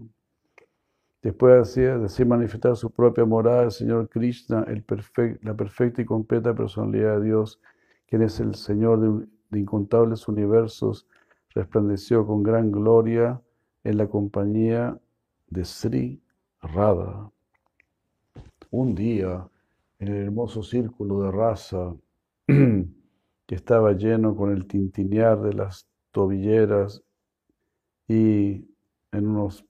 Después 1.22 1.62
hacía 1.62 1.98
decir 1.98 2.26
manifestar 2.26 2.76
su 2.78 2.92
propia 2.92 3.26
morada 3.26 3.64
el 3.64 3.72
Señor 3.72 4.08
Krishna, 4.08 4.66
la 5.42 5.54
perfecta 5.54 6.02
y 6.02 6.06
completa 6.06 6.56
personalidad 6.56 7.20
de 7.20 7.26
Dios, 7.26 7.60
quien 8.08 8.22
es 8.22 8.40
el 8.40 8.56
Señor 8.56 9.02
de, 9.02 9.28
de 9.50 9.60
incontables 9.60 10.28
universos, 10.28 11.08
resplandeció 11.50 12.26
con 12.26 12.42
gran 12.42 12.72
gloria 12.72 13.42
en 13.84 13.98
la 13.98 14.08
compañía 14.08 14.98
de 15.50 15.66
Sri 15.66 16.22
Radha. 16.62 17.32
Un 18.72 18.96
día, 18.96 19.50
en 20.00 20.08
el 20.08 20.26
hermoso 20.26 20.64
círculo 20.64 21.24
de 21.24 21.32
raza 21.32 21.96
que 22.48 23.56
estaba 23.56 23.94
lleno 23.94 24.36
con 24.36 24.52
el 24.52 24.68
tintinear 24.68 25.42
de 25.42 25.54
las 25.54 25.88
tobilleras 26.12 27.04
y 28.08 28.66
en 29.12 29.28
unos 29.28 29.66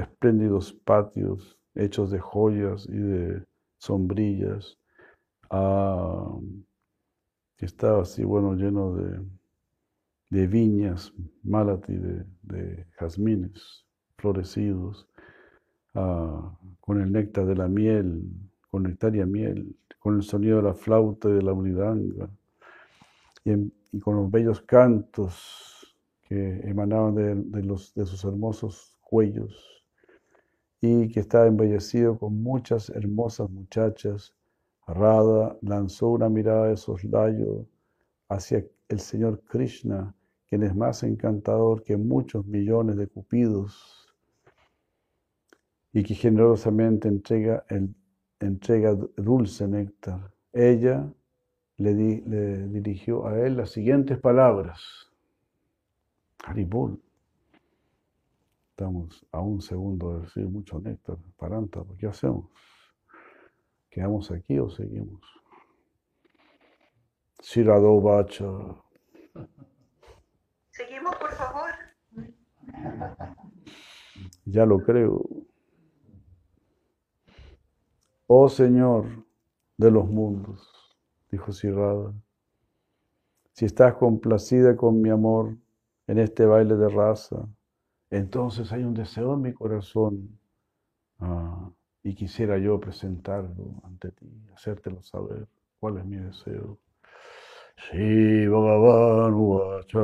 espléndidos 0.00 0.72
patios 0.72 1.60
hechos 1.74 2.10
de 2.10 2.18
joyas 2.18 2.86
y 2.88 2.96
de 2.96 3.44
sombrillas, 3.78 4.78
ah, 5.50 6.38
estaba 7.58 8.02
así, 8.02 8.24
bueno, 8.24 8.54
lleno 8.54 8.94
de, 8.94 9.20
de 10.30 10.46
viñas, 10.46 11.12
malati, 11.42 11.94
de, 11.94 12.24
de 12.42 12.86
jazmines 12.98 13.84
florecidos, 14.16 15.08
ah, 15.94 16.56
con 16.80 17.00
el 17.00 17.12
néctar 17.12 17.46
de 17.46 17.56
la 17.56 17.68
miel, 17.68 18.22
con 18.70 18.84
nectaria 18.84 19.26
miel, 19.26 19.76
con 19.98 20.16
el 20.16 20.22
sonido 20.22 20.58
de 20.58 20.62
la 20.62 20.74
flauta 20.74 21.28
y 21.28 21.32
de 21.32 21.42
la 21.42 21.52
unidanga, 21.52 22.30
y, 23.44 23.70
con 24.00 24.16
los 24.16 24.30
bellos 24.30 24.60
cantos 24.60 25.96
que 26.22 26.60
emanaban 26.62 27.16
de, 27.16 27.34
de 27.34 28.06
sus 28.06 28.24
hermosos 28.24 28.96
cuellos 29.00 29.79
y 30.80 31.08
que 31.08 31.20
estaba 31.20 31.46
embellecido 31.46 32.18
con 32.18 32.42
muchas 32.42 32.90
hermosas 32.90 33.50
muchachas. 33.50 34.34
Radha 34.86 35.56
lanzó 35.60 36.08
una 36.08 36.28
mirada 36.28 36.68
de 36.68 36.76
soslayo 36.76 37.66
hacia 38.28 38.64
el 38.88 39.00
Señor 39.00 39.42
Krishna, 39.44 40.14
quien 40.48 40.62
es 40.62 40.74
más 40.74 41.02
encantador 41.02 41.82
que 41.82 41.96
muchos 41.96 42.46
millones 42.46 42.96
de 42.96 43.06
cupidos 43.06 44.14
y 45.92 46.02
que 46.02 46.14
generosamente 46.14 47.08
entrega, 47.08 48.94
dulce 49.16 49.68
néctar. 49.68 50.32
Ella 50.52 51.12
le, 51.76 51.92
le 51.94 52.68
dirigió 52.68 53.26
a 53.26 53.38
él 53.40 53.56
las 53.56 53.70
siguientes 53.70 54.18
palabras. 54.18 55.10
Haribol. 56.44 57.00
Estamos 58.80 59.26
a 59.30 59.40
un 59.42 59.60
segundo 59.60 60.14
de 60.14 60.20
recibir 60.22 60.48
mucho 60.48 60.80
néctar, 60.80 61.18
paranta, 61.36 61.84
¿qué 61.98 62.06
hacemos? 62.06 62.46
¿Quedamos 63.90 64.30
aquí 64.30 64.58
o 64.58 64.70
seguimos? 64.70 65.20
Shirado 67.42 68.00
Bacha. 68.00 68.46
Seguimos, 70.70 71.14
por 71.16 71.30
favor. 71.32 71.70
Ya 74.46 74.64
lo 74.64 74.78
creo. 74.78 75.26
Oh 78.28 78.48
Señor 78.48 79.04
de 79.76 79.90
los 79.90 80.08
mundos, 80.08 80.96
dijo 81.30 81.52
Sirrada, 81.52 82.14
si 83.52 83.66
estás 83.66 83.96
complacida 83.96 84.74
con 84.74 85.02
mi 85.02 85.10
amor 85.10 85.58
en 86.06 86.18
este 86.18 86.46
baile 86.46 86.76
de 86.76 86.88
raza, 86.88 87.46
entonces 88.10 88.72
hay 88.72 88.84
un 88.84 88.94
deseo 88.94 89.34
en 89.34 89.42
mi 89.42 89.52
corazón 89.52 90.38
ah, 91.20 91.70
y 92.02 92.14
quisiera 92.14 92.58
yo 92.58 92.80
presentarlo 92.80 93.80
ante 93.84 94.12
ti, 94.12 94.26
hacértelo 94.54 95.02
saber 95.02 95.46
cuál 95.78 95.98
es 95.98 96.04
mi 96.04 96.16
deseo. 96.16 96.78
Sí, 97.76 98.46
Bhagavan 98.46 99.34
Uvacha. 99.34 100.00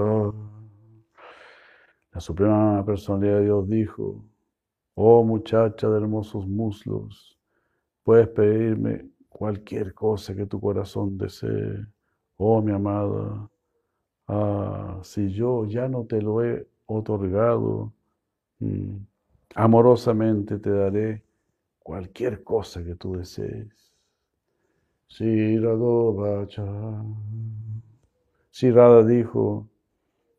La 2.13 2.21
Suprema 2.21 2.83
Personalidad 2.85 3.39
de 3.39 3.45
Dios 3.45 3.69
dijo, 3.69 4.25
oh 4.95 5.23
muchacha 5.23 5.89
de 5.89 5.99
hermosos 5.99 6.47
muslos, 6.47 7.39
puedes 8.03 8.29
pedirme 8.29 9.11
cualquier 9.29 9.93
cosa 9.93 10.35
que 10.35 10.47
tu 10.47 10.59
corazón 10.61 11.19
desee, 11.19 11.87
oh 12.39 12.63
mi 12.63 12.73
amada. 12.73 13.51
Ah, 14.29 14.99
si 15.03 15.29
yo 15.31 15.67
ya 15.67 15.89
no 15.89 16.07
te 16.07 16.23
lo 16.23 16.43
he 16.43 16.67
otorgado, 16.87 17.93
amorosamente 19.55 20.59
te 20.59 20.71
daré 20.71 21.23
cualquier 21.79 22.43
cosa 22.43 22.83
que 22.83 22.95
tú 22.95 23.17
desees. 23.17 23.93
Shirada 28.53 29.05
dijo, 29.05 29.69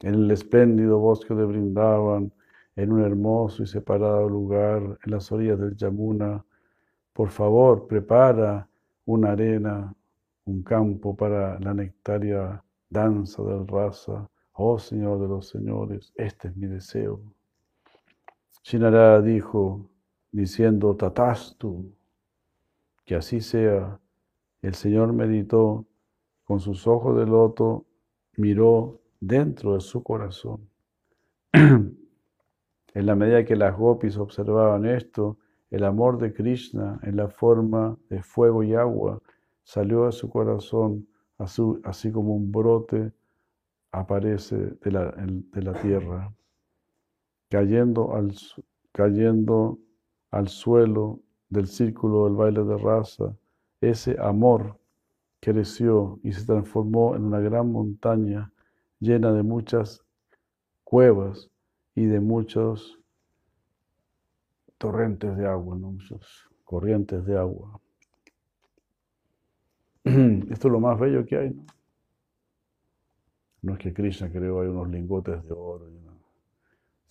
en 0.02 0.14
el 0.14 0.32
espléndido 0.32 1.00
bosque 1.00 1.34
de 1.34 1.46
Brindavan, 1.46 2.32
en 2.76 2.92
un 2.92 3.02
hermoso 3.02 3.64
y 3.64 3.68
separado 3.68 4.30
lugar 4.30 5.00
en 5.04 5.12
las 5.12 5.32
orillas 5.32 5.60
del 5.60 5.76
Yamuna, 5.76 6.46
por 7.14 7.30
favor, 7.30 7.88
prepara 7.88 8.70
una 9.06 9.32
arena, 9.32 9.96
un 10.46 10.62
campo 10.62 11.16
para 11.16 11.60
la 11.60 11.74
nectaria 11.74 12.64
danza 12.90 13.42
del 13.44 13.68
raza. 13.68 14.30
Oh 14.54 14.78
Señor 14.78 15.20
de 15.22 15.28
los 15.28 15.48
señores, 15.48 16.14
este 16.16 16.50
es 16.50 16.56
mi 16.58 16.68
deseo. 16.68 17.37
Shinara 18.68 19.22
dijo, 19.22 19.90
diciendo, 20.30 20.94
Tatastu, 20.98 21.90
que 23.06 23.16
así 23.16 23.40
sea. 23.40 23.98
El 24.62 24.74
Señor 24.76 25.14
meditó 25.14 25.86
con 26.44 26.60
sus 26.60 26.86
ojos 26.86 27.18
de 27.18 27.26
loto, 27.26 27.86
miró 28.36 29.00
dentro 29.22 29.76
de 29.76 29.80
su 29.80 30.04
corazón. 30.04 30.68
en 31.54 31.96
la 32.94 33.16
medida 33.16 33.46
que 33.46 33.56
las 33.56 33.74
gopis 33.78 34.18
observaban 34.18 34.86
esto, 34.86 35.38
el 35.72 35.86
amor 35.86 36.18
de 36.18 36.34
Krishna 36.34 37.00
en 37.04 37.16
la 37.16 37.30
forma 37.30 37.98
de 38.10 38.22
fuego 38.22 38.64
y 38.64 38.74
agua 38.76 39.22
salió 39.64 40.08
a 40.08 40.12
su 40.12 40.30
corazón, 40.30 41.08
así, 41.38 42.12
como 42.12 42.36
un 42.36 42.52
brote 42.52 43.14
aparece 43.94 44.58
de 44.58 44.78
de 45.54 45.62
la 45.62 45.74
tierra, 45.82 46.34
cayendo 47.50 48.16
al, 48.16 48.34
cayendo 48.92 49.80
al 50.32 50.48
suelo 50.48 51.20
del 51.50 51.68
círculo 51.68 52.26
del 52.26 52.36
baile 52.36 52.64
de 52.64 52.78
raza, 52.78 53.36
ese 53.82 54.18
amor 54.20 54.80
creció 55.40 56.20
y 56.24 56.34
se 56.34 56.46
transformó 56.46 57.16
en 57.16 57.26
una 57.26 57.40
gran 57.40 57.72
montaña 57.72 58.52
llena 59.00 59.32
de 59.32 59.44
muchas 59.44 60.04
cuevas 60.84 61.50
y 61.96 62.06
de 62.06 62.20
muchos 62.20 63.00
torrentes 64.78 65.36
de 65.38 65.48
agua, 65.48 65.76
muchas 65.76 66.22
corrientes 66.64 67.26
de 67.26 67.38
agua. 67.38 67.80
Esto 70.04 70.68
es 70.68 70.72
lo 70.72 70.80
más 70.80 71.00
bello 71.00 71.26
que 71.26 71.38
hay. 71.38 71.50
¿no? 71.52 71.66
no 73.62 73.74
es 73.74 73.80
que 73.80 73.94
Krishna 73.94 74.32
creó 74.32 74.62
ahí 74.62 74.68
unos 74.68 74.90
lingotes 74.90 75.44
de 75.44 75.54
oro, 75.54 75.90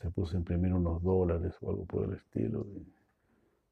se 0.01 0.11
puso 0.11 0.37
a 0.37 0.41
imprimir 0.41 0.73
unos 0.73 1.03
dólares 1.03 1.57
o 1.61 1.71
algo 1.71 1.85
por 1.85 2.05
el 2.05 2.15
estilo, 2.15 2.67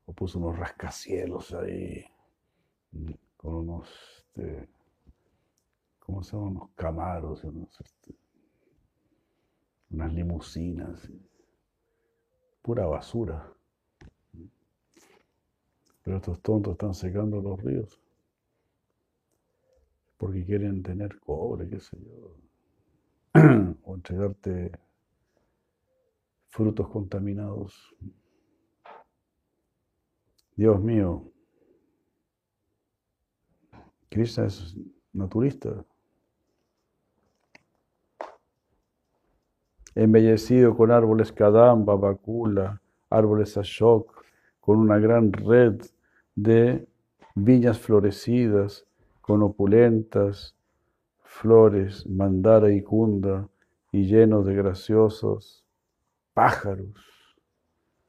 o 0.06 0.12
puso 0.12 0.38
unos 0.38 0.58
rascacielos 0.58 1.52
ahí 1.54 2.04
con 3.36 3.54
unos, 3.54 3.88
este, 4.18 4.68
¿cómo 5.98 6.22
se 6.22 6.36
llaman? 6.36 6.56
Unos 6.56 6.70
camaros, 6.74 7.44
este, 7.44 8.14
unas 9.90 10.12
limusinas, 10.12 11.10
pura 12.62 12.86
basura. 12.86 13.50
Pero 16.02 16.16
estos 16.18 16.40
tontos 16.40 16.72
están 16.72 16.94
secando 16.94 17.40
los 17.40 17.62
ríos 17.62 18.00
porque 20.24 20.44
quieren 20.44 20.82
tener 20.82 21.18
cobre, 21.20 21.68
qué 21.68 21.80
sé 21.80 21.98
yo, 22.00 22.34
o 23.84 23.94
entregarte 23.94 24.72
frutos 26.54 26.88
contaminados. 26.88 27.96
Dios 30.54 30.80
mío, 30.80 31.32
Krishna 34.08 34.46
es 34.46 34.76
naturista. 35.12 35.84
Embellecido 39.96 40.76
con 40.76 40.92
árboles 40.92 41.32
kadamba, 41.32 41.96
bakula, 41.96 42.80
árboles 43.10 43.56
ashok, 43.56 44.24
con 44.60 44.78
una 44.78 44.98
gran 44.98 45.32
red 45.32 45.80
de 46.36 46.86
viñas 47.34 47.80
florecidas, 47.80 48.86
con 49.22 49.42
opulentas 49.42 50.56
flores, 51.24 52.06
mandara 52.06 52.72
y 52.72 52.80
cunda, 52.80 53.48
y 53.90 54.04
llenos 54.04 54.46
de 54.46 54.54
graciosos 54.54 55.63
pájaros. 56.34 56.88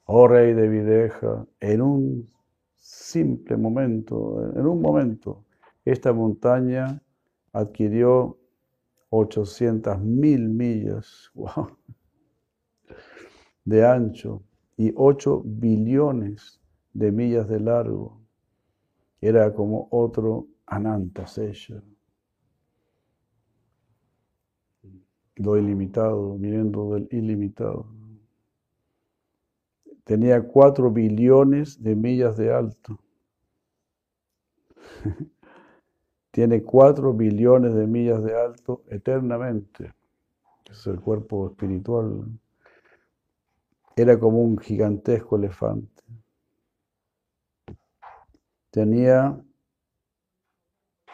Oh 0.06 0.28
rey 0.28 0.54
de 0.54 0.68
Videja, 0.68 1.46
en 1.60 1.82
un 1.82 2.30
simple 2.76 3.58
momento, 3.58 4.52
en 4.56 4.66
un 4.68 4.82
momento, 4.82 5.46
esta 5.84 6.14
montaña 6.14 7.02
adquirió 7.54 8.38
800 9.10 10.00
mil 10.02 10.50
millas 10.50 11.32
de 13.66 13.86
ancho 13.86 14.44
y 14.78 14.92
8 14.96 15.42
billones 15.46 16.60
de 16.94 17.12
millas 17.12 17.48
de 17.48 17.60
largo. 17.60 18.22
Era 19.22 19.54
como 19.54 19.88
otro 19.92 20.48
Ananta 20.68 21.26
Sesha. 21.26 21.82
Lo 25.38 25.58
ilimitado, 25.58 26.38
viniendo 26.38 26.94
del 26.94 27.08
ilimitado. 27.12 27.88
Tenía 30.06 30.42
4 30.42 30.92
billones 30.92 31.82
de 31.82 31.96
millas 31.96 32.38
de 32.38 32.54
alto. 32.54 33.00
Tiene 36.32 36.64
4 36.64 37.12
billones 37.14 37.74
de 37.74 37.88
millas 37.88 38.24
de 38.24 38.40
alto 38.40 38.84
eternamente. 38.88 39.94
Es 40.70 40.86
el 40.86 41.02
cuerpo 41.02 41.48
espiritual. 41.48 42.28
Era 43.96 44.20
como 44.20 44.44
un 44.44 44.60
gigantesco 44.60 45.38
elefante. 45.38 46.04
Tenía 48.70 49.42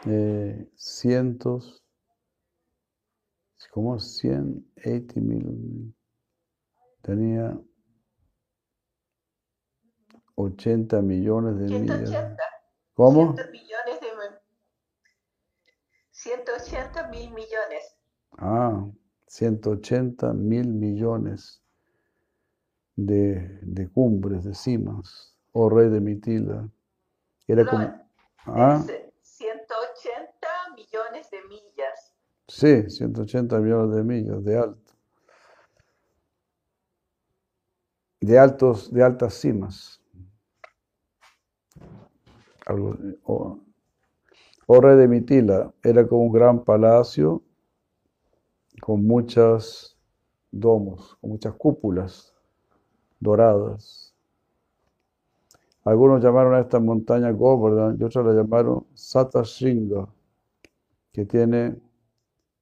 eh, 0.04 0.68
cientos, 0.74 1.82
como 3.72 3.98
180 3.98 5.18
mil, 5.18 5.94
tenía 7.00 7.58
80 10.34 11.02
millones 11.02 11.58
de 11.58 11.68
180. 11.68 11.96
millas. 12.06 12.38
¿Cómo? 12.94 13.34
100 13.34 13.50
millones 13.50 14.00
de 14.00 14.12
180 16.12 17.08
mil 17.08 17.30
millones. 17.32 17.96
Ah, 18.38 18.86
180 19.26 20.32
mil 20.34 20.68
millones 20.68 21.62
de, 22.96 23.58
de 23.62 23.88
cumbres, 23.88 24.44
de 24.44 24.54
cimas, 24.54 25.36
oh 25.52 25.68
rey 25.68 25.88
de 25.88 26.00
Mitila. 26.00 26.68
Era 27.48 27.64
No, 27.64 27.70
como... 27.70 28.08
Ah, 28.46 28.78
dice 28.78 29.12
180 29.22 30.48
millones 30.76 31.30
de 31.30 31.42
millas. 31.48 32.14
sí, 32.48 32.90
180 32.90 33.58
millones 33.58 33.96
de 33.96 34.02
millas 34.04 34.44
de 34.44 34.56
alto. 34.58 34.92
De 38.20 38.38
altos, 38.38 38.92
de 38.92 39.02
altas 39.02 39.34
cimas. 39.34 40.01
Algo, 42.72 42.96
oh 43.24 44.80
rey 44.80 44.96
de 44.96 45.08
Mitila, 45.08 45.72
era 45.82 46.06
como 46.06 46.24
un 46.24 46.32
gran 46.32 46.64
palacio 46.64 47.42
con 48.80 49.04
muchas 49.06 49.98
domos, 50.50 51.16
con 51.20 51.30
muchas 51.30 51.54
cúpulas 51.54 52.34
doradas. 53.20 54.14
Algunos 55.84 56.22
llamaron 56.22 56.54
a 56.54 56.60
esta 56.60 56.78
montaña 56.78 57.30
Govardhan 57.32 57.98
y 58.00 58.04
otros 58.04 58.24
la 58.24 58.32
llamaron 58.32 58.86
Satashringa, 58.94 60.08
que 61.12 61.24
tiene 61.26 61.76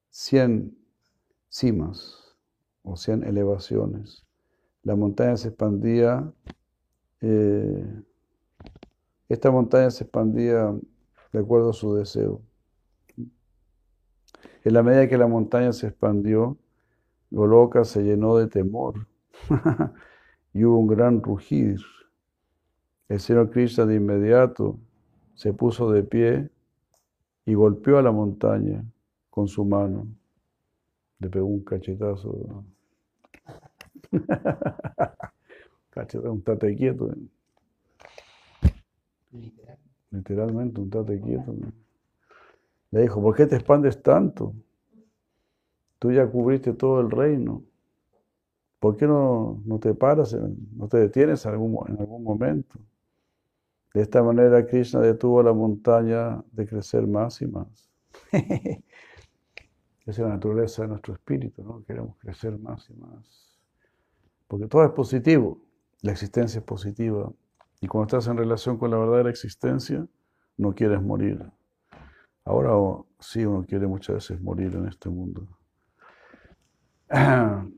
100 0.09 0.75
cimas 1.47 2.35
o 2.83 2.95
100 2.95 3.23
elevaciones. 3.23 4.25
La 4.83 4.95
montaña 4.95 5.37
se 5.37 5.49
expandía, 5.49 6.33
eh, 7.21 8.03
esta 9.31 9.49
montaña 9.49 9.89
se 9.91 10.03
expandía 10.03 10.73
de 11.31 11.39
acuerdo 11.39 11.69
a 11.69 11.73
su 11.73 11.95
deseo. 11.95 12.41
En 14.63 14.73
la 14.73 14.83
medida 14.83 15.07
que 15.07 15.17
la 15.17 15.27
montaña 15.27 15.71
se 15.71 15.87
expandió, 15.87 16.57
Goloka 17.31 17.85
se 17.85 18.03
llenó 18.03 18.35
de 18.35 18.47
temor 18.47 19.07
y 20.53 20.65
hubo 20.65 20.79
un 20.79 20.87
gran 20.87 21.23
rugir. 21.23 21.79
El 23.07 23.21
Señor 23.21 23.51
Krishna 23.51 23.85
de 23.85 23.95
inmediato 23.95 24.77
se 25.33 25.53
puso 25.53 25.89
de 25.91 26.03
pie 26.03 26.49
y 27.45 27.53
golpeó 27.53 27.99
a 27.99 28.01
la 28.01 28.11
montaña 28.11 28.83
con 29.29 29.47
su 29.47 29.63
mano. 29.63 30.07
Le 31.19 31.29
pegó 31.29 31.45
un 31.45 31.63
cachetazo. 31.63 32.65
cachetazo, 35.89 36.33
un 36.33 36.43
tate 36.43 36.75
quieto. 36.75 37.15
Literal. 39.31 39.79
Literalmente 40.11 40.81
un 40.81 40.89
tate 40.89 41.19
quieto. 41.21 41.55
Le 42.91 43.01
dijo, 43.01 43.21
¿por 43.21 43.35
qué 43.35 43.45
te 43.45 43.55
expandes 43.55 44.01
tanto? 44.01 44.53
Tú 45.99 46.11
ya 46.11 46.27
cubriste 46.27 46.73
todo 46.73 46.99
el 46.99 47.11
reino. 47.11 47.63
¿Por 48.79 48.97
qué 48.97 49.05
no, 49.05 49.61
no 49.65 49.79
te 49.79 49.93
paras, 49.93 50.35
no 50.35 50.87
te 50.87 50.97
detienes 50.97 51.45
en 51.45 51.51
algún, 51.51 51.77
en 51.87 51.99
algún 51.99 52.23
momento? 52.23 52.79
De 53.93 54.01
esta 54.01 54.23
manera 54.23 54.65
Krishna 54.65 55.01
detuvo 55.01 55.43
la 55.43 55.53
montaña 55.53 56.41
de 56.51 56.65
crecer 56.65 57.05
más 57.07 57.41
y 57.41 57.47
más. 57.47 57.89
Esa 58.31 58.83
es 60.05 60.19
la 60.19 60.29
naturaleza 60.29 60.81
de 60.81 60.87
nuestro 60.87 61.13
espíritu, 61.13 61.63
¿no? 61.63 61.83
Queremos 61.85 62.17
crecer 62.17 62.57
más 62.57 62.89
y 62.89 62.93
más. 62.93 63.59
Porque 64.47 64.67
todo 64.67 64.83
es 64.83 64.91
positivo, 64.91 65.59
la 66.01 66.11
existencia 66.13 66.59
es 66.59 66.65
positiva. 66.65 67.31
Y 67.81 67.87
cuando 67.87 68.05
estás 68.05 68.27
en 68.31 68.37
relación 68.37 68.77
con 68.77 68.91
la 68.91 68.97
verdadera 68.97 69.31
existencia, 69.31 70.05
no 70.55 70.75
quieres 70.75 71.01
morir. 71.01 71.43
Ahora 72.45 72.73
sí 73.19 73.43
uno 73.43 73.65
quiere 73.65 73.87
muchas 73.87 74.15
veces 74.15 74.39
morir 74.39 74.75
en 74.75 74.87
este 74.87 75.09
mundo. 75.09 75.47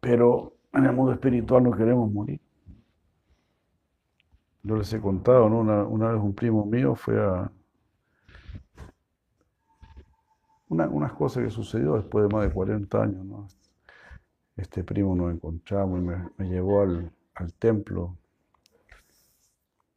Pero 0.00 0.56
en 0.72 0.84
el 0.84 0.92
mundo 0.92 1.12
espiritual 1.12 1.62
no 1.62 1.70
queremos 1.70 2.10
morir. 2.10 2.40
Yo 4.64 4.76
les 4.76 4.92
he 4.92 5.00
contado, 5.00 5.48
¿no? 5.48 5.60
Una, 5.60 6.10
vez 6.10 6.20
un 6.20 6.34
primo 6.34 6.66
mío 6.66 6.96
fue 6.96 7.24
a... 7.24 7.52
Una, 10.68 10.88
unas 10.88 11.12
cosas 11.12 11.44
que 11.44 11.50
sucedió 11.50 11.94
después 11.94 12.28
de 12.28 12.34
más 12.34 12.48
de 12.48 12.52
40 12.52 13.00
años, 13.00 13.24
¿no? 13.24 13.46
Este 14.56 14.82
primo 14.82 15.14
nos 15.14 15.32
encontramos 15.34 16.00
y 16.00 16.02
me, 16.02 16.48
llevó 16.48 16.82
al, 16.82 17.12
al 17.34 17.52
templo 17.54 18.16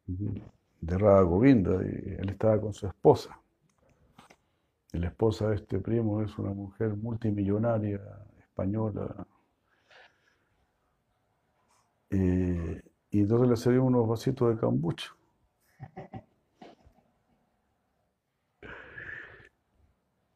de 0.06 0.98
Radha 0.98 1.22
Govinda 1.22 1.82
y 1.82 2.16
él 2.18 2.28
estaba 2.30 2.60
con 2.60 2.74
su 2.74 2.86
esposa. 2.86 3.40
Y 4.92 4.98
la 4.98 5.08
esposa 5.08 5.48
de 5.48 5.56
este 5.56 5.78
primo 5.78 6.20
es 6.22 6.36
una 6.38 6.52
mujer 6.52 6.96
multimillonaria 6.96 8.00
española. 8.38 9.26
Eh, 12.10 12.82
y 13.10 13.20
entonces 13.20 13.48
le 13.48 13.56
sirvió 13.56 13.84
unos 13.84 14.08
vasitos 14.08 14.50
de 14.54 14.60
cambucha. 14.60 15.14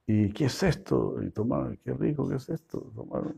¿Y 0.06 0.32
qué 0.32 0.44
es 0.44 0.62
esto? 0.62 1.20
Y 1.22 1.30
tomaron, 1.30 1.76
qué 1.78 1.92
rico, 1.94 2.28
¿qué 2.28 2.36
es 2.36 2.48
esto? 2.48 2.80
Tomaron. 2.94 3.34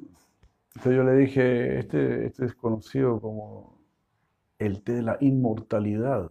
Entonces 0.77 0.94
yo 0.94 1.05
le 1.05 1.15
dije, 1.15 1.78
este, 1.78 2.27
este 2.27 2.44
es 2.44 2.55
conocido 2.55 3.19
como 3.19 3.81
el 4.59 4.82
té 4.82 4.93
de 4.93 5.03
la 5.03 5.16
inmortalidad. 5.20 6.31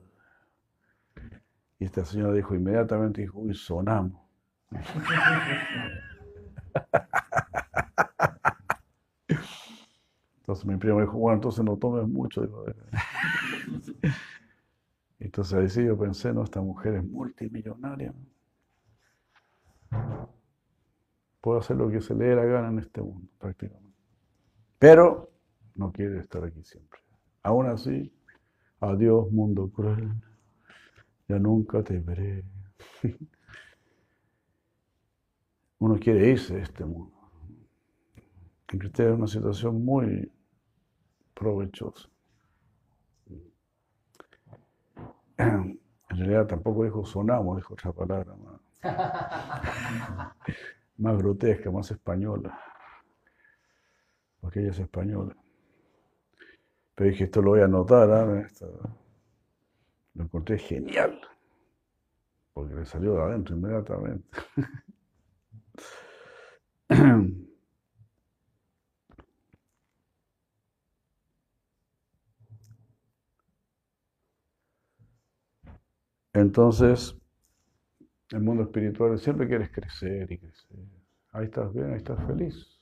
Y 1.79 1.85
esta 1.85 2.05
señora 2.05 2.31
dijo 2.31 2.53
inmediatamente, 2.53 3.21
dijo, 3.21 3.39
uy, 3.39 3.55
sonamos. 3.55 4.21
Entonces 10.37 10.65
mi 10.67 10.77
primo 10.77 11.01
dijo, 11.01 11.17
bueno, 11.17 11.37
entonces 11.37 11.65
no 11.65 11.75
tomes 11.77 12.07
mucho. 12.07 12.47
entonces 15.19 15.53
ahí 15.55 15.69
sí 15.69 15.83
yo 15.83 15.97
pensé, 15.97 16.35
no, 16.35 16.43
esta 16.43 16.61
mujer 16.61 16.93
es 16.93 17.03
multimillonaria. 17.03 18.13
Puedo 21.41 21.57
hacer 21.57 21.77
lo 21.77 21.89
que 21.89 21.99
se 21.99 22.13
le 22.13 22.25
dé 22.25 22.35
la 22.35 22.45
gana 22.45 22.67
en 22.67 22.77
este 22.77 23.01
mundo, 23.01 23.27
prácticamente. 23.39 23.84
Pero 24.79 25.31
no 25.75 25.91
quiere 25.91 26.19
estar 26.19 26.43
aquí 26.43 26.63
siempre. 26.63 26.99
Aún 27.43 27.67
así, 27.67 28.11
adiós 28.79 29.31
mundo 29.31 29.69
cruel 29.69 30.11
ya 31.27 31.39
nunca 31.39 31.83
te 31.83 31.99
veré. 31.99 32.43
Uno 35.79 35.99
quiere 35.99 36.29
irse 36.29 36.55
de 36.55 36.61
este 36.61 36.85
mundo. 36.85 37.13
En 38.71 38.81
es 38.81 38.99
una 38.99 39.27
situación 39.27 39.83
muy 39.83 40.31
provechosa. 41.33 42.09
En 45.37 45.79
realidad 46.09 46.47
tampoco 46.47 46.83
dijo 46.83 47.05
sonamos, 47.05 47.57
dijo 47.57 47.73
otra 47.73 47.91
palabra 47.91 48.35
más, 48.35 48.61
más 50.97 51.17
grotesca, 51.17 51.71
más 51.71 51.91
española. 51.91 52.57
Porque 54.45 54.59
ella 54.59 54.69
es 54.69 54.77
española. 54.79 55.35
Pero 56.93 57.09
dije, 57.09 57.23
esto 57.23 57.41
lo 57.41 57.51
voy 57.51 57.61
a 57.61 57.65
anotar, 57.65 58.09
¿eh? 58.37 58.47
Lo 60.15 60.23
encontré 60.23 60.57
genial, 60.57 61.21
porque 62.53 62.73
le 62.73 62.85
salió 62.85 63.13
de 63.15 63.21
adentro 63.21 63.55
inmediatamente. 63.55 64.27
Entonces, 76.33 77.15
el 78.31 78.39
mundo 78.41 78.61
espiritual 78.61 79.17
siempre 79.17 79.47
quieres 79.47 79.71
crecer 79.71 80.31
y 80.31 80.37
crecer. 80.37 80.77
Ahí 81.31 81.45
estás 81.45 81.73
bien, 81.73 81.89
ahí 81.89 81.97
estás 81.97 82.23
feliz. 82.27 82.74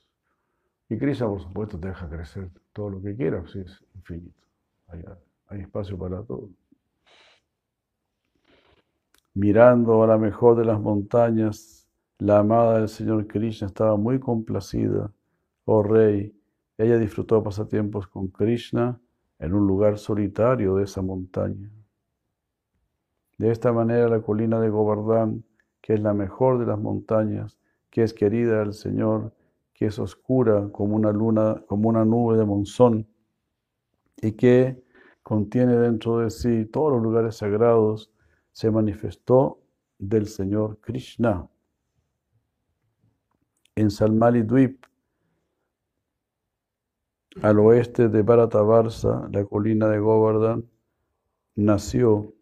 Y 0.93 0.97
Krishna, 0.97 1.27
por 1.27 1.41
supuesto, 1.41 1.79
te 1.79 1.87
deja 1.87 2.07
crecer 2.07 2.49
todo 2.71 2.89
lo 2.91 3.01
que 3.01 3.15
quieras, 3.15 3.51
si 3.51 3.59
es 3.59 3.83
infinito. 3.95 4.47
hay 5.47 5.61
espacio 5.61 5.97
para 5.97 6.21
todo 6.23 6.49
mirando 9.33 10.03
a 10.03 10.07
la 10.07 10.17
mejor 10.17 10.55
de 10.57 10.65
las 10.65 10.79
montañas, 10.79 11.87
la 12.19 12.39
amada 12.39 12.79
del 12.79 12.87
Señor 12.87 13.27
Krishna 13.27 13.67
estaba 13.67 13.97
muy 13.97 14.19
complacida. 14.19 15.11
Oh 15.65 15.83
rey, 15.83 16.35
ella 16.77 16.97
disfrutó 16.97 17.43
pasatiempos 17.43 18.07
con 18.07 18.27
Krishna 18.27 18.99
en 19.39 19.53
un 19.53 19.65
lugar 19.67 19.97
solitario 19.97 20.75
de 20.75 20.83
esa 20.83 21.01
montaña. 21.01 21.69
De 23.37 23.51
esta 23.51 23.73
manera 23.73 24.07
la 24.07 24.21
colina 24.21 24.59
de 24.59 24.69
Govardhan, 24.69 25.43
que 25.81 25.95
es 25.95 25.99
la 25.99 26.13
mejor 26.13 26.59
de 26.59 26.67
las 26.67 26.79
montañas, 26.79 27.57
que 27.89 28.03
es 28.03 28.13
querida 28.13 28.59
del 28.59 28.73
Señor, 28.73 29.33
que 29.83 29.87
es 29.87 29.99
oscura 29.99 30.69
como 30.71 30.95
una 30.95 31.11
luna, 31.11 31.61
como 31.67 31.89
una 31.89 32.05
nube 32.05 32.37
de 32.37 32.45
monzón, 32.45 33.05
y 34.21 34.31
que 34.31 34.81
contiene 35.21 35.75
dentro 35.75 36.19
de 36.19 36.29
sí 36.29 36.63
todos 36.67 36.93
los 36.93 37.03
lugares 37.03 37.35
sagrados 37.35 38.09
se 38.53 38.71
manifestó 38.71 39.59
del 39.99 40.27
Señor 40.27 40.79
Krishna. 40.79 41.49
En 43.75 43.91
Salmali 43.91 44.43
Dweep, 44.43 44.85
al 47.41 47.59
oeste 47.59 48.07
de 48.07 48.21
Bharatavarsa, 48.21 49.27
la 49.33 49.43
colina 49.43 49.89
de 49.89 49.99
Govardhan, 49.99 50.63
nació 51.55 52.33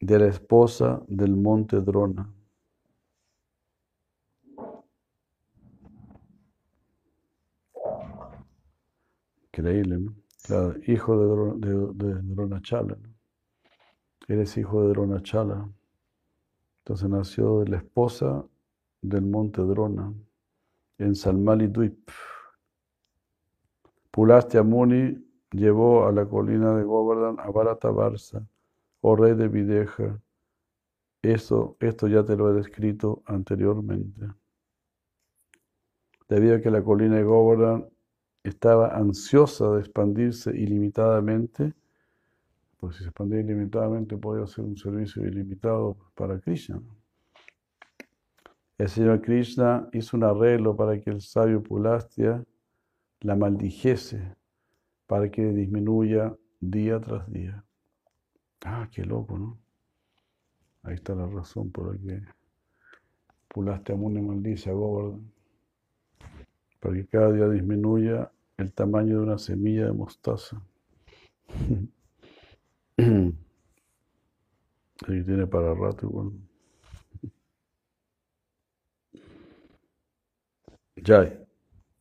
de 0.00 0.18
la 0.18 0.26
esposa 0.26 1.02
del 1.08 1.34
monte 1.34 1.80
Drona. 1.80 2.30
Increíble, 9.56 10.00
¿no? 10.00 10.12
hijo 10.88 11.56
de, 11.56 11.68
de, 11.68 12.12
de 12.12 12.22
Dronachala, 12.34 12.98
eres 14.26 14.56
hijo 14.56 14.82
de 14.82 14.88
Dronachala. 14.88 15.68
Entonces 16.78 17.08
nació 17.08 17.60
de 17.60 17.68
la 17.70 17.76
esposa 17.76 18.44
del 19.00 19.22
monte 19.26 19.62
Drona, 19.62 20.12
en 20.98 21.14
Salmali 21.14 21.68
Dweep. 21.68 22.10
Pulastya 24.10 24.64
Muni 24.64 25.16
llevó 25.52 26.06
a 26.06 26.12
la 26.12 26.26
colina 26.26 26.76
de 26.76 26.82
Govardhan 26.82 27.38
a 27.38 27.48
Bharatavarsa, 27.50 28.44
oh 29.02 29.14
rey 29.14 29.34
de 29.34 29.46
Videja. 29.46 30.20
Esto 31.22 31.76
ya 32.08 32.24
te 32.24 32.36
lo 32.36 32.50
he 32.50 32.54
descrito 32.54 33.22
anteriormente. 33.26 34.26
Debido 36.28 36.56
a 36.56 36.60
que 36.60 36.70
la 36.72 36.82
colina 36.82 37.16
de 37.16 37.22
Govardhan 37.22 37.93
estaba 38.44 38.94
ansiosa 38.94 39.70
de 39.70 39.80
expandirse 39.80 40.50
ilimitadamente, 40.56 41.72
pues 42.78 42.96
si 42.96 43.02
se 43.02 43.08
expandía 43.08 43.40
ilimitadamente 43.40 44.16
podía 44.18 44.46
ser 44.46 44.66
un 44.66 44.76
servicio 44.76 45.26
ilimitado 45.26 45.96
para 46.14 46.38
Krishna. 46.38 46.80
El 48.76 48.88
Señor 48.88 49.22
Krishna 49.22 49.88
hizo 49.92 50.16
un 50.16 50.24
arreglo 50.24 50.76
para 50.76 51.00
que 51.00 51.08
el 51.10 51.22
sabio 51.22 51.62
Pulastya 51.62 52.44
la 53.20 53.34
maldijese, 53.34 54.36
para 55.06 55.30
que 55.30 55.42
disminuya 55.46 56.36
día 56.60 57.00
tras 57.00 57.30
día. 57.32 57.64
Ah, 58.64 58.88
qué 58.92 59.04
loco, 59.04 59.38
¿no? 59.38 59.58
Ahí 60.82 60.94
está 60.94 61.14
la 61.14 61.26
razón 61.26 61.70
por 61.70 61.94
la 61.94 61.98
que 61.98 62.22
Pulastya 63.48 63.94
Muni 63.94 64.20
maldice 64.20 64.68
a 64.68 64.74
Govardhan. 64.74 65.32
Para 66.80 66.94
que 66.96 67.06
cada 67.06 67.32
día 67.32 67.48
disminuya 67.48 68.30
el 68.56 68.72
tamaño 68.72 69.18
de 69.18 69.24
una 69.24 69.38
semilla 69.38 69.86
de 69.86 69.92
mostaza. 69.92 70.60
Ahí 72.96 73.34
tiene 75.24 75.46
para 75.46 75.74
rato 75.74 76.06
igual. 76.06 76.32
Ya, 80.96 81.38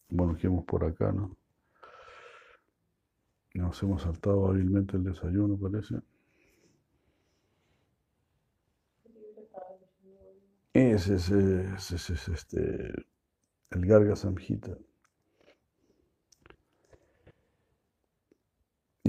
bueno, 0.09 0.35
quedamos 0.37 0.65
por 0.65 0.83
acá, 0.85 1.11
¿no? 1.11 1.35
Nos 3.55 3.81
hemos 3.83 4.01
saltado 4.03 4.47
hábilmente 4.47 4.97
el 4.97 5.03
desayuno, 5.03 5.57
parece. 5.57 5.95
Ese 10.73 11.15
es, 11.15 11.29
ese 11.29 12.13
es 12.13 12.27
este, 12.29 13.05
el 13.71 13.85
Garga 13.85 14.15
Samhita. 14.15 14.77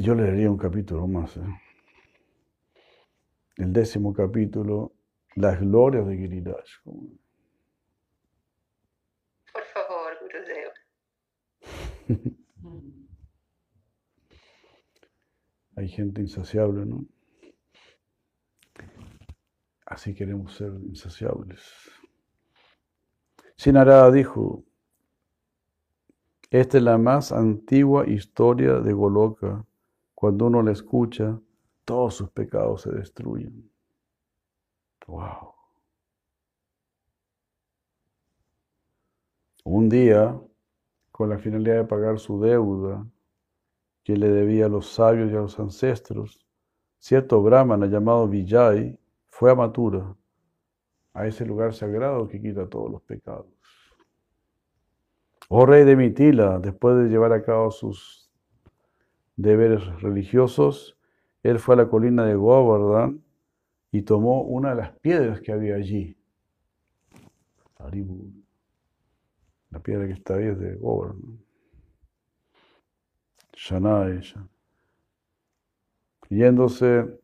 Yo 0.05 0.15
leería 0.15 0.51
un 0.51 0.59
capítulo 0.59 1.07
más. 1.07 1.39
¿eh? 1.39 1.47
El 3.57 3.73
décimo 3.73 4.13
capítulo, 4.13 4.93
las 5.35 5.59
glorias 5.59 6.07
de 6.07 6.19
Giriraj. 6.19 6.67
Por 6.85 6.95
favor, 9.73 10.13
Gurudev. 10.21 10.73
Hay 15.77 15.89
gente 15.89 16.21
insaciable, 16.21 16.85
¿no? 16.85 17.07
Así 19.87 20.15
queremos 20.15 20.55
ser 20.55 20.73
insaciables. 20.83 21.63
Sinarada 23.57 24.11
dijo, 24.11 24.67
esta 26.51 26.77
es 26.77 26.85
la 26.85 26.99
más 26.99 27.33
antigua 27.33 28.07
historia 28.07 28.81
de 28.81 28.93
Goloka. 28.93 29.65
Cuando 30.25 30.47
uno 30.47 30.63
la 30.63 30.73
escucha, 30.73 31.39
todos 31.85 32.15
sus 32.15 32.31
pecados 32.31 32.81
se 32.81 32.91
destruyen. 32.91 33.71
Wow. 35.07 35.53
Un 39.65 39.91
día, 39.91 40.41
con 41.13 41.29
la 41.29 41.37
finalidad 41.37 41.77
de 41.77 41.85
pagar 41.85 42.19
su 42.19 42.41
deuda 42.41 43.07
que 44.03 44.17
le 44.17 44.31
debía 44.31 44.65
a 44.65 44.71
los 44.71 44.87
sabios 44.87 45.31
y 45.31 45.35
a 45.35 45.41
los 45.41 45.61
ancestros, 45.61 46.47
cierto 46.99 47.43
brahmana 47.43 47.85
llamado 47.85 48.27
Vijay 48.27 48.99
fue 49.27 49.51
a 49.51 49.55
Matura, 49.55 50.17
a 51.13 51.27
ese 51.27 51.45
lugar 51.45 51.75
sagrado 51.75 52.29
que 52.29 52.41
quita 52.41 52.67
todos 52.67 52.91
los 52.91 53.03
pecados. 53.03 53.53
Oh 55.51 55.67
rey 55.67 55.85
de 55.85 55.95
Mitila, 55.97 56.59
después 56.61 56.97
de 56.97 57.11
llevar 57.11 57.35
a 57.35 57.43
cabo 57.43 57.71
sus 57.71 58.24
deberes 59.37 59.85
religiosos, 60.01 60.97
él 61.43 61.59
fue 61.59 61.75
a 61.75 61.79
la 61.79 61.89
colina 61.89 62.25
de 62.25 62.35
Govardhan 62.35 63.23
y 63.93 64.03
tomó 64.03 64.43
una 64.43 64.71
de 64.71 64.77
las 64.77 64.93
piedras 64.99 65.41
que 65.41 65.53
había 65.53 65.77
allí. 65.77 66.17
La 69.71 69.81
piedra 69.81 70.07
que 70.07 70.15
está 70.15 70.37
ahí 70.37 70.47
es 70.47 70.59
de 70.59 70.75
Govardhan. 70.77 71.39
Shanaya. 73.53 74.49
Yéndose 76.31 77.21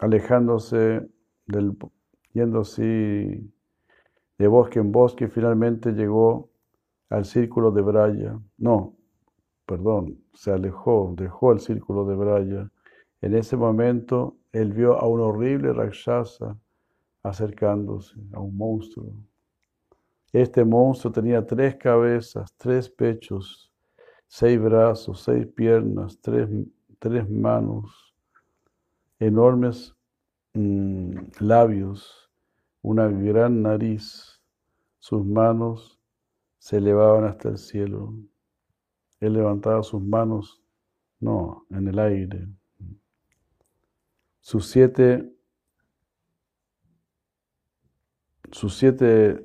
alejándose 0.00 1.06
del, 1.46 1.76
de 2.32 4.48
bosque 4.48 4.78
en 4.78 4.92
bosque, 4.92 5.28
finalmente 5.28 5.92
llegó 5.92 6.50
al 7.10 7.26
círculo 7.26 7.70
de 7.70 7.82
Braya. 7.82 8.40
No, 8.56 8.96
perdón, 9.70 10.18
se 10.34 10.50
alejó, 10.50 11.14
dejó 11.16 11.52
el 11.52 11.60
círculo 11.60 12.04
de 12.04 12.16
Braya. 12.16 12.68
En 13.20 13.36
ese 13.36 13.56
momento 13.56 14.36
él 14.50 14.72
vio 14.72 14.98
a 14.98 15.06
un 15.06 15.20
horrible 15.20 15.72
Rakshasa 15.72 16.58
acercándose, 17.22 18.16
a 18.32 18.40
un 18.40 18.56
monstruo. 18.56 19.12
Este 20.32 20.64
monstruo 20.64 21.12
tenía 21.12 21.46
tres 21.46 21.76
cabezas, 21.76 22.52
tres 22.56 22.90
pechos, 22.90 23.70
seis 24.26 24.60
brazos, 24.60 25.22
seis 25.22 25.46
piernas, 25.46 26.18
tres, 26.20 26.48
tres 26.98 27.30
manos 27.30 28.12
enormes 29.20 29.94
mm, 30.54 31.14
labios, 31.38 32.28
una 32.82 33.06
gran 33.06 33.62
nariz, 33.62 34.40
sus 34.98 35.24
manos 35.24 36.00
se 36.58 36.78
elevaban 36.78 37.22
hasta 37.22 37.50
el 37.50 37.58
cielo. 37.58 38.14
Él 39.20 39.34
levantaba 39.34 39.82
sus 39.82 40.02
manos, 40.02 40.62
no, 41.20 41.66
en 41.70 41.88
el 41.88 41.98
aire. 41.98 42.48
Sus 44.40 44.66
siete, 44.66 45.30
sus 48.50 48.76
siete 48.76 49.44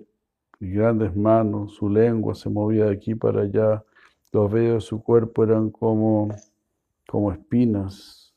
grandes 0.59 1.15
manos, 1.15 1.75
su 1.75 1.89
lengua 1.89 2.33
se 2.33 2.49
movía 2.49 2.85
de 2.85 2.93
aquí 2.93 3.13
para 3.13 3.41
allá, 3.41 3.83
los 4.31 4.51
vellos 4.51 4.75
de 4.75 4.81
su 4.81 5.03
cuerpo 5.03 5.43
eran 5.43 5.69
como, 5.69 6.29
como 7.07 7.31
espinas 7.31 8.33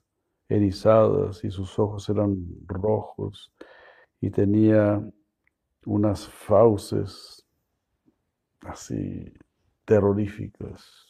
erizadas 0.48 1.44
y 1.44 1.50
sus 1.50 1.78
ojos 1.78 2.08
eran 2.08 2.44
rojos 2.66 3.52
y 4.20 4.30
tenía 4.30 5.02
unas 5.84 6.26
fauces 6.28 7.46
así 8.60 9.32
terroríficas. 9.84 11.07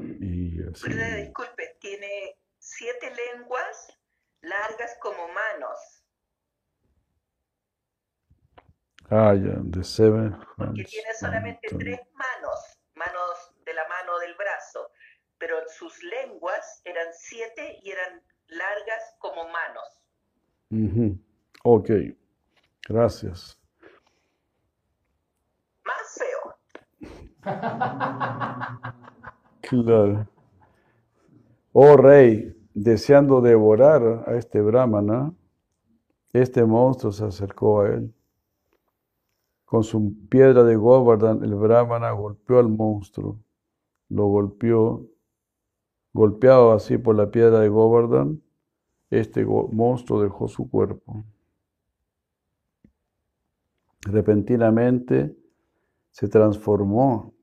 Y 0.00 0.60
así. 0.70 0.92
disculpe, 0.92 1.76
tiene 1.80 2.36
siete 2.58 3.12
lenguas 3.34 3.88
largas 4.40 4.96
como 5.00 5.28
manos. 5.28 6.04
Ah, 9.10 9.34
ya, 9.34 9.56
de 9.60 9.84
seven. 9.84 10.36
Porque 10.56 10.84
tiene 10.84 11.14
solamente 11.18 11.68
tres 11.78 12.00
manos, 12.14 12.78
manos 12.94 13.54
de 13.64 13.74
la 13.74 13.86
mano 13.88 14.18
del 14.18 14.34
brazo 14.34 14.90
pero 15.38 15.56
sus 15.68 16.02
lenguas 16.02 16.82
eran 16.84 17.06
siete 17.12 17.78
y 17.82 17.90
eran 17.90 18.22
largas 18.48 19.14
como 19.18 19.48
manos. 19.48 20.00
Ok, 21.62 21.90
gracias. 22.88 23.58
Más 25.84 26.18
feo. 26.18 26.58
claro. 29.68 30.28
Oh 31.72 31.96
rey, 31.96 32.54
deseando 32.72 33.40
devorar 33.40 34.24
a 34.26 34.34
este 34.36 34.60
brahmana, 34.60 35.32
este 36.32 36.64
monstruo 36.64 37.12
se 37.12 37.24
acercó 37.24 37.82
a 37.82 37.88
él. 37.88 38.14
Con 39.64 39.82
su 39.82 40.14
piedra 40.28 40.62
de 40.62 40.76
Govardhan, 40.76 41.42
el 41.42 41.54
brahmana 41.54 42.12
golpeó 42.12 42.58
al 42.58 42.68
monstruo, 42.68 43.40
lo 44.08 44.26
golpeó 44.26 45.08
Golpeado 46.14 46.70
así 46.70 46.96
por 46.96 47.16
la 47.16 47.28
piedra 47.28 47.58
de 47.58 47.68
Govardhan, 47.68 48.40
este 49.10 49.44
monstruo 49.44 50.22
dejó 50.22 50.46
su 50.46 50.70
cuerpo. 50.70 51.24
Repentinamente 54.02 55.36
se 56.12 56.28
transformó 56.28 57.34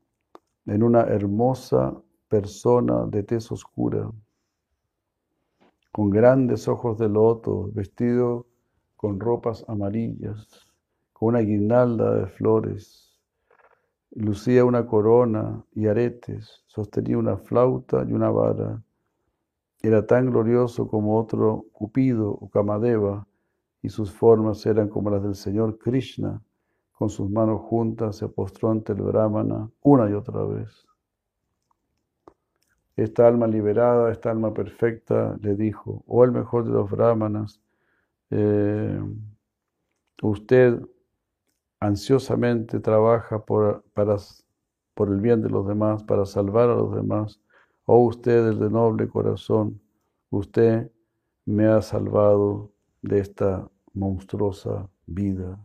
en 0.64 0.82
una 0.82 1.02
hermosa 1.02 2.00
persona 2.32 3.04
de 3.14 3.22
tez 3.22 3.52
oscura, 3.52 4.10
con 5.92 6.08
grandes 6.08 6.66
ojos 6.66 6.96
de 6.96 7.10
loto, 7.10 7.70
vestido 7.74 8.46
con 8.96 9.20
ropas 9.20 9.64
amarillas, 9.68 10.66
con 11.12 11.28
una 11.28 11.40
guirnalda 11.40 12.14
de 12.14 12.26
flores 12.26 13.12
Lucía 14.14 14.62
una 14.66 14.86
corona 14.86 15.64
y 15.74 15.86
aretes, 15.86 16.62
sostenía 16.66 17.16
una 17.16 17.38
flauta 17.38 18.04
y 18.06 18.12
una 18.12 18.30
vara. 18.30 18.82
Era 19.80 20.06
tan 20.06 20.30
glorioso 20.30 20.86
como 20.86 21.18
otro 21.18 21.64
Cupido 21.72 22.30
o 22.30 22.50
Kamadeva, 22.50 23.26
y 23.82 23.88
sus 23.88 24.12
formas 24.12 24.66
eran 24.66 24.88
como 24.88 25.08
las 25.08 25.22
del 25.22 25.34
Señor 25.34 25.78
Krishna. 25.78 26.42
Con 26.92 27.08
sus 27.08 27.30
manos 27.30 27.62
juntas 27.62 28.16
se 28.16 28.28
postró 28.28 28.70
ante 28.70 28.92
el 28.92 29.00
Brahmana 29.00 29.70
una 29.82 30.10
y 30.10 30.12
otra 30.12 30.44
vez. 30.44 30.86
Esta 33.02 33.26
alma 33.26 33.48
liberada, 33.48 34.12
esta 34.12 34.30
alma 34.30 34.54
perfecta, 34.54 35.36
le 35.40 35.56
dijo, 35.56 36.04
oh 36.06 36.22
el 36.22 36.30
mejor 36.30 36.64
de 36.64 36.70
los 36.70 36.88
brahmanas, 36.88 37.60
eh, 38.30 39.00
usted 40.22 40.80
ansiosamente 41.80 42.78
trabaja 42.78 43.44
por, 43.44 43.84
el 43.96 45.20
bien 45.20 45.42
de 45.42 45.50
los 45.50 45.66
demás, 45.66 46.04
para 46.04 46.24
salvar 46.24 46.70
a 46.70 46.76
los 46.76 46.94
demás. 46.94 47.40
Oh 47.86 48.06
usted, 48.06 48.52
de 48.52 48.70
noble 48.70 49.08
corazón, 49.08 49.80
usted 50.30 50.88
me 51.44 51.66
ha 51.66 51.82
salvado 51.82 52.70
de 53.02 53.18
esta 53.18 53.68
monstruosa 53.94 54.88
vida. 55.06 55.58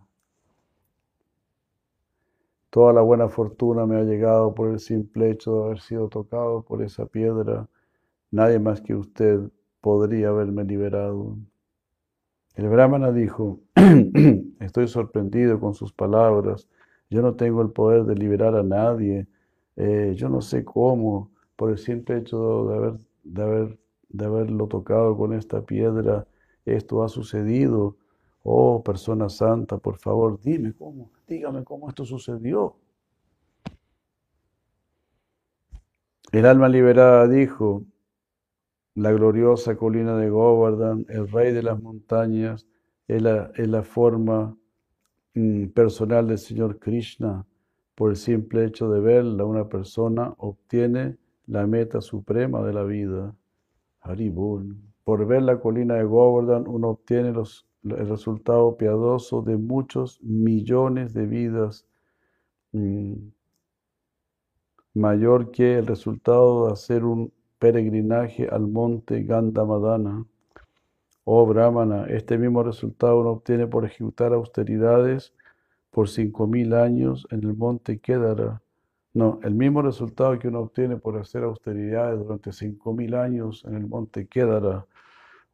Toda 2.78 2.94
la 2.94 3.02
buena 3.02 3.28
fortuna 3.28 3.88
me 3.88 3.96
ha 3.96 4.04
llegado 4.04 4.54
por 4.54 4.70
el 4.70 4.78
simple 4.78 5.32
hecho 5.32 5.56
de 5.56 5.66
haber 5.66 5.80
sido 5.80 6.10
tocado 6.10 6.62
por 6.62 6.84
esa 6.84 7.08
piedra. 7.08 7.68
Nadie 8.30 8.60
más 8.60 8.82
que 8.82 8.94
usted 8.94 9.40
podría 9.82 10.30
haberme 10.30 10.64
liberado. 10.64 11.38
El 12.54 12.70
brahmana 12.70 13.12
dijo, 13.12 13.62
estoy 14.60 14.88
sorprendido 14.88 15.60
con 15.60 15.74
sus 15.74 15.92
palabras, 15.92 16.70
yo 17.10 17.24
no 17.24 17.34
tengo 17.34 17.64
el 17.64 17.72
poder 17.72 18.04
de 18.04 18.14
liberar 18.14 18.54
a 18.54 18.62
nadie, 18.62 19.26
eh, 19.76 20.14
yo 20.16 20.30
no 20.30 20.42
sé 20.42 20.64
cómo, 20.64 21.32
por 21.56 21.72
el 21.72 21.80
simple 21.80 22.20
hecho 22.20 22.68
de, 22.68 22.76
haber, 22.76 22.94
de, 23.24 23.42
haber, 23.42 23.80
de 24.10 24.26
haberlo 24.26 24.68
tocado 24.68 25.18
con 25.18 25.34
esta 25.34 25.64
piedra, 25.64 26.28
esto 26.64 27.04
ha 27.04 27.10
sucedido. 27.10 27.96
Oh, 28.50 28.82
persona 28.82 29.28
santa, 29.28 29.78
por 29.78 29.98
favor, 29.98 30.40
dime 30.40 30.74
cómo, 30.74 31.12
dígame 31.28 31.66
cómo 31.66 31.90
esto 31.90 32.06
sucedió. 32.06 32.78
El 36.32 36.46
alma 36.46 36.70
liberada 36.70 37.28
dijo, 37.28 37.84
la 38.96 39.12
gloriosa 39.12 39.76
colina 39.76 40.16
de 40.16 40.30
Govardhan, 40.30 41.06
el 41.10 41.28
rey 41.30 41.52
de 41.52 41.62
las 41.62 41.82
montañas, 41.82 42.66
es 43.10 43.22
la, 43.22 43.84
forma 43.84 44.56
mm, 45.34 45.66
personal 45.68 46.28
del 46.28 46.38
Señor 46.38 46.80
Krishna. 46.80 47.46
Por 47.96 48.12
el 48.12 48.16
simple 48.16 48.64
hecho 48.64 48.90
de 48.90 49.02
verla, 49.02 49.44
una 49.44 49.68
persona 49.68 50.34
obtiene 50.38 51.18
la 51.48 51.68
meta 51.68 52.00
suprema 52.00 52.64
de 52.66 52.72
la 52.72 52.86
vida. 52.86 53.36
Haribul. 54.00 54.78
Por 55.04 55.28
ver 55.28 55.42
la 55.42 55.60
colina 55.60 55.96
de 55.96 56.06
Govardhan, 56.06 56.66
uno 56.66 56.92
obtiene 56.92 57.34
los, 57.34 57.67
el 57.92 58.10
resultado 58.10 58.78
piadoso 58.78 59.42
de 59.42 59.58
muchos 59.58 60.22
millones 60.24 61.14
de 61.14 61.26
vidas, 61.26 61.86
mm, 62.74 63.14
mayor 64.94 65.52
que 65.52 65.78
el 65.78 65.88
resultado 65.88 66.68
de 66.68 66.74
hacer 66.74 67.04
un 67.06 67.32
peregrinaje 67.60 68.48
al 68.48 68.68
monte 68.68 69.24
Gandamadana. 69.24 70.26
Oh 71.24 71.46
Brahmana, 71.46 72.06
este 72.08 72.38
mismo 72.38 72.64
resultado 72.64 73.20
uno 73.20 73.32
obtiene 73.32 73.68
por 73.68 73.86
ejecutar 73.86 74.34
austeridades 74.34 75.34
por 75.92 76.10
cinco 76.10 76.48
mil 76.48 76.74
años 76.74 77.28
en 77.32 77.44
el 77.44 77.56
monte 77.56 78.00
Kedara. 78.00 78.62
No, 79.14 79.40
el 79.44 79.56
mismo 79.56 79.82
resultado 79.82 80.38
que 80.40 80.48
uno 80.48 80.60
obtiene 80.62 80.98
por 80.98 81.18
hacer 81.18 81.44
austeridades 81.44 82.20
durante 82.20 82.54
cinco 82.54 82.94
mil 82.94 83.16
años 83.16 83.66
en 83.68 83.76
el 83.76 83.88
monte 83.88 84.28
Kedara, 84.28 84.86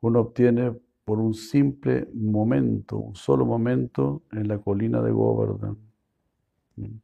uno 0.01 0.19
obtiene 0.22 0.77
por 1.06 1.20
un 1.20 1.34
simple 1.34 2.08
momento, 2.14 2.98
un 2.98 3.16
solo 3.16 3.46
momento 3.46 4.24
en 4.32 4.48
la 4.48 4.58
colina 4.58 5.02
de 5.02 5.12
Govardhan. 5.12 5.78
Mm. 6.78 6.98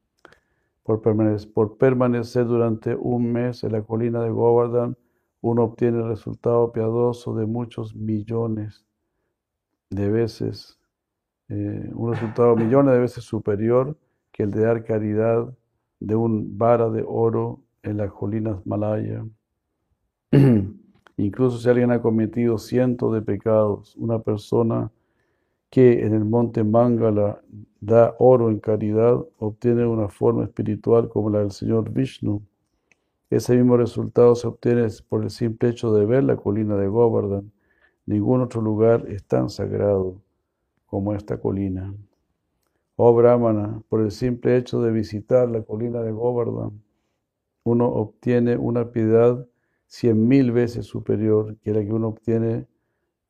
Por 0.84 1.78
permanecer, 1.78 2.46
durante 2.46 2.96
un 2.96 3.32
mes 3.32 3.64
en 3.64 3.74
la 3.74 3.84
colina 3.84 4.24
de 4.24 4.30
Govardhan, 4.32 4.98
uno 5.42 5.64
obtiene 5.64 6.00
el 6.00 6.08
resultado 6.08 6.72
piadoso 6.72 7.36
de 7.36 7.46
muchos 7.46 7.96
millones 7.96 8.86
de 9.90 10.10
veces, 10.10 10.80
eh, 11.50 11.92
un 11.94 12.14
resultado 12.14 12.56
millones 12.56 12.94
de 12.94 13.00
veces 13.00 13.24
superior 13.24 13.98
que 14.32 14.44
el 14.44 14.52
de 14.52 14.62
dar 14.62 14.84
caridad 14.84 15.54
de 16.00 16.16
un 16.16 16.58
vara 16.58 16.90
de 16.90 17.04
oro 17.06 17.62
en 17.84 17.98
las 17.98 18.12
colinas 18.12 18.66
Malaya. 18.66 19.26
Incluso 21.20 21.58
si 21.58 21.68
alguien 21.68 21.91
ha 21.91 22.02
cometido 22.02 22.58
cientos 22.58 23.14
de 23.14 23.22
pecados, 23.22 23.94
una 23.98 24.20
persona 24.20 24.90
que 25.70 26.06
en 26.06 26.14
el 26.14 26.24
monte 26.24 26.64
Mangala 26.64 27.41
da 27.82 28.16
oro 28.20 28.50
en 28.50 28.60
caridad, 28.60 29.26
obtiene 29.38 29.86
una 29.86 30.08
forma 30.08 30.46
espiritual 30.46 31.10
como 31.10 31.30
la 31.30 31.40
del 31.40 31.52
Señor 31.52 31.91
Vishnu. 31.91 32.41
Ese 33.30 33.54
mismo 33.58 33.76
resultado 33.76 34.34
se 34.34 34.48
obtiene 34.48 34.88
por 35.10 35.24
el 35.24 35.30
simple 35.30 35.68
hecho 35.68 35.94
de 35.94 36.06
ver 36.06 36.24
la 36.24 36.38
colina 36.38 36.78
de 36.78 36.88
Govardhan. 36.88 37.52
Ningún 38.06 38.40
otro 38.40 38.62
lugar 38.62 39.04
es 39.10 39.26
tan 39.26 39.50
sagrado 39.50 40.22
como 40.86 41.14
esta 41.14 41.38
colina. 41.38 41.94
Oh 42.96 43.14
Brahmana, 43.14 43.84
por 43.90 44.00
el 44.00 44.12
simple 44.12 44.56
hecho 44.56 44.82
de 44.82 44.91
visitar 44.91 45.50
la 45.50 45.64
colina 45.64 46.02
de 46.02 46.14
Govardhan, 46.14 46.82
uno 47.66 47.90
obtiene 47.90 48.56
una 48.56 48.94
piedad 48.94 49.46
cien 49.90 50.28
mil 50.28 50.52
veces 50.53 50.86
superior 50.88 51.57
que 51.60 51.74
la 51.74 51.84
que 51.84 51.94
uno 51.94 52.10
obtiene 52.10 52.68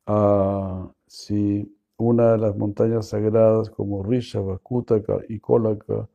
a 0.06 0.90
si 1.06 1.76
una 1.98 2.32
de 2.32 2.38
las 2.38 2.56
montañas 2.56 3.08
sagradas 3.08 3.70
como 3.70 4.02
Rishava, 4.04 4.58
Kutaka 4.58 5.20
y 5.28 5.40
Kolaka, 5.40 6.08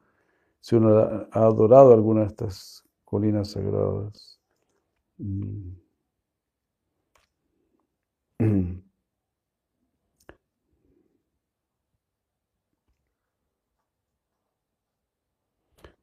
si 0.62 0.76
uno 0.78 0.98
ha 1.00 1.28
adorado 1.34 1.94
alguna 1.94 2.22
de 2.22 2.28
estas 2.28 2.86
colinas 3.06 3.52
sagradas. 3.52 4.40
Mm. 5.20 5.72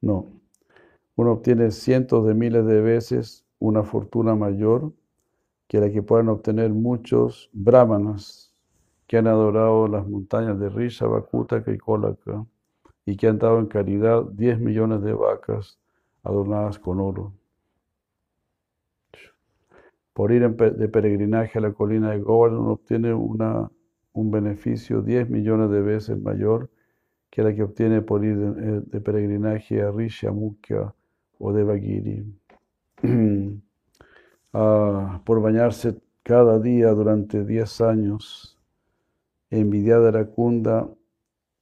No, 0.02 0.27
uno 1.16 1.32
obtiene 1.32 1.70
cientos 1.70 2.27
de 2.27 2.35
miles 2.35 2.66
de 2.66 2.81
veces 2.81 3.47
una 3.62 3.84
fortuna 3.84 4.34
mayor 4.34 4.93
que 5.68 5.78
la 5.78 5.90
que 5.90 6.02
pueden 6.02 6.28
obtener 6.28 6.70
muchos 6.70 7.48
brahmanas 7.52 8.52
que 9.06 9.18
han 9.18 9.28
adorado 9.28 9.86
las 9.86 10.06
montañas 10.06 10.59
de 10.59 10.68
Risha, 10.68 11.06
Kutaka 11.06 11.70
y 11.70 11.78
Kolaka 11.78 12.44
y 13.06 13.16
que 13.16 13.28
han 13.28 13.39
dado 13.39 13.60
en 13.60 13.66
caridad 13.66 14.24
10 14.24 14.59
millones 14.59 15.02
de 15.02 15.12
vacas 15.12 15.78
adornadas 16.24 16.78
con 16.78 17.01
oro. 17.01 17.32
Por 20.12 20.32
ir 20.32 20.48
de 20.51 20.89
peregrinaje 20.89 21.59
a 21.59 21.62
la 21.62 21.72
colina 21.72 22.10
de 22.10 22.20
Govardhan 22.20 22.66
obtiene 22.66 23.14
un 23.14 24.30
beneficio 24.30 25.02
10 25.02 25.30
millones 25.30 25.70
de 25.70 25.82
veces 25.82 26.20
mayor 26.20 26.68
que 27.30 27.43
la 27.43 27.55
que 27.55 27.62
obtiene 27.62 28.02
por 28.02 28.24
ir 28.24 28.36
de, 28.36 29.01
peregrinaje 29.01 29.82
a 29.82 29.90
Rishamukha 29.90 30.94
o 31.39 31.52
Devagiri. 31.52 32.24
ah, 34.53 35.20
por 35.24 35.41
bañarse 35.43 36.01
cada 36.23 36.59
día 36.61 36.91
durante 36.91 37.45
10 37.45 37.81
años 37.81 38.59
en 39.51 39.70
Vidyadharakunda, 39.70 40.89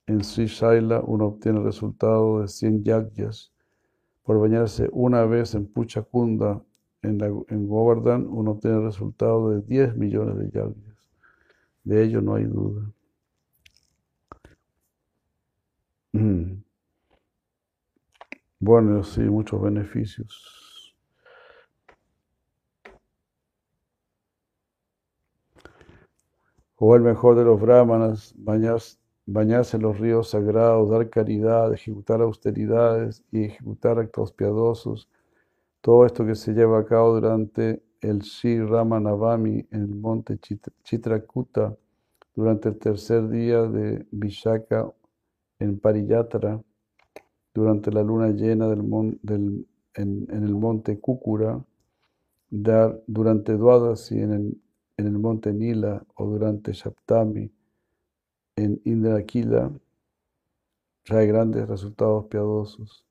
en 0.06 0.22
Sri 0.22 0.46
Shaila, 0.46 1.00
uno 1.00 1.26
obtiene 1.26 1.60
el 1.60 1.64
resultado 1.64 2.42
de 2.42 2.48
100 2.48 2.84
yagyas 2.84 3.52
por 4.22 4.38
bañarse 4.38 4.88
una 4.92 5.24
vez 5.24 5.54
en 5.54 5.66
Puchakunda, 5.66 6.62
en, 7.02 7.20
en 7.48 7.68
Govardhan, 7.68 8.26
uno 8.28 8.52
obtiene 8.52 8.76
el 8.76 8.84
resultado 8.84 9.50
de 9.50 9.62
10 9.62 9.96
millones 9.96 10.36
de 10.36 10.50
yagnas. 10.50 11.10
De 11.84 12.04
ello 12.04 12.20
no 12.20 12.34
hay 12.34 12.44
duda. 12.44 12.92
Bueno, 18.62 19.02
sí, 19.02 19.22
muchos 19.22 19.62
beneficios. 19.62 20.59
O 26.82 26.96
el 26.96 27.02
mejor 27.02 27.36
de 27.36 27.44
los 27.44 27.60
brahmanas, 27.60 28.34
bañarse 28.38 29.76
en 29.76 29.82
los 29.82 29.98
ríos 29.98 30.30
sagrados, 30.30 30.88
dar 30.88 31.10
caridad, 31.10 31.74
ejecutar 31.74 32.22
austeridades 32.22 33.22
y 33.30 33.44
ejecutar 33.44 33.98
actos 33.98 34.32
piadosos. 34.32 35.06
Todo 35.82 36.06
esto 36.06 36.24
que 36.24 36.34
se 36.34 36.54
lleva 36.54 36.78
a 36.78 36.86
cabo 36.86 37.20
durante 37.20 37.82
el 38.00 38.22
Sri 38.22 38.64
Ramanavami 38.64 39.66
en 39.70 39.82
el 39.82 39.94
monte 39.94 40.38
Chitrakuta, 40.82 41.76
durante 42.34 42.70
el 42.70 42.78
tercer 42.78 43.28
día 43.28 43.60
de 43.64 44.06
Vishaka 44.10 44.90
en 45.58 45.78
Pariyatra, 45.78 46.62
durante 47.52 47.92
la 47.92 48.02
luna 48.02 48.28
llena 48.28 48.68
del 48.68 49.66
en, 49.92 50.26
el 50.30 50.54
monte 50.54 50.98
Kukura, 50.98 51.62
dar, 52.48 53.02
durante 53.06 53.52
Dwadasi 53.52 54.18
en 54.18 54.32
el, 54.32 54.60
en 55.00 55.06
el 55.06 55.18
monte 55.18 55.52
Nila 55.52 56.04
o 56.14 56.26
durante 56.26 56.72
Shaptami 56.72 57.50
en 58.56 58.80
Indrakila 58.84 59.72
trae 61.04 61.26
grandes 61.26 61.66
resultados 61.66 62.26
piadosos. 62.26 63.06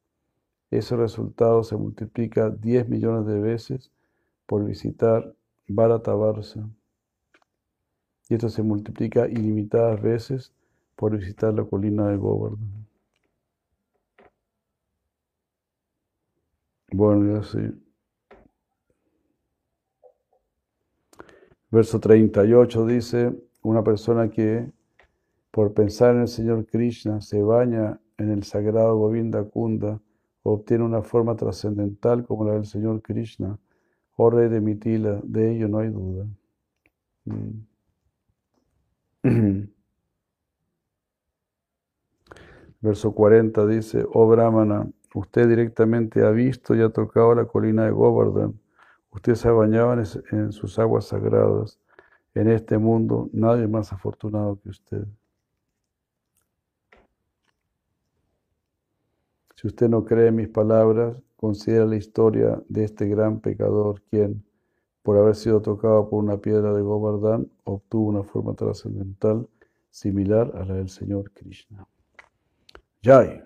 Ese 0.69 0.95
resultado 0.95 1.63
se 1.63 1.75
multiplica 1.75 2.49
10 2.51 2.87
millones 2.87 3.25
de 3.25 3.39
veces 3.39 3.91
por 4.45 4.63
visitar 4.65 5.33
Bharatavarsa. 5.67 6.69
Y 8.29 8.35
esto 8.35 8.49
se 8.49 8.61
multiplica 8.61 9.27
ilimitadas 9.27 10.01
veces 10.01 10.53
por 10.95 11.17
visitar 11.17 11.53
la 11.53 11.63
colina 11.63 12.07
de 12.09 12.17
Govardhan. 12.17 12.87
Bueno, 16.91 17.41
ya 17.41 17.43
sí. 17.43 17.88
Verso 21.71 21.99
38 21.99 22.85
dice, 22.85 23.33
una 23.61 23.83
persona 23.83 24.29
que 24.29 24.71
por 25.51 25.73
pensar 25.73 26.15
en 26.15 26.21
el 26.21 26.27
Señor 26.27 26.65
Krishna, 26.65 27.21
se 27.21 27.41
baña 27.41 27.99
en 28.17 28.31
el 28.31 28.43
sagrado 28.43 28.95
Govinda 28.97 29.43
Kunda, 29.43 29.99
obtiene 30.43 30.83
una 30.83 31.01
forma 31.01 31.35
trascendental 31.35 32.25
como 32.25 32.45
la 32.45 32.53
del 32.53 32.65
Señor 32.65 33.01
Krishna. 33.01 33.57
Oh 34.15 34.29
rey 34.29 34.49
de 34.49 34.61
Mitila, 34.61 35.19
de 35.23 35.51
ello 35.55 35.67
no 35.67 35.79
hay 35.79 35.89
duda. 35.89 36.27
Mm. 37.25 37.63
Verso 42.81 43.11
40 43.13 43.67
dice, 43.67 44.05
oh 44.13 44.27
Brahmana, 44.27 44.89
usted 45.13 45.49
directamente 45.49 46.23
ha 46.23 46.29
visto 46.31 46.75
y 46.75 46.81
ha 46.81 46.89
tocado 46.89 47.35
la 47.35 47.45
colina 47.45 47.85
de 47.85 47.91
Govardhan. 47.91 48.57
Usted 49.11 49.35
se 49.35 49.49
bañado 49.49 49.93
en, 50.31 50.51
sus 50.51 50.77
aguas 50.79 51.05
sagradas. 51.05 51.79
En 52.35 52.47
este 52.49 52.77
mundo 52.77 53.29
nadie 53.33 53.67
más 53.67 53.91
afortunado 53.91 54.59
que 54.61 54.69
usted. 54.69 55.05
Si 59.55 59.67
usted 59.67 59.89
no 59.89 60.05
cree 60.05 60.27
en 60.27 60.35
mis 60.35 60.47
palabras, 60.47 61.21
considera 61.35 61.85
la 61.85 61.95
historia 61.97 62.61
de 62.69 62.85
este 62.85 63.07
gran 63.07 63.39
pecador, 63.39 64.01
quien, 64.09 64.43
por 65.03 65.17
haber 65.17 65.35
sido 65.35 65.61
tocado 65.61 66.09
por 66.09 66.23
una 66.23 66.37
piedra 66.37 66.73
de 66.73 66.81
Govardhan, 66.81 67.49
obtuvo 67.65 68.07
una 68.09 68.23
forma 68.23 68.53
trascendental 68.53 69.47
similar 69.89 70.51
a 70.55 70.63
la 70.63 70.75
del 70.75 70.89
Señor 70.89 71.31
Krishna. 71.31 71.85
Jai. 73.03 73.43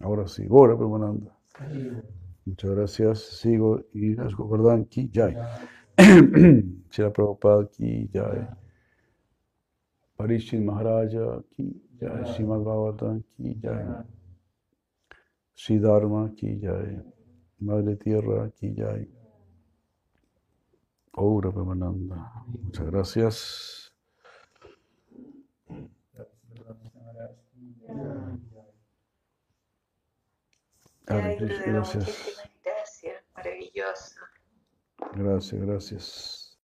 Ahora 0.00 0.26
sí, 0.28 0.46
Bora 0.46 0.76
Premananda. 0.76 1.36
Muchas 2.50 2.70
gracias. 2.70 3.18
Sigo 3.20 3.80
y 3.94 4.14
Govardhan 4.14 4.84
Ki 4.86 5.08
Jai. 5.14 5.36
Shira 6.90 7.12
Prabhupada 7.12 7.70
Ki 7.70 8.10
Jai. 8.12 8.48
Parishit 10.16 10.60
Maharaja 10.60 11.40
Ki 11.48 11.80
Jai. 12.00 12.24
Srimad 12.24 12.64
Bhagavatam 12.64 13.22
Ki 13.36 13.54
Jai. 13.62 13.84
Sri 15.54 15.78
Dharma 15.78 16.32
Ki 16.34 16.58
Jai. 16.60 16.98
Madre 17.60 17.96
Tierra 17.96 18.50
Ki 18.50 18.74
Jai. 18.74 19.06
Aura 21.12 21.52
Premananda. 21.52 22.32
Muchas 22.64 22.86
gracias. 22.86 23.92
Gracias. 31.10 32.06
Gracias, 35.12 35.60
gracias. 35.60 36.39